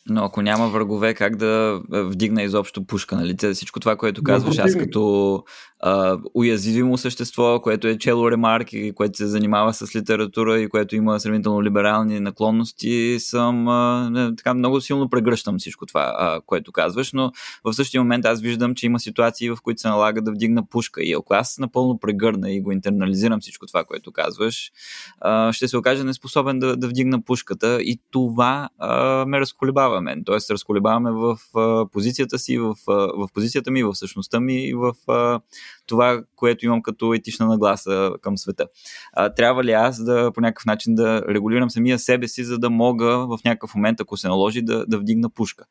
Но 0.08 0.24
ако 0.24 0.42
няма 0.42 0.68
врагове, 0.68 1.14
как 1.14 1.36
да 1.36 1.80
вдигна 1.90 2.42
изобщо 2.42 2.86
пушка, 2.86 3.16
нали? 3.16 3.36
Всичко 3.54 3.80
това, 3.80 3.96
което 3.96 4.22
казваш, 4.22 4.58
аз 4.58 4.74
като 4.76 5.44
а, 5.86 6.18
уязвимо 6.34 6.98
същество, 6.98 7.60
което 7.62 7.88
е 7.88 7.98
чело 7.98 8.30
ремарки, 8.30 8.92
което 8.94 9.16
се 9.16 9.26
занимава 9.26 9.74
с 9.74 9.96
литература 9.96 10.60
и 10.60 10.68
което 10.68 10.96
има 10.96 11.20
сравнително 11.20 11.62
либерални 11.62 12.20
наклонности, 12.20 13.16
съм 13.20 13.68
а, 13.68 14.32
така 14.36 14.54
много 14.54 14.80
силно 14.80 15.10
прегръщам 15.10 15.58
всичко 15.58 15.86
това, 15.86 16.14
а, 16.18 16.40
което 16.46 16.72
казваш, 16.72 17.12
но 17.12 17.32
в 17.64 17.72
същия 17.72 18.02
момент 18.02 18.24
аз 18.24 18.40
виждам, 18.40 18.74
че 18.74 18.86
има 18.86 19.00
ситуации, 19.00 19.50
в 19.50 19.56
които 19.62 19.80
се 19.80 19.88
налага 19.88 20.22
да 20.22 20.32
вдигна 20.32 20.66
пушка 20.68 21.02
и 21.02 21.12
ако 21.12 21.34
аз 21.34 21.58
напълно 21.58 21.98
прегърна 21.98 22.52
и 22.52 22.60
го 22.60 22.72
интернализирам 22.72 23.40
всичко 23.40 23.66
това, 23.66 23.84
което 23.84 24.12
казваш, 24.12 24.72
а, 25.20 25.52
ще 25.52 25.68
се 25.68 25.76
окаже 25.76 26.04
неспособен 26.04 26.58
да, 26.58 26.76
да 26.76 26.88
вдигна 26.88 27.22
пушката 27.22 27.82
и 27.82 28.00
това 28.10 28.68
а, 28.78 29.24
ме 29.26 29.40
разколебава 29.40 30.00
мен. 30.00 30.22
Тоест, 30.24 30.50
разколебаваме 30.50 31.10
в 31.10 31.38
а, 31.56 31.86
позицията 31.92 32.38
си, 32.38 32.58
в, 32.58 32.74
а, 32.88 32.92
в 32.92 33.28
позицията 33.34 33.70
ми, 33.70 33.82
в 33.82 33.94
същността 33.94 34.40
ми 34.40 34.64
и 34.64 34.74
в 34.74 34.94
а, 35.08 35.40
това, 35.86 36.22
което 36.36 36.66
имам 36.66 36.82
като 36.82 37.14
етична 37.14 37.46
нагласа 37.46 38.10
към 38.22 38.38
света. 38.38 38.66
А, 39.12 39.34
трябва 39.34 39.64
ли 39.64 39.72
аз 39.72 40.04
да 40.04 40.30
по 40.34 40.40
някакъв 40.40 40.66
начин 40.66 40.94
да 40.94 41.22
регулирам 41.28 41.70
самия 41.70 41.98
себе 41.98 42.28
си, 42.28 42.44
за 42.44 42.58
да 42.58 42.70
мога 42.70 43.06
в 43.06 43.38
някакъв 43.44 43.74
момент, 43.74 44.00
ако 44.00 44.16
се 44.16 44.28
наложи, 44.28 44.62
да, 44.62 44.86
да 44.86 44.98
вдигна 44.98 45.30
пушка? 45.30 45.64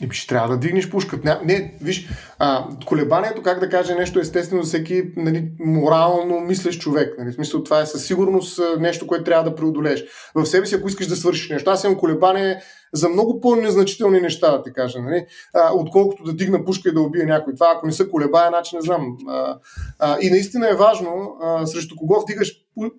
И 0.00 0.08
ще 0.10 0.28
трябва 0.28 0.48
да 0.48 0.56
дигнеш 0.56 0.90
пушката. 0.90 1.40
Не, 1.44 1.54
не 1.54 1.74
виж, 1.80 2.08
а, 2.38 2.68
колебанието, 2.86 3.42
как 3.42 3.60
да 3.60 3.68
кажа, 3.68 3.94
нещо 3.94 4.20
естествено 4.20 4.62
за 4.62 4.68
всеки 4.68 5.02
нали, 5.16 5.48
морално 5.60 6.40
мислещ 6.40 6.80
човек. 6.80 7.14
Нали, 7.18 7.30
в 7.30 7.34
смисъл, 7.34 7.64
това 7.64 7.80
е 7.80 7.86
със 7.86 8.06
сигурност 8.06 8.60
нещо, 8.78 9.06
което 9.06 9.24
трябва 9.24 9.50
да 9.50 9.56
преодолееш. 9.56 10.04
В 10.34 10.46
себе 10.46 10.66
си, 10.66 10.74
ако 10.74 10.88
искаш 10.88 11.06
да 11.06 11.16
свършиш 11.16 11.50
нещо. 11.50 11.70
Аз 11.70 11.84
имам 11.84 11.98
колебание 11.98 12.62
за 12.92 13.08
много 13.08 13.40
по-незначителни 13.40 14.20
неща, 14.20 14.50
да 14.50 14.62
ти 14.62 14.72
кажа, 14.72 14.98
нали? 14.98 15.26
а, 15.54 15.70
отколкото 15.74 16.24
да 16.24 16.32
дигна 16.32 16.64
пушка 16.64 16.88
и 16.88 16.92
да 16.92 17.00
убия 17.00 17.26
някой. 17.26 17.54
Това, 17.54 17.72
ако 17.76 17.86
не 17.86 17.92
са 17.92 18.08
колебая, 18.08 18.48
значи 18.48 18.76
не 18.76 18.82
знам. 18.82 19.16
А, 19.28 19.58
а, 19.98 20.16
и 20.20 20.30
наистина 20.30 20.70
е 20.70 20.76
важно 20.76 21.36
а, 21.42 21.66
срещу 21.66 21.96
кого 21.96 22.20
вдигаш 22.20 22.52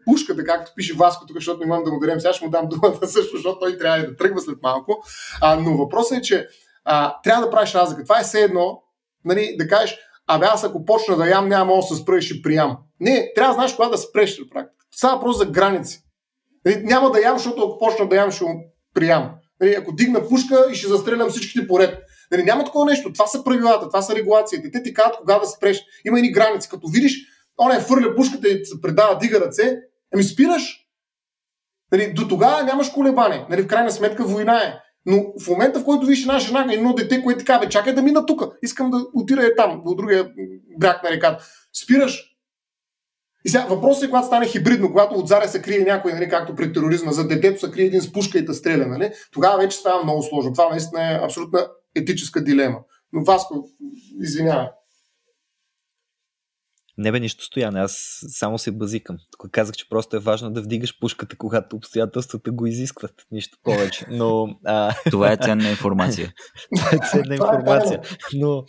пушката, 0.05 0.43
както 0.43 0.71
пише 0.75 0.93
Васко 0.93 1.25
тук, 1.25 1.37
защото 1.37 1.59
не 1.59 1.65
имам 1.65 1.83
да 1.83 1.91
му 1.91 1.99
дадем. 1.99 2.19
Сега 2.19 2.33
ще 2.33 2.45
му 2.45 2.51
дам 2.51 2.67
думата 2.69 3.07
също, 3.07 3.35
защото 3.35 3.59
той 3.59 3.77
трябва 3.77 3.99
да 3.99 4.15
тръгва 4.15 4.41
след 4.41 4.57
малко. 4.63 5.03
А, 5.41 5.55
но 5.55 5.77
въпросът 5.77 6.17
е, 6.17 6.21
че 6.21 6.47
а, 6.87 7.21
трябва 7.23 7.45
да 7.45 7.51
правиш 7.51 7.75
разлика. 7.75 8.03
Това 8.03 8.19
е 8.19 8.23
все 8.23 8.41
едно, 8.41 8.83
нали, 9.25 9.55
да 9.57 9.67
кажеш, 9.67 9.97
абе 10.27 10.45
аз 10.45 10.63
ако 10.63 10.85
почна 10.85 11.17
да 11.17 11.29
ям, 11.29 11.47
няма 11.47 11.75
да 11.75 11.81
се 11.81 11.95
спра 11.95 12.19
и 12.31 12.41
приям. 12.41 12.77
Не, 12.99 13.31
трябва 13.35 13.53
да 13.53 13.55
знаеш 13.55 13.73
кога 13.73 13.89
да 13.89 13.97
спреш 13.97 14.39
на 14.39 14.45
практика. 14.49 15.17
Е 15.17 15.19
просто 15.19 15.43
за 15.43 15.45
граници. 15.45 16.03
Нали, 16.65 16.83
няма 16.83 17.11
да 17.11 17.21
ям, 17.21 17.37
защото 17.37 17.63
ако 17.63 17.77
почна 17.77 18.09
да 18.09 18.15
ям, 18.15 18.31
ще 18.31 18.45
приям. 18.93 19.31
Нали, 19.61 19.75
ако 19.75 19.95
дигна 19.95 20.27
пушка 20.27 20.67
и 20.71 20.75
ще 20.75 20.87
застрелям 20.87 21.29
всичките 21.29 21.67
поред. 21.67 21.99
Нали, 22.31 22.43
няма 22.43 22.63
такова 22.63 22.85
нещо. 22.85 23.13
Това 23.13 23.27
са 23.27 23.43
правилата, 23.43 23.87
това 23.87 24.01
са 24.01 24.15
регулациите. 24.15 24.71
Те 24.71 24.83
ти 24.83 24.93
казват 24.93 25.17
кога 25.17 25.39
да 25.39 25.45
спреш. 25.45 25.83
Има 26.05 26.19
и 26.19 26.31
граници. 26.31 26.69
Като 26.69 26.87
видиш, 26.87 27.17
он 27.57 27.71
е 27.71 27.79
фърля 27.79 28.15
пушката 28.15 28.49
и 28.49 28.65
се 28.65 28.81
предава, 28.81 29.17
дига 29.17 29.39
ръце, 29.39 29.77
ами 30.13 30.23
спираш. 30.23 30.83
Нали, 31.91 32.13
до 32.13 32.27
тогава 32.27 32.63
нямаш 32.63 32.89
колебане. 32.89 33.45
Нали, 33.49 33.61
в 33.61 33.67
крайна 33.67 33.91
сметка 33.91 34.23
война 34.23 34.63
е. 34.63 34.73
Но 35.09 35.33
в 35.43 35.47
момента, 35.47 35.79
в 35.79 35.83
който 35.83 36.05
видиш 36.05 36.21
една 36.21 36.39
жена 36.39 36.67
едно 36.71 36.93
дете, 36.93 37.23
което 37.23 37.39
така, 37.39 37.59
бе, 37.59 37.69
чакай 37.69 37.93
да 37.93 38.01
мина 38.01 38.25
тук, 38.25 38.41
искам 38.61 38.91
да 38.91 39.05
отида 39.13 39.45
е 39.45 39.55
там, 39.55 39.81
до 39.85 39.95
другия 39.95 40.31
бряг 40.79 41.03
на 41.03 41.09
реката, 41.09 41.45
спираш. 41.83 42.23
И 43.45 43.49
сега 43.49 43.65
въпросът 43.65 44.03
е, 44.03 44.07
когато 44.07 44.27
стане 44.27 44.47
хибридно, 44.47 44.89
когато 44.89 45.15
от 45.15 45.27
заря 45.27 45.47
се 45.47 45.61
крие 45.61 45.79
някой, 45.79 46.13
нали, 46.13 46.29
както 46.29 46.55
при 46.55 46.73
тероризма, 46.73 47.11
за 47.11 47.27
детето 47.27 47.59
се 47.59 47.71
крие 47.71 47.85
един 47.85 48.01
с 48.01 48.11
пушка 48.11 48.37
и 48.37 48.45
да 48.45 48.53
стреля, 48.53 48.85
нали, 48.85 49.11
тогава 49.31 49.57
вече 49.57 49.77
става 49.77 50.03
много 50.03 50.23
сложно. 50.23 50.53
Това 50.53 50.69
наистина 50.69 51.11
е 51.11 51.19
абсолютна 51.23 51.67
етическа 51.95 52.43
дилема. 52.43 52.79
Но 53.13 53.23
Васко, 53.23 53.69
извинявай. 54.21 54.67
Не 56.97 57.11
бе 57.11 57.19
нищо 57.19 57.43
стояне, 57.43 57.79
аз 57.79 58.19
само 58.27 58.57
се 58.57 58.71
базикам. 58.71 59.17
Тук 59.31 59.51
казах, 59.51 59.75
че 59.75 59.89
просто 59.89 60.15
е 60.15 60.19
важно 60.19 60.51
да 60.51 60.61
вдигаш 60.61 60.99
пушката, 60.99 61.37
когато 61.37 61.75
обстоятелствата 61.75 62.51
го 62.51 62.65
изискват. 62.65 63.11
Нищо 63.31 63.57
повече. 63.63 64.05
Но, 64.11 64.47
а... 64.65 64.95
Това 65.11 65.31
е 65.31 65.37
ценна 65.37 65.69
информация. 65.69 66.33
Това 66.77 66.89
е 66.89 67.09
ценна 67.11 67.33
е 67.33 67.37
информация. 67.37 68.01
Но, 68.33 68.63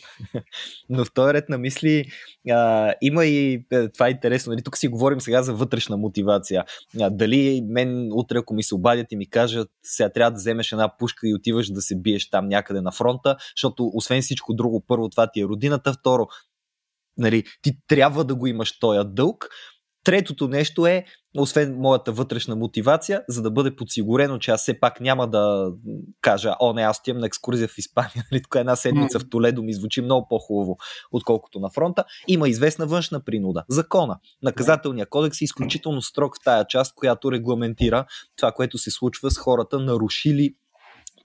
но 0.89 1.05
в 1.05 1.13
този 1.15 1.35
ред 1.35 1.49
на 1.49 1.59
мисли 1.59 2.05
а, 2.51 2.95
има 3.03 3.25
и 3.25 3.67
е, 3.73 3.89
това 3.89 4.07
е 4.07 4.11
интересно. 4.11 4.51
Нали? 4.51 4.63
Тук 4.63 4.77
си 4.77 4.89
говорим 4.89 5.21
сега 5.21 5.43
за 5.43 5.55
вътрешна 5.55 5.97
мотивация. 5.97 6.65
А, 7.01 7.11
дали 7.11 7.63
мен 7.69 8.09
утре, 8.13 8.39
ако 8.39 8.55
ми 8.55 8.63
се 8.63 8.75
обадят 8.75 9.13
и 9.13 9.17
ми 9.17 9.31
кажат, 9.31 9.69
сега 9.83 10.09
трябва 10.09 10.31
да 10.31 10.37
вземеш 10.37 10.73
една 10.73 10.97
пушка 10.99 11.29
и 11.29 11.35
отиваш 11.35 11.71
да 11.71 11.81
се 11.81 11.97
биеш 11.97 12.31
там 12.31 12.49
някъде 12.49 12.81
на 12.81 12.93
фронта, 12.93 13.37
защото 13.57 13.91
освен 13.95 14.23
всичко 14.23 14.55
друго, 14.55 14.85
първо 14.87 15.09
това 15.09 15.31
ти 15.31 15.41
е 15.41 15.45
родината, 15.45 15.93
второ 15.93 16.27
нали, 17.19 17.45
ти 17.63 17.73
трябва 17.89 18.25
да 18.25 18.35
го 18.35 18.47
имаш 18.47 18.79
този 18.79 19.01
дълг. 19.05 19.49
Третото 20.05 20.49
нещо 20.49 20.87
е, 20.87 21.05
освен 21.39 21.77
моята 21.79 22.13
вътрешна 22.13 22.57
мотивация, 22.57 23.23
за 23.29 23.43
да 23.43 23.51
бъде 23.51 23.77
подсигурено, 23.77 24.39
че 24.39 24.51
аз 24.51 24.63
все 24.63 24.81
пак 24.81 25.01
няма 25.01 25.31
да 25.31 25.73
кажа, 26.21 26.55
о 26.61 26.73
не, 26.73 26.83
аз 26.83 26.99
отивам 26.99 27.21
на 27.21 27.27
екскурзия 27.27 27.69
в 27.69 27.79
Испания, 27.79 28.25
нали, 28.33 28.43
тук 28.43 28.55
една 28.55 28.77
седмица 28.77 29.19
в 29.19 29.29
Толедо 29.31 29.63
ми 29.63 29.75
звучи 29.75 30.03
много 30.03 30.27
по-хубаво, 30.29 30.77
отколкото 31.11 31.61
на 31.61 31.71
фронта. 31.71 32.05
Има 32.29 32.49
известна 32.49 32.87
външна 32.87 33.25
принуда. 33.25 33.65
Закона. 33.69 34.19
Наказателният 34.43 35.11
кодекс 35.11 35.41
е 35.41 35.45
изключително 35.45 36.03
строг 36.03 36.37
в 36.37 36.45
тая 36.45 36.67
част, 36.67 36.95
която 36.95 37.33
регламентира 37.33 38.05
това, 38.37 38.53
което 38.53 38.79
се 38.79 38.91
случва 38.91 39.31
с 39.31 39.39
хората, 39.39 39.79
нарушили 39.79 40.55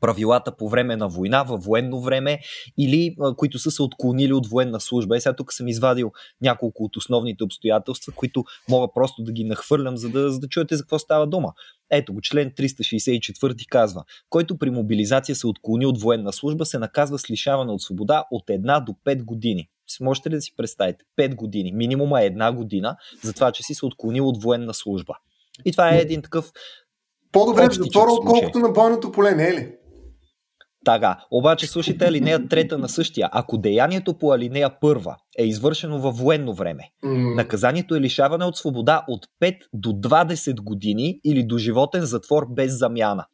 правилата 0.04 0.58
по 0.58 0.70
време 0.70 0.96
на 0.96 1.08
война, 1.08 1.44
във 1.44 1.64
военно 1.64 2.02
време 2.02 2.40
или 2.78 3.16
а, 3.22 3.36
които 3.36 3.60
са 3.60 3.72
се 3.72 3.84
отклонили 3.84 4.34
от 4.34 4.48
военна 4.48 4.80
служба. 4.80 5.18
И 5.18 5.22
сега 5.22 5.36
тук 5.36 5.54
съм 5.54 5.68
извадил 5.68 6.12
няколко 6.42 6.84
от 6.84 6.98
основните 6.98 7.44
обстоятелства, 7.44 8.14
които 8.16 8.44
мога 8.70 8.88
просто 8.94 9.24
да 9.24 9.32
ги 9.32 9.44
нахвърлям, 9.44 9.98
за 9.98 10.10
да, 10.10 10.32
за 10.32 10.40
да 10.40 10.48
чуете 10.48 10.76
за 10.76 10.84
какво 10.84 11.00
става 11.00 11.28
дума. 11.28 11.54
Ето 11.92 12.14
го, 12.14 12.22
член 12.22 12.52
364 12.52 13.68
казва, 13.70 14.04
който 14.30 14.58
при 14.58 14.70
мобилизация 14.70 15.36
се 15.36 15.48
отклони 15.48 15.86
от 15.86 16.02
военна 16.02 16.34
служба, 16.34 16.66
се 16.66 16.80
наказва 16.80 17.20
с 17.20 17.30
лишаване 17.30 17.72
от 17.72 17.82
свобода 17.82 18.26
от 18.32 18.50
една 18.50 18.80
до 18.80 18.96
5 19.06 19.24
години. 19.24 19.70
Можете 20.02 20.30
ли 20.30 20.36
да 20.36 20.42
си 20.42 20.54
представите? 20.58 21.06
5 21.20 21.36
години. 21.36 21.72
Минимума 21.72 22.22
е 22.22 22.26
една 22.26 22.52
година 22.52 22.96
за 23.24 23.34
това, 23.34 23.52
че 23.52 23.64
си 23.64 23.74
се 23.74 23.86
отклонил 23.86 24.28
от 24.28 24.44
военна 24.44 24.74
служба. 24.74 25.14
И 25.66 25.72
това 25.72 25.96
е 25.96 25.98
един 25.98 26.22
такъв. 26.22 26.52
По-добре 27.32 27.70
в 27.70 27.74
затвора, 27.74 28.12
отколкото 28.12 28.60
на 28.60 28.70
бойното 28.70 29.12
поле, 29.12 29.36
не 29.36 29.48
е 29.48 29.54
ли? 29.54 29.76
Така, 30.86 31.20
обаче 31.32 31.68
слушайте 31.68 32.06
алинея 32.06 32.48
трета 32.48 32.78
на 32.78 32.90
същия. 32.90 33.30
Ако 33.32 33.58
деянието 33.58 34.14
по 34.14 34.32
алинея 34.32 34.80
първа 34.80 35.16
е 35.38 35.46
извършено 35.46 36.00
във 36.00 36.18
военно 36.18 36.54
време, 36.54 36.84
mm. 37.06 37.36
наказанието 37.36 37.96
е 37.96 38.02
лишаване 38.02 38.46
от 38.46 38.58
свобода 38.58 39.06
от 39.08 39.28
5 39.42 39.58
до 39.74 39.90
20 39.90 40.62
години 40.62 41.20
или 41.26 41.44
до 41.44 41.58
животен 41.58 42.02
затвор 42.02 42.46
без 42.50 42.80
замяна. 42.80 43.26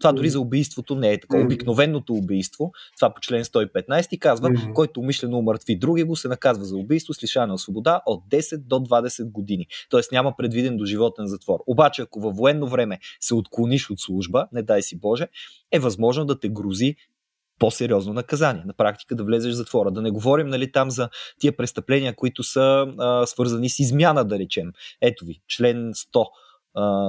Това 0.00 0.12
дори 0.12 0.28
за 0.28 0.40
убийството 0.40 0.94
не 0.94 1.12
е 1.12 1.20
така. 1.20 1.40
Обикновеното 1.40 2.14
убийство, 2.14 2.72
това 2.96 3.14
по 3.14 3.20
член 3.20 3.44
115 3.44 4.18
казва, 4.18 4.50
който 4.74 5.00
умишлено 5.00 5.38
умъртви 5.38 5.78
други 5.78 6.02
го, 6.02 6.16
се 6.16 6.28
наказва 6.28 6.64
за 6.64 6.76
убийство 6.76 7.14
с 7.14 7.22
лишаване 7.22 7.52
от 7.52 7.60
свобода 7.60 8.00
от 8.06 8.24
10 8.30 8.58
до 8.58 8.76
20 8.76 9.30
години. 9.30 9.66
Тоест 9.90 10.12
няма 10.12 10.34
предвиден 10.38 10.76
до 10.76 10.84
животен 10.84 11.26
затвор. 11.26 11.58
Обаче, 11.66 12.02
ако 12.02 12.20
във 12.20 12.36
военно 12.36 12.66
време 12.66 12.98
се 13.20 13.34
отклониш 13.34 13.90
от 13.90 14.00
служба, 14.00 14.48
не 14.52 14.62
дай 14.62 14.82
си 14.82 14.98
Боже, 14.98 15.28
е 15.72 15.78
възможно 15.78 16.24
да 16.24 16.40
те 16.40 16.48
грози 16.48 16.96
по-сериозно 17.58 18.12
наказание. 18.12 18.62
На 18.66 18.72
практика 18.72 19.14
да 19.14 19.24
влезеш 19.24 19.52
в 19.52 19.56
затвора. 19.56 19.90
Да 19.90 20.02
не 20.02 20.10
говорим 20.10 20.48
нали, 20.48 20.72
там 20.72 20.90
за 20.90 21.08
тия 21.40 21.56
престъпления, 21.56 22.14
които 22.14 22.42
са 22.42 22.86
а, 22.98 23.26
свързани 23.26 23.68
с 23.68 23.78
измяна, 23.78 24.24
да 24.24 24.38
речем. 24.38 24.72
Ето 25.00 25.24
ви, 25.24 25.40
член 25.48 25.92
100 25.92 26.24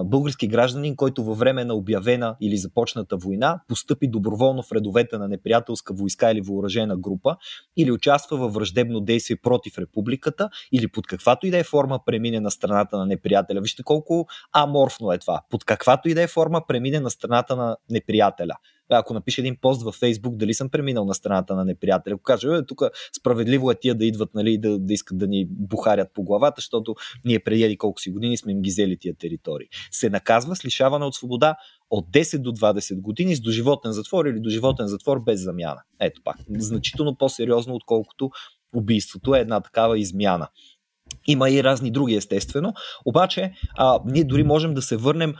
български 0.05 0.47
гражданин, 0.47 0.95
който 0.95 1.23
във 1.23 1.37
време 1.39 1.65
на 1.65 1.73
обявена 1.73 2.35
или 2.41 2.57
започната 2.57 3.17
война 3.17 3.59
постъпи 3.67 4.07
доброволно 4.07 4.63
в 4.63 4.71
редовете 4.71 5.17
на 5.17 5.27
неприятелска 5.27 5.93
войска 5.93 6.31
или 6.31 6.41
въоръжена 6.41 6.97
група 6.97 7.35
или 7.77 7.91
участва 7.91 8.37
във 8.37 8.53
враждебно 8.53 9.01
действие 9.01 9.37
против 9.43 9.77
републиката 9.77 10.49
или 10.71 10.87
под 10.87 11.07
каквато 11.07 11.47
и 11.47 11.51
да 11.51 11.57
е 11.57 11.63
форма 11.63 11.99
премине 12.05 12.39
на 12.39 12.51
страната 12.51 12.97
на 12.97 13.05
неприятеля. 13.05 13.61
Вижте 13.61 13.83
колко 13.83 14.25
аморфно 14.53 15.11
е 15.11 15.17
това. 15.17 15.41
Под 15.49 15.65
каквато 15.65 16.09
и 16.09 16.13
да 16.13 16.21
е 16.21 16.27
форма 16.27 16.61
премине 16.67 16.99
на 16.99 17.09
страната 17.09 17.55
на 17.55 17.77
неприятеля 17.89 18.53
ако 18.89 19.13
напише 19.13 19.41
един 19.41 19.57
пост 19.61 19.83
във 19.83 19.95
Фейсбук, 19.95 20.35
дали 20.35 20.53
съм 20.53 20.69
преминал 20.69 21.05
на 21.05 21.13
страната 21.13 21.55
на 21.55 21.65
неприятеля, 21.65 22.13
ако 22.13 22.23
каже, 22.23 22.47
е, 22.47 22.65
тук 22.65 22.81
справедливо 23.17 23.71
е 23.71 23.75
тия 23.75 23.95
да 23.95 24.05
идват, 24.05 24.29
нали, 24.33 24.57
да, 24.57 24.79
да 24.79 24.93
искат 24.93 25.17
да 25.17 25.27
ни 25.27 25.47
бухарят 25.49 26.07
по 26.13 26.23
главата, 26.23 26.55
защото 26.57 26.95
ние 27.25 27.39
преди 27.39 27.77
колко 27.77 28.01
си 28.01 28.11
години 28.11 28.37
сме 28.37 28.51
им 28.51 28.61
ги 28.61 28.69
взели 28.69 28.97
тия 28.97 29.15
територии. 29.15 29.67
Се 29.91 30.09
наказва 30.09 30.55
с 30.55 30.65
лишаване 30.65 31.05
от 31.05 31.15
свобода 31.15 31.55
от 31.89 32.05
10 32.11 32.37
до 32.37 32.51
20 32.51 33.01
години 33.01 33.35
с 33.35 33.41
доживотен 33.41 33.91
затвор 33.91 34.25
или 34.25 34.39
доживотен 34.39 34.87
затвор 34.87 35.23
без 35.23 35.43
замяна. 35.43 35.81
Ето 35.99 36.21
пак, 36.23 36.37
значително 36.57 37.15
по-сериозно, 37.15 37.75
отколкото 37.75 38.29
убийството 38.75 39.35
е 39.35 39.39
една 39.39 39.61
такава 39.61 39.99
измяна. 39.99 40.47
Има 41.27 41.49
и 41.49 41.63
разни 41.63 41.91
други, 41.91 42.15
естествено. 42.15 42.73
Обаче, 43.05 43.53
а, 43.77 43.99
ние 44.05 44.23
дори 44.23 44.43
можем 44.43 44.73
да 44.73 44.81
се 44.81 44.97
върнем 44.97 45.33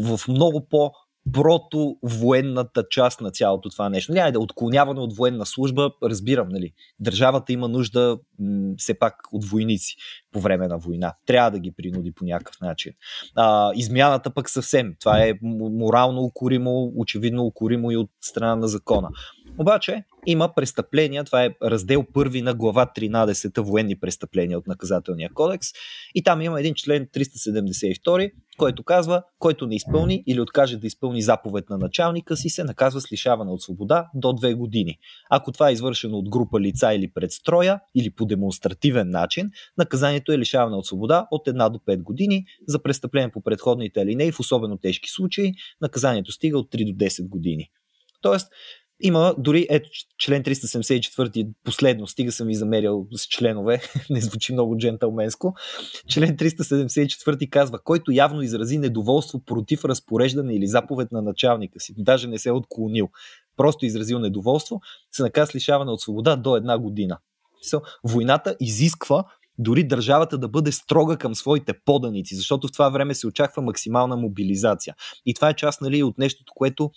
в 0.00 0.20
много 0.28 0.66
по- 0.70 0.92
прото 1.32 1.96
военната 2.02 2.84
част 2.90 3.20
на 3.20 3.30
цялото 3.30 3.68
това 3.68 3.88
нещо. 3.88 4.12
Няма 4.12 4.32
да 4.32 4.40
отклоняване 4.40 5.00
от 5.00 5.16
военна 5.16 5.46
служба, 5.46 5.90
разбирам, 6.02 6.48
нали. 6.48 6.72
Държавата 7.00 7.52
има 7.52 7.68
нужда 7.68 8.18
м- 8.38 8.74
все 8.78 8.98
пак 8.98 9.14
от 9.32 9.44
войници 9.44 9.96
по 10.32 10.40
време 10.40 10.68
на 10.68 10.78
война. 10.78 11.14
Трябва 11.26 11.50
да 11.50 11.58
ги 11.58 11.70
принуди 11.70 12.12
по 12.12 12.24
някакъв 12.24 12.60
начин. 12.60 12.92
А, 13.34 13.72
измяната 13.74 14.30
пък 14.30 14.50
съвсем. 14.50 14.94
Това 15.00 15.24
е 15.24 15.32
морално 15.42 16.22
укоримо, 16.22 16.92
очевидно 16.96 17.46
укоримо 17.46 17.90
и 17.90 17.96
от 17.96 18.10
страна 18.20 18.56
на 18.56 18.68
закона. 18.68 19.08
Обаче 19.58 20.04
има 20.26 20.54
престъпления, 20.54 21.24
това 21.24 21.44
е 21.44 21.50
раздел 21.62 22.04
първи 22.14 22.42
на 22.42 22.54
глава 22.54 22.86
13 22.96 23.60
военни 23.60 23.96
престъпления 23.96 24.58
от 24.58 24.66
наказателния 24.66 25.30
кодекс 25.34 25.68
и 26.14 26.22
там 26.22 26.40
има 26.40 26.60
един 26.60 26.74
член 26.74 27.06
372, 27.06 28.30
който 28.58 28.82
казва, 28.82 29.22
който 29.38 29.66
не 29.66 29.76
изпълни 29.76 30.22
или 30.26 30.40
откаже 30.40 30.76
да 30.76 30.86
изпълни 30.86 31.22
заповед 31.22 31.70
на 31.70 31.78
началника 31.78 32.36
си, 32.36 32.48
се 32.48 32.64
наказва 32.64 33.00
с 33.00 33.12
лишаване 33.12 33.50
от 33.50 33.62
свобода 33.62 34.06
до 34.14 34.28
2 34.28 34.54
години. 34.54 34.98
Ако 35.30 35.52
това 35.52 35.68
е 35.68 35.72
извършено 35.72 36.18
от 36.18 36.28
група 36.28 36.60
лица 36.60 36.94
или 36.94 37.10
предстроя 37.10 37.80
или 37.94 38.10
по 38.10 38.26
демонстративен 38.26 39.10
начин, 39.10 39.50
наказанието 39.78 40.32
е 40.32 40.38
лишаване 40.38 40.76
от 40.76 40.86
свобода 40.86 41.26
от 41.30 41.46
1 41.46 41.70
до 41.70 41.78
5 41.78 42.02
години. 42.02 42.44
За 42.68 42.82
престъпление 42.82 43.30
по 43.30 43.40
предходните 43.40 44.00
алинеи 44.00 44.32
в 44.32 44.40
особено 44.40 44.76
тежки 44.76 45.10
случаи 45.10 45.52
наказанието 45.80 46.32
стига 46.32 46.58
от 46.58 46.72
3 46.72 46.92
до 46.92 47.04
10 47.04 47.28
години. 47.28 47.70
Тоест, 48.22 48.48
има 49.00 49.34
дори, 49.38 49.66
ето, 49.70 49.88
член 50.18 50.42
374, 50.42 51.48
последно, 51.64 52.06
стига 52.06 52.32
съм 52.32 52.46
ви 52.46 52.54
замерил 52.54 53.06
с 53.12 53.26
членове, 53.26 53.80
не 54.10 54.20
звучи 54.20 54.52
много 54.52 54.78
джентълменско. 54.78 55.54
Член 56.08 56.36
374 56.36 57.50
казва, 57.50 57.78
който 57.78 58.12
явно 58.12 58.42
изрази 58.42 58.78
недоволство 58.78 59.44
против 59.44 59.84
разпореждане 59.84 60.54
или 60.54 60.66
заповед 60.66 61.12
на 61.12 61.22
началника 61.22 61.80
си, 61.80 61.94
даже 61.98 62.28
не 62.28 62.38
се 62.38 62.48
е 62.48 62.52
отклонил, 62.52 63.08
просто 63.56 63.86
изразил 63.86 64.18
недоволство, 64.18 64.80
се 65.12 65.22
наказва 65.22 65.56
лишаване 65.56 65.90
от 65.90 66.00
свобода 66.00 66.36
до 66.36 66.56
една 66.56 66.78
година. 66.78 67.18
Войната 68.04 68.56
изисква 68.60 69.24
дори 69.58 69.84
държавата 69.84 70.38
да 70.38 70.48
бъде 70.48 70.72
строга 70.72 71.16
към 71.16 71.34
своите 71.34 71.72
поданици, 71.84 72.34
защото 72.34 72.68
в 72.68 72.72
това 72.72 72.88
време 72.88 73.14
се 73.14 73.26
очаква 73.26 73.62
максимална 73.62 74.16
мобилизация. 74.16 74.94
И 75.26 75.34
това 75.34 75.50
е 75.50 75.54
част 75.54 75.80
нали, 75.80 76.02
от 76.02 76.18
нещото, 76.18 76.52
което 76.56 76.90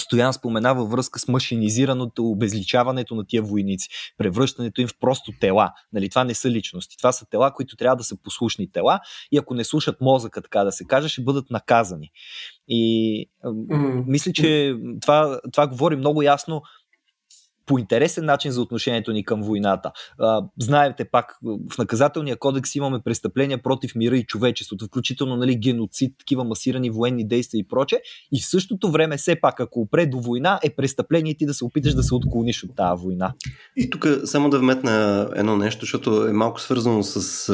Стоян 0.00 0.32
спомена 0.32 0.74
във 0.74 0.90
връзка 0.90 1.18
с 1.18 1.28
машинизираното 1.28 2.24
обезличаването 2.24 3.14
на 3.14 3.26
тия 3.26 3.42
войници, 3.42 3.88
превръщането 4.18 4.80
им 4.80 4.88
в 4.88 4.98
просто 5.00 5.32
тела. 5.40 5.72
Нали, 5.92 6.08
това 6.08 6.24
не 6.24 6.34
са 6.34 6.50
личности, 6.50 6.96
това 6.96 7.12
са 7.12 7.26
тела, 7.26 7.52
които 7.52 7.76
трябва 7.76 7.96
да 7.96 8.04
са 8.04 8.16
послушни 8.22 8.72
тела 8.72 9.00
и 9.32 9.38
ако 9.38 9.54
не 9.54 9.64
слушат 9.64 10.00
мозъка, 10.00 10.42
така 10.42 10.64
да 10.64 10.72
се 10.72 10.84
каже, 10.84 11.08
ще 11.08 11.22
бъдат 11.22 11.50
наказани. 11.50 12.10
И 12.68 13.24
mm-hmm. 13.44 14.04
мисля, 14.06 14.32
че 14.32 14.74
това, 15.00 15.40
това 15.52 15.66
говори 15.66 15.96
много 15.96 16.22
ясно 16.22 16.62
по 17.68 17.78
интересен 17.78 18.24
начин 18.24 18.52
за 18.52 18.62
отношението 18.62 19.12
ни 19.12 19.24
към 19.24 19.42
войната. 19.42 19.92
А, 20.18 20.42
знаете 20.58 21.04
пак, 21.04 21.38
в 21.42 21.78
наказателния 21.78 22.36
кодекс 22.36 22.74
имаме 22.74 23.00
престъпления 23.04 23.62
против 23.62 23.94
мира 23.94 24.16
и 24.16 24.24
човечеството, 24.24 24.86
включително 24.86 25.36
нали, 25.36 25.56
геноцид, 25.56 26.14
такива 26.18 26.44
масирани 26.44 26.90
военни 26.90 27.28
действия 27.28 27.58
и 27.58 27.68
проче. 27.68 28.00
И 28.32 28.40
в 28.40 28.46
същото 28.46 28.90
време, 28.90 29.16
все 29.16 29.40
пак, 29.40 29.60
ако 29.60 29.80
опре 29.80 30.06
до 30.06 30.20
война, 30.20 30.58
е 30.62 30.70
престъпление 30.70 31.34
ти 31.34 31.46
да 31.46 31.54
се 31.54 31.64
опиташ 31.64 31.94
да 31.94 32.02
се 32.02 32.14
отклониш 32.14 32.64
от 32.64 32.76
тази 32.76 33.02
война. 33.02 33.34
И 33.76 33.90
тук 33.90 34.06
само 34.24 34.50
да 34.50 34.58
вметна 34.58 35.28
едно 35.34 35.56
нещо, 35.56 35.80
защото 35.80 36.26
е 36.26 36.32
малко 36.32 36.60
свързано 36.60 37.02
с 37.02 37.48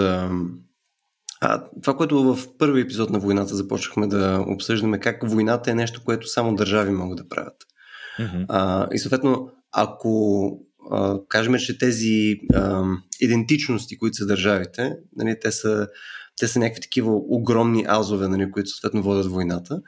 А, 1.41 1.63
това, 1.83 1.97
което 1.97 2.35
в 2.35 2.49
първи 2.59 2.81
епизод 2.81 3.11
на 3.11 3.19
войната 3.19 3.55
започнахме 3.55 4.07
да 4.07 4.45
обсъждаме, 4.49 5.01
как 5.01 5.31
войната 5.31 5.71
е 5.71 5.75
нещо, 5.75 6.01
което 6.05 6.29
само 6.29 6.55
държави 6.55 6.91
могат 6.93 7.17
да 7.17 7.29
правят. 7.29 7.57
Mm-hmm. 8.19 8.47
А, 8.49 8.89
и 8.93 8.99
съответно, 8.99 9.51
ако 9.75 10.51
а, 10.91 11.19
кажем, 11.29 11.55
че 11.59 11.79
тези 11.79 12.41
а, 12.55 12.85
идентичности, 13.21 13.99
които 13.99 14.17
са 14.17 14.27
държавите, 14.27 14.97
нали, 15.17 15.37
те, 15.41 15.53
са, 15.53 15.89
те 16.41 16.49
са 16.49 16.59
някакви 16.59 16.81
такива 16.81 17.13
огромни 17.15 17.85
азове, 17.89 18.29
нали, 18.29 18.51
които 18.51 18.71
съответно 18.71 19.03
водят 19.03 19.27
войната, 19.27 19.81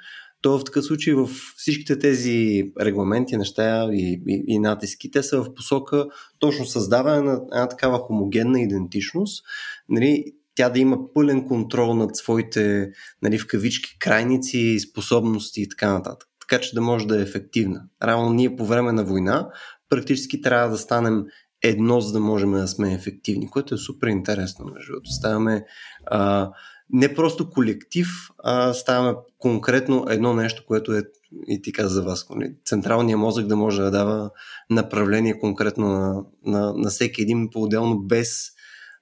то 0.42 0.58
в 0.58 0.64
такъв 0.64 0.84
случай 0.84 1.14
в 1.14 1.30
всичките 1.56 1.98
тези 1.98 2.62
регламенти, 2.80 3.36
неща 3.36 3.88
и, 3.92 4.22
и, 4.28 4.44
и 4.46 4.58
натиски, 4.58 5.10
те 5.10 5.22
са 5.22 5.42
в 5.42 5.54
посока 5.54 6.06
точно 6.38 6.66
създаване 6.66 7.22
на 7.22 7.40
една 7.52 7.68
такава 7.68 7.98
хомогенна 7.98 8.60
идентичност, 8.60 9.44
нали, 9.88 10.24
тя 10.54 10.68
да 10.68 10.78
има 10.78 11.12
пълен 11.14 11.48
контрол 11.48 11.94
над 11.94 12.16
своите, 12.16 12.90
нали, 13.22 13.38
в 13.38 13.46
кавички, 13.46 13.98
крайници, 13.98 14.78
способности 14.90 15.62
и 15.62 15.68
така 15.68 15.92
нататък. 15.92 16.28
Така 16.48 16.60
че 16.60 16.74
да 16.74 16.80
може 16.80 17.06
да 17.06 17.18
е 17.18 17.22
ефективна. 17.22 17.82
Равно 18.02 18.32
ние 18.32 18.56
по 18.56 18.66
време 18.66 18.92
на 18.92 19.04
война 19.04 19.48
практически 19.88 20.42
трябва 20.42 20.70
да 20.70 20.78
станем 20.78 21.24
едно, 21.62 22.00
за 22.00 22.12
да 22.12 22.20
можем 22.20 22.52
да 22.52 22.68
сме 22.68 22.94
ефективни, 22.94 23.50
което 23.50 23.74
е 23.74 23.78
супер 23.78 24.06
интересно, 24.06 24.64
между 24.74 24.92
другото. 24.92 25.10
Ставаме 25.10 25.64
а, 26.06 26.50
не 26.90 27.14
просто 27.14 27.50
колектив, 27.50 28.08
а 28.44 28.74
ставаме 28.74 29.14
конкретно 29.38 30.06
едно 30.08 30.34
нещо, 30.34 30.64
което 30.66 30.92
е 30.92 31.02
и 31.48 31.62
ти 31.62 31.72
каза 31.72 31.94
за 31.94 32.02
вас. 32.02 32.26
Централният 32.64 33.20
мозък 33.20 33.46
да 33.46 33.56
може 33.56 33.82
да 33.82 33.90
дава 33.90 34.30
направление 34.70 35.38
конкретно 35.38 35.88
на, 35.88 36.24
на, 36.46 36.72
на 36.72 36.90
всеки 36.90 37.22
един 37.22 37.50
по-отделно, 37.50 37.98
без, 37.98 38.50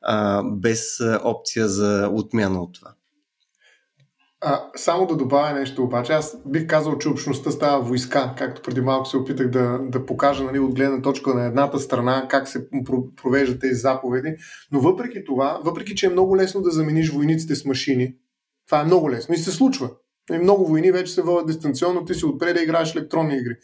а, 0.02 0.42
без 0.42 1.00
опция 1.24 1.68
за 1.68 2.10
отмяна 2.12 2.62
от 2.62 2.74
това. 2.74 2.94
А, 4.46 4.70
само 4.76 5.06
да 5.06 5.16
добавя 5.16 5.58
нещо 5.58 5.82
обаче, 5.82 6.12
аз 6.12 6.36
бих 6.46 6.66
казал, 6.66 6.98
че 6.98 7.08
общността 7.08 7.50
става 7.50 7.84
войска, 7.84 8.34
както 8.38 8.62
преди 8.62 8.80
малко 8.80 9.08
се 9.08 9.16
опитах 9.16 9.50
да, 9.50 9.78
да 9.82 10.06
покажа 10.06 10.44
нали, 10.44 10.58
от 10.58 10.74
гледна 10.74 11.02
точка 11.02 11.34
на 11.34 11.44
едната 11.44 11.78
страна 11.78 12.26
как 12.28 12.48
се 12.48 12.68
провеждат 13.22 13.60
тези 13.60 13.74
заповеди, 13.74 14.36
но 14.72 14.80
въпреки 14.80 15.24
това, 15.24 15.60
въпреки 15.64 15.94
че 15.94 16.06
е 16.06 16.10
много 16.10 16.36
лесно 16.36 16.60
да 16.60 16.70
замениш 16.70 17.10
войниците 17.10 17.54
с 17.54 17.64
машини, 17.64 18.14
това 18.66 18.80
е 18.80 18.84
много 18.84 19.10
лесно 19.10 19.34
и 19.34 19.38
се 19.38 19.52
случва. 19.52 19.90
И 20.32 20.38
много 20.38 20.66
войни 20.66 20.92
вече 20.92 21.12
се 21.12 21.22
водят 21.22 21.46
дистанционно, 21.46 22.04
ти 22.04 22.14
си 22.14 22.26
отпред 22.26 22.54
да 22.54 22.62
играеш 22.62 22.94
електронни 22.94 23.36
игри 23.36 23.56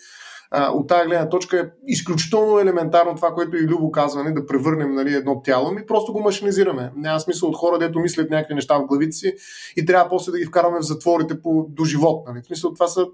от 0.52 0.89
тази 0.89 1.06
гледна 1.06 1.28
точка 1.28 1.60
е 1.60 1.64
изключително 1.86 2.59
елементарно 2.59 3.14
това, 3.14 3.35
което 3.35 3.56
и 3.56 3.66
Любо 3.66 3.90
казва, 3.90 4.24
не, 4.24 4.32
да 4.32 4.47
превърнем 4.47 4.94
нали, 4.94 5.14
едно 5.14 5.43
тяло, 5.43 5.70
ми 5.70 5.86
просто 5.86 6.12
го 6.12 6.20
машинизираме. 6.20 6.93
Няма 6.97 7.20
смисъл 7.20 7.48
от 7.48 7.56
хора, 7.56 7.78
дето 7.78 7.98
мислят 7.98 8.31
някакви 8.31 8.55
неща 8.55 8.78
в 8.78 8.86
главите 8.86 9.12
си 9.12 9.35
и 9.77 9.86
трябва 9.86 10.10
после 10.10 10.32
да 10.32 10.39
ги 10.39 10.44
вкараме 10.44 10.78
в 10.78 10.86
затворите 10.86 11.43
по, 11.43 11.66
до 11.68 11.85
живот. 11.85 12.28
Нали. 12.28 12.43
В 12.43 12.47
смисъл, 12.47 12.74
това 12.74 12.86
са... 12.86 13.06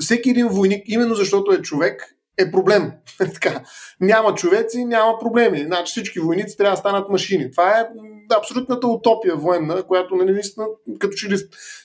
Всеки 0.00 0.30
един 0.30 0.48
войник, 0.48 0.82
именно 0.86 1.14
защото 1.14 1.52
е 1.52 1.62
човек, 1.62 2.18
е 2.38 2.50
проблем. 2.50 2.92
така. 3.18 3.60
Няма 4.00 4.34
човеци, 4.34 4.84
няма 4.84 5.18
проблеми. 5.18 5.64
Значи 5.66 5.90
всички 5.90 6.20
войници 6.20 6.56
трябва 6.56 6.72
да 6.72 6.80
станат 6.80 7.08
машини. 7.08 7.50
Това 7.50 7.80
е 7.80 7.88
абсолютната 8.38 8.86
утопия 8.86 9.36
военна, 9.36 9.82
която 9.82 10.14
нали, 10.14 10.32
наистина 10.32 10.66
като 10.98 11.16
че 11.16 11.28
ли 11.28 11.36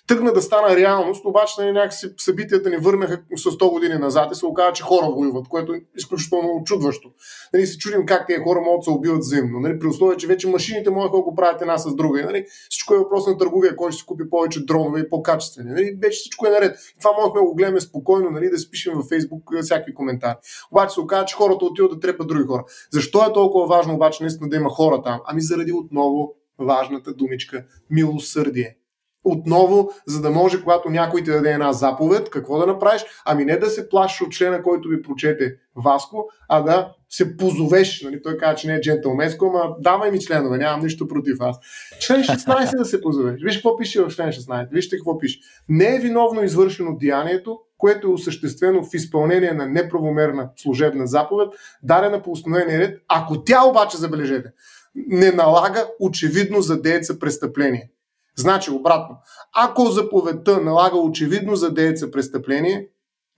тръгна 0.08 0.34
да 0.34 0.42
стана 0.42 0.76
реалност, 0.76 1.26
обаче 1.26 1.54
нали, 1.60 1.72
някакси 1.72 2.08
събитията 2.18 2.70
ни 2.70 2.78
върнаха 2.78 3.22
с 3.36 3.44
100 3.44 3.70
години 3.70 3.94
назад 3.94 4.32
и 4.32 4.36
се 4.36 4.46
оказа, 4.46 4.74
че 4.74 4.84
хора 4.84 5.06
воюват, 5.16 5.48
което 5.48 5.74
е 5.74 5.82
изключително 5.98 6.64
чудващо. 6.66 7.12
Нали, 7.54 7.68
се 7.68 7.78
чудим 7.78 8.06
как 8.06 8.28
тези 8.28 8.40
хора 8.40 8.62
могат 8.62 8.80
да 8.80 8.84
се 8.84 8.90
убиват 8.90 9.20
взаимно. 9.20 9.60
Нали, 9.60 9.80
при 9.80 9.88
условие, 9.88 10.18
че 10.18 10.28
вече 10.28 10.48
машините 10.48 10.90
могат 10.90 11.12
да 11.12 11.22
го 11.22 11.36
правят 11.36 11.62
една 11.62 11.78
с 11.78 11.96
друга. 11.96 12.24
Нали, 12.26 12.46
всичко 12.70 12.94
е 12.94 12.98
въпрос 12.98 13.28
на 13.28 13.38
търговия, 13.38 13.76
кой 13.76 13.92
ще 13.92 14.00
си 14.00 14.06
купи 14.06 14.30
повече 14.30 14.66
дронове 14.66 15.00
и 15.00 15.10
по-качествени. 15.10 15.70
Нали, 15.70 15.98
вече 16.02 16.18
всичко 16.20 16.48
е 16.48 16.50
наред. 16.50 16.78
Това 17.00 17.12
можехме 17.12 17.40
да 17.40 17.46
го 17.46 17.56
гледаме 17.56 17.82
спокойно, 17.82 18.30
нали, 18.30 18.50
да 18.50 18.58
спишем 18.58 18.94
във 18.96 19.06
Фейсбук 19.06 19.50
всякакви 19.62 19.94
коментари. 19.94 20.38
Обаче 20.72 20.94
се 20.94 21.00
оказа, 21.00 21.26
че 21.26 21.36
хората 21.36 21.66
отиват 21.66 21.92
да 21.92 22.00
трепат 22.00 22.28
други 22.28 22.44
хора. 22.48 22.64
Защо 22.92 23.26
е 23.26 23.34
толкова 23.34 23.68
важно 23.68 23.94
обаче 23.94 24.24
наистина 24.24 24.50
да 24.50 24.56
има 24.56 24.70
хора 24.70 25.02
там? 25.02 25.22
Ами 25.26 25.42
заради 25.42 25.72
отново 25.72 26.34
важната 26.60 27.14
думичка 27.14 27.66
милосърдие. 27.90 28.78
Отново, 29.24 29.92
за 30.08 30.22
да 30.22 30.30
може, 30.30 30.62
когато 30.64 30.90
някой 30.90 31.24
ти 31.24 31.32
даде 31.32 31.52
една 31.52 31.74
заповед, 31.74 32.30
какво 32.30 32.60
да 32.60 32.66
направиш? 32.66 33.06
Ами 33.26 33.46
не 33.46 33.58
да 33.58 33.70
се 33.70 33.90
плашиш 33.90 34.22
от 34.22 34.32
члена, 34.32 34.64
който 34.64 34.90
ви 34.90 35.02
прочете 35.02 35.56
Васко, 35.76 36.30
а 36.50 36.62
да 36.62 36.94
се 37.10 37.38
позовеш. 37.38 38.02
Нали? 38.02 38.22
Той 38.22 38.38
каза, 38.38 38.56
че 38.56 38.68
не 38.68 38.76
е 38.76 38.82
джентълменско, 38.82 39.46
ама 39.46 39.76
давай 39.80 40.12
ми 40.12 40.20
членове, 40.20 40.58
нямам 40.58 40.82
нищо 40.82 41.08
против 41.08 41.38
вас. 41.38 41.58
Член 42.00 42.24
16 42.24 42.78
да 42.78 42.86
се 42.86 43.02
позовеш. 43.02 43.42
Виж 43.44 43.56
какво 43.56 43.78
пише 43.78 44.04
в 44.04 44.10
член 44.10 44.30
16. 44.30 44.68
Вижте 44.72 44.96
какво 44.96 45.18
пише. 45.18 45.40
Не 45.70 45.96
е 45.96 46.00
виновно 46.00 46.44
извършено 46.44 46.98
деянието, 46.98 47.60
което 47.78 48.08
е 48.08 48.12
осъществено 48.12 48.84
в 48.84 48.94
изпълнение 48.94 49.54
на 49.54 49.66
неправомерна 49.66 50.50
служебна 50.56 51.08
заповед, 51.08 51.50
дарена 51.84 52.22
по 52.22 52.32
установения 52.32 52.80
ред, 52.80 53.00
ако 53.08 53.44
тя 53.44 53.66
обаче, 53.66 53.98
забележете, 53.98 54.50
не 54.96 55.32
налага 55.32 55.88
очевидно 56.00 56.62
за 56.62 56.82
дееца 56.82 57.20
престъпление. 57.20 57.90
Значи 58.36 58.72
обратно, 58.72 59.18
ако 59.56 59.86
заповедта 59.86 60.62
налага 60.62 60.98
очевидно 60.98 61.56
за 61.56 61.74
дееца 61.74 62.12
престъпление, 62.12 62.88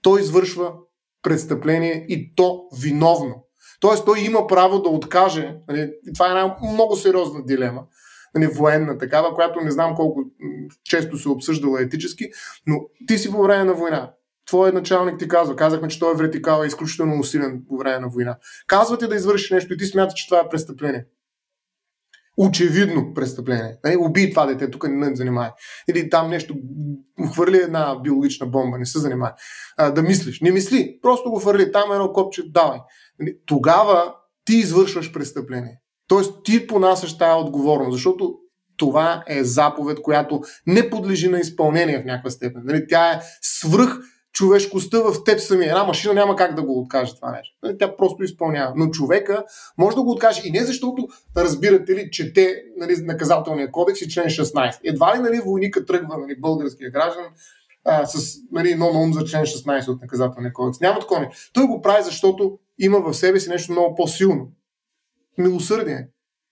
той 0.02 0.20
извършва 0.20 0.72
престъпление 1.22 2.06
и 2.08 2.34
то 2.34 2.62
виновно. 2.82 3.46
Тоест 3.80 4.04
той 4.04 4.20
има 4.20 4.46
право 4.46 4.82
да 4.82 4.88
откаже, 4.88 5.56
нали, 5.68 5.92
това 6.14 6.26
е 6.26 6.30
една 6.30 6.56
много 6.72 6.96
сериозна 6.96 7.44
дилема, 7.44 7.82
нали, 8.34 8.46
военна 8.46 8.98
такава, 8.98 9.34
която 9.34 9.60
не 9.60 9.70
знам 9.70 9.94
колко 9.94 10.20
често 10.84 11.18
се 11.18 11.28
обсъждала 11.28 11.82
етически, 11.82 12.24
но 12.66 12.80
ти 13.06 13.18
си 13.18 13.30
по 13.30 13.42
време 13.42 13.64
на 13.64 13.74
война. 13.74 14.12
Твоят 14.46 14.74
началник 14.74 15.18
ти 15.18 15.28
казва, 15.28 15.56
казахме, 15.56 15.88
че 15.88 15.98
той 15.98 16.12
е 16.12 16.16
вертикал 16.16 16.62
е 16.62 16.66
изключително 16.66 17.20
усилен 17.20 17.62
по 17.68 17.76
време 17.76 17.98
на 17.98 18.08
война. 18.08 18.36
Казва 18.66 18.98
ти 18.98 19.08
да 19.08 19.16
извършиш 19.16 19.50
нещо 19.50 19.74
и 19.74 19.76
ти 19.76 19.84
смяташ, 19.84 20.14
че 20.14 20.28
това 20.28 20.38
е 20.38 20.48
престъпление 20.48 21.06
очевидно 22.36 23.14
престъпление. 23.14 23.76
Нали, 23.84 23.96
убий 23.96 24.30
това 24.30 24.46
дете, 24.46 24.70
тук 24.70 24.88
не 24.88 24.96
ме 24.96 25.16
занимава. 25.16 25.52
Или 25.88 26.10
там 26.10 26.30
нещо, 26.30 26.54
хвърли 27.32 27.56
една 27.56 28.00
биологична 28.04 28.46
бомба, 28.46 28.78
не 28.78 28.86
се 28.86 28.98
занимава. 28.98 29.34
Да 29.94 30.02
мислиш. 30.02 30.40
Не 30.40 30.50
мисли, 30.50 30.98
просто 31.02 31.30
го 31.30 31.38
хвърли. 31.38 31.72
Там 31.72 31.92
е 31.92 31.94
едно 31.94 32.12
копче, 32.12 32.42
давай. 32.52 32.78
Нали, 33.20 33.36
тогава 33.46 34.14
ти 34.44 34.56
извършваш 34.56 35.12
престъпление. 35.12 35.80
Тоест 36.08 36.44
ти 36.44 36.66
понасяш 36.66 37.18
тая 37.18 37.36
отговорност, 37.36 37.92
защото 37.92 38.34
това 38.76 39.24
е 39.26 39.44
заповед, 39.44 40.02
която 40.02 40.42
не 40.66 40.90
подлежи 40.90 41.28
на 41.28 41.38
изпълнение 41.38 42.02
в 42.02 42.04
някаква 42.04 42.30
степен. 42.30 42.62
Нали, 42.64 42.86
тя 42.88 43.12
е 43.12 43.20
свръх 43.42 43.98
човешкостта 44.36 45.00
в 45.00 45.24
теб 45.24 45.40
самия. 45.40 45.68
Една 45.68 45.84
машина 45.84 46.14
няма 46.14 46.36
как 46.36 46.54
да 46.54 46.62
го 46.62 46.80
откаже 46.80 47.16
това 47.16 47.30
нещо. 47.30 47.56
Нали, 47.62 47.78
тя 47.78 47.96
просто 47.96 48.22
изпълнява. 48.22 48.72
Но 48.76 48.90
човека 48.90 49.44
може 49.78 49.96
да 49.96 50.02
го 50.02 50.10
откаже 50.10 50.42
и 50.44 50.50
не 50.50 50.64
защото, 50.64 51.08
разбирате 51.36 51.94
ли, 51.94 52.10
чете 52.10 52.62
нали, 52.76 52.96
наказателния 52.96 53.72
кодекс 53.72 54.00
и 54.00 54.08
член 54.08 54.24
16. 54.24 54.78
Едва 54.84 55.16
ли 55.16 55.20
нали, 55.20 55.40
войника 55.44 55.86
тръгва 55.86 56.18
нали, 56.18 56.40
българския 56.40 56.90
граждан 56.90 57.24
а, 57.84 58.06
с 58.06 58.38
нали, 58.52 58.70
едно 58.70 58.92
на 58.92 59.00
ум 59.00 59.12
за 59.12 59.24
член 59.24 59.44
16 59.44 59.88
от 59.88 60.02
наказателния 60.02 60.52
кодекс. 60.52 60.80
Няма 60.80 61.00
такова. 61.00 61.28
Той 61.52 61.66
го 61.66 61.82
прави, 61.82 62.04
защото 62.04 62.58
има 62.78 63.00
в 63.00 63.14
себе 63.14 63.40
си 63.40 63.48
нещо 63.48 63.72
много 63.72 63.94
по-силно. 63.94 64.52
Милосърдие. 65.38 66.08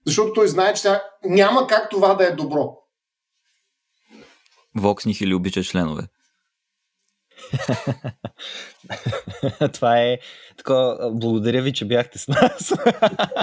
Защото 0.07 0.33
той 0.33 0.49
знае, 0.49 0.75
че 0.75 0.89
няма 1.25 1.67
как 1.67 1.91
това 1.91 2.15
да 2.15 2.25
е 2.27 2.31
добро. 2.31 2.79
Воксних 4.77 5.21
или 5.21 5.35
обича 5.35 5.63
членове. 5.63 6.03
Това 9.73 10.01
е 10.01 10.19
така. 10.57 10.97
Благодаря 11.13 11.63
ви, 11.63 11.73
че 11.73 11.85
бяхте 11.85 12.19
с 12.19 12.29
нас. 12.29 12.73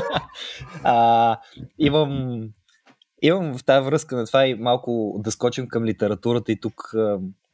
а, 0.84 1.38
имам, 1.80 2.42
имам 3.22 3.58
в 3.58 3.64
тази 3.64 3.86
връзка 3.86 4.16
на 4.16 4.26
това 4.26 4.48
и 4.48 4.56
малко 4.56 5.22
да 5.24 5.32
скочим 5.32 5.68
към 5.68 5.86
литературата 5.86 6.52
и 6.52 6.60
тук 6.60 6.94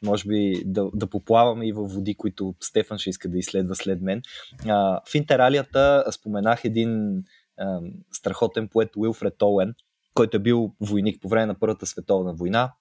може 0.05 0.27
би 0.27 0.63
да, 0.65 0.89
да 0.93 1.07
поплаваме 1.07 1.67
и 1.67 1.71
във 1.71 1.93
води, 1.93 2.15
които 2.15 2.55
Стефан 2.59 2.97
ще 2.97 3.09
иска 3.09 3.29
да 3.29 3.38
изследва 3.38 3.75
след 3.75 4.01
мен. 4.01 4.21
А, 4.67 5.01
в 5.11 5.15
интералията 5.15 6.05
споменах 6.11 6.65
един 6.65 7.23
а, 7.57 7.79
страхотен 8.11 8.67
поет 8.67 8.95
Уилфред 8.95 9.41
Оуен, 9.41 9.73
който 10.13 10.38
е 10.38 10.39
бил 10.39 10.73
войник 10.81 11.21
по 11.21 11.29
време 11.29 11.45
на 11.45 11.59
Първата 11.59 11.85
световна 11.85 12.34
война, 12.34 12.73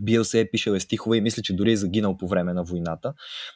бил 0.00 0.24
се 0.24 0.48
пишел 0.52 0.70
е 0.70 0.80
стихове 0.80 1.16
и 1.16 1.20
мисля, 1.20 1.42
че 1.42 1.56
дори 1.56 1.72
е 1.72 1.76
загинал 1.76 2.16
по 2.16 2.28
време 2.28 2.52
на 2.52 2.64
войната. 2.64 3.12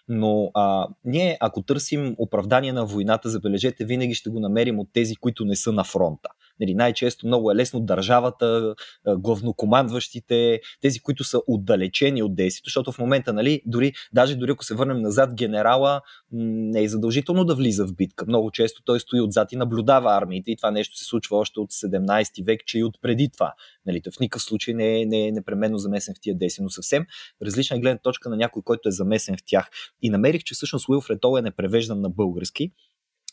Но 0.08 0.50
а, 0.54 0.88
ние, 1.04 1.36
ако 1.40 1.62
търсим 1.62 2.14
оправдание 2.18 2.72
на 2.72 2.86
войната, 2.86 3.28
забележете, 3.28 3.84
винаги 3.84 4.14
ще 4.14 4.30
го 4.30 4.40
намерим 4.40 4.78
от 4.78 4.88
тези, 4.92 5.16
които 5.16 5.44
не 5.44 5.56
са 5.56 5.72
на 5.72 5.84
фронта. 5.84 6.28
Нали, 6.60 6.74
най-често 6.74 7.26
много 7.26 7.50
е 7.50 7.54
лесно 7.54 7.80
държавата, 7.80 8.74
главнокомандващите, 9.08 10.60
тези, 10.80 11.00
които 11.00 11.24
са 11.24 11.40
отдалечени 11.46 12.22
от 12.22 12.34
действието, 12.34 12.66
защото 12.66 12.92
в 12.92 12.98
момента, 12.98 13.32
нали, 13.32 13.62
дори, 13.66 13.92
даже 14.12 14.36
дори 14.36 14.50
ако 14.50 14.64
се 14.64 14.74
върнем 14.74 15.00
назад, 15.00 15.34
генерала 15.34 16.00
не 16.32 16.82
е 16.82 16.88
задължително 16.88 17.44
да 17.44 17.54
влиза 17.54 17.86
в 17.86 17.94
битка. 17.94 18.24
Много 18.28 18.50
често 18.50 18.82
той 18.84 19.00
стои 19.00 19.20
отзад 19.20 19.52
и 19.52 19.56
наблюдава 19.56 20.16
армиите 20.16 20.50
и 20.50 20.56
това 20.56 20.70
нещо 20.70 20.96
се 20.96 21.04
случва 21.04 21.36
още 21.36 21.60
от 21.60 21.72
17 21.72 22.46
век, 22.46 22.60
че 22.66 22.78
и 22.78 22.84
от 22.84 22.98
преди 23.02 23.28
това. 23.28 23.54
Нали, 23.86 24.02
в 24.16 24.20
никакъв 24.20 24.42
случай 24.42 24.74
не 24.74 25.00
е, 25.00 25.06
не 25.06 25.26
е 25.26 25.32
непременно 25.32 25.78
замесен 25.78 26.14
в 26.14 26.20
тия 26.20 26.38
действия, 26.38 26.64
но 26.64 26.70
съвсем 26.70 27.06
различна 27.42 27.78
гледна 27.78 27.98
точка 27.98 28.30
на 28.30 28.36
някой, 28.36 28.62
който 28.62 28.88
е 28.88 28.92
замесен 28.92 29.36
в 29.36 29.40
тях. 29.46 29.70
И 30.02 30.10
намерих, 30.10 30.44
че 30.44 30.54
всъщност 30.54 30.88
Уилфред 30.88 31.24
Оуен 31.24 31.46
е 31.46 31.50
превеждан 31.50 32.00
на 32.00 32.10
български 32.10 32.72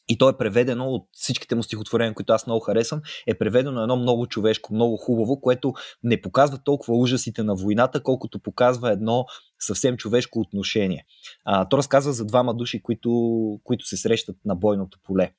и 0.09 0.17
то 0.17 0.29
е 0.29 0.37
преведено 0.37 0.85
от 0.85 1.07
всичките 1.11 1.55
му 1.55 1.63
стихотворения, 1.63 2.13
които 2.13 2.33
аз 2.33 2.47
много 2.47 2.59
харесвам, 2.59 3.01
е 3.27 3.37
преведено 3.37 3.81
едно 3.81 3.95
много 3.95 4.27
човешко, 4.27 4.73
много 4.73 4.97
хубаво, 4.97 5.41
което 5.41 5.73
не 6.03 6.21
показва 6.21 6.57
толкова 6.63 6.97
ужасите 6.97 7.43
на 7.43 7.55
войната, 7.55 8.03
колкото 8.03 8.39
показва 8.39 8.91
едно 8.91 9.25
съвсем 9.59 9.97
човешко 9.97 10.39
отношение. 10.39 11.05
А, 11.45 11.69
то 11.69 11.77
разказва 11.77 12.13
за 12.13 12.25
двама 12.25 12.53
души, 12.53 12.81
които, 12.81 13.11
които 13.63 13.85
се 13.85 13.97
срещат 13.97 14.37
на 14.45 14.55
бойното 14.55 14.99
поле. 15.03 15.31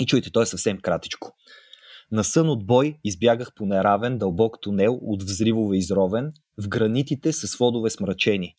И 0.00 0.06
чуйте, 0.06 0.30
то 0.30 0.42
е 0.42 0.46
съвсем 0.46 0.78
кратичко. 0.78 1.36
На 2.12 2.24
сън 2.24 2.48
от 2.48 2.66
бой 2.66 2.98
избягах 3.04 3.54
по 3.54 3.66
неравен, 3.66 4.18
дълбок 4.18 4.60
тунел 4.60 4.98
от 5.02 5.22
взривове 5.22 5.76
изровен, 5.76 6.32
в 6.62 6.68
гранитите 6.68 7.32
с 7.32 7.46
сводове 7.46 7.90
смрачени. 7.90 8.54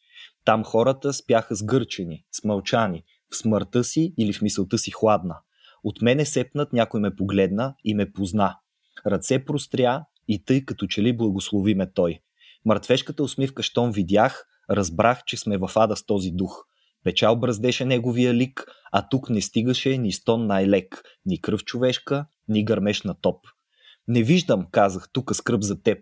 Там 0.45 0.63
хората 0.63 1.13
спяха 1.13 1.55
сгърчени, 1.55 2.25
смълчани, 2.31 3.03
смъртта 3.35 3.83
си 3.83 4.13
или 4.17 4.33
в 4.33 4.41
мисълта 4.41 4.77
си 4.77 4.91
хладна. 4.91 5.35
От 5.83 6.01
мене 6.01 6.25
сепнат, 6.25 6.73
някой 6.73 7.01
ме 7.01 7.15
погледна 7.15 7.75
и 7.83 7.93
ме 7.93 8.11
позна. 8.11 8.57
Ръце 9.07 9.45
простря 9.45 10.05
и 10.27 10.45
тъй 10.45 10.65
като 10.65 10.87
че 10.87 11.03
ли 11.03 11.17
благослови 11.17 11.75
ме 11.75 11.91
той. 11.91 12.19
Мъртвешката 12.65 13.23
усмивка, 13.23 13.63
щом 13.63 13.91
видях, 13.91 14.45
разбрах, 14.69 15.23
че 15.25 15.37
сме 15.37 15.57
в 15.57 15.71
ада 15.75 15.95
с 15.95 16.05
този 16.05 16.31
дух. 16.31 16.65
Печал 17.03 17.35
бръздеше 17.35 17.85
неговия 17.85 18.33
лик, 18.33 18.65
а 18.91 19.07
тук 19.09 19.29
не 19.29 19.41
стигаше 19.41 19.97
ни 19.97 20.11
стон 20.11 20.47
най-лек, 20.47 21.03
ни 21.25 21.41
кръв 21.41 21.63
човешка, 21.63 22.25
ни 22.47 22.65
гърмеш 22.65 23.01
на 23.01 23.13
топ. 23.13 23.45
Не 24.07 24.23
виждам, 24.23 24.67
казах, 24.71 25.09
тук 25.13 25.35
скръп 25.35 25.61
за 25.61 25.81
теб. 25.81 25.99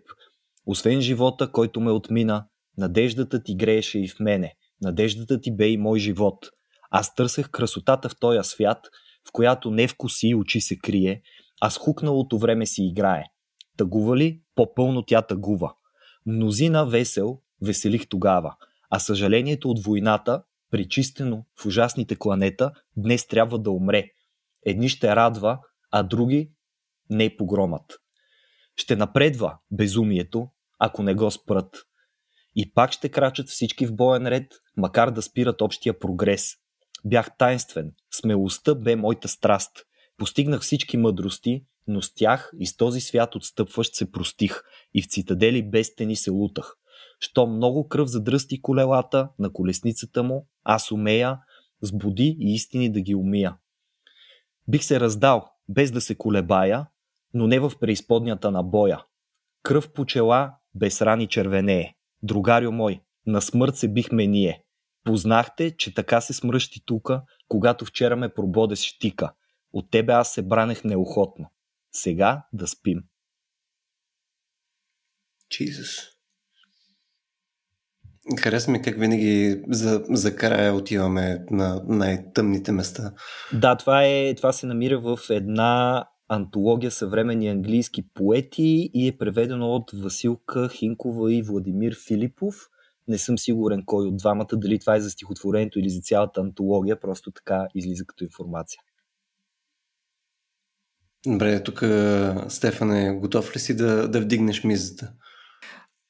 Освен 0.66 1.00
живота, 1.00 1.52
който 1.52 1.80
ме 1.80 1.90
отмина, 1.90 2.46
надеждата 2.78 3.42
ти 3.42 3.54
грееше 3.54 3.98
и 3.98 4.08
в 4.08 4.20
мене. 4.20 4.54
Надеждата 4.82 5.40
ти 5.40 5.56
бе 5.56 5.68
и 5.68 5.76
мой 5.76 5.98
живот. 5.98 6.46
Аз 6.94 7.14
търсех 7.14 7.50
красотата 7.50 8.08
в 8.08 8.18
този 8.20 8.38
свят, 8.42 8.88
в 9.28 9.32
която 9.32 9.70
не 9.70 9.88
вкуси 9.88 10.28
и 10.28 10.34
очи 10.34 10.60
се 10.60 10.78
крие, 10.78 11.22
а 11.60 11.70
с 11.70 11.78
хукналото 11.78 12.38
време 12.38 12.66
си 12.66 12.82
играе. 12.84 13.24
Тъгува 13.76 14.16
ли? 14.16 14.42
По-пълно 14.54 15.02
тя 15.02 15.22
тъгува. 15.22 15.74
Мнозина 16.26 16.86
весел 16.86 17.38
веселих 17.62 18.08
тогава, 18.08 18.54
а 18.90 18.98
съжалението 18.98 19.70
от 19.70 19.84
войната, 19.84 20.42
причистено 20.70 21.44
в 21.60 21.66
ужасните 21.66 22.16
кланета, 22.16 22.70
днес 22.96 23.26
трябва 23.26 23.58
да 23.58 23.70
умре. 23.70 24.04
Едни 24.66 24.88
ще 24.88 25.16
радва, 25.16 25.58
а 25.90 26.02
други 26.02 26.50
не 27.10 27.36
погромът. 27.36 27.98
Ще 28.76 28.96
напредва 28.96 29.58
безумието, 29.70 30.48
ако 30.78 31.02
не 31.02 31.14
го 31.14 31.30
спрат. 31.30 31.76
И 32.56 32.72
пак 32.72 32.92
ще 32.92 33.08
крачат 33.08 33.48
всички 33.48 33.86
в 33.86 33.94
боен 33.94 34.26
ред, 34.26 34.52
макар 34.76 35.10
да 35.10 35.22
спират 35.22 35.60
общия 35.60 35.98
прогрес. 35.98 36.61
Бях 37.04 37.36
тайнствен, 37.36 37.92
смелостта 38.10 38.74
бе 38.74 38.96
моята 38.96 39.28
страст. 39.28 39.72
Постигнах 40.16 40.60
всички 40.60 40.96
мъдрости, 40.96 41.64
но 41.86 42.02
с 42.02 42.14
тях 42.14 42.52
и 42.58 42.66
с 42.66 42.76
този 42.76 43.00
свят 43.00 43.34
отстъпващ 43.34 43.94
се 43.94 44.12
простих 44.12 44.62
и 44.94 45.02
в 45.02 45.06
цитадели 45.06 45.70
без 45.70 45.86
стени 45.86 46.16
се 46.16 46.30
лутах. 46.30 46.76
Що 47.20 47.46
много 47.46 47.88
кръв 47.88 48.08
задръсти 48.08 48.62
колелата 48.62 49.28
на 49.38 49.52
колесницата 49.52 50.22
му, 50.22 50.46
аз 50.64 50.92
умея 50.92 51.38
с 51.82 51.92
буди 51.92 52.36
и 52.40 52.54
истини 52.54 52.92
да 52.92 53.00
ги 53.00 53.14
умия. 53.14 53.56
Бих 54.68 54.84
се 54.84 55.00
раздал, 55.00 55.50
без 55.68 55.90
да 55.90 56.00
се 56.00 56.14
колебая, 56.14 56.86
но 57.34 57.46
не 57.46 57.60
в 57.60 57.72
преизподнята 57.80 58.50
на 58.50 58.62
боя. 58.62 59.04
Кръв 59.62 59.92
по 59.92 60.06
чела, 60.06 60.54
без 60.74 61.02
рани 61.02 61.26
червенее. 61.26 61.94
Другарю 62.22 62.72
мой, 62.72 63.00
на 63.26 63.40
смърт 63.40 63.76
се 63.76 63.88
бихме 63.88 64.26
ние. 64.26 64.64
Познахте, 65.04 65.76
че 65.76 65.94
така 65.94 66.20
се 66.20 66.32
смръщи 66.32 66.82
тука, 66.86 67.22
когато 67.48 67.84
вчера 67.84 68.16
ме 68.16 68.34
прободе 68.34 68.76
с 68.76 68.82
щика. 68.82 69.32
От 69.72 69.90
тебе 69.90 70.12
аз 70.12 70.32
се 70.32 70.42
бранех 70.42 70.84
неохотно. 70.84 71.50
Сега 71.92 72.42
да 72.52 72.66
спим. 72.66 73.02
Jesus. 75.52 76.08
Харесва 78.40 78.72
ми 78.72 78.82
как 78.82 78.98
винаги 78.98 79.62
за, 79.68 80.04
за 80.10 80.36
края 80.36 80.74
отиваме 80.74 81.44
на 81.50 81.82
най-тъмните 81.88 82.72
места. 82.72 83.12
Да, 83.52 83.76
това, 83.76 84.04
е, 84.04 84.34
това 84.34 84.52
се 84.52 84.66
намира 84.66 85.00
в 85.00 85.18
една 85.30 86.04
антология 86.28 86.90
съвременни 86.90 87.48
английски 87.48 88.02
поети 88.14 88.90
и 88.94 89.08
е 89.08 89.18
преведено 89.18 89.68
от 89.68 89.90
Василка 89.94 90.68
Хинкова 90.68 91.34
и 91.34 91.42
Владимир 91.42 91.96
Филипов. 92.08 92.54
Не 93.08 93.18
съм 93.18 93.38
сигурен 93.38 93.82
кой 93.86 94.06
от 94.06 94.16
двамата, 94.16 94.46
дали 94.52 94.78
това 94.78 94.96
е 94.96 95.00
за 95.00 95.10
стихотворението 95.10 95.78
или 95.78 95.90
за 95.90 96.00
цялата 96.00 96.40
антология, 96.40 97.00
просто 97.00 97.30
така 97.30 97.66
излиза 97.74 98.04
като 98.04 98.24
информация. 98.24 98.80
Добре, 101.26 101.62
тук 101.62 101.82
Стефан 102.48 102.92
е 102.92 103.12
готов 103.14 103.56
ли 103.56 103.60
си 103.60 103.76
да, 103.76 104.08
да 104.08 104.20
вдигнеш 104.20 104.64
мизата? 104.64 105.12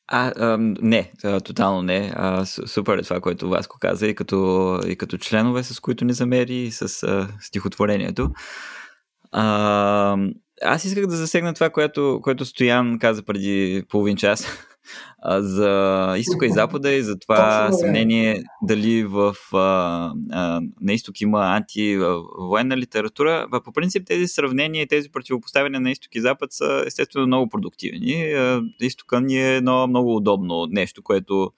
А, 0.07 0.33
а, 0.37 0.57
не, 0.61 1.13
тотално 1.45 1.83
не. 1.83 2.13
А, 2.15 2.45
супер 2.47 2.99
е 2.99 3.03
това, 3.03 3.21
което 3.21 3.49
Васко 3.49 3.79
каза 3.81 4.07
и 4.07 4.15
като, 4.15 4.81
и 4.87 4.97
като 4.97 5.19
членове, 5.19 5.63
с 5.63 5.81
които 5.81 6.05
ни 6.05 6.13
замери, 6.13 6.55
и 6.55 6.71
с 6.71 7.03
а, 7.03 7.29
стихотворението. 7.41 8.31
А, 9.33 10.17
аз 10.63 10.85
исках 10.85 11.07
да 11.07 11.17
засегна 11.17 11.55
това, 11.55 11.71
което, 11.71 12.21
което 12.23 12.45
Стоян 12.45 12.99
каза 12.99 13.23
преди 13.23 13.85
половин 13.89 14.17
час 14.17 14.47
за 15.25 16.15
изтока 16.19 16.47
и 16.47 16.51
запада 16.51 16.93
и 16.93 17.03
за 17.03 17.19
това 17.19 17.73
съмнение 17.73 18.45
дали 18.63 19.05
в 19.05 19.35
а, 19.53 19.59
а, 20.31 20.61
на 20.81 20.93
изток 20.93 21.21
има 21.21 21.57
антивоенна 21.57 22.77
литература. 22.77 23.47
По 23.65 23.73
принцип 23.73 24.07
тези 24.07 24.29
сравнения 24.29 24.83
и 24.83 24.89
тези 24.89 25.09
противопоставяния 25.09 25.81
на 25.81 25.91
изток 25.91 26.15
и 26.15 26.21
запад 26.21 26.53
са 26.53 26.85
естествено 26.87 27.27
много 27.27 27.49
продуктивни. 27.49 28.35
Изтока 28.81 29.21
ни 29.21 29.37
е 29.37 29.57
едно 29.57 29.87
много 29.87 30.17
удобно 30.17 30.67
нещо, 30.71 31.03
което 31.03 31.53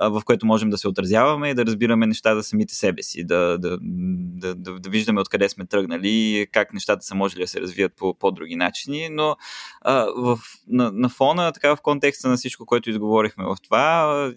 в 0.00 0.22
което 0.24 0.46
можем 0.46 0.70
да 0.70 0.78
се 0.78 0.88
отразяваме 0.88 1.50
и 1.50 1.54
да 1.54 1.66
разбираме 1.66 2.06
неща 2.06 2.34
за 2.34 2.42
самите 2.42 2.74
себе 2.74 3.02
си, 3.02 3.24
да, 3.24 3.58
да, 3.58 3.78
да, 3.80 4.54
да, 4.54 4.80
да 4.80 4.90
виждаме 4.90 5.20
откъде 5.20 5.48
сме 5.48 5.66
тръгнали, 5.66 6.46
как 6.52 6.72
нещата 6.72 7.04
са 7.04 7.14
можели 7.14 7.40
да 7.40 7.48
се 7.48 7.60
развият 7.60 7.92
по 7.96 8.14
по-други 8.18 8.56
начини, 8.56 9.08
но 9.10 9.36
а, 9.80 10.06
в, 10.16 10.38
на, 10.68 10.92
на 10.92 11.08
фона, 11.08 11.52
така 11.52 11.76
в 11.76 11.80
контекста 11.82 12.28
на 12.28 12.36
всичко, 12.36 12.66
което 12.66 12.90
изговорихме 12.90 13.44
в 13.44 13.56
това, 13.62 14.32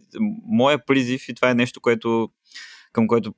моя 0.46 0.86
призив 0.86 1.30
и 1.30 1.34
това 1.34 1.50
е 1.50 1.56
нещо, 1.56 1.82
което 1.82 2.30
към 2.94 3.08
което 3.08 3.34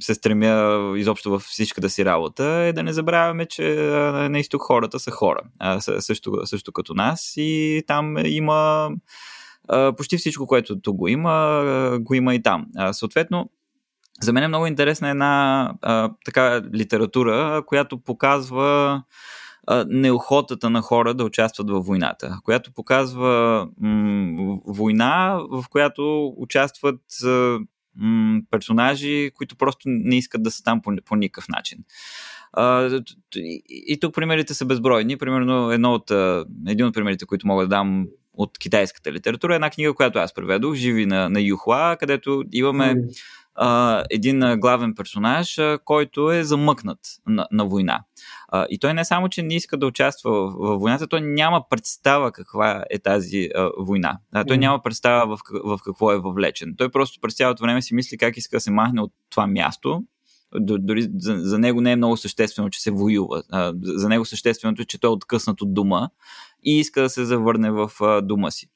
се 0.00 0.14
стремя 0.14 0.92
изобщо 0.96 1.30
във 1.30 1.42
всичката 1.42 1.90
си 1.90 2.04
работа, 2.04 2.44
е 2.44 2.72
да 2.72 2.82
не 2.82 2.92
забравяме, 2.92 3.46
че 3.46 3.74
на 4.30 4.38
изток 4.38 4.62
хората 4.62 5.00
са 5.00 5.10
хора, 5.10 5.40
също, 5.80 6.40
също 6.44 6.72
като 6.72 6.94
нас 6.94 7.32
и 7.36 7.82
там 7.86 8.16
има 8.24 8.90
почти 9.96 10.16
всичко, 10.16 10.46
което 10.46 10.80
тук 10.80 10.96
го 10.96 11.08
има, 11.08 11.98
го 12.00 12.14
има 12.14 12.34
и 12.34 12.42
там. 12.42 12.66
съответно, 12.92 13.50
за 14.20 14.32
мен 14.32 14.42
е 14.42 14.48
много 14.48 14.66
интересна 14.66 15.10
една 15.10 15.72
така 16.24 16.62
литература, 16.74 17.62
която 17.66 17.98
показва 17.98 19.02
а, 19.66 19.84
неохотата 19.88 20.70
на 20.70 20.80
хора 20.80 21.14
да 21.14 21.24
участват 21.24 21.70
във 21.70 21.86
войната, 21.86 22.38
която 22.44 22.72
показва 22.72 23.68
м- 23.80 24.58
война, 24.66 25.40
в 25.50 25.64
която 25.70 26.34
участват 26.36 27.00
м- 27.96 28.40
персонажи, 28.50 29.30
които 29.34 29.56
просто 29.56 29.82
не 29.86 30.16
искат 30.16 30.42
да 30.42 30.50
са 30.50 30.62
там 30.62 30.82
по, 30.82 30.92
по 31.04 31.16
никакъв 31.16 31.48
начин. 31.48 31.78
И, 33.36 33.62
и 33.66 34.00
тук 34.00 34.14
примерите 34.14 34.54
са 34.54 34.64
безбройни. 34.64 35.16
Примерно 35.16 35.70
едно 35.70 35.94
от, 35.94 36.10
един 36.66 36.86
от 36.86 36.94
примерите, 36.94 37.26
които 37.26 37.46
мога 37.46 37.62
да 37.64 37.68
дам 37.68 38.06
от 38.36 38.58
китайската 38.58 39.12
литература. 39.12 39.54
Една 39.54 39.70
книга, 39.70 39.94
която 39.94 40.18
аз 40.18 40.34
преведох, 40.34 40.74
Живи 40.74 41.06
на, 41.06 41.28
на 41.28 41.40
Юхуа, 41.40 41.96
където 41.96 42.44
имаме 42.52 42.94
а, 43.56 44.04
един 44.10 44.40
главен 44.56 44.94
персонаж, 44.94 45.58
а, 45.58 45.78
който 45.84 46.32
е 46.32 46.44
замъкнат 46.44 46.98
на, 47.26 47.46
на 47.52 47.66
война. 47.66 48.00
А, 48.48 48.66
и 48.70 48.78
той 48.78 48.94
не 48.94 49.04
само, 49.04 49.28
че 49.28 49.42
не 49.42 49.54
иска 49.54 49.76
да 49.76 49.86
участва 49.86 50.30
в, 50.30 50.52
в 50.58 50.78
войната, 50.78 51.06
той 51.06 51.20
няма 51.20 51.68
представа 51.70 52.32
каква 52.32 52.84
е 52.90 52.98
тази 52.98 53.48
а, 53.54 53.70
война. 53.78 54.18
А, 54.32 54.44
той 54.44 54.58
няма 54.58 54.82
представа 54.82 55.36
в, 55.36 55.40
в 55.64 55.78
какво 55.84 56.12
е 56.12 56.18
въвлечен. 56.18 56.74
Той 56.78 56.88
просто 56.88 57.20
през 57.20 57.36
цялото 57.36 57.62
време 57.62 57.82
си 57.82 57.94
мисли 57.94 58.18
как 58.18 58.36
иска 58.36 58.56
да 58.56 58.60
се 58.60 58.70
махне 58.70 59.00
от 59.00 59.12
това 59.30 59.46
място 59.46 60.02
Дори 60.60 61.08
за, 61.16 61.36
за 61.38 61.58
него 61.58 61.80
не 61.80 61.92
е 61.92 61.96
много 61.96 62.16
съществено, 62.16 62.70
че 62.70 62.82
се 62.82 62.90
воюва. 62.90 63.42
А, 63.50 63.72
за 63.82 64.08
него 64.08 64.24
същественото 64.24 64.82
е, 64.82 64.84
че 64.84 65.00
той 65.00 65.10
е 65.10 65.12
откъснат 65.12 65.62
от 65.62 65.74
дома 65.74 66.08
и 66.64 66.78
иска 66.78 67.02
да 67.02 67.10
се 67.10 67.24
завърне 67.24 67.70
в 67.70 67.90
а, 68.00 68.20
дома 68.20 68.50
си. 68.50 68.68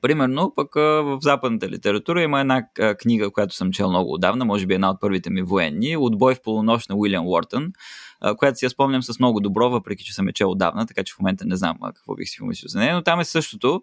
Примерно, 0.00 0.52
пък 0.56 0.74
в 0.74 1.18
западната 1.20 1.68
литература 1.68 2.22
има 2.22 2.40
една 2.40 2.66
книга, 2.98 3.30
която 3.30 3.54
съм 3.54 3.72
чел 3.72 3.88
много 3.88 4.12
отдавна, 4.12 4.44
може 4.44 4.66
би 4.66 4.74
една 4.74 4.90
от 4.90 5.00
първите 5.00 5.30
ми 5.30 5.42
военни, 5.42 5.96
Отбой 5.96 6.34
в 6.34 6.42
полунощ 6.42 6.88
на 6.88 6.96
Уилям 6.96 7.26
Уортън, 7.26 7.72
която 8.36 8.58
си 8.58 8.64
я 8.64 8.70
спомням 8.70 9.02
с 9.02 9.18
много 9.18 9.40
добро, 9.40 9.70
въпреки 9.70 10.04
че 10.04 10.14
съм 10.14 10.28
е 10.28 10.32
чел 10.32 10.50
отдавна, 10.50 10.86
така 10.86 11.04
че 11.04 11.14
в 11.14 11.18
момента 11.18 11.44
не 11.46 11.56
знам 11.56 11.76
какво 11.94 12.14
бих 12.14 12.28
си 12.28 12.38
помислил 12.38 12.68
за 12.68 12.78
нея, 12.78 12.94
но 12.94 13.02
там 13.02 13.20
е 13.20 13.24
същото. 13.24 13.82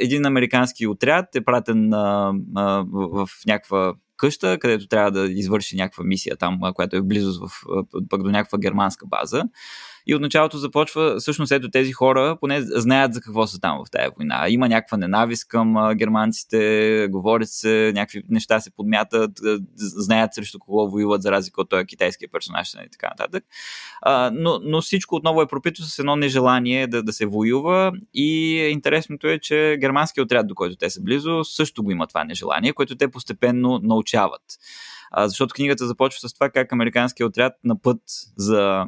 Един 0.00 0.26
американски 0.26 0.86
отряд 0.86 1.36
е 1.36 1.44
пратен 1.44 1.90
в 2.92 3.28
някаква 3.46 3.94
къща, 4.16 4.58
където 4.58 4.88
трябва 4.88 5.10
да 5.10 5.26
извърши 5.26 5.76
някаква 5.76 6.04
мисия 6.04 6.36
там, 6.36 6.60
която 6.74 6.96
е 6.96 7.00
в 7.00 7.06
близост 7.06 7.40
в, 7.40 7.48
пък 8.10 8.22
до 8.22 8.30
някаква 8.30 8.58
германска 8.58 9.06
база. 9.06 9.42
И 10.06 10.14
от 10.14 10.20
началото 10.20 10.58
започва, 10.58 11.16
всъщност 11.18 11.52
ето 11.52 11.70
тези 11.70 11.92
хора 11.92 12.36
поне 12.40 12.62
знаят 12.62 13.14
за 13.14 13.20
какво 13.20 13.46
са 13.46 13.60
там 13.60 13.82
в 13.86 13.90
тази 13.90 14.08
война. 14.16 14.44
Има 14.48 14.68
някаква 14.68 14.96
ненавист 14.96 15.48
към 15.48 15.94
германците, 15.94 17.08
говорят 17.10 17.48
се, 17.48 17.92
някакви 17.94 18.22
неща 18.28 18.60
се 18.60 18.70
подмятат, 18.70 19.30
знаят 19.76 20.34
срещу 20.34 20.58
кого 20.58 20.90
воюват, 20.90 21.22
за 21.22 21.32
разлика 21.32 21.60
от 21.60 21.68
този 21.68 21.86
китайския 21.86 22.28
персонаж 22.32 22.74
и 22.74 22.90
така 22.92 23.08
нататък. 23.08 23.44
Но, 24.32 24.60
но 24.62 24.80
всичко 24.80 25.14
отново 25.14 25.42
е 25.42 25.46
пропито 25.46 25.82
с 25.82 25.98
едно 25.98 26.16
нежелание 26.16 26.86
да, 26.86 27.02
да 27.02 27.12
се 27.12 27.26
воюва 27.26 27.92
и 28.14 28.56
интересното 28.72 29.26
е, 29.26 29.38
че 29.38 29.76
германският 29.80 30.24
отряд, 30.24 30.46
до 30.46 30.54
който 30.54 30.76
те 30.76 30.90
са 30.90 31.02
близо, 31.02 31.44
също 31.44 31.82
го 31.82 31.90
има 31.90 32.06
това 32.06 32.24
нежелание, 32.24 32.72
което 32.72 32.96
те 32.96 33.10
постепенно 33.10 33.80
научават. 33.82 34.42
Защото 35.18 35.54
книгата 35.54 35.86
започва 35.86 36.28
с 36.28 36.34
това 36.34 36.50
как 36.50 36.72
американският 36.72 37.28
отряд 37.28 37.52
на 37.64 37.82
път 37.82 38.00
за 38.36 38.86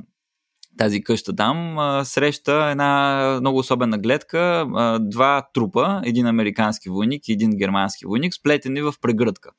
тази 0.79 1.03
къща 1.03 1.37
там, 1.37 1.77
среща 2.05 2.69
една 2.71 3.39
много 3.41 3.59
особена 3.59 3.99
гледка, 3.99 4.67
два 5.01 5.49
трупа, 5.55 6.01
един 6.05 6.27
американски 6.27 6.91
войник 6.91 7.29
и 7.29 7.33
един 7.33 7.51
германски 7.51 8.07
войник, 8.07 8.35
сплетени 8.35 8.83
в 8.83 8.95
прегръдка. 9.03 9.51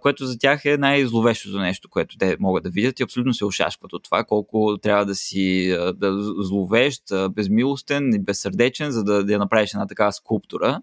Което 0.00 0.26
за 0.26 0.38
тях 0.38 0.64
е 0.64 0.76
най-зловещото 0.76 1.58
нещо, 1.58 1.88
което 1.90 2.18
те 2.18 2.36
могат 2.40 2.64
да 2.64 2.70
видят 2.70 3.00
и 3.00 3.02
абсолютно 3.02 3.34
се 3.34 3.44
ошашкват 3.44 3.92
от 3.92 4.04
това, 4.04 4.24
колко 4.24 4.78
трябва 4.82 5.06
да 5.06 5.14
си 5.14 5.76
да 5.94 6.32
зловещ, 6.42 7.02
безмилостен 7.30 8.14
и 8.14 8.18
безсърдечен, 8.18 8.90
за 8.90 9.04
да, 9.04 9.24
да 9.24 9.38
направиш 9.38 9.70
една 9.70 9.86
такава 9.86 10.12
скулптура. 10.12 10.80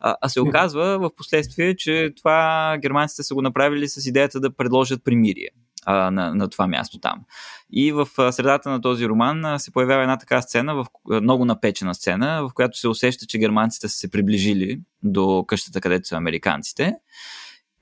А, 0.00 0.16
а 0.20 0.28
се 0.28 0.40
оказва 0.40 0.98
в 0.98 1.10
последствие, 1.16 1.76
че 1.76 2.12
това 2.16 2.78
германците 2.82 3.22
са 3.22 3.34
го 3.34 3.42
направили 3.42 3.88
с 3.88 4.06
идеята 4.06 4.40
да 4.40 4.56
предложат 4.56 5.04
примирие 5.04 5.48
а, 5.84 6.10
на, 6.10 6.34
на 6.34 6.48
това 6.48 6.66
място 6.66 7.00
там. 7.00 7.20
И 7.72 7.92
в 7.92 8.08
средата 8.32 8.70
на 8.70 8.80
този 8.80 9.06
роман 9.06 9.60
се 9.60 9.72
появява 9.72 10.02
една 10.02 10.18
така 10.18 10.42
сцена, 10.42 10.74
в, 10.74 10.86
много 11.22 11.44
напечена 11.44 11.94
сцена, 11.94 12.48
в 12.48 12.54
която 12.54 12.78
се 12.78 12.88
усеща, 12.88 13.26
че 13.26 13.38
германците 13.38 13.88
са 13.88 13.96
се 13.96 14.10
приближили 14.10 14.80
до 15.02 15.44
къщата, 15.48 15.80
където 15.80 16.08
са 16.08 16.16
американците. 16.16 16.96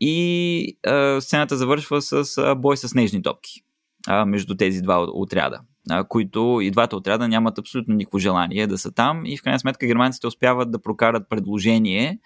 И 0.00 0.76
а, 0.86 1.20
сцената 1.20 1.56
завършва 1.56 2.02
с 2.02 2.38
а, 2.38 2.54
бой 2.54 2.76
с 2.76 2.94
нежни 2.94 3.22
топки 3.22 3.62
а, 4.06 4.24
между 4.24 4.56
тези 4.56 4.82
два 4.82 5.06
отряда 5.12 5.60
които 6.09 6.59
и 6.62 6.70
двата 6.70 6.96
отряда 6.96 7.28
нямат 7.28 7.59
абсолютно 7.59 7.94
никакво 7.94 8.18
желание 8.18 8.66
да 8.66 8.78
са 8.78 8.92
там 8.92 9.26
и 9.26 9.36
в 9.36 9.42
крайна 9.42 9.59
сметка 9.59 9.86
германците 9.86 10.26
успяват 10.26 10.70
да 10.70 10.82
прокарат 10.82 11.28
предложение 11.28 12.18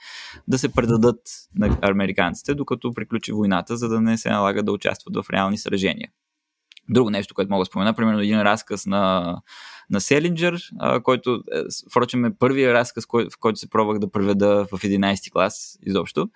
да 0.49 0.59
се 0.59 0.73
предадат 0.73 1.21
на 1.55 1.79
американците, 1.83 2.55
докато 2.55 2.93
приключи 2.93 3.33
войната, 3.33 3.77
за 3.77 3.89
да 3.89 4.01
не 4.01 4.19
се 4.19 4.31
налага 4.31 4.63
да 4.63 4.73
участват 4.73 5.17
в 5.17 5.31
реални 5.31 5.59
сражения. 5.59 6.11
Друго 6.89 7.11
нещо, 7.11 7.35
което 7.35 7.51
мога 7.51 7.63
да 7.63 7.67
спомена, 7.67 7.95
примерно 7.95 8.21
един 8.21 8.43
разказ 8.43 8.87
на, 8.87 9.37
на 9.91 10.01
Селинджер, 10.01 10.61
който, 11.03 11.43
е, 11.53 11.63
впрочем, 11.91 12.25
е 12.25 12.37
първият 12.39 12.75
разказ, 12.75 13.05
в 13.07 13.39
който 13.41 13.59
се 13.59 13.71
пробвах 13.71 13.99
да 13.99 14.11
преведа 14.11 14.67
в 14.67 14.71
11 14.71 15.33
клас 15.33 15.79
изобщо, 15.87 16.29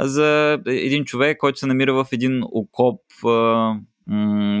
за 0.00 0.58
един 0.66 1.04
човек, 1.04 1.38
който 1.38 1.58
се 1.58 1.66
намира 1.66 1.94
в 1.94 2.06
един 2.12 2.42
окоп 2.42 3.00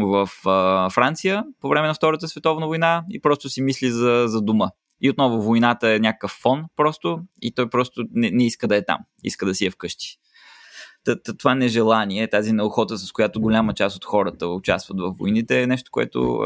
в 0.02 0.28
а, 0.46 0.90
Франция 0.90 1.44
по 1.60 1.68
време 1.68 1.86
на 1.86 1.94
Втората 1.94 2.28
световна 2.28 2.66
война 2.66 3.04
и 3.10 3.20
просто 3.20 3.48
си 3.48 3.62
мисли 3.62 3.90
за, 3.90 4.24
за 4.26 4.40
дома. 4.40 4.70
И 5.00 5.10
отново 5.10 5.42
войната 5.42 5.94
е 5.94 5.98
някакъв 5.98 6.30
фон 6.30 6.64
просто 6.76 7.20
и 7.42 7.54
той 7.54 7.70
просто 7.70 8.04
не, 8.12 8.30
не 8.30 8.46
иска 8.46 8.68
да 8.68 8.76
е 8.76 8.84
там, 8.84 8.98
иска 9.24 9.46
да 9.46 9.54
си 9.54 9.66
е 9.66 9.70
вкъщи. 9.70 10.18
Това 11.38 11.54
нежелание, 11.54 12.30
тази 12.30 12.52
неохота, 12.52 12.98
с 12.98 13.12
която 13.12 13.40
голяма 13.40 13.74
част 13.74 13.96
от 13.96 14.04
хората 14.04 14.48
участват 14.48 15.00
в 15.00 15.14
войните, 15.18 15.62
е 15.62 15.66
нещо, 15.66 15.90
което 15.90 16.40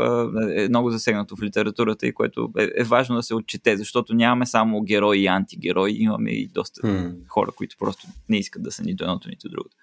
е 0.57 0.69
много 0.69 0.91
засегнато 0.91 1.37
в 1.37 1.43
литературата 1.43 2.07
и 2.07 2.15
което 2.15 2.51
е, 2.59 2.69
е 2.77 2.85
важно 2.85 3.17
да 3.17 3.23
се 3.23 3.35
отчете, 3.35 3.77
защото 3.77 4.15
нямаме 4.15 4.47
само 4.47 4.83
герои 4.83 5.19
и 5.19 5.27
антигерои, 5.27 5.97
имаме 5.99 6.31
и 6.31 6.49
доста 6.49 6.81
hmm. 6.81 7.29
хора, 7.29 7.51
които 7.57 7.77
просто 7.79 8.07
не 8.29 8.39
искат 8.39 8.63
да 8.63 8.73
са 8.73 8.83
нито 8.83 9.05
едното, 9.05 9.29
нито 9.29 9.49
другото. 9.49 9.77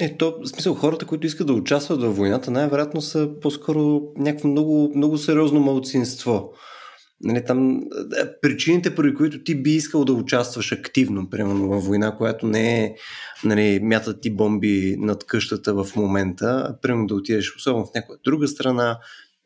Е, 0.00 0.16
то, 0.16 0.38
в 0.44 0.48
смисъл, 0.48 0.74
хората, 0.74 1.06
които 1.06 1.26
искат 1.26 1.46
да 1.46 1.52
участват 1.52 2.02
във 2.02 2.16
войната, 2.16 2.50
най-вероятно 2.50 3.00
са 3.00 3.30
по-скоро 3.42 4.02
някакво 4.16 4.48
много, 4.48 4.92
много 4.94 5.18
сериозно 5.18 5.60
малцинство. 5.60 6.52
Нали, 7.20 7.44
там, 7.44 7.80
е, 8.18 8.40
причините, 8.42 8.94
поради 8.94 9.14
които 9.14 9.42
ти 9.44 9.62
би 9.62 9.70
искал 9.70 10.04
да 10.04 10.12
участваш 10.12 10.72
активно, 10.72 11.30
примерно 11.30 11.68
във 11.68 11.84
война, 11.84 12.16
която 12.16 12.46
не 12.46 12.84
е, 12.84 12.94
нали, 13.44 13.80
мятат 13.82 14.20
ти 14.20 14.30
бомби 14.30 14.96
над 14.98 15.26
къщата 15.26 15.74
в 15.74 15.96
момента, 15.96 16.66
а 16.68 16.80
примерно 16.80 17.06
да 17.06 17.14
отидеш 17.14 17.56
особено 17.56 17.86
в 17.86 17.94
някоя 17.94 18.18
друга 18.24 18.48
страна, 18.48 18.98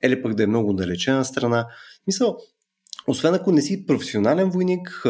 или 0.05 0.23
пък 0.23 0.35
да 0.35 0.43
е 0.43 0.47
много 0.47 0.73
далечена 0.73 1.24
страна. 1.24 1.66
Мисъл, 2.07 2.37
освен 3.07 3.35
ако 3.35 3.53
не 3.53 3.62
си 3.62 3.87
професионален 3.87 4.51
войник, 4.51 5.03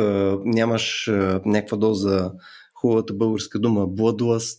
нямаш 0.45 1.11
някаква 1.45 1.77
доза 1.77 2.33
хубавата 2.83 3.15
българска 3.15 3.59
дума, 3.59 3.89
bloodlust, 3.89 4.59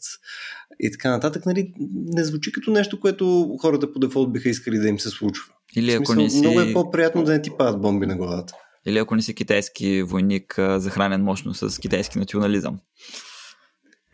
и 0.79 0.91
така 0.91 1.09
нататък, 1.09 1.45
нали, 1.45 1.73
не 1.93 2.23
звучи 2.23 2.51
като 2.51 2.71
нещо, 2.71 2.99
което 2.99 3.57
хората 3.61 3.93
по 3.93 3.99
дефолт 3.99 4.33
биха 4.33 4.49
искали 4.49 4.77
да 4.77 4.87
им 4.87 4.99
се 4.99 5.09
случва. 5.09 5.45
Или 5.75 5.93
ако 5.93 6.05
смисъл, 6.05 6.23
не 6.23 6.29
си... 6.29 6.39
Много 6.39 6.59
е 6.59 6.73
по-приятно 6.73 7.23
да 7.23 7.31
не 7.31 7.41
ти 7.41 7.51
падат 7.57 7.81
бомби 7.81 8.05
на 8.05 8.15
главата. 8.15 8.53
Или 8.85 8.97
ако 8.97 9.15
не 9.15 9.21
си 9.21 9.35
китайски 9.35 10.03
войник, 10.03 10.55
захранен 10.77 11.21
мощно 11.21 11.53
с 11.53 11.79
китайски 11.79 12.19
национализъм. 12.19 12.79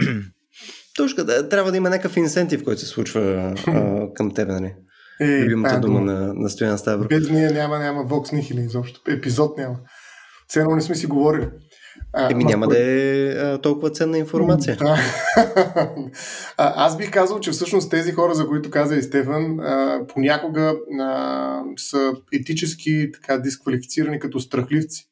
Точно, 0.98 1.24
да, 1.24 1.50
трябва 1.50 1.72
да 1.72 1.78
има 1.78 1.90
някакъв 1.90 2.18
инсентив, 2.18 2.64
който 2.64 2.82
се 2.82 2.88
случва 2.88 3.54
а, 3.68 4.08
към 4.16 4.34
тебе, 4.34 4.54
нали? 4.54 4.74
Е, 5.22 5.44
Любимата 5.44 5.80
дума 5.80 6.02
на, 6.02 6.34
на 6.34 6.50
Стоян 6.50 6.78
Ставро. 6.78 7.08
Без 7.08 7.30
ние 7.30 7.50
няма, 7.52 7.80
няма 7.80 8.06
Vox 8.06 8.34
Nihil 8.34 8.66
изобщо. 8.66 9.02
Епизод 9.08 9.58
няма. 9.58 9.76
Все 10.48 10.64
не 10.64 10.82
сме 10.82 10.96
си 10.96 11.06
говорили. 11.06 11.50
А, 12.14 12.32
Еми 12.32 12.44
няма 12.44 12.68
да 12.68 12.78
е 12.80 13.28
а, 13.28 13.58
толкова 13.58 13.90
ценна 13.90 14.18
информация. 14.18 14.76
Да. 14.76 14.86
а, 16.58 16.86
аз 16.86 16.98
бих 16.98 17.12
казал, 17.12 17.40
че 17.40 17.52
всъщност 17.52 17.92
тези 17.92 18.12
хора, 18.12 18.36
за 18.36 18.48
които 18.48 18.70
каза 18.70 18.96
и 18.96 19.04
Стефан, 19.04 19.60
а, 19.60 20.02
понякога 20.08 20.76
а, 21.00 21.62
са 21.78 22.14
етически 22.34 23.12
така 23.14 23.38
дисквалифицирани 23.38 24.20
като 24.20 24.40
страхливци. 24.40 25.06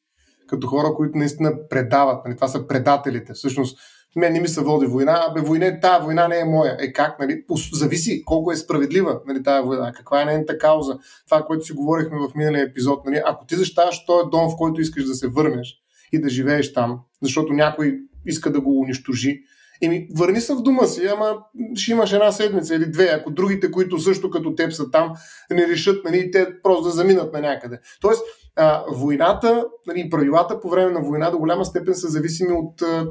Като 0.48 0.66
хора, 0.66 0.94
които 0.96 1.18
наистина 1.18 1.52
предават. 1.70 2.24
Нали? 2.24 2.36
Това 2.36 2.48
са 2.48 2.66
предателите. 2.66 3.32
Всъщност, 3.32 3.78
мен 4.16 4.32
не 4.32 4.40
ми 4.40 4.48
се 4.48 4.60
води 4.60 4.86
война, 4.86 5.32
бе 5.34 5.40
война, 5.40 5.80
тази 5.80 6.04
война 6.04 6.28
не 6.28 6.38
е 6.38 6.44
моя. 6.44 6.76
Е 6.80 6.92
как, 6.92 7.18
нали? 7.20 7.44
Зависи 7.72 8.22
колко 8.24 8.52
е 8.52 8.56
справедлива 8.56 9.20
нали, 9.26 9.42
тази 9.42 9.66
война, 9.66 9.92
каква 9.92 10.22
е 10.22 10.24
нейната 10.24 10.58
кауза. 10.58 10.98
Това, 11.26 11.42
което 11.42 11.64
си 11.64 11.72
говорихме 11.72 12.18
в 12.18 12.34
миналия 12.34 12.62
епизод. 12.62 13.04
Нали? 13.06 13.22
Ако 13.26 13.46
ти 13.46 13.56
защитаваш 13.56 14.06
този 14.06 14.30
дом, 14.30 14.50
в 14.50 14.56
който 14.56 14.80
искаш 14.80 15.04
да 15.04 15.14
се 15.14 15.28
върнеш, 15.28 15.74
и 16.12 16.20
да 16.20 16.28
живееш 16.28 16.72
там, 16.72 17.00
защото 17.22 17.52
някой 17.52 17.98
иска 18.26 18.52
да 18.52 18.60
го 18.60 18.80
унищожи. 18.80 19.42
Еми, 19.82 20.08
върни 20.16 20.40
се 20.40 20.54
в 20.54 20.62
дома 20.62 20.86
си, 20.86 21.06
ама 21.06 21.38
ще 21.74 21.92
имаш 21.92 22.12
една 22.12 22.32
седмица 22.32 22.74
или 22.74 22.90
две, 22.90 23.04
ако 23.04 23.30
другите, 23.30 23.70
които 23.70 23.98
също 23.98 24.30
като 24.30 24.54
теб 24.54 24.72
са 24.72 24.90
там, 24.90 25.12
не 25.50 25.68
решат, 25.68 26.04
нали, 26.04 26.30
те 26.30 26.48
просто 26.62 26.84
да 26.84 26.90
заминат 26.90 27.32
на 27.32 27.40
някъде. 27.40 27.80
Тоест, 28.00 28.22
а, 28.56 28.84
войната, 28.92 29.66
нали, 29.86 30.10
правилата 30.10 30.60
по 30.60 30.68
време 30.68 30.92
на 30.92 31.00
война 31.00 31.30
до 31.30 31.38
голяма 31.38 31.64
степен 31.64 31.94
са 31.94 32.08
зависими 32.08 32.52
от 32.52 32.82
а, 32.82 33.06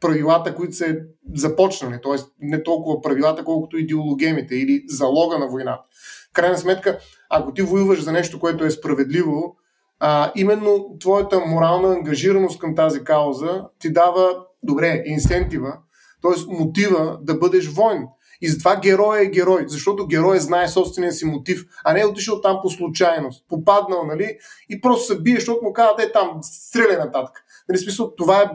правилата, 0.00 0.54
които 0.54 0.76
са 0.76 0.96
започнали. 1.34 1.98
Тоест, 2.02 2.28
не 2.40 2.62
толкова 2.62 3.02
правилата, 3.02 3.44
колкото 3.44 3.78
идеологемите 3.78 4.54
или 4.54 4.84
залога 4.88 5.38
на 5.38 5.48
войната. 5.48 5.82
В 6.30 6.32
крайна 6.32 6.58
сметка, 6.58 6.98
ако 7.30 7.52
ти 7.52 7.62
воюваш 7.62 8.02
за 8.02 8.12
нещо, 8.12 8.40
което 8.40 8.64
е 8.64 8.70
справедливо, 8.70 9.56
а, 10.04 10.32
именно 10.36 10.96
твоята 11.00 11.40
морална 11.40 11.94
ангажираност 11.94 12.58
към 12.58 12.74
тази 12.74 13.04
кауза 13.04 13.64
ти 13.78 13.92
дава, 13.92 14.36
добре, 14.62 15.02
инсентива, 15.06 15.78
т.е. 16.22 16.54
мотива 16.58 17.18
да 17.22 17.34
бъдеш 17.34 17.68
войн. 17.68 18.02
И 18.40 18.48
затова 18.48 18.76
герой 18.76 19.22
е 19.22 19.30
герой, 19.30 19.64
защото 19.66 20.06
герой 20.06 20.38
знае 20.38 20.68
собствения 20.68 21.12
си 21.12 21.24
мотив, 21.24 21.64
а 21.84 21.92
не 21.92 22.00
е 22.00 22.06
отишъл 22.06 22.40
там 22.40 22.58
по 22.62 22.70
случайност, 22.70 23.44
попаднал, 23.48 24.04
нали, 24.04 24.38
и 24.68 24.80
просто 24.80 25.04
се 25.04 25.20
бие, 25.20 25.34
защото 25.34 25.64
му 25.64 25.72
казват, 25.72 26.00
е 26.00 26.12
там, 26.12 26.38
стреляй 26.42 26.96
нататък. 26.96 27.44
Нали, 27.68 27.78
смисъл, 27.78 28.14
това 28.16 28.42
е, 28.42 28.48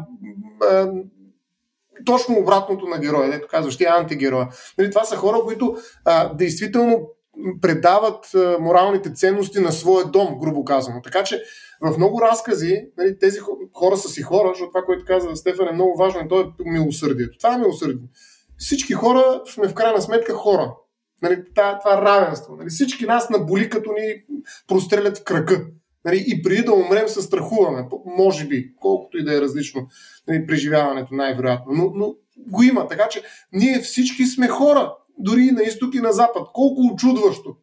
точно 2.06 2.40
обратното 2.40 2.88
на 2.88 3.00
героя, 3.00 3.32
дето 3.32 3.48
казваш, 3.48 3.78
ти 3.78 3.84
е 3.84 3.88
антигероя. 3.88 4.48
Нали, 4.78 4.92
това 4.92 5.04
са 5.04 5.16
хора, 5.16 5.38
които 5.46 5.78
а, 6.06 6.34
действително 6.34 7.10
предават 7.62 8.26
моралните 8.60 9.14
ценности 9.14 9.60
на 9.60 9.72
своя 9.72 10.06
дом, 10.06 10.40
грубо 10.40 10.66
казано. 10.66 11.02
Така 11.04 11.24
че 11.24 11.44
в 11.82 11.98
много 11.98 12.22
разкази 12.22 12.86
нали, 12.98 13.20
тези 13.20 13.40
хора 13.74 13.98
са 13.98 14.10
си 14.10 14.22
хора, 14.22 14.50
защото 14.50 14.72
това, 14.72 14.82
което 14.86 15.06
каза 15.06 15.36
Стефан 15.36 15.68
е 15.68 15.72
много 15.72 15.98
важно 15.98 16.22
и 16.22 16.28
то 16.28 16.42
е 16.42 16.46
милосърдието. 16.66 17.38
Това 17.38 17.54
е 17.54 17.58
милосърдие. 17.58 18.08
Всички 18.58 18.94
хора 18.94 19.42
сме 19.54 19.68
в 19.68 19.74
крайна 19.74 20.02
сметка 20.02 20.34
хора. 20.34 20.74
Нали, 21.22 21.44
това, 21.56 21.80
това 21.80 22.02
равенство. 22.02 22.56
Нали, 22.56 22.70
всички 22.70 23.06
нас 23.06 23.30
наболи, 23.30 23.70
като 23.70 23.92
ни 23.92 24.24
прострелят 24.68 25.18
в 25.18 25.24
крака. 25.24 25.66
Нали, 26.06 26.24
и 26.28 26.42
преди 26.42 26.62
да 26.62 26.74
умрем 26.74 27.08
се 27.08 27.22
страхуваме. 27.22 27.88
Може 28.06 28.46
би, 28.48 28.76
колкото 28.76 29.18
и 29.18 29.24
да 29.24 29.38
е 29.38 29.42
различно 29.42 29.88
нали, 30.28 30.48
преживяването 30.48 31.14
най-вероятно. 31.14 31.74
Но, 31.74 31.92
но 31.96 32.16
го 32.48 32.64
има. 32.64 32.88
Така 32.88 33.08
че 33.10 33.22
ние 33.54 33.80
всички 33.80 34.26
сме 34.26 34.48
хора. 34.48 34.94
Дори 35.20 35.42
и 35.42 35.52
на 35.52 35.64
изток 35.64 35.96
и 35.96 36.00
на 36.00 36.12
запад. 36.12 36.48
Колко 36.54 36.82
очудващо. 36.94 37.56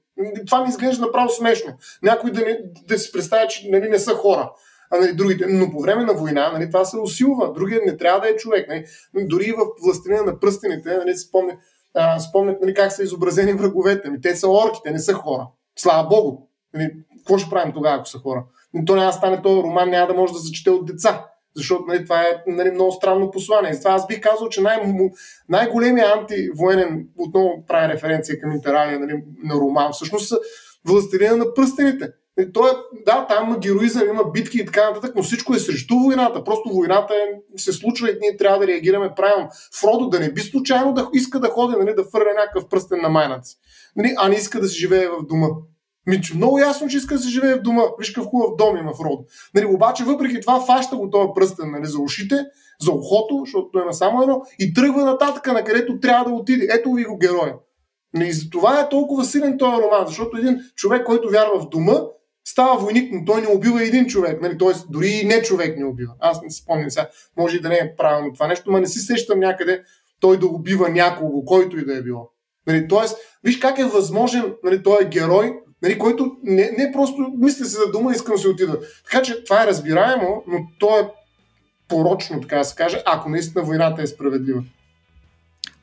Това 0.46 0.62
ми 0.62 0.68
изглежда 0.68 1.06
направо 1.06 1.28
смешно. 1.28 1.72
Някой 2.02 2.30
да, 2.30 2.40
не, 2.40 2.58
да 2.88 2.98
си 2.98 3.12
представя, 3.12 3.46
че 3.46 3.68
нали, 3.70 3.88
не 3.88 3.98
са 3.98 4.14
хора. 4.14 4.52
А 4.90 5.00
нали, 5.00 5.12
другите. 5.12 5.46
Но 5.48 5.70
по 5.70 5.80
време 5.80 6.04
на 6.04 6.14
война 6.14 6.52
нали, 6.52 6.70
това 6.70 6.84
се 6.84 6.98
усилва. 6.98 7.52
Другият 7.52 7.84
не 7.86 7.96
трябва 7.96 8.20
да 8.20 8.28
е 8.28 8.36
човек. 8.36 8.68
Нали. 8.68 8.84
Дори 9.14 9.44
и 9.44 9.52
в 9.52 9.66
властелина 9.84 10.22
на 10.22 10.40
пръстените, 10.40 10.96
нали, 10.96 11.16
спомня, 11.16 11.56
а, 11.94 12.20
спомнят 12.20 12.60
нали, 12.60 12.74
как 12.74 12.92
са 12.92 13.02
изобразени 13.02 13.52
враговете. 13.52 14.10
Ми, 14.10 14.20
те 14.20 14.36
са 14.36 14.48
орки, 14.48 14.80
те 14.84 14.90
не 14.90 14.98
са 14.98 15.12
хора. 15.12 15.46
Слава 15.78 16.08
Богу. 16.08 16.46
Нали, 16.74 16.90
какво 17.18 17.38
ще 17.38 17.50
правим 17.50 17.72
тогава, 17.72 17.96
ако 17.96 18.08
са 18.08 18.18
хора? 18.18 18.44
То 18.86 18.94
няма 18.94 19.06
да 19.06 19.12
стане 19.12 19.42
този 19.42 19.62
роман, 19.62 19.90
няма 19.90 20.06
да 20.06 20.14
може 20.14 20.32
да 20.32 20.38
се 20.38 20.52
чете 20.52 20.70
от 20.70 20.86
деца. 20.86 21.26
Защото 21.56 21.84
нали, 21.86 22.04
това 22.04 22.20
е 22.20 22.42
нали, 22.46 22.70
много 22.70 22.92
странно 22.92 23.30
послание. 23.30 23.74
Затова 23.74 23.90
аз 23.90 24.06
бих 24.06 24.20
казал, 24.20 24.48
че 24.48 24.60
най- 24.60 25.10
най-големият 25.48 26.16
антивоенен, 26.16 27.08
отново 27.18 27.64
прави 27.68 27.92
референция 27.92 28.40
към 28.40 28.52
Интералия 28.52 29.00
нали, 29.00 29.22
на 29.44 29.54
роман, 29.54 29.92
всъщност 29.92 30.28
са 30.28 30.38
властелина 30.84 31.36
на 31.36 31.54
пръстените. 31.54 32.08
Нали, 32.36 32.52
той 32.52 32.70
е, 32.70 32.74
да, 33.06 33.26
там 33.26 33.48
има 33.48 33.58
героизъм, 33.58 34.08
има 34.08 34.30
битки 34.30 34.58
и 34.58 34.66
така 34.66 34.90
нататък, 34.90 35.12
но 35.16 35.22
всичко 35.22 35.54
е 35.54 35.58
срещу 35.58 35.98
войната. 35.98 36.44
Просто 36.44 36.68
войната 36.68 37.14
е, 37.14 37.58
се 37.58 37.72
случва 37.72 38.10
и 38.10 38.18
ние 38.20 38.36
трябва 38.36 38.58
да 38.58 38.66
реагираме 38.66 39.10
правилно. 39.16 39.48
Фродо 39.80 40.08
да 40.08 40.20
не 40.20 40.32
би 40.32 40.40
случайно 40.40 40.92
да 40.92 41.10
иска 41.12 41.40
да 41.40 41.48
ходи, 41.48 41.76
нали, 41.78 41.94
да 41.94 42.04
фърля 42.04 42.32
някакъв 42.36 42.68
пръстен 42.68 43.00
на 43.02 43.08
майната 43.08 43.44
си, 43.44 43.56
нали, 43.96 44.14
а 44.18 44.28
не 44.28 44.34
иска 44.34 44.60
да 44.60 44.68
си 44.68 44.78
живее 44.78 45.08
в 45.08 45.26
дома. 45.28 45.48
Мичо, 46.06 46.36
много 46.36 46.58
ясно, 46.58 46.88
че 46.88 46.96
иска 46.96 47.14
да 47.14 47.20
се 47.20 47.28
живее 47.28 47.54
в 47.54 47.62
дома. 47.62 47.82
Виж 47.98 48.10
какъв 48.10 48.30
хубав 48.30 48.56
дом 48.58 48.76
има 48.76 48.92
в 48.92 49.00
Родо. 49.00 49.24
Нали, 49.54 49.66
обаче, 49.66 50.04
въпреки 50.04 50.40
това, 50.40 50.60
фаща 50.60 50.96
го 50.96 51.10
този 51.10 51.28
пръстен 51.34 51.70
нали, 51.70 51.86
за 51.86 51.98
ушите, 51.98 52.46
за 52.80 52.92
ухото, 52.92 53.40
защото 53.44 53.68
той 53.72 53.82
има 53.82 53.94
само 53.94 54.22
едно, 54.22 54.42
и 54.58 54.74
тръгва 54.74 55.04
нататък, 55.04 55.46
на 55.46 55.64
където 55.64 56.00
трябва 56.00 56.24
да 56.24 56.30
отиде. 56.30 56.68
Ето 56.70 56.92
ви 56.92 57.04
го 57.04 57.18
героя. 57.18 57.54
Нали, 58.14 58.32
за 58.32 58.50
това 58.50 58.80
е 58.80 58.88
толкова 58.88 59.24
силен 59.24 59.58
този 59.58 59.82
роман, 59.82 60.06
защото 60.06 60.36
един 60.36 60.60
човек, 60.76 61.06
който 61.06 61.30
вярва 61.30 61.60
в 61.60 61.68
дома, 61.68 62.00
става 62.44 62.78
войник, 62.78 63.12
но 63.12 63.24
той 63.24 63.40
не 63.40 63.48
убива 63.48 63.84
един 63.84 64.06
човек. 64.06 64.42
Нали, 64.42 64.58
т.е. 64.58 64.72
дори 64.90 65.08
и 65.08 65.26
не 65.26 65.42
човек 65.42 65.78
не 65.78 65.84
убива. 65.84 66.12
Аз 66.20 66.42
не 66.42 66.50
си 66.50 66.62
спомням 66.62 66.90
сега. 66.90 67.08
Може 67.36 67.56
и 67.56 67.60
да 67.60 67.68
не 67.68 67.74
е 67.74 67.94
правилно 67.96 68.32
това 68.32 68.46
нещо, 68.46 68.70
но 68.70 68.78
не 68.78 68.86
си 68.86 68.98
сещам 68.98 69.40
някъде 69.40 69.82
той 70.20 70.38
да 70.38 70.46
убива 70.46 70.88
някого, 70.88 71.44
който 71.44 71.78
и 71.78 71.84
да 71.84 71.96
е 71.96 72.02
било. 72.02 72.30
Нали, 72.66 72.88
тоест, 72.88 73.16
виж 73.44 73.58
как 73.58 73.78
е 73.78 73.84
възможен 73.84 74.54
нали, 74.64 74.82
той 74.82 75.02
е 75.02 75.08
герой, 75.08 75.58
нали, 75.84 75.98
който 75.98 76.36
не, 76.42 76.70
не 76.78 76.92
просто 76.92 77.32
мисля 77.38 77.64
се 77.64 77.76
за 77.76 77.90
дума, 77.92 78.12
искам 78.12 78.34
да 78.34 78.40
се 78.40 78.48
отида. 78.48 78.78
Така 79.04 79.22
че 79.22 79.44
това 79.44 79.62
е 79.62 79.66
разбираемо, 79.66 80.42
но 80.46 80.58
то 80.78 80.98
е 80.98 81.08
порочно, 81.88 82.40
така 82.40 82.58
да 82.58 82.64
се 82.64 82.74
каже, 82.74 83.02
ако 83.06 83.28
наистина 83.28 83.64
войната 83.64 84.02
е 84.02 84.06
справедлива. 84.06 84.62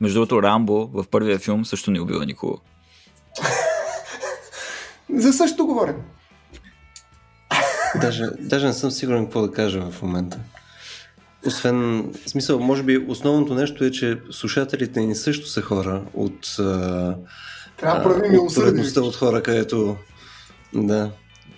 Между 0.00 0.14
другото, 0.14 0.42
Рамбо 0.42 0.90
в 0.92 1.04
първия 1.10 1.38
филм 1.38 1.64
също 1.64 1.90
не 1.90 2.00
убива 2.00 2.26
никого. 2.26 2.58
за 5.10 5.32
също 5.32 5.66
говоря. 5.66 5.94
Даже, 8.00 8.24
даже 8.38 8.66
не 8.66 8.72
съм 8.72 8.90
сигурен 8.90 9.24
какво 9.24 9.42
да 9.42 9.52
кажа 9.52 9.90
в 9.90 10.02
момента. 10.02 10.38
Освен, 11.46 12.10
в 12.26 12.30
смисъл, 12.30 12.60
може 12.60 12.82
би 12.82 12.98
основното 13.08 13.54
нещо 13.54 13.84
е, 13.84 13.90
че 13.90 14.18
слушателите 14.30 15.00
ни 15.00 15.14
също 15.14 15.48
са 15.48 15.62
хора 15.62 16.02
от 16.14 16.56
трябва 17.82 17.98
да 17.98 18.04
правим 18.04 18.32
милосърдие. 18.32 19.00
От 19.00 19.16
хора, 19.16 19.42
където 19.42 19.96
да, 20.74 21.10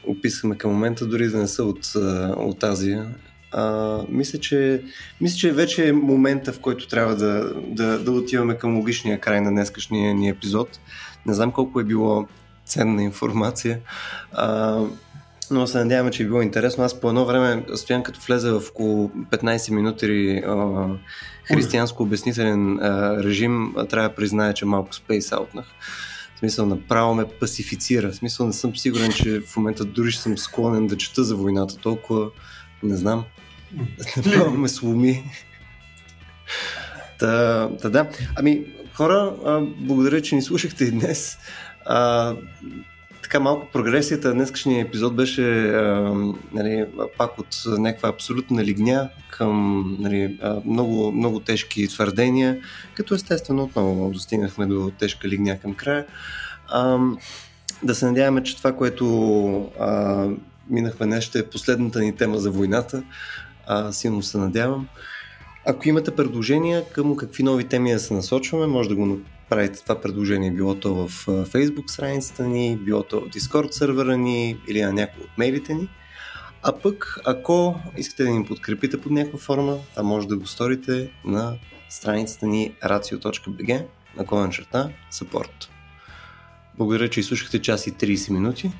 описахме 0.07 0.59
към 0.59 0.71
момента, 0.71 1.07
дори 1.07 1.29
да 1.29 1.39
не 1.39 1.49
са 1.49 1.65
от, 1.65 1.93
от 2.37 2.63
Азия. 2.63 3.07
А, 3.53 3.99
мисля, 4.09 4.39
че, 4.39 4.83
мисля, 5.21 5.37
че 5.37 5.53
вече 5.53 5.89
е 5.89 5.93
момента, 5.93 6.53
в 6.53 6.61
който 6.61 6.89
трябва 6.89 7.17
да, 7.17 7.55
да, 7.67 7.99
да 7.99 8.13
отиваме 8.13 8.59
към 8.59 8.77
логичния 8.77 9.21
край 9.21 9.41
на 9.41 9.51
днескашния 9.51 10.15
ни 10.15 10.29
епизод. 10.29 10.81
Не 11.27 11.35
знам 11.35 11.53
колко 11.53 11.81
е 11.81 11.85
било 11.85 12.27
ценна 12.67 13.03
информация, 13.03 13.79
а, 14.33 14.81
но 15.51 15.67
се 15.67 15.79
надяваме, 15.79 16.11
че 16.11 16.23
е 16.23 16.27
било 16.27 16.43
интересно. 16.43 16.85
Аз 16.85 17.01
по 17.01 17.09
едно 17.09 17.25
време 17.25 17.65
стоян 17.75 18.03
като 18.03 18.21
влезе 18.27 18.51
в 18.51 18.63
около 18.71 19.09
15 19.09 19.71
минути 19.71 20.43
а, 20.47 20.87
християнско 21.45 22.03
обяснителен 22.03 22.79
а, 22.81 23.23
режим, 23.23 23.75
трябва 23.91 24.09
да 24.09 24.15
призная, 24.15 24.55
че 24.55 24.67
малко 24.67 24.95
спейс 24.95 25.33
аутнах. 25.33 25.67
В 26.35 26.39
смисъл, 26.39 26.67
направо 26.67 27.15
ме 27.15 27.25
пасифицира. 27.41 28.13
В 28.13 28.17
смисъл, 28.17 28.47
не 28.47 28.53
съм 28.53 28.77
сигурен, 28.77 29.13
че 29.13 29.41
в 29.41 29.57
момента 29.57 29.85
дори 29.85 30.11
ще 30.11 30.23
съм 30.23 30.39
склонен 30.39 30.87
да 30.87 30.97
чета 30.97 31.25
за 31.25 31.37
войната. 31.37 31.77
Толкова, 31.77 32.31
не 32.83 32.97
знам, 32.97 33.25
направо 34.17 34.51
ме 34.51 34.69
сломи. 34.69 35.25
Та, 37.19 37.69
та 37.83 37.91
да. 37.91 38.11
Ами, 38.37 38.67
хора, 38.93 39.37
а, 39.47 39.61
благодаря, 39.61 40.23
че 40.23 40.35
ни 40.35 40.43
слушахте 40.43 40.85
и 40.85 40.91
днес. 40.91 41.39
А, 41.87 42.35
така 43.25 43.41
малко 43.41 43.67
прогресията 43.73 44.29
на 44.29 44.35
днескашния 44.35 44.83
епизод 44.83 45.17
беше 45.17 45.69
а, 45.69 46.15
нали, 46.53 46.87
пак 47.19 47.39
от 47.39 47.63
някаква 47.67 48.09
абсолютна 48.09 48.65
лигня 48.65 49.11
към 49.31 49.85
нали, 50.01 50.39
много, 50.65 51.13
много 51.13 51.41
тежки 51.41 51.89
твърдения, 51.89 52.59
като 52.95 53.15
естествено 53.15 53.63
отново 53.63 54.11
достигнахме 54.11 54.67
до 54.67 54.93
тежка 54.99 55.29
лигня 55.29 55.59
към 55.59 55.75
края. 55.75 56.07
А, 56.69 56.99
да 57.83 57.95
се 57.95 58.07
надяваме, 58.07 58.43
че 58.43 58.57
това, 58.57 58.73
което 58.73 59.71
а, 59.81 60.27
минахме 60.71 61.07
днес, 61.07 61.25
ще 61.25 61.39
е 61.39 61.47
последната 61.47 62.01
ни 62.01 62.17
тема 62.17 62.39
за 62.39 62.51
войната. 62.51 63.03
А, 63.67 63.93
силно 63.93 64.23
се 64.23 64.39
надявам. 64.39 64.89
Ако 65.67 65.89
имате 65.89 66.17
предложения 66.17 66.85
към 66.93 67.17
какви 67.17 67.43
нови 67.43 67.65
теми 67.65 67.93
да 67.93 67.99
се 67.99 68.15
насочваме, 68.15 68.67
може 68.67 68.89
да 68.89 68.95
го 68.95 69.19
правите 69.49 69.83
това 69.83 70.01
предложение, 70.01 70.51
било 70.51 70.75
то 70.75 70.95
в 70.95 71.27
Facebook 71.27 71.91
страницата 71.91 72.47
ни, 72.47 72.77
било 72.77 73.03
то 73.03 73.21
в 73.21 73.29
Discord 73.29 73.71
сервера 73.71 74.17
ни 74.17 74.59
или 74.69 74.83
на 74.83 74.93
някои 74.93 75.25
от 75.25 75.39
мейлите 75.39 75.75
ни. 75.75 75.89
А 76.63 76.79
пък, 76.79 77.19
ако 77.25 77.81
искате 77.97 78.25
да 78.25 78.31
ни 78.31 78.45
подкрепите 78.45 79.01
под 79.01 79.13
някаква 79.13 79.39
форма, 79.39 79.79
а 79.97 80.03
може 80.03 80.29
да 80.29 80.37
го 80.37 80.47
сторите 80.47 81.11
на 81.25 81.57
страницата 81.89 82.47
ни 82.47 82.75
racio.bg 82.85 83.85
на 84.17 84.27
колен 84.27 84.51
черта 84.51 84.91
support. 85.13 85.69
Благодаря, 86.79 87.11
че 87.11 87.21
изслушахте 87.21 87.63
час 87.63 87.87
и 87.87 87.93
30 87.93 88.31
минути 88.31 88.73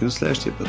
и 0.00 0.04
до 0.04 0.10
следващия 0.10 0.58
път. 0.58 0.68